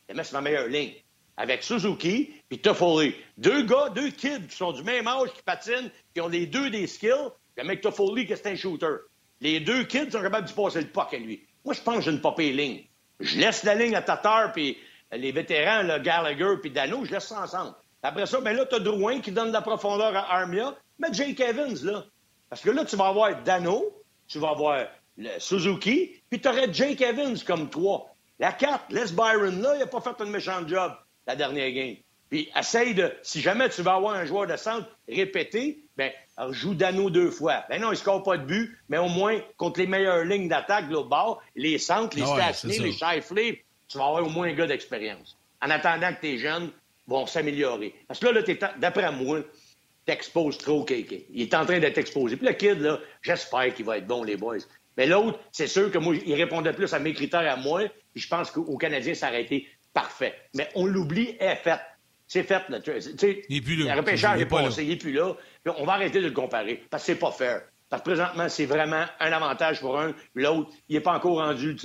Je 0.09 0.15
mets 0.15 0.23
sur 0.23 0.35
ma 0.35 0.41
meilleure 0.41 0.67
ligne. 0.67 0.93
Avec 1.37 1.63
Suzuki 1.63 2.33
puis 2.47 2.59
Toffoli. 2.59 3.15
Deux 3.37 3.63
gars, 3.63 3.89
deux 3.89 4.09
kids 4.09 4.47
qui 4.49 4.55
sont 4.55 4.71
du 4.71 4.83
même 4.83 5.07
âge, 5.07 5.29
qui 5.33 5.41
patinent, 5.41 5.89
qui 6.13 6.21
ont 6.21 6.27
les 6.27 6.45
deux 6.45 6.69
des 6.69 6.87
skills. 6.87 7.31
Le 7.57 7.63
mec 7.63 7.81
Toffoli, 7.81 8.25
qui 8.25 8.35
c'est 8.35 8.47
un 8.47 8.55
shooter. 8.55 8.97
Les 9.41 9.59
deux 9.59 9.83
kids 9.85 10.11
sont 10.11 10.21
capables 10.21 10.47
de 10.47 10.53
passer 10.53 10.81
le 10.81 10.87
puck 10.87 11.13
à 11.13 11.17
lui. 11.17 11.45
Moi, 11.63 11.73
je 11.73 11.81
pense 11.81 11.97
que 11.97 12.01
j'ai 12.01 12.11
une 12.11 12.21
popée 12.21 12.51
ligne. 12.51 12.83
Je 13.19 13.37
laisse 13.37 13.63
la 13.63 13.75
ligne 13.75 13.95
à 13.95 14.01
Tatar 14.01 14.51
puis 14.51 14.77
les 15.11 15.31
vétérans, 15.31 15.83
le 15.83 15.99
Gallagher 15.99 16.57
puis 16.61 16.71
Dano, 16.71 17.05
je 17.05 17.11
laisse 17.11 17.27
ça 17.27 17.41
ensemble. 17.41 17.75
Après 18.05 18.25
ça, 18.25 18.39
ben 18.39 18.55
là, 18.55 18.65
tu 18.65 18.75
as 18.75 18.79
Drouin 18.79 19.19
qui 19.19 19.31
donne 19.31 19.47
de 19.47 19.53
la 19.53 19.61
profondeur 19.61 20.15
à 20.15 20.35
Armia. 20.35 20.75
Mais 20.99 21.11
Jake 21.11 21.39
Evans, 21.39 21.75
là. 21.83 22.05
Parce 22.49 22.61
que 22.61 22.69
là, 22.69 22.85
tu 22.85 22.95
vas 22.95 23.07
avoir 23.07 23.41
Dano, 23.43 23.83
tu 24.27 24.39
vas 24.39 24.49
avoir 24.49 24.85
le 25.17 25.29
Suzuki, 25.39 26.21
puis 26.29 26.39
tu 26.39 26.47
aurais 26.47 26.71
Jake 26.71 27.01
Evans 27.01 27.37
comme 27.45 27.69
toi. 27.69 28.05
La 28.39 28.51
4, 28.51 28.85
laisse 28.89 29.13
Byron 29.13 29.61
là, 29.61 29.75
il 29.75 29.79
n'a 29.79 29.87
pas 29.87 30.01
fait 30.01 30.19
un 30.19 30.25
méchant 30.25 30.67
job 30.67 30.93
la 31.25 31.35
dernière 31.35 31.71
game. 31.71 31.95
Puis 32.29 32.49
essaye 32.55 32.93
de, 32.93 33.13
si 33.23 33.41
jamais 33.41 33.69
tu 33.69 33.81
vas 33.81 33.95
avoir 33.95 34.13
un 34.13 34.25
joueur 34.25 34.47
de 34.47 34.55
centre 34.55 34.87
répété, 35.07 35.83
ben 35.95 36.11
joue 36.51 36.73
Dano 36.73 37.09
deux 37.09 37.31
fois. 37.31 37.63
Ben 37.69 37.81
non, 37.81 37.89
il 37.89 37.91
ne 37.91 37.97
score 37.97 38.23
pas 38.23 38.37
de 38.37 38.45
but, 38.45 38.77
mais 38.89 38.97
au 38.97 39.07
moins 39.07 39.39
contre 39.57 39.79
les 39.79 39.87
meilleures 39.87 40.25
lignes 40.25 40.49
d'attaque 40.49 40.89
l'autre 40.89 41.09
bord, 41.09 41.41
les 41.55 41.77
centres, 41.77 42.17
les 42.17 42.23
ah 42.23 42.51
les 42.63 42.91
Shifley, 42.91 43.63
tu 43.87 43.97
vas 43.97 44.07
avoir 44.07 44.25
au 44.25 44.29
moins 44.29 44.47
un 44.47 44.53
gars 44.53 44.67
d'expérience. 44.67 45.37
En 45.61 45.69
attendant 45.69 46.13
que 46.13 46.21
tes 46.21 46.37
jeunes 46.37 46.71
vont 47.07 47.25
s'améliorer. 47.25 47.93
Parce 48.07 48.19
que 48.19 48.27
là, 48.27 48.41
là 48.41 48.73
d'après 48.77 49.11
moi, 49.11 49.39
t'exposes 50.05 50.57
trop 50.57 50.83
Kéké. 50.83 51.27
Il 51.31 51.41
est 51.41 51.53
en 51.53 51.65
train 51.65 51.79
d'être 51.79 51.97
exposé. 51.97 52.37
Puis 52.37 52.47
le 52.47 52.53
kid, 52.53 52.79
là, 52.79 52.99
j'espère 53.21 53.73
qu'il 53.73 53.85
va 53.85 53.97
être 53.97 54.07
bon, 54.07 54.23
les 54.23 54.37
boys. 54.37 54.57
Mais 54.97 55.07
l'autre, 55.07 55.39
c'est 55.51 55.67
sûr 55.67 55.91
que 55.91 55.97
moi, 55.97 56.15
il 56.25 56.35
répondait 56.35 56.73
plus 56.73 56.93
à 56.93 56.99
mes 56.99 57.13
critères 57.13 57.51
à 57.51 57.57
moi. 57.57 57.81
Puis 58.13 58.21
je 58.21 58.27
pense 58.27 58.51
qu'au 58.51 58.77
Canadien, 58.77 59.13
ça 59.13 59.29
aurait 59.29 59.43
été 59.43 59.67
parfait. 59.93 60.35
Mais 60.55 60.69
on 60.75 60.85
l'oublie, 60.85 61.35
est 61.39 61.55
fait. 61.55 61.79
C'est 62.27 62.43
fait. 62.43 62.63
Là. 62.69 62.79
Il 63.49 63.57
est 63.57 63.61
plus 63.61 63.75
là. 63.75 63.93
Le 63.93 63.99
repêchage 63.99 64.41
est 64.41 64.45
passé, 64.45 64.83
il 64.83 64.89
n'est 64.89 64.95
plus 64.95 65.13
là. 65.13 65.35
on 65.77 65.85
va 65.85 65.93
arrêter 65.93 66.21
de 66.21 66.27
le 66.27 66.33
comparer 66.33 66.83
parce 66.89 67.03
que 67.03 67.13
c'est 67.13 67.19
pas 67.19 67.31
fair. 67.31 67.61
Parce 67.89 68.01
que 68.01 68.09
présentement, 68.09 68.49
c'est 68.49 68.65
vraiment 68.65 69.05
un 69.19 69.31
avantage 69.31 69.79
pour 69.79 69.99
un. 69.99 70.13
L'autre, 70.33 70.71
il 70.89 70.95
n'est 70.95 71.01
pas 71.01 71.13
encore 71.13 71.37
rendu 71.37 71.75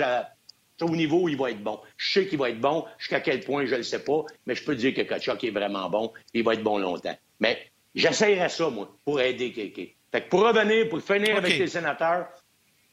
au 0.84 0.96
niveau 0.96 1.22
où 1.22 1.28
il 1.28 1.36
va 1.36 1.50
être 1.50 1.62
bon. 1.62 1.80
Je 1.96 2.12
sais 2.12 2.26
qu'il 2.26 2.38
va 2.38 2.50
être 2.50 2.60
bon. 2.60 2.84
Jusqu'à 2.98 3.20
quel 3.20 3.40
point, 3.40 3.64
je 3.66 3.72
ne 3.72 3.78
le 3.78 3.82
sais 3.82 4.04
pas. 4.04 4.24
Mais 4.46 4.54
je 4.54 4.64
peux 4.64 4.74
dire 4.74 4.94
que 4.94 5.02
Kachuk 5.02 5.42
est 5.44 5.50
vraiment 5.50 5.88
bon. 5.90 6.12
Il 6.34 6.44
va 6.44 6.54
être 6.54 6.62
bon 6.62 6.78
longtemps. 6.78 7.16
Mais 7.38 7.70
j'essayerais 7.94 8.48
ça, 8.48 8.68
moi, 8.70 8.94
pour 9.04 9.20
aider 9.20 9.52
Kéké. 9.52 9.96
Fait 10.12 10.22
que 10.22 10.28
pour 10.28 10.40
revenir, 10.40 10.88
pour 10.88 11.00
finir 11.00 11.36
avec 11.36 11.58
les 11.58 11.66
sénateurs, 11.66 12.28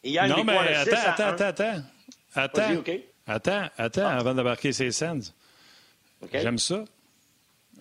il 0.04 0.12
y 0.12 0.20
a 0.20 0.28
non, 0.28 0.44
mais 0.44 0.58
attends, 0.58 0.92
attends, 1.06 1.46
attends, 1.46 1.84
attends. 2.36 2.84
Attends, 3.26 3.70
attends, 3.78 4.08
avant 4.08 4.34
d'embarquer 4.34 4.72
ces 4.72 4.92
scènes. 4.92 5.24
J'aime 6.32 6.58
ça. 6.58 6.86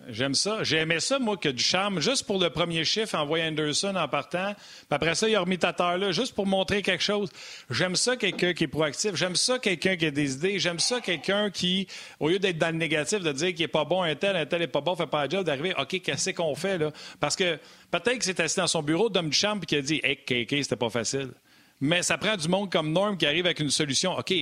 J'aime 0.09 0.35
ça. 0.35 0.63
J'ai 0.63 0.77
aimé 0.77 0.99
ça, 0.99 1.19
moi, 1.19 1.37
que 1.37 1.49
du 1.49 1.63
charme, 1.63 1.99
juste 1.99 2.25
pour 2.25 2.39
le 2.39 2.49
premier 2.49 2.85
chiffre, 2.85 3.15
envoyer 3.15 3.45
Anderson 3.45 3.95
en 3.95 4.07
partant. 4.07 4.53
Puis 4.53 4.85
après 4.89 5.15
ça, 5.15 5.27
il 5.27 5.35
a 5.35 5.41
remis 5.41 5.57
Tatar 5.57 5.97
là, 5.97 6.11
juste 6.11 6.33
pour 6.33 6.45
montrer 6.45 6.81
quelque 6.81 7.03
chose. 7.03 7.29
J'aime 7.69 7.95
ça, 7.95 8.15
quelqu'un 8.15 8.53
qui 8.53 8.65
est 8.65 8.67
proactif. 8.67 9.15
J'aime 9.15 9.35
ça, 9.35 9.59
quelqu'un 9.59 9.95
qui 9.97 10.05
a 10.05 10.11
des 10.11 10.33
idées. 10.33 10.59
J'aime 10.59 10.79
ça, 10.79 11.01
quelqu'un 11.01 11.49
qui, 11.49 11.87
au 12.19 12.29
lieu 12.29 12.39
d'être 12.39 12.57
dans 12.57 12.71
le 12.71 12.77
négatif, 12.77 13.19
de 13.19 13.31
dire 13.31 13.49
qu'il 13.49 13.61
n'est 13.61 13.67
pas 13.67 13.85
bon, 13.85 14.01
un 14.01 14.15
tel, 14.15 14.35
un 14.35 14.45
tel 14.45 14.59
n'est 14.59 14.67
pas 14.67 14.81
bon, 14.81 14.95
fait 14.95 15.07
pas 15.07 15.25
le 15.25 15.29
job, 15.29 15.45
d'arriver, 15.45 15.73
OK, 15.77 16.01
qu'est-ce 16.01 16.29
qu'on 16.31 16.55
fait, 16.55 16.77
là? 16.77 16.91
Parce 17.19 17.35
que 17.35 17.57
peut-être 17.91 18.13
qu'il 18.13 18.23
s'est 18.23 18.41
assis 18.41 18.57
dans 18.57 18.67
son 18.67 18.81
bureau, 18.81 19.09
d'homme 19.09 19.29
du 19.29 19.37
charme, 19.37 19.59
puis 19.59 19.67
qu'il 19.67 19.77
a 19.79 19.81
dit, 19.81 20.01
hey, 20.03 20.17
KK, 20.17 20.63
c'était 20.63 20.75
pas 20.75 20.89
facile. 20.89 21.29
Mais 21.79 22.01
ça 22.01 22.17
prend 22.17 22.35
du 22.35 22.47
monde 22.47 22.71
comme 22.71 22.91
Norm 22.91 23.17
qui 23.17 23.25
arrive 23.25 23.45
avec 23.45 23.59
une 23.59 23.69
solution. 23.69 24.17
OK, 24.17 24.33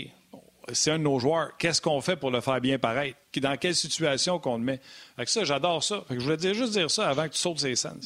c'est 0.74 0.91
un 0.91 0.97
de 0.97 1.03
nos 1.03 1.20
joueurs. 1.20 1.55
Qu'est-ce 1.57 1.82
qu'on 1.82 2.01
fait 2.01 2.16
pour 2.16 2.32
le 2.32 2.41
faire 2.41 2.59
bien 2.61 2.80
paraître? 2.80 3.18
Dans 3.38 3.57
quelle 3.57 3.76
situation 3.76 4.39
qu'on 4.39 4.57
le 4.57 4.63
met? 4.63 4.80
Avec 5.18 5.30
ça, 5.30 5.43
j'adore 5.43 5.84
ça. 5.84 6.03
je 6.09 6.20
voulais 6.20 6.38
dire, 6.38 6.53
juste 6.53 6.74
dire 6.74 6.89
ça 6.89 7.09
avant 7.09 7.24
que 7.24 7.34
tu 7.34 7.39
sautes 7.39 7.59
ces 7.59 7.76
scènes. 7.76 8.01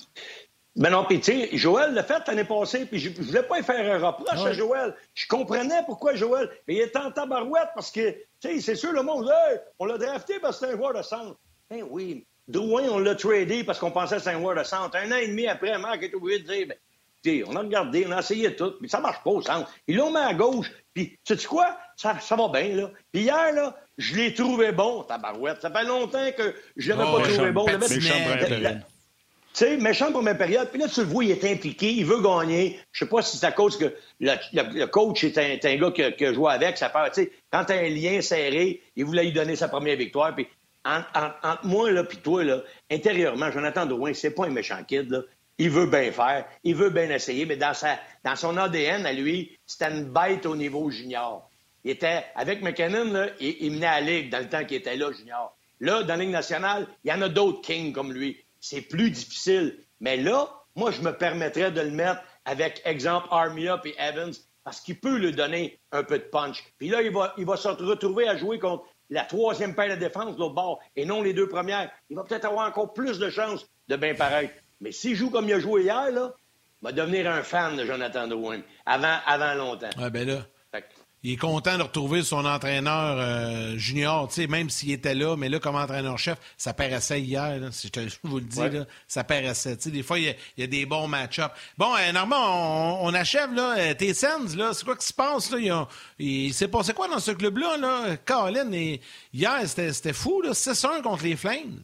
Ben 0.76 0.91
non, 0.91 1.03
puis 1.03 1.20
tu 1.20 1.32
sais, 1.32 1.49
Joël 1.57 1.93
l'a 1.93 2.03
fait 2.03 2.26
l'année 2.28 2.43
passée, 2.43 2.86
puis 2.86 2.99
je, 2.99 3.10
ne 3.10 3.26
voulais 3.26 3.43
pas 3.43 3.60
y 3.60 3.64
faire 3.64 4.01
un 4.01 4.07
reproche 4.07 4.45
à 4.45 4.53
Joël. 4.53 4.95
Je 5.14 5.28
comprenais 5.28 5.84
pourquoi 5.86 6.16
Joël. 6.16 6.49
Mais 6.68 6.76
il 6.76 6.82
était 6.82 6.99
en 6.99 7.12
tabarouette 7.12 7.70
parce 7.76 7.91
que, 7.91 8.12
tu 8.12 8.20
sais, 8.39 8.62
c'est 8.62 8.76
sûr, 8.76 8.93
le 8.93 9.03
monde, 9.03 9.30
hey, 9.30 9.60
on 9.80 9.86
l'a 9.86 9.97
drafté 9.97 10.39
parce 10.39 10.60
que 10.60 10.68
c'est 10.68 10.74
un 10.74 10.78
joueur 10.78 10.93
de 10.93 11.01
centre. 11.01 11.38
Ben 11.70 11.84
oui. 11.89 12.26
Drouin, 12.47 12.84
on 12.89 12.99
l'a 12.99 13.14
tradé 13.16 13.64
parce 13.64 13.78
qu'on 13.78 13.91
pensait 13.91 14.16
que 14.16 14.22
c'était 14.22 14.36
un 14.36 14.39
joueur 14.39 14.55
de 14.55 14.64
centre. 14.64 14.95
Un 14.95 15.12
an 15.12 15.18
et 15.18 15.28
demi 15.28 15.47
après, 15.47 15.78
Marc 15.78 16.01
est 16.01 16.14
obligé 16.14 16.39
de 16.39 16.47
dire, 16.47 16.68
ben, 16.68 17.43
on 17.47 17.55
a 17.55 17.60
regardé, 17.60 18.05
on 18.07 18.12
a 18.12 18.20
essayé 18.20 18.55
tout, 18.55 18.74
mais 18.80 18.88
ça 18.88 18.99
marche 18.99 19.22
pas 19.24 19.30
au 19.32 19.41
centre. 19.41 19.70
Ils 19.88 19.97
l'ont 19.97 20.12
mis 20.12 20.18
à 20.18 20.34
gauche, 20.34 20.72
puis 20.93 21.20
tu 21.24 21.38
sais 21.38 21.45
quoi? 21.45 21.78
Ça, 21.99 22.17
ça 22.21 22.37
va 22.37 22.47
bien, 22.47 22.77
là. 22.77 22.91
Puis 23.11 23.23
hier, 23.23 23.51
là, 23.51 23.75
je 23.97 24.15
l'ai 24.15 24.33
trouvé 24.33 24.71
bon, 24.71 25.03
tabarouette. 25.03 25.61
Ça 25.61 25.69
fait 25.69 25.83
longtemps 25.83 26.31
que 26.31 26.55
je 26.77 26.91
l'avais 26.91 27.03
oh, 27.05 27.17
pas 27.17 27.27
trouvé 27.27 27.51
bon. 27.51 27.65
Tu 27.65 27.99
sais, 29.51 29.75
méchant 29.75 30.09
pour 30.13 30.23
ma 30.23 30.33
période. 30.33 30.69
Puis 30.69 30.79
là, 30.79 30.87
tu 30.87 31.01
le 31.01 31.07
vois, 31.07 31.25
il 31.25 31.31
est 31.31 31.43
impliqué, 31.43 31.91
il 31.91 32.05
veut 32.05 32.21
gagner. 32.21 32.79
Je 32.93 33.03
sais 33.03 33.09
pas 33.09 33.21
si 33.21 33.35
c'est 33.35 33.45
à 33.45 33.51
cause 33.51 33.77
que 33.77 33.93
le, 34.21 34.85
coach 34.85 35.25
est 35.25 35.37
un, 35.37 35.75
gars 35.75 35.91
qui 35.91 36.25
a, 36.25 36.33
joué 36.33 36.53
avec. 36.53 36.77
Ça 36.77 36.89
fait, 36.89 37.11
tu 37.11 37.23
sais, 37.23 37.31
quand 37.51 37.65
t'as 37.65 37.75
un 37.75 37.89
lien 37.89 38.21
serré, 38.21 38.81
il 38.95 39.03
voulait 39.03 39.25
lui 39.25 39.33
donner 39.33 39.57
sa 39.57 39.67
première 39.67 39.97
victoire. 39.97 40.33
Puis 40.33 40.47
entre, 40.85 41.59
moi, 41.65 41.91
là, 41.91 42.05
puis 42.05 42.19
toi, 42.19 42.45
là, 42.45 42.61
intérieurement, 42.89 43.51
Jonathan 43.51 43.85
Drouin, 43.85 44.13
c'est 44.13 44.31
pas 44.31 44.45
un 44.45 44.51
méchant 44.51 44.81
kid, 44.87 45.11
là 45.11 45.19
il 45.61 45.69
veut 45.69 45.87
bien 45.87 46.09
faire, 46.13 46.45
il 46.63 46.73
veut 46.73 46.89
bien 46.89 47.09
essayer, 47.09 47.45
mais 47.45 47.57
dans, 47.57 47.73
sa, 47.73 47.99
dans 48.23 48.37
son 48.37 48.55
ADN, 48.55 49.05
à 49.05 49.11
lui, 49.11 49.59
c'était 49.67 49.91
une 49.91 50.05
bête 50.05 50.45
au 50.45 50.55
niveau 50.55 50.89
junior. 50.89 51.48
Il 51.89 51.93
était, 51.93 52.23
avec 52.35 52.61
McKinnon, 52.61 53.11
là, 53.11 53.29
il, 53.39 53.71
menait 53.71 53.87
à 53.87 53.99
la 53.99 54.05
Ligue 54.05 54.29
dans 54.29 54.37
le 54.37 54.47
temps 54.47 54.63
qu'il 54.63 54.77
était 54.77 54.95
là, 54.95 55.11
junior. 55.11 55.57
Là, 55.79 56.03
dans 56.03 56.17
la 56.17 56.17
Ligue 56.17 56.29
nationale, 56.29 56.85
il 57.03 57.09
y 57.09 57.11
en 57.11 57.19
a 57.23 57.29
d'autres 57.29 57.61
kings 57.61 57.93
comme 57.93 58.13
lui. 58.13 58.37
C'est 58.59 58.81
plus 58.81 59.09
difficile. 59.09 59.75
Mais 59.99 60.15
là, 60.15 60.53
moi, 60.75 60.91
je 60.91 61.01
me 61.01 61.11
permettrais 61.11 61.71
de 61.71 61.81
le 61.81 61.89
mettre 61.89 62.21
avec, 62.45 62.79
exemple, 62.85 63.27
Armia 63.31 63.81
et 63.85 63.95
Evans, 63.97 64.31
parce 64.63 64.81
qu'il 64.81 64.99
peut 64.99 65.17
lui 65.17 65.31
donner 65.31 65.79
un 65.91 66.03
peu 66.03 66.19
de 66.19 66.25
punch. 66.25 66.63
Puis 66.77 66.89
là, 66.89 67.01
il 67.01 67.11
va, 67.11 67.33
il 67.39 67.45
va 67.47 67.57
se 67.57 67.69
retrouver 67.69 68.29
à 68.29 68.37
jouer 68.37 68.59
contre 68.59 68.85
la 69.09 69.23
troisième 69.23 69.73
paire 69.73 69.89
de 69.89 69.99
défense 69.99 70.35
de 70.35 70.39
l'autre 70.39 70.53
bord 70.53 70.79
et 70.95 71.05
non 71.05 71.23
les 71.23 71.33
deux 71.33 71.49
premières. 71.49 71.89
Il 72.11 72.15
va 72.15 72.23
peut-être 72.23 72.45
avoir 72.45 72.67
encore 72.67 72.93
plus 72.93 73.17
de 73.17 73.31
chances 73.31 73.65
de 73.87 73.95
bien 73.95 74.13
paraître. 74.13 74.53
Mais 74.79 74.91
s'il 74.91 75.15
joue 75.15 75.31
comme 75.31 75.49
il 75.49 75.53
a 75.53 75.59
joué 75.59 75.81
hier, 75.81 76.11
là, 76.11 76.35
il 76.83 76.85
va 76.85 76.91
devenir 76.91 77.31
un 77.31 77.41
fan 77.41 77.75
de 77.75 77.83
Jonathan 77.83 78.27
Drouin 78.27 78.61
avant, 78.85 79.17
avant 79.25 79.55
longtemps. 79.55 79.89
Ouais, 79.97 80.11
ben 80.11 80.27
là. 80.27 80.45
Il 81.22 81.34
est 81.34 81.38
content 81.38 81.78
de 81.78 81.84
retrouver 81.84 82.24
son 82.24 82.45
entraîneur 82.45 83.17
euh, 83.20 83.78
junior, 83.78 84.30
même 84.47 84.70
s'il 84.70 84.91
était 84.91 85.13
là, 85.13 85.36
mais 85.36 85.49
là, 85.49 85.59
comme 85.59 85.76
entraîneur-chef, 85.76 86.38
ça 86.55 86.74
paraissait 86.74 87.20
hier, 87.20 87.59
je, 87.72 88.15
vous 88.24 88.38
le 88.38 88.45
dis, 88.45 88.57
là, 88.59 88.86
ça 89.05 89.26
paraissait. 89.26 89.76
des 89.76 90.01
fois, 90.01 90.17
il 90.17 90.34
y, 90.57 90.63
a, 90.63 90.67
des 90.67 90.86
bons 90.86 91.09
match-ups. 91.09 91.53
Bon, 91.78 91.93
euh, 91.97 92.11
Normand, 92.13 93.03
on, 93.03 93.13
achève, 93.13 93.53
là, 93.53 93.78
euh, 93.78 93.93
tes 93.93 94.13
Sens, 94.13 94.55
là, 94.55 94.74
c'est 94.74 94.86
quoi 94.86 94.95
qui 94.95 95.07
se 95.07 95.13
passe, 95.13 95.51
là? 95.51 95.88
Il, 96.20 96.53
s'est 96.53 96.70
passé 96.70 96.93
quoi 96.93 97.09
dans 97.09 97.20
ce 97.20 97.32
club-là, 97.32 97.78
là? 97.78 98.17
Colin, 98.26 98.72
et, 98.72 99.01
hier, 99.34 99.59
c'était 99.67 100.13
fou, 100.13 100.41
là, 100.41 100.51
6-1 100.51 101.01
contre 101.01 101.24
les 101.24 101.36
Flames. 101.36 101.84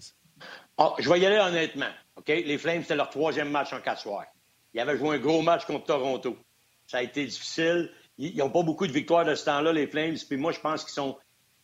Oh, 0.77 0.93
je 0.97 1.09
vais 1.09 1.19
y 1.19 1.25
aller 1.25 1.39
honnêtement. 1.39 1.91
OK? 2.15 2.27
Les 2.27 2.57
Flames, 2.57 2.81
c'était 2.83 2.95
leur 2.95 3.09
troisième 3.09 3.49
match 3.49 3.73
en 3.73 3.81
quatre 3.81 4.01
soirs. 4.01 4.25
Ils 4.73 4.79
avaient 4.79 4.97
joué 4.97 5.17
un 5.17 5.19
gros 5.19 5.41
match 5.41 5.65
contre 5.65 5.85
Toronto. 5.85 6.37
Ça 6.87 6.99
a 6.99 7.01
été 7.01 7.25
difficile. 7.25 7.91
Ils 8.17 8.37
n'ont 8.37 8.49
pas 8.49 8.63
beaucoup 8.63 8.87
de 8.87 8.91
victoires 8.91 9.25
de 9.25 9.35
ce 9.35 9.45
temps-là, 9.45 9.73
les 9.73 9.87
Flames. 9.87 10.15
Puis 10.27 10.37
moi, 10.37 10.51
je 10.51 10.59
pense 10.59 10.83
qu'ils 10.83 10.93
sont 10.93 11.17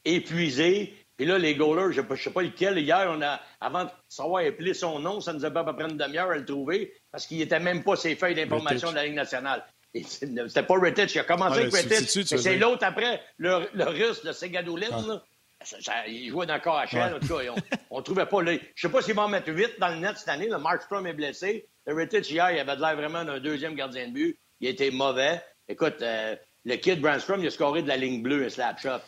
épuisés. 0.04 0.94
Puis 1.18 1.26
là, 1.26 1.38
les 1.38 1.56
goalers, 1.56 1.92
je 1.92 2.02
ne 2.02 2.16
sais 2.16 2.32
pas 2.32 2.42
lequel. 2.42 2.80
Hier, 2.80 3.08
on 3.10 3.22
a, 3.22 3.40
avant 3.60 3.86
de 3.86 3.90
savoir 4.10 4.44
appeler 4.46 4.74
son 4.74 5.00
nom, 5.00 5.22
ça 5.22 5.34
nous 5.34 5.46
a 5.46 5.52
pas 5.52 5.62
à 5.62 5.64
peu 5.66 5.76
près 5.76 5.90
une 5.90 5.98
demi-heure 5.98 6.32
à 6.32 6.36
le 6.36 6.46
trouver 6.46 6.94
parce 7.12 7.28
qu'il 7.28 7.38
n'était 7.38 7.60
même 7.60 7.84
pas 7.84 7.96
ses 7.96 8.16
feuilles 8.16 8.36
d'information 8.36 8.90
de 8.90 8.96
la 8.96 9.06
Ligue 9.06 9.16
nationale. 9.16 9.64
C'était 9.94 10.64
pas 10.64 10.80
Rittich. 10.80 11.16
Il 11.16 11.20
a 11.20 11.24
commencé 11.24 11.60
avec 11.60 11.74
Rittich. 11.74 12.26
C'est 12.26 12.58
l'autre 12.58 12.84
après, 12.86 13.22
le, 13.38 13.68
russe, 13.84 14.24
le 14.24 14.34
Segadoulin. 14.34 14.88
Ah 14.92 16.08
il 16.08 16.30
jouait 16.30 16.48
dans 16.48 16.56
le 16.56 16.60
corps 16.60 16.80
à 16.80 16.86
En 16.86 17.20
tout 17.20 17.28
cas, 17.28 17.54
on, 17.92 17.98
ne 18.00 18.04
trouvait 18.04 18.26
pas. 18.26 18.42
Là, 18.42 18.54
je 18.74 18.82
sais 18.82 18.92
pas 18.92 19.02
s'il 19.02 19.14
va 19.14 19.24
en 19.24 19.28
mettre 19.28 19.52
8 19.52 19.80
dans 19.80 19.90
le 19.90 19.98
net 19.98 20.18
cette 20.18 20.30
année. 20.30 20.48
Le 20.48 20.58
Markstrom 20.58 21.06
est 21.06 21.14
blessé. 21.14 21.68
Le 21.86 21.94
Rittich, 21.94 22.32
hier, 22.32 22.52
il 22.52 22.60
avait 22.60 22.76
de 22.76 22.82
l'air 22.82 22.96
vraiment 22.96 23.24
d'un 23.24 23.40
deuxième 23.40 23.76
gardien 23.76 24.08
de 24.08 24.14
but. 24.14 24.40
Il 24.60 24.70
était 24.70 24.92
mauvais. 24.92 25.42
Écoute, 25.68 26.02
euh, 26.02 26.36
le 26.66 26.76
kid 26.76 27.00
Brandstrom, 27.02 27.42
il 27.42 27.48
a 27.48 27.52
scoré 27.52 27.82
de 27.82 27.88
la 27.88 27.98
ligne 27.98 28.22
bleue, 28.22 28.46
un 28.46 28.50
slap 28.50 28.80
shot. 28.80 29.00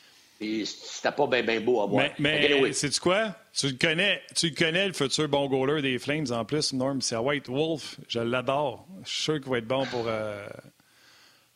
Et 0.41 0.65
c'était 0.65 1.11
pas 1.11 1.27
bien 1.27 1.43
ben 1.43 1.63
beau 1.63 1.81
à 1.81 1.85
voir. 1.85 2.05
Mais, 2.19 2.49
mais 2.57 2.73
sais-tu 2.73 2.99
quoi? 2.99 3.35
Tu 3.53 3.67
le 3.67 3.77
connais, 3.77 4.21
tu 4.35 4.49
le 4.49 4.55
connais, 4.55 4.87
le 4.87 4.93
futur 4.93 5.29
bon 5.29 5.47
goaler 5.47 5.81
des 5.81 5.99
Flames 5.99 6.25
en 6.31 6.43
plus, 6.43 6.73
Norm. 6.73 7.01
C'est 7.01 7.15
White 7.15 7.47
Wolf. 7.47 7.97
Je 8.09 8.19
l'adore. 8.19 8.85
Je 9.05 9.09
suis 9.09 9.21
sûr 9.21 9.39
qu'il 9.39 9.49
va 9.49 9.59
être 9.59 9.67
bon 9.67 9.85
pour, 9.85 10.05
euh, 10.07 10.45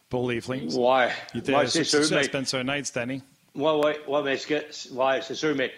pour 0.09 0.29
les 0.29 0.39
Flames. 0.39 0.69
Ouais. 0.73 1.09
Il 1.33 1.39
était 1.39 1.53
ouais, 1.53 1.67
c'est 1.67 1.83
sûr, 1.83 2.15
à 2.15 2.23
Spencer 2.23 2.63
Knight 2.63 2.85
cette 2.85 2.97
année. 2.97 3.21
Oui, 3.55 3.71
oui, 3.83 3.91
ouais, 4.07 4.21
mais 4.23 4.35
est-ce 4.35 4.47
que. 4.47 4.63
Oui, 4.91 5.13
c'est 5.21 5.35
sûr, 5.35 5.55
mais 5.55 5.73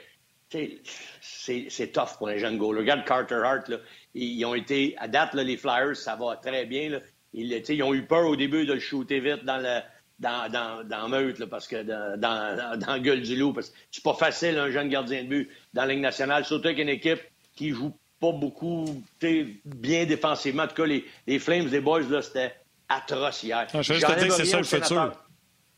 c'est 1.22 1.92
tough 1.92 2.18
pour 2.18 2.28
les 2.28 2.38
jeunes 2.38 2.58
goalers. 2.58 2.82
Regarde 2.82 3.06
Carter 3.06 3.42
Hart, 3.44 3.70
là, 3.70 3.78
ils 4.14 4.46
ont 4.46 4.54
été. 4.54 4.96
À 5.00 5.08
date, 5.08 5.34
là, 5.34 5.44
les 5.44 5.58
Flyers, 5.58 5.96
ça 5.96 6.16
va 6.16 6.36
très 6.36 6.66
bien. 6.66 6.90
Là. 6.90 7.00
Ils, 7.34 7.52
ils, 7.70 7.84
ont 7.84 7.94
eu 7.94 8.04
peur 8.04 8.28
au 8.28 8.36
début 8.36 8.66
de 8.66 8.74
le 8.74 8.80
shooter 8.80 9.20
vite 9.20 9.46
dans 9.46 9.58
le. 9.58 9.80
Dans, 10.20 10.52
dans, 10.52 10.86
dans 10.86 11.08
Meute, 11.08 11.40
là, 11.40 11.48
parce 11.48 11.66
que 11.66 11.82
dans, 11.82 12.20
dans, 12.20 12.78
dans 12.78 12.96
le 12.96 13.00
gueule 13.00 13.22
du 13.22 13.38
loup, 13.38 13.54
parce 13.54 13.70
que 13.70 13.78
c'est 13.90 14.04
pas 14.04 14.14
facile 14.14 14.58
un 14.58 14.70
jeune 14.70 14.90
gardien 14.90 15.24
de 15.24 15.30
but 15.30 15.50
dans 15.74 15.84
la 15.86 15.94
Ligue 15.94 16.02
nationale, 16.02 16.44
surtout 16.44 16.68
avec 16.68 16.80
une 16.80 16.90
équipe 16.90 17.22
qui 17.56 17.70
joue 17.70 17.98
pas 18.20 18.34
beaucoup 18.34 19.02
bien 19.64 20.06
défensivement. 20.06 20.64
En 20.64 20.68
tout 20.68 20.76
cas, 20.76 20.86
les, 20.86 21.06
les 21.26 21.40
Flames, 21.40 21.68
les 21.68 21.80
Boys, 21.80 22.02
là, 22.10 22.22
c'était 22.22 22.54
atroce 22.90 23.44
hier. 23.44 23.68
Ah, 23.74 23.82
je 23.82 23.94
te 23.94 24.26
que 24.26 24.30
c'est 24.34 24.46
ça 24.46 24.58
le 24.58 24.64
futur. 24.64 25.14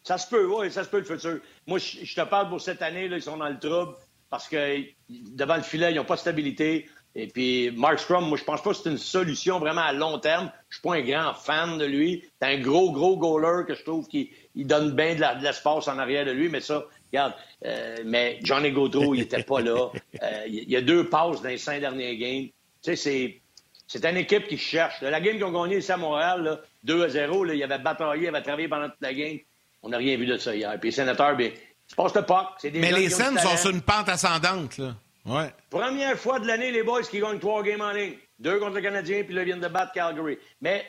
Ça 0.04 0.18
se 0.18 0.28
peut, 0.28 0.48
oui, 0.48 0.72
ça 0.72 0.84
se 0.84 0.90
peut 0.90 1.00
le 1.00 1.04
futur. 1.04 1.40
Moi, 1.68 1.78
je, 1.78 2.16
te 2.16 2.22
parle 2.22 2.50
pour 2.50 2.62
cette 2.62 2.82
année, 2.82 3.08
là, 3.08 3.18
ils 3.18 3.22
sont 3.22 3.38
dans 3.38 3.50
le 3.50 3.60
trouble 3.60 3.96
parce 4.30 4.48
que 4.48 4.84
devant 5.10 5.58
le 5.58 5.62
filet, 5.62 5.92
ils 5.92 5.98
n'ont 5.98 6.06
pas 6.06 6.16
de 6.16 6.22
stabilité. 6.22 6.90
Et 7.16 7.28
puis, 7.28 7.72
Mark 7.72 8.00
Strom, 8.00 8.28
moi, 8.30 8.38
je 8.38 8.44
pense 8.44 8.62
pas 8.62 8.70
que 8.72 8.78
c'est 8.78 8.90
une 8.90 8.98
solution 8.98 9.60
vraiment 9.60 9.82
à 9.82 9.92
long 9.92 10.18
terme. 10.20 10.50
Je 10.70 10.76
suis 10.78 10.82
pas 10.82 10.96
un 10.96 11.02
grand 11.02 11.34
fan 11.34 11.78
de 11.78 11.86
lui. 11.86 12.24
C'est 12.42 12.48
un 12.48 12.60
gros, 12.60 12.92
gros 12.92 13.18
goaler 13.18 13.66
que 13.68 13.76
je 13.76 13.84
trouve 13.84 14.08
qu'il 14.08 14.30
donne 14.56 14.92
bien 14.92 15.16
de 15.16 15.44
l'espace 15.44 15.88
en 15.88 15.98
arrière 16.00 16.26
de 16.26 16.32
lui. 16.32 16.48
Mais 16.48 16.62
ça, 16.62 16.86
regarde, 17.12 17.34
euh, 17.66 17.98
mais 18.06 18.40
Johnny 18.44 18.72
Gaudreau, 18.72 19.14
il 19.14 19.22
était 19.22 19.44
pas 19.44 19.62
là. 19.62 19.90
Euh, 20.24 20.44
il 20.46 20.70
y 20.70 20.76
a 20.76 20.82
deux 20.82 21.10
passes 21.10 21.42
dans 21.42 21.50
les 21.50 21.58
cinq 21.58 21.80
derniers 21.80 22.16
games. 22.16 22.46
Tu 22.46 22.52
sais, 22.82 22.96
c'est, 22.96 23.42
c'est 23.88 24.06
une 24.06 24.18
équipe 24.18 24.48
qui 24.48 24.58
cherche. 24.58 25.02
La 25.02 25.20
game 25.20 25.34
qu'ils 25.34 25.46
ont 25.46 25.52
gagné 25.52 25.78
ici 25.78 25.92
à 25.92 25.98
Montréal, 25.98 26.44
là, 26.44 26.60
2 26.84 27.06
à 27.06 27.10
0, 27.10 27.44
là, 27.46 27.54
il 27.56 27.64
avait 27.64 27.80
bataillé, 27.80 28.24
il 28.24 28.28
avait 28.28 28.44
travaillé 28.44 28.68
pendant 28.68 28.90
toute 28.90 29.02
la 29.02 29.14
game. 29.14 29.40
On 29.82 29.90
n'a 29.90 29.98
rien 29.98 30.16
vu 30.16 30.28
de 30.28 30.38
ça 30.38 30.56
hier. 30.56 30.72
Puis 30.80 30.90
les 30.90 30.96
sénateurs, 30.96 31.36
bien, 31.36 31.50
tu 31.88 31.96
passes 31.96 32.14
le 32.14 32.22
puck. 32.22 32.72
Mais 32.74 32.92
les 32.92 33.10
scènes 33.10 33.38
sont 33.40 33.58
sur 33.58 33.72
une 33.72 33.82
pente 33.82 34.10
ascendante, 34.10 34.78
là. 34.78 34.94
Ouais. 35.26 35.54
Première 35.70 36.18
fois 36.18 36.40
de 36.40 36.48
l'année, 36.48 36.72
les 36.72 36.84
boys 36.84 37.04
qui 37.04 37.20
gagnent 37.20 37.40
trois 37.40 37.64
games 37.64 37.82
en 37.82 37.92
ligne. 37.92 38.18
Deux 38.40 38.60
contre 38.60 38.76
le 38.76 38.82
Canadien, 38.82 39.24
puis 39.24 39.36
là, 39.36 39.42
ils 39.42 39.46
viennent 39.46 39.60
de 39.60 39.68
battre 39.68 39.92
Calgary. 39.94 40.38
Mais 40.62 40.86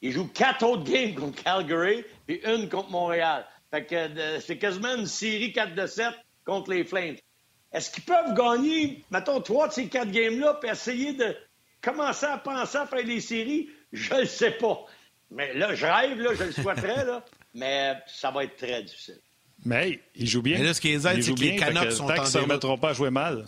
ils 0.00 0.12
jouent 0.12 0.28
quatre 0.28 0.64
autres 0.64 0.84
games 0.84 1.14
contre 1.20 1.42
Calgary, 1.42 2.04
puis 2.26 2.40
une 2.44 2.68
contre 2.68 2.90
Montréal. 2.90 3.46
Fait 3.70 3.84
que 3.84 4.40
c'est 4.40 4.58
quasiment 4.58 4.94
une 4.94 5.06
série 5.06 5.52
4 5.52 5.74
de 5.74 5.86
7 5.86 6.06
contre 6.44 6.70
les 6.70 6.84
Flames. 6.84 7.16
Est-ce 7.72 7.90
qu'ils 7.90 8.04
peuvent 8.04 8.34
gagner, 8.34 9.04
mettons, 9.10 9.40
trois 9.40 9.68
de 9.68 9.72
ces 9.72 9.88
quatre 9.88 10.10
games-là, 10.10 10.54
puis 10.54 10.70
essayer 10.70 11.12
de 11.12 11.36
commencer 11.82 12.26
à 12.26 12.38
penser 12.38 12.78
à 12.78 12.86
faire 12.86 13.04
des 13.04 13.20
séries? 13.20 13.68
Je 13.92 14.14
ne 14.14 14.24
sais 14.24 14.52
pas. 14.52 14.84
Mais 15.30 15.52
là, 15.54 15.74
je 15.74 15.84
rêve, 15.84 16.20
là, 16.20 16.34
je 16.34 16.44
le 16.44 16.52
souhaiterais, 16.52 17.04
là, 17.04 17.24
mais 17.54 17.94
ça 18.06 18.30
va 18.30 18.44
être 18.44 18.56
très 18.56 18.82
difficile. 18.84 19.20
Mais 19.66 19.98
il 20.14 20.28
joue 20.28 20.42
bien. 20.42 20.58
Mais 20.58 20.64
là, 20.64 20.74
ce 20.74 20.80
qui 20.80 20.92
est 20.92 21.00
c'est 21.00 21.34
que 21.34 21.40
les 21.40 21.56
Canucks 21.56 21.92
sont 21.92 22.04
en 22.04 22.08
ne 22.08 22.38
remettront 22.42 22.78
pas 22.78 22.90
à 22.90 22.92
jouer 22.92 23.10
mal. 23.10 23.44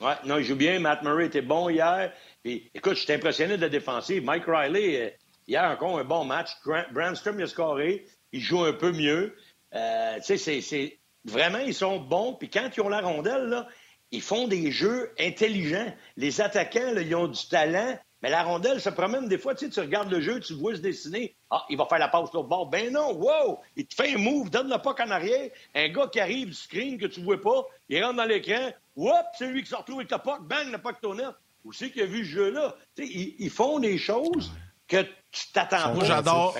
Oui, 0.00 0.12
non, 0.24 0.38
il 0.38 0.44
joue 0.44 0.56
bien. 0.56 0.80
Matt 0.80 1.02
Murray 1.02 1.26
était 1.26 1.42
bon 1.42 1.68
hier. 1.68 2.10
Puis, 2.42 2.70
écoute, 2.74 2.94
je 2.96 3.02
suis 3.02 3.12
impressionné 3.12 3.56
de 3.56 3.62
la 3.62 3.68
défensive. 3.68 4.24
Mike 4.24 4.44
Riley, 4.46 5.00
euh, 5.00 5.10
hier 5.46 5.64
encore 5.64 5.98
un 5.98 6.04
bon 6.04 6.24
match. 6.24 6.50
Brandstrom, 6.92 7.38
il 7.38 7.42
a 7.42 7.46
scoré. 7.46 8.06
Il 8.32 8.40
joue 8.40 8.64
un 8.64 8.72
peu 8.72 8.92
mieux. 8.92 9.36
Euh, 9.74 10.16
tu 10.24 10.38
sais, 10.38 10.60
c'est 10.62 10.98
vraiment, 11.26 11.58
ils 11.58 11.74
sont 11.74 11.98
bons. 11.98 12.34
Puis 12.34 12.48
quand 12.48 12.70
ils 12.74 12.80
ont 12.80 12.88
la 12.88 13.02
rondelle, 13.02 13.44
là, 13.44 13.68
ils 14.12 14.22
font 14.22 14.48
des 14.48 14.70
jeux 14.70 15.12
intelligents. 15.20 15.92
Les 16.16 16.40
attaquants, 16.40 16.92
là, 16.92 17.02
ils 17.02 17.14
ont 17.14 17.28
du 17.28 17.46
talent. 17.48 17.98
Mais 18.22 18.30
la 18.30 18.42
rondelle 18.42 18.80
se 18.80 18.88
promène 18.88 19.28
des 19.28 19.38
fois, 19.38 19.54
tu 19.54 19.66
sais, 19.66 19.70
tu 19.70 19.80
regardes 19.80 20.10
le 20.10 20.20
jeu, 20.20 20.40
tu 20.40 20.54
vois 20.54 20.74
se 20.74 20.80
dessiner. 20.80 21.36
Ah, 21.50 21.64
il 21.68 21.76
va 21.76 21.86
faire 21.86 21.98
la 21.98 22.08
passe 22.08 22.32
l'autre 22.32 22.48
bord. 22.48 22.66
Ben 22.66 22.92
non, 22.92 23.12
wow! 23.12 23.60
Il 23.76 23.86
te 23.86 23.94
fait 23.94 24.14
un 24.14 24.18
move, 24.18 24.50
donne 24.50 24.70
le 24.70 24.78
puck 24.78 24.98
en 25.00 25.10
arrière. 25.10 25.50
Un 25.74 25.88
gars 25.88 26.08
qui 26.10 26.20
arrive 26.20 26.48
du 26.48 26.54
screen 26.54 26.98
que 26.98 27.06
tu 27.06 27.20
vois 27.20 27.40
pas, 27.40 27.66
il 27.88 28.02
rentre 28.02 28.16
dans 28.16 28.24
l'écran. 28.24 28.70
Whoop! 28.96 29.26
C'est 29.38 29.48
lui 29.48 29.62
qui 29.62 29.68
se 29.68 29.76
retrouve 29.76 29.96
avec 29.96 30.10
le 30.10 30.18
puck. 30.18 30.42
Bang, 30.48 30.72
le 30.72 30.78
puck 30.78 31.00
tourne. 31.00 31.34
Où 31.64 31.72
c'est 31.72 31.90
qu'il 31.90 32.02
a 32.02 32.06
vu 32.06 32.24
ce 32.24 32.30
jeu-là? 32.30 32.74
Tu 32.96 33.06
sais, 33.06 33.34
ils, 33.38 33.50
font 33.50 33.80
des 33.80 33.98
choses 33.98 34.52
que 34.88 35.02
tu 35.30 35.52
t'attends 35.52 35.94
pas. 35.98 36.04
J'adore. 36.04 36.56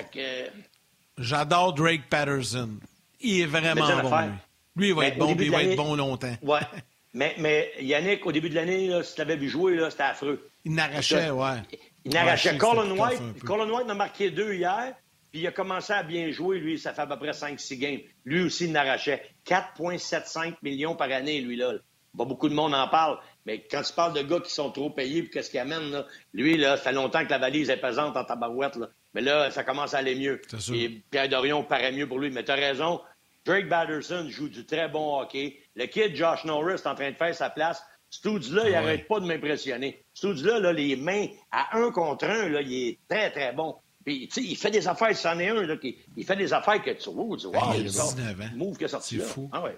J'adore 1.17 1.73
Drake 1.73 2.07
Patterson. 2.09 2.77
Il 3.19 3.41
est 3.41 3.45
vraiment 3.45 4.01
bon. 4.03 4.09
Lui. 4.11 4.29
lui, 4.75 4.87
il 4.89 4.93
va 4.93 5.07
être 5.07 5.17
bon, 5.17 5.35
puis 5.35 5.45
il 5.45 5.51
va 5.51 5.63
être 5.63 5.77
bon 5.77 5.95
longtemps. 5.95 6.35
Ouais. 6.43 6.59
mais, 7.13 7.35
mais 7.39 7.71
Yannick, 7.79 8.25
au 8.25 8.31
début 8.31 8.49
de 8.49 8.55
l'année, 8.55 8.91
si 9.03 9.13
tu 9.13 9.19
l'avais 9.19 9.35
vu 9.35 9.49
jouer, 9.49 9.79
c'était 9.89 10.03
affreux. 10.03 10.49
Il 10.65 10.73
n'arrachait, 10.73 11.29
ouais. 11.29 11.57
Il 12.05 12.13
n'arrachait. 12.13 12.57
Colin 12.57 12.91
White, 12.91 13.43
Colin 13.43 13.69
White 13.69 13.85
en 13.87 13.89
a 13.89 13.95
marqué 13.95 14.29
deux 14.31 14.53
hier, 14.53 14.93
puis 15.31 15.41
il 15.41 15.47
a 15.47 15.51
commencé 15.51 15.93
à 15.93 16.03
bien 16.03 16.31
jouer, 16.31 16.59
lui. 16.59 16.77
Ça 16.77 16.93
fait 16.93 17.01
à 17.01 17.07
peu 17.07 17.17
près 17.17 17.31
5-6 17.31 17.77
games. 17.77 17.99
Lui 18.25 18.43
aussi, 18.43 18.65
il 18.65 18.71
n'arrachait. 18.71 19.23
4,75 19.45 20.55
millions 20.61 20.95
par 20.95 21.11
année, 21.11 21.41
lui, 21.41 21.55
là. 21.55 21.73
Pas 22.17 22.25
beaucoup 22.25 22.49
de 22.49 22.55
monde 22.55 22.73
en 22.73 22.87
parle, 22.87 23.19
mais 23.45 23.63
quand 23.69 23.83
tu 23.83 23.93
parles 23.93 24.13
de 24.13 24.23
gars 24.23 24.39
qui 24.39 24.51
sont 24.51 24.71
trop 24.71 24.89
payés 24.89 25.21
puis 25.21 25.29
qu'est-ce 25.29 25.51
qu'ils 25.51 25.59
amènent, 25.59 25.91
là, 25.91 26.07
lui, 26.33 26.57
là, 26.57 26.75
ça 26.75 26.83
fait 26.83 26.91
longtemps 26.91 27.23
que 27.23 27.29
la 27.29 27.37
valise 27.37 27.69
est 27.69 27.77
pesante 27.77 28.17
en 28.17 28.23
tabarouette, 28.23 28.75
là. 28.75 28.89
Mais 29.13 29.21
là, 29.21 29.51
ça 29.51 29.63
commence 29.63 29.93
à 29.93 29.99
aller 29.99 30.15
mieux. 30.15 30.41
Et 30.73 31.01
Pierre 31.11 31.29
Dorion 31.29 31.63
paraît 31.63 31.91
mieux 31.91 32.07
pour 32.07 32.17
lui. 32.17 32.31
Mais 32.31 32.43
tu 32.43 32.51
as 32.51 32.55
raison, 32.55 33.01
Drake 33.45 33.67
Batterson 33.67 34.27
joue 34.29 34.49
du 34.49 34.65
très 34.65 34.89
bon 34.89 35.19
hockey. 35.19 35.59
Le 35.77 35.85
kid 35.85 36.15
Josh 36.15 36.43
Norris 36.43 36.73
est 36.73 36.87
en 36.87 36.95
train 36.95 37.11
de 37.11 37.15
faire 37.15 37.35
sa 37.35 37.51
place. 37.51 37.83
Stoods-là, 38.09 38.63
il 38.65 38.71
n'arrête 38.71 39.01
ah 39.03 39.13
pas 39.13 39.19
de 39.19 39.25
m'impressionner. 39.25 40.03
Stoods-là, 40.13 40.59
là, 40.59 40.73
les 40.73 40.95
mains 40.95 41.27
à 41.51 41.77
un 41.77 41.91
contre 41.91 42.25
un, 42.25 42.49
là, 42.49 42.61
il 42.61 42.73
est 42.73 42.99
très, 43.07 43.29
très 43.29 43.53
bon. 43.53 43.75
Puis, 44.03 44.27
il 44.37 44.55
fait 44.55 44.71
des 44.71 44.87
affaires, 44.87 45.15
c'en 45.15 45.37
est 45.37 45.49
un, 45.49 45.61
là, 45.61 45.77
qui, 45.77 45.97
il 46.15 46.25
fait 46.25 46.35
des 46.35 46.51
affaires 46.51 46.81
que 46.81 46.91
tu 46.91 47.11
vois, 47.11 47.37
tu 47.37 47.47
vois, 47.47 47.75
il 47.75 47.81
a 47.81 47.89
19 47.89 48.41
ans. 48.41 48.43
Move 48.55 48.77
qui 48.77 48.85
est 48.85 48.87
sorti 48.87 49.17
C'est 49.17 49.23
fou. 49.23 49.49
Ah 49.53 49.61
ouais. 49.61 49.77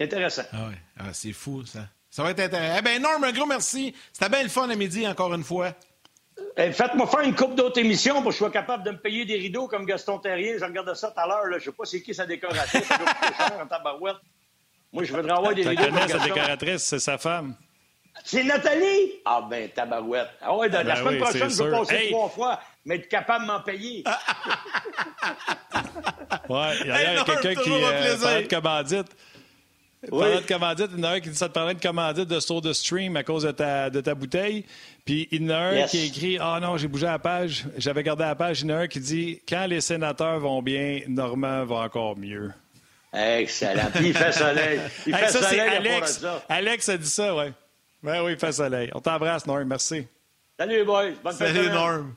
Intéressant. 0.00 0.42
Ah 0.52 0.68
ouais. 0.68 0.78
Ah, 0.98 1.12
c'est 1.14 1.32
fou, 1.32 1.64
ça. 1.64 1.88
Ça 2.10 2.22
va 2.24 2.32
être 2.32 2.40
intéressant. 2.40 2.76
Eh 2.78 2.82
bien, 2.82 2.98
Norm, 2.98 3.24
un 3.24 3.32
gros 3.32 3.46
merci. 3.46 3.94
C'était 4.12 4.28
bien 4.28 4.42
le 4.42 4.50
fun 4.50 4.68
à 4.68 4.74
midi, 4.74 5.06
encore 5.06 5.32
une 5.32 5.44
fois. 5.44 5.72
Eh, 6.56 6.72
faites-moi 6.72 7.06
faire 7.06 7.20
une 7.20 7.34
coupe 7.34 7.54
d'autres 7.54 7.78
émissions 7.78 8.16
pour 8.16 8.26
que 8.26 8.32
je 8.32 8.38
sois 8.38 8.50
capable 8.50 8.82
de 8.84 8.90
me 8.90 8.98
payer 8.98 9.24
des 9.24 9.36
rideaux 9.36 9.68
comme 9.68 9.86
Gaston 9.86 10.18
Terrier. 10.18 10.58
Je 10.58 10.64
regarde 10.64 10.92
ça 10.94 11.10
tout 11.10 11.20
à 11.20 11.26
l'heure. 11.26 11.44
Je 11.50 11.54
ne 11.54 11.60
sais 11.60 11.72
pas 11.72 11.84
c'est 11.84 12.02
qui 12.02 12.12
sa 12.12 12.26
cher 12.28 13.58
en 13.62 13.66
tabarouette. 13.66 14.16
Moi, 14.92 15.04
je 15.04 15.12
voudrais 15.12 15.32
avoir 15.32 15.54
des 15.54 15.66
rideaux. 15.66 15.84
Connais, 15.84 16.08
sa 16.08 16.18
décoratrice, 16.18 16.82
c'est 16.82 16.98
sa 16.98 17.18
femme. 17.18 17.54
C'est 18.24 18.44
Nathalie? 18.44 19.12
Ah 19.24 19.46
ben, 19.48 19.70
tabarouette. 19.70 20.28
Ah 20.40 20.54
ouais, 20.56 20.68
la, 20.68 20.84
ben 20.84 20.96
semaine 20.96 21.18
prochaine, 21.18 21.50
je 21.50 21.62
vais 21.62 21.70
passer 21.70 22.08
trois 22.10 22.28
fois, 22.28 22.60
mais 22.84 22.96
être 22.96 23.08
capable 23.08 23.46
de 23.46 23.50
m'en 23.50 23.60
payer. 23.60 24.04
ouais, 26.48 26.76
il 26.82 26.86
y 26.86 26.90
a, 26.90 27.24
quelqu'un 27.24 27.54
qui 27.62 27.70
euh, 27.72 28.18
parlait 28.18 28.42
de 28.42 28.48
commandite. 28.48 29.16
Oui. 30.10 30.18
Parlant 30.18 30.40
de 30.40 30.46
commandite, 30.46 30.88
il 30.92 30.98
y 30.98 31.00
en 31.00 31.04
a 31.04 31.10
un 31.12 31.20
qui 31.20 31.30
dit 31.30 31.36
ça 31.36 31.48
te 31.48 31.54
parlait 31.54 31.74
de 31.74 31.80
commandite 31.80 32.28
de 32.28 32.40
store 32.40 32.60
de 32.60 32.72
stream 32.72 33.16
à 33.16 33.22
cause 33.22 33.44
de 33.44 33.52
ta, 33.52 33.88
de 33.88 34.00
ta 34.00 34.14
bouteille. 34.14 34.64
Puis 35.04 35.28
il 35.30 35.44
y 35.44 35.46
en 35.46 35.50
a 35.50 35.58
un 35.58 35.86
qui 35.86 36.00
a 36.00 36.04
écrit 36.04 36.38
Ah 36.40 36.56
oh 36.56 36.60
non, 36.60 36.76
j'ai 36.76 36.88
bougé 36.88 37.06
la 37.06 37.20
page, 37.20 37.66
j'avais 37.76 38.02
gardé 38.02 38.24
la 38.24 38.34
page. 38.34 38.62
Il 38.62 38.68
y 38.68 38.72
en 38.72 38.76
a 38.76 38.80
un 38.80 38.88
qui 38.88 39.00
dit 39.00 39.40
Quand 39.48 39.66
les 39.66 39.80
sénateurs 39.80 40.40
vont 40.40 40.60
bien, 40.60 41.02
Normand 41.06 41.64
va 41.64 41.76
encore 41.76 42.16
mieux. 42.16 42.50
Excellent. 43.12 43.90
Puis 43.94 44.08
il 44.08 44.16
fait 44.16 44.32
soleil. 44.32 44.80
Il 45.06 45.14
fait 45.14 45.28
ça, 45.28 45.42
soleil 45.42 45.60
Alex, 45.60 46.24
Alex 46.48 46.88
a 46.88 46.96
dit 46.96 47.08
ça, 47.08 47.34
oui. 47.34 47.52
Ben 48.02 48.22
oui, 48.22 48.32
il 48.32 48.38
fait 48.38 48.52
soleil. 48.52 48.90
On 48.94 49.00
t'embrasse, 49.00 49.46
Norm. 49.46 49.64
Merci. 49.64 50.06
Salut, 50.58 50.84
boys. 50.84 51.10
Bonne 51.22 51.32
Salut, 51.34 51.68
Norm. 51.68 52.14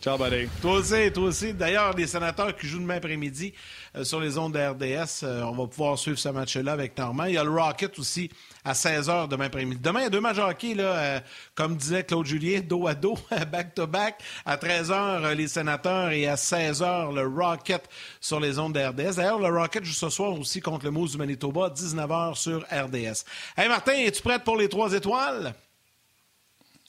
Ciao, 0.00 0.16
buddy. 0.16 0.48
Toi 0.62 0.72
aussi, 0.72 1.12
toi 1.12 1.24
aussi. 1.24 1.52
D'ailleurs, 1.52 1.94
les 1.94 2.06
sénateurs 2.06 2.56
qui 2.56 2.66
jouent 2.66 2.80
demain 2.80 2.96
après-midi 2.96 3.52
euh, 3.52 3.58
sur 4.04 4.20
les 4.20 4.38
ondes 4.38 4.54
de 4.54 4.58
RDS, 4.58 5.24
euh, 5.24 5.42
on 5.42 5.52
va 5.52 5.66
pouvoir 5.66 5.98
suivre 5.98 6.18
ce 6.18 6.28
match-là 6.28 6.72
avec 6.72 6.96
Normand. 6.96 7.24
Il 7.24 7.34
y 7.34 7.38
a 7.38 7.44
le 7.44 7.50
Rocket 7.50 7.98
aussi 7.98 8.30
à 8.64 8.72
16h 8.72 9.28
demain 9.28 9.46
après-midi. 9.46 9.80
Demain, 9.82 10.00
il 10.00 10.02
y 10.04 10.06
a 10.06 10.10
deux 10.10 10.20
matchs 10.20 10.38
hockey, 10.38 10.74
euh, 10.78 11.18
comme 11.54 11.76
disait 11.76 12.04
Claude 12.04 12.26
Julien, 12.26 12.60
dos 12.64 12.86
à 12.86 12.94
dos, 12.94 13.18
back-to-back. 13.50 14.20
À 14.46 14.56
13h, 14.56 15.32
les 15.34 15.48
sénateurs 15.48 16.10
et 16.10 16.28
à 16.28 16.36
16h, 16.36 17.14
le 17.14 17.26
Rocket 17.26 17.82
sur 18.20 18.38
les 18.38 18.58
ondes 18.58 18.74
de 18.74 18.80
RDS. 18.80 19.16
D'ailleurs, 19.16 19.40
le 19.40 19.48
Rocket 19.48 19.84
joue 19.84 19.92
ce 19.92 20.08
soir 20.08 20.32
aussi 20.38 20.60
contre 20.60 20.84
le 20.84 20.92
Moose 20.92 21.12
du 21.12 21.18
Manitoba, 21.18 21.68
19h 21.70 22.36
sur 22.36 22.60
RDS. 22.70 23.24
Hey 23.56 23.68
Martin, 23.68 23.92
es-tu 23.92 24.22
prête 24.22 24.44
pour 24.44 24.56
les 24.56 24.68
trois 24.68 24.92
étoiles? 24.92 25.52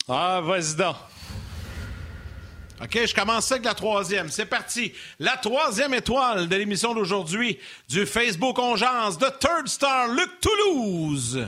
Ah, 0.08 0.42
vas-y 0.44 0.76
donc. 0.76 0.96
OK, 2.84 3.06
je 3.06 3.14
commence 3.14 3.52
avec 3.52 3.64
la 3.64 3.76
troisième. 3.76 4.30
C'est 4.30 4.48
parti. 4.48 4.92
La 5.20 5.38
troisième 5.38 5.94
étoile 5.94 6.48
de 6.48 6.56
l'émission 6.56 6.96
d'aujourd'hui 6.96 7.60
du 7.88 8.08
Facebook 8.08 8.58
Ongeance 8.58 9.20
de 9.20 9.28
Third 9.40 9.68
Star, 9.68 10.08
Luc 10.08 10.30
Toulouse. 10.42 11.48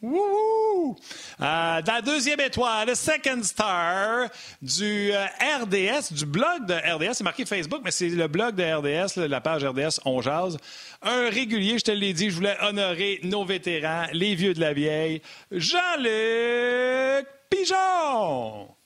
Wouhou! 0.00 0.96
Euh, 1.42 1.82
la 1.86 2.00
deuxième 2.02 2.40
étoile, 2.40 2.88
le 2.88 2.94
second 2.94 3.42
star 3.42 4.30
du 4.62 5.12
euh, 5.12 5.26
RDS, 5.60 6.14
du 6.14 6.24
blog 6.24 6.64
de 6.64 6.72
RDS. 6.72 7.16
C'est 7.16 7.24
marqué 7.24 7.44
Facebook, 7.44 7.82
mais 7.84 7.90
c'est 7.90 8.08
le 8.08 8.28
blog 8.28 8.54
de 8.54 8.62
RDS, 8.62 9.28
la 9.28 9.42
page 9.42 9.62
RDS 9.62 10.00
On 10.06 10.22
Jase. 10.22 10.56
Un 11.02 11.28
régulier, 11.28 11.78
je 11.78 11.84
te 11.84 11.90
l'ai 11.90 12.14
dit, 12.14 12.30
je 12.30 12.36
voulais 12.36 12.56
honorer 12.62 13.20
nos 13.24 13.44
vétérans, 13.44 14.06
les 14.14 14.34
vieux 14.34 14.54
de 14.54 14.60
la 14.60 14.72
vieille. 14.72 15.20
Jean-Luc 15.50 17.26
Pigeon! 17.50 18.79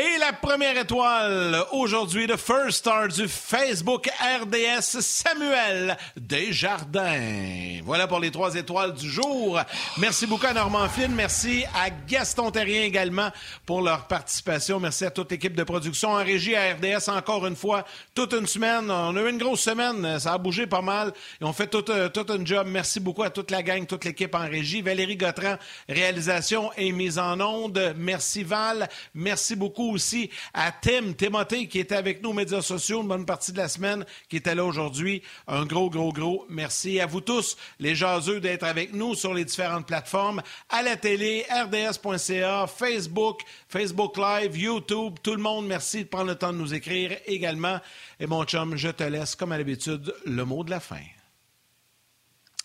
Et 0.00 0.16
la 0.18 0.32
première 0.32 0.78
étoile 0.78 1.56
aujourd'hui, 1.72 2.28
de 2.28 2.36
First 2.36 2.78
Star 2.78 3.08
du 3.08 3.26
Facebook 3.26 4.08
RDS, 4.08 5.00
Samuel 5.00 5.96
Desjardins. 6.16 7.80
Voilà 7.84 8.06
pour 8.06 8.20
les 8.20 8.30
trois 8.30 8.54
étoiles 8.54 8.94
du 8.94 9.10
jour. 9.10 9.60
Merci 9.96 10.28
beaucoup 10.28 10.46
à 10.46 10.52
Normand 10.52 10.88
Flynn. 10.88 11.12
Merci 11.12 11.64
à 11.74 11.90
Gaston 11.90 12.52
Terrien 12.52 12.82
également 12.82 13.30
pour 13.66 13.82
leur 13.82 14.06
participation. 14.06 14.78
Merci 14.78 15.04
à 15.04 15.10
toute 15.10 15.32
l'équipe 15.32 15.56
de 15.56 15.64
production 15.64 16.10
en 16.10 16.22
régie 16.22 16.54
à 16.54 16.74
RDS 16.74 17.08
encore 17.08 17.44
une 17.48 17.56
fois. 17.56 17.84
Toute 18.14 18.34
une 18.34 18.46
semaine. 18.46 18.92
On 18.92 19.16
a 19.16 19.20
eu 19.20 19.30
une 19.30 19.38
grosse 19.38 19.62
semaine. 19.62 20.20
Ça 20.20 20.34
a 20.34 20.38
bougé 20.38 20.68
pas 20.68 20.80
mal. 20.82 21.12
Et 21.40 21.44
on 21.44 21.52
fait 21.52 21.66
tout, 21.66 21.90
euh, 21.90 22.08
tout 22.08 22.26
un 22.28 22.44
job. 22.44 22.68
Merci 22.70 23.00
beaucoup 23.00 23.24
à 23.24 23.30
toute 23.30 23.50
la 23.50 23.64
gang, 23.64 23.84
toute 23.84 24.04
l'équipe 24.04 24.36
en 24.36 24.48
régie. 24.48 24.80
Valérie 24.80 25.16
Gautran, 25.16 25.56
réalisation 25.88 26.70
et 26.76 26.92
mise 26.92 27.18
en 27.18 27.40
onde. 27.40 27.94
Merci 27.96 28.44
Val. 28.44 28.88
Merci 29.12 29.56
beaucoup 29.56 29.87
aussi 29.90 30.30
à 30.54 30.72
Tim, 30.72 31.12
Timothée, 31.12 31.66
qui 31.66 31.78
était 31.78 31.94
avec 31.94 32.22
nous 32.22 32.30
aux 32.30 32.34
médias 32.34 32.62
sociaux 32.62 33.02
une 33.02 33.08
bonne 33.08 33.26
partie 33.26 33.52
de 33.52 33.58
la 33.58 33.68
semaine, 33.68 34.04
qui 34.28 34.36
était 34.36 34.54
là 34.54 34.64
aujourd'hui. 34.64 35.22
Un 35.46 35.64
gros, 35.64 35.90
gros, 35.90 36.12
gros 36.12 36.46
merci 36.48 37.00
à 37.00 37.06
vous 37.06 37.20
tous, 37.20 37.56
les 37.78 37.94
jaseux, 37.94 38.40
d'être 38.40 38.64
avec 38.64 38.92
nous 38.92 39.14
sur 39.14 39.34
les 39.34 39.44
différentes 39.44 39.86
plateformes, 39.86 40.42
à 40.68 40.82
la 40.82 40.96
télé, 40.96 41.46
rds.ca, 41.50 42.66
Facebook, 42.66 43.40
Facebook 43.68 44.16
Live, 44.16 44.56
YouTube. 44.56 45.14
Tout 45.22 45.34
le 45.34 45.42
monde, 45.42 45.66
merci 45.66 46.04
de 46.04 46.08
prendre 46.08 46.28
le 46.28 46.34
temps 46.34 46.52
de 46.52 46.58
nous 46.58 46.74
écrire 46.74 47.16
également. 47.26 47.80
Et 48.20 48.26
mon 48.26 48.44
chum, 48.44 48.76
je 48.76 48.88
te 48.88 49.04
laisse, 49.04 49.34
comme 49.34 49.52
à 49.52 49.58
l'habitude, 49.58 50.14
le 50.24 50.44
mot 50.44 50.64
de 50.64 50.70
la 50.70 50.80
fin. 50.80 50.96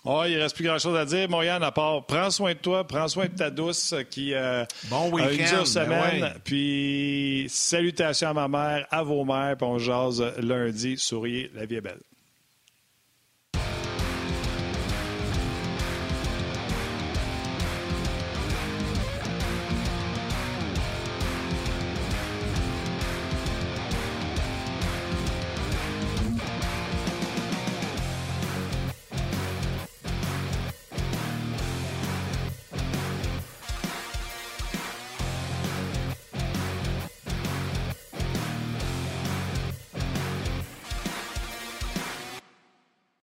Oh, 0.06 0.24
il 0.28 0.36
ne 0.36 0.42
reste 0.42 0.56
plus 0.56 0.66
grand-chose 0.66 0.98
à 0.98 1.06
dire, 1.06 1.30
Moyane, 1.30 1.64
à 1.64 1.72
part 1.72 2.06
prends 2.06 2.30
soin 2.30 2.54
de 2.54 2.58
toi, 2.58 2.86
prends 2.86 3.08
soin 3.08 3.28
de 3.28 3.36
ta 3.36 3.50
douce 3.50 3.96
qui 4.10 4.34
euh, 4.34 4.66
bon 4.90 5.16
a 5.16 5.32
une 5.32 5.46
dure 5.46 5.66
semaine. 5.66 6.34
Puis 6.44 7.46
salutations 7.50 8.30
à 8.30 8.34
ma 8.34 8.48
mère, 8.50 8.88
à 8.92 9.02
vos 9.02 9.24
mères, 9.24 9.56
puis 9.58 9.66
on 9.66 9.80
jase 9.80 10.22
lundi. 10.40 10.98
Souriez, 10.98 11.50
la 11.56 11.66
vie 11.66 11.76
est 11.76 11.82
belle. 11.82 12.02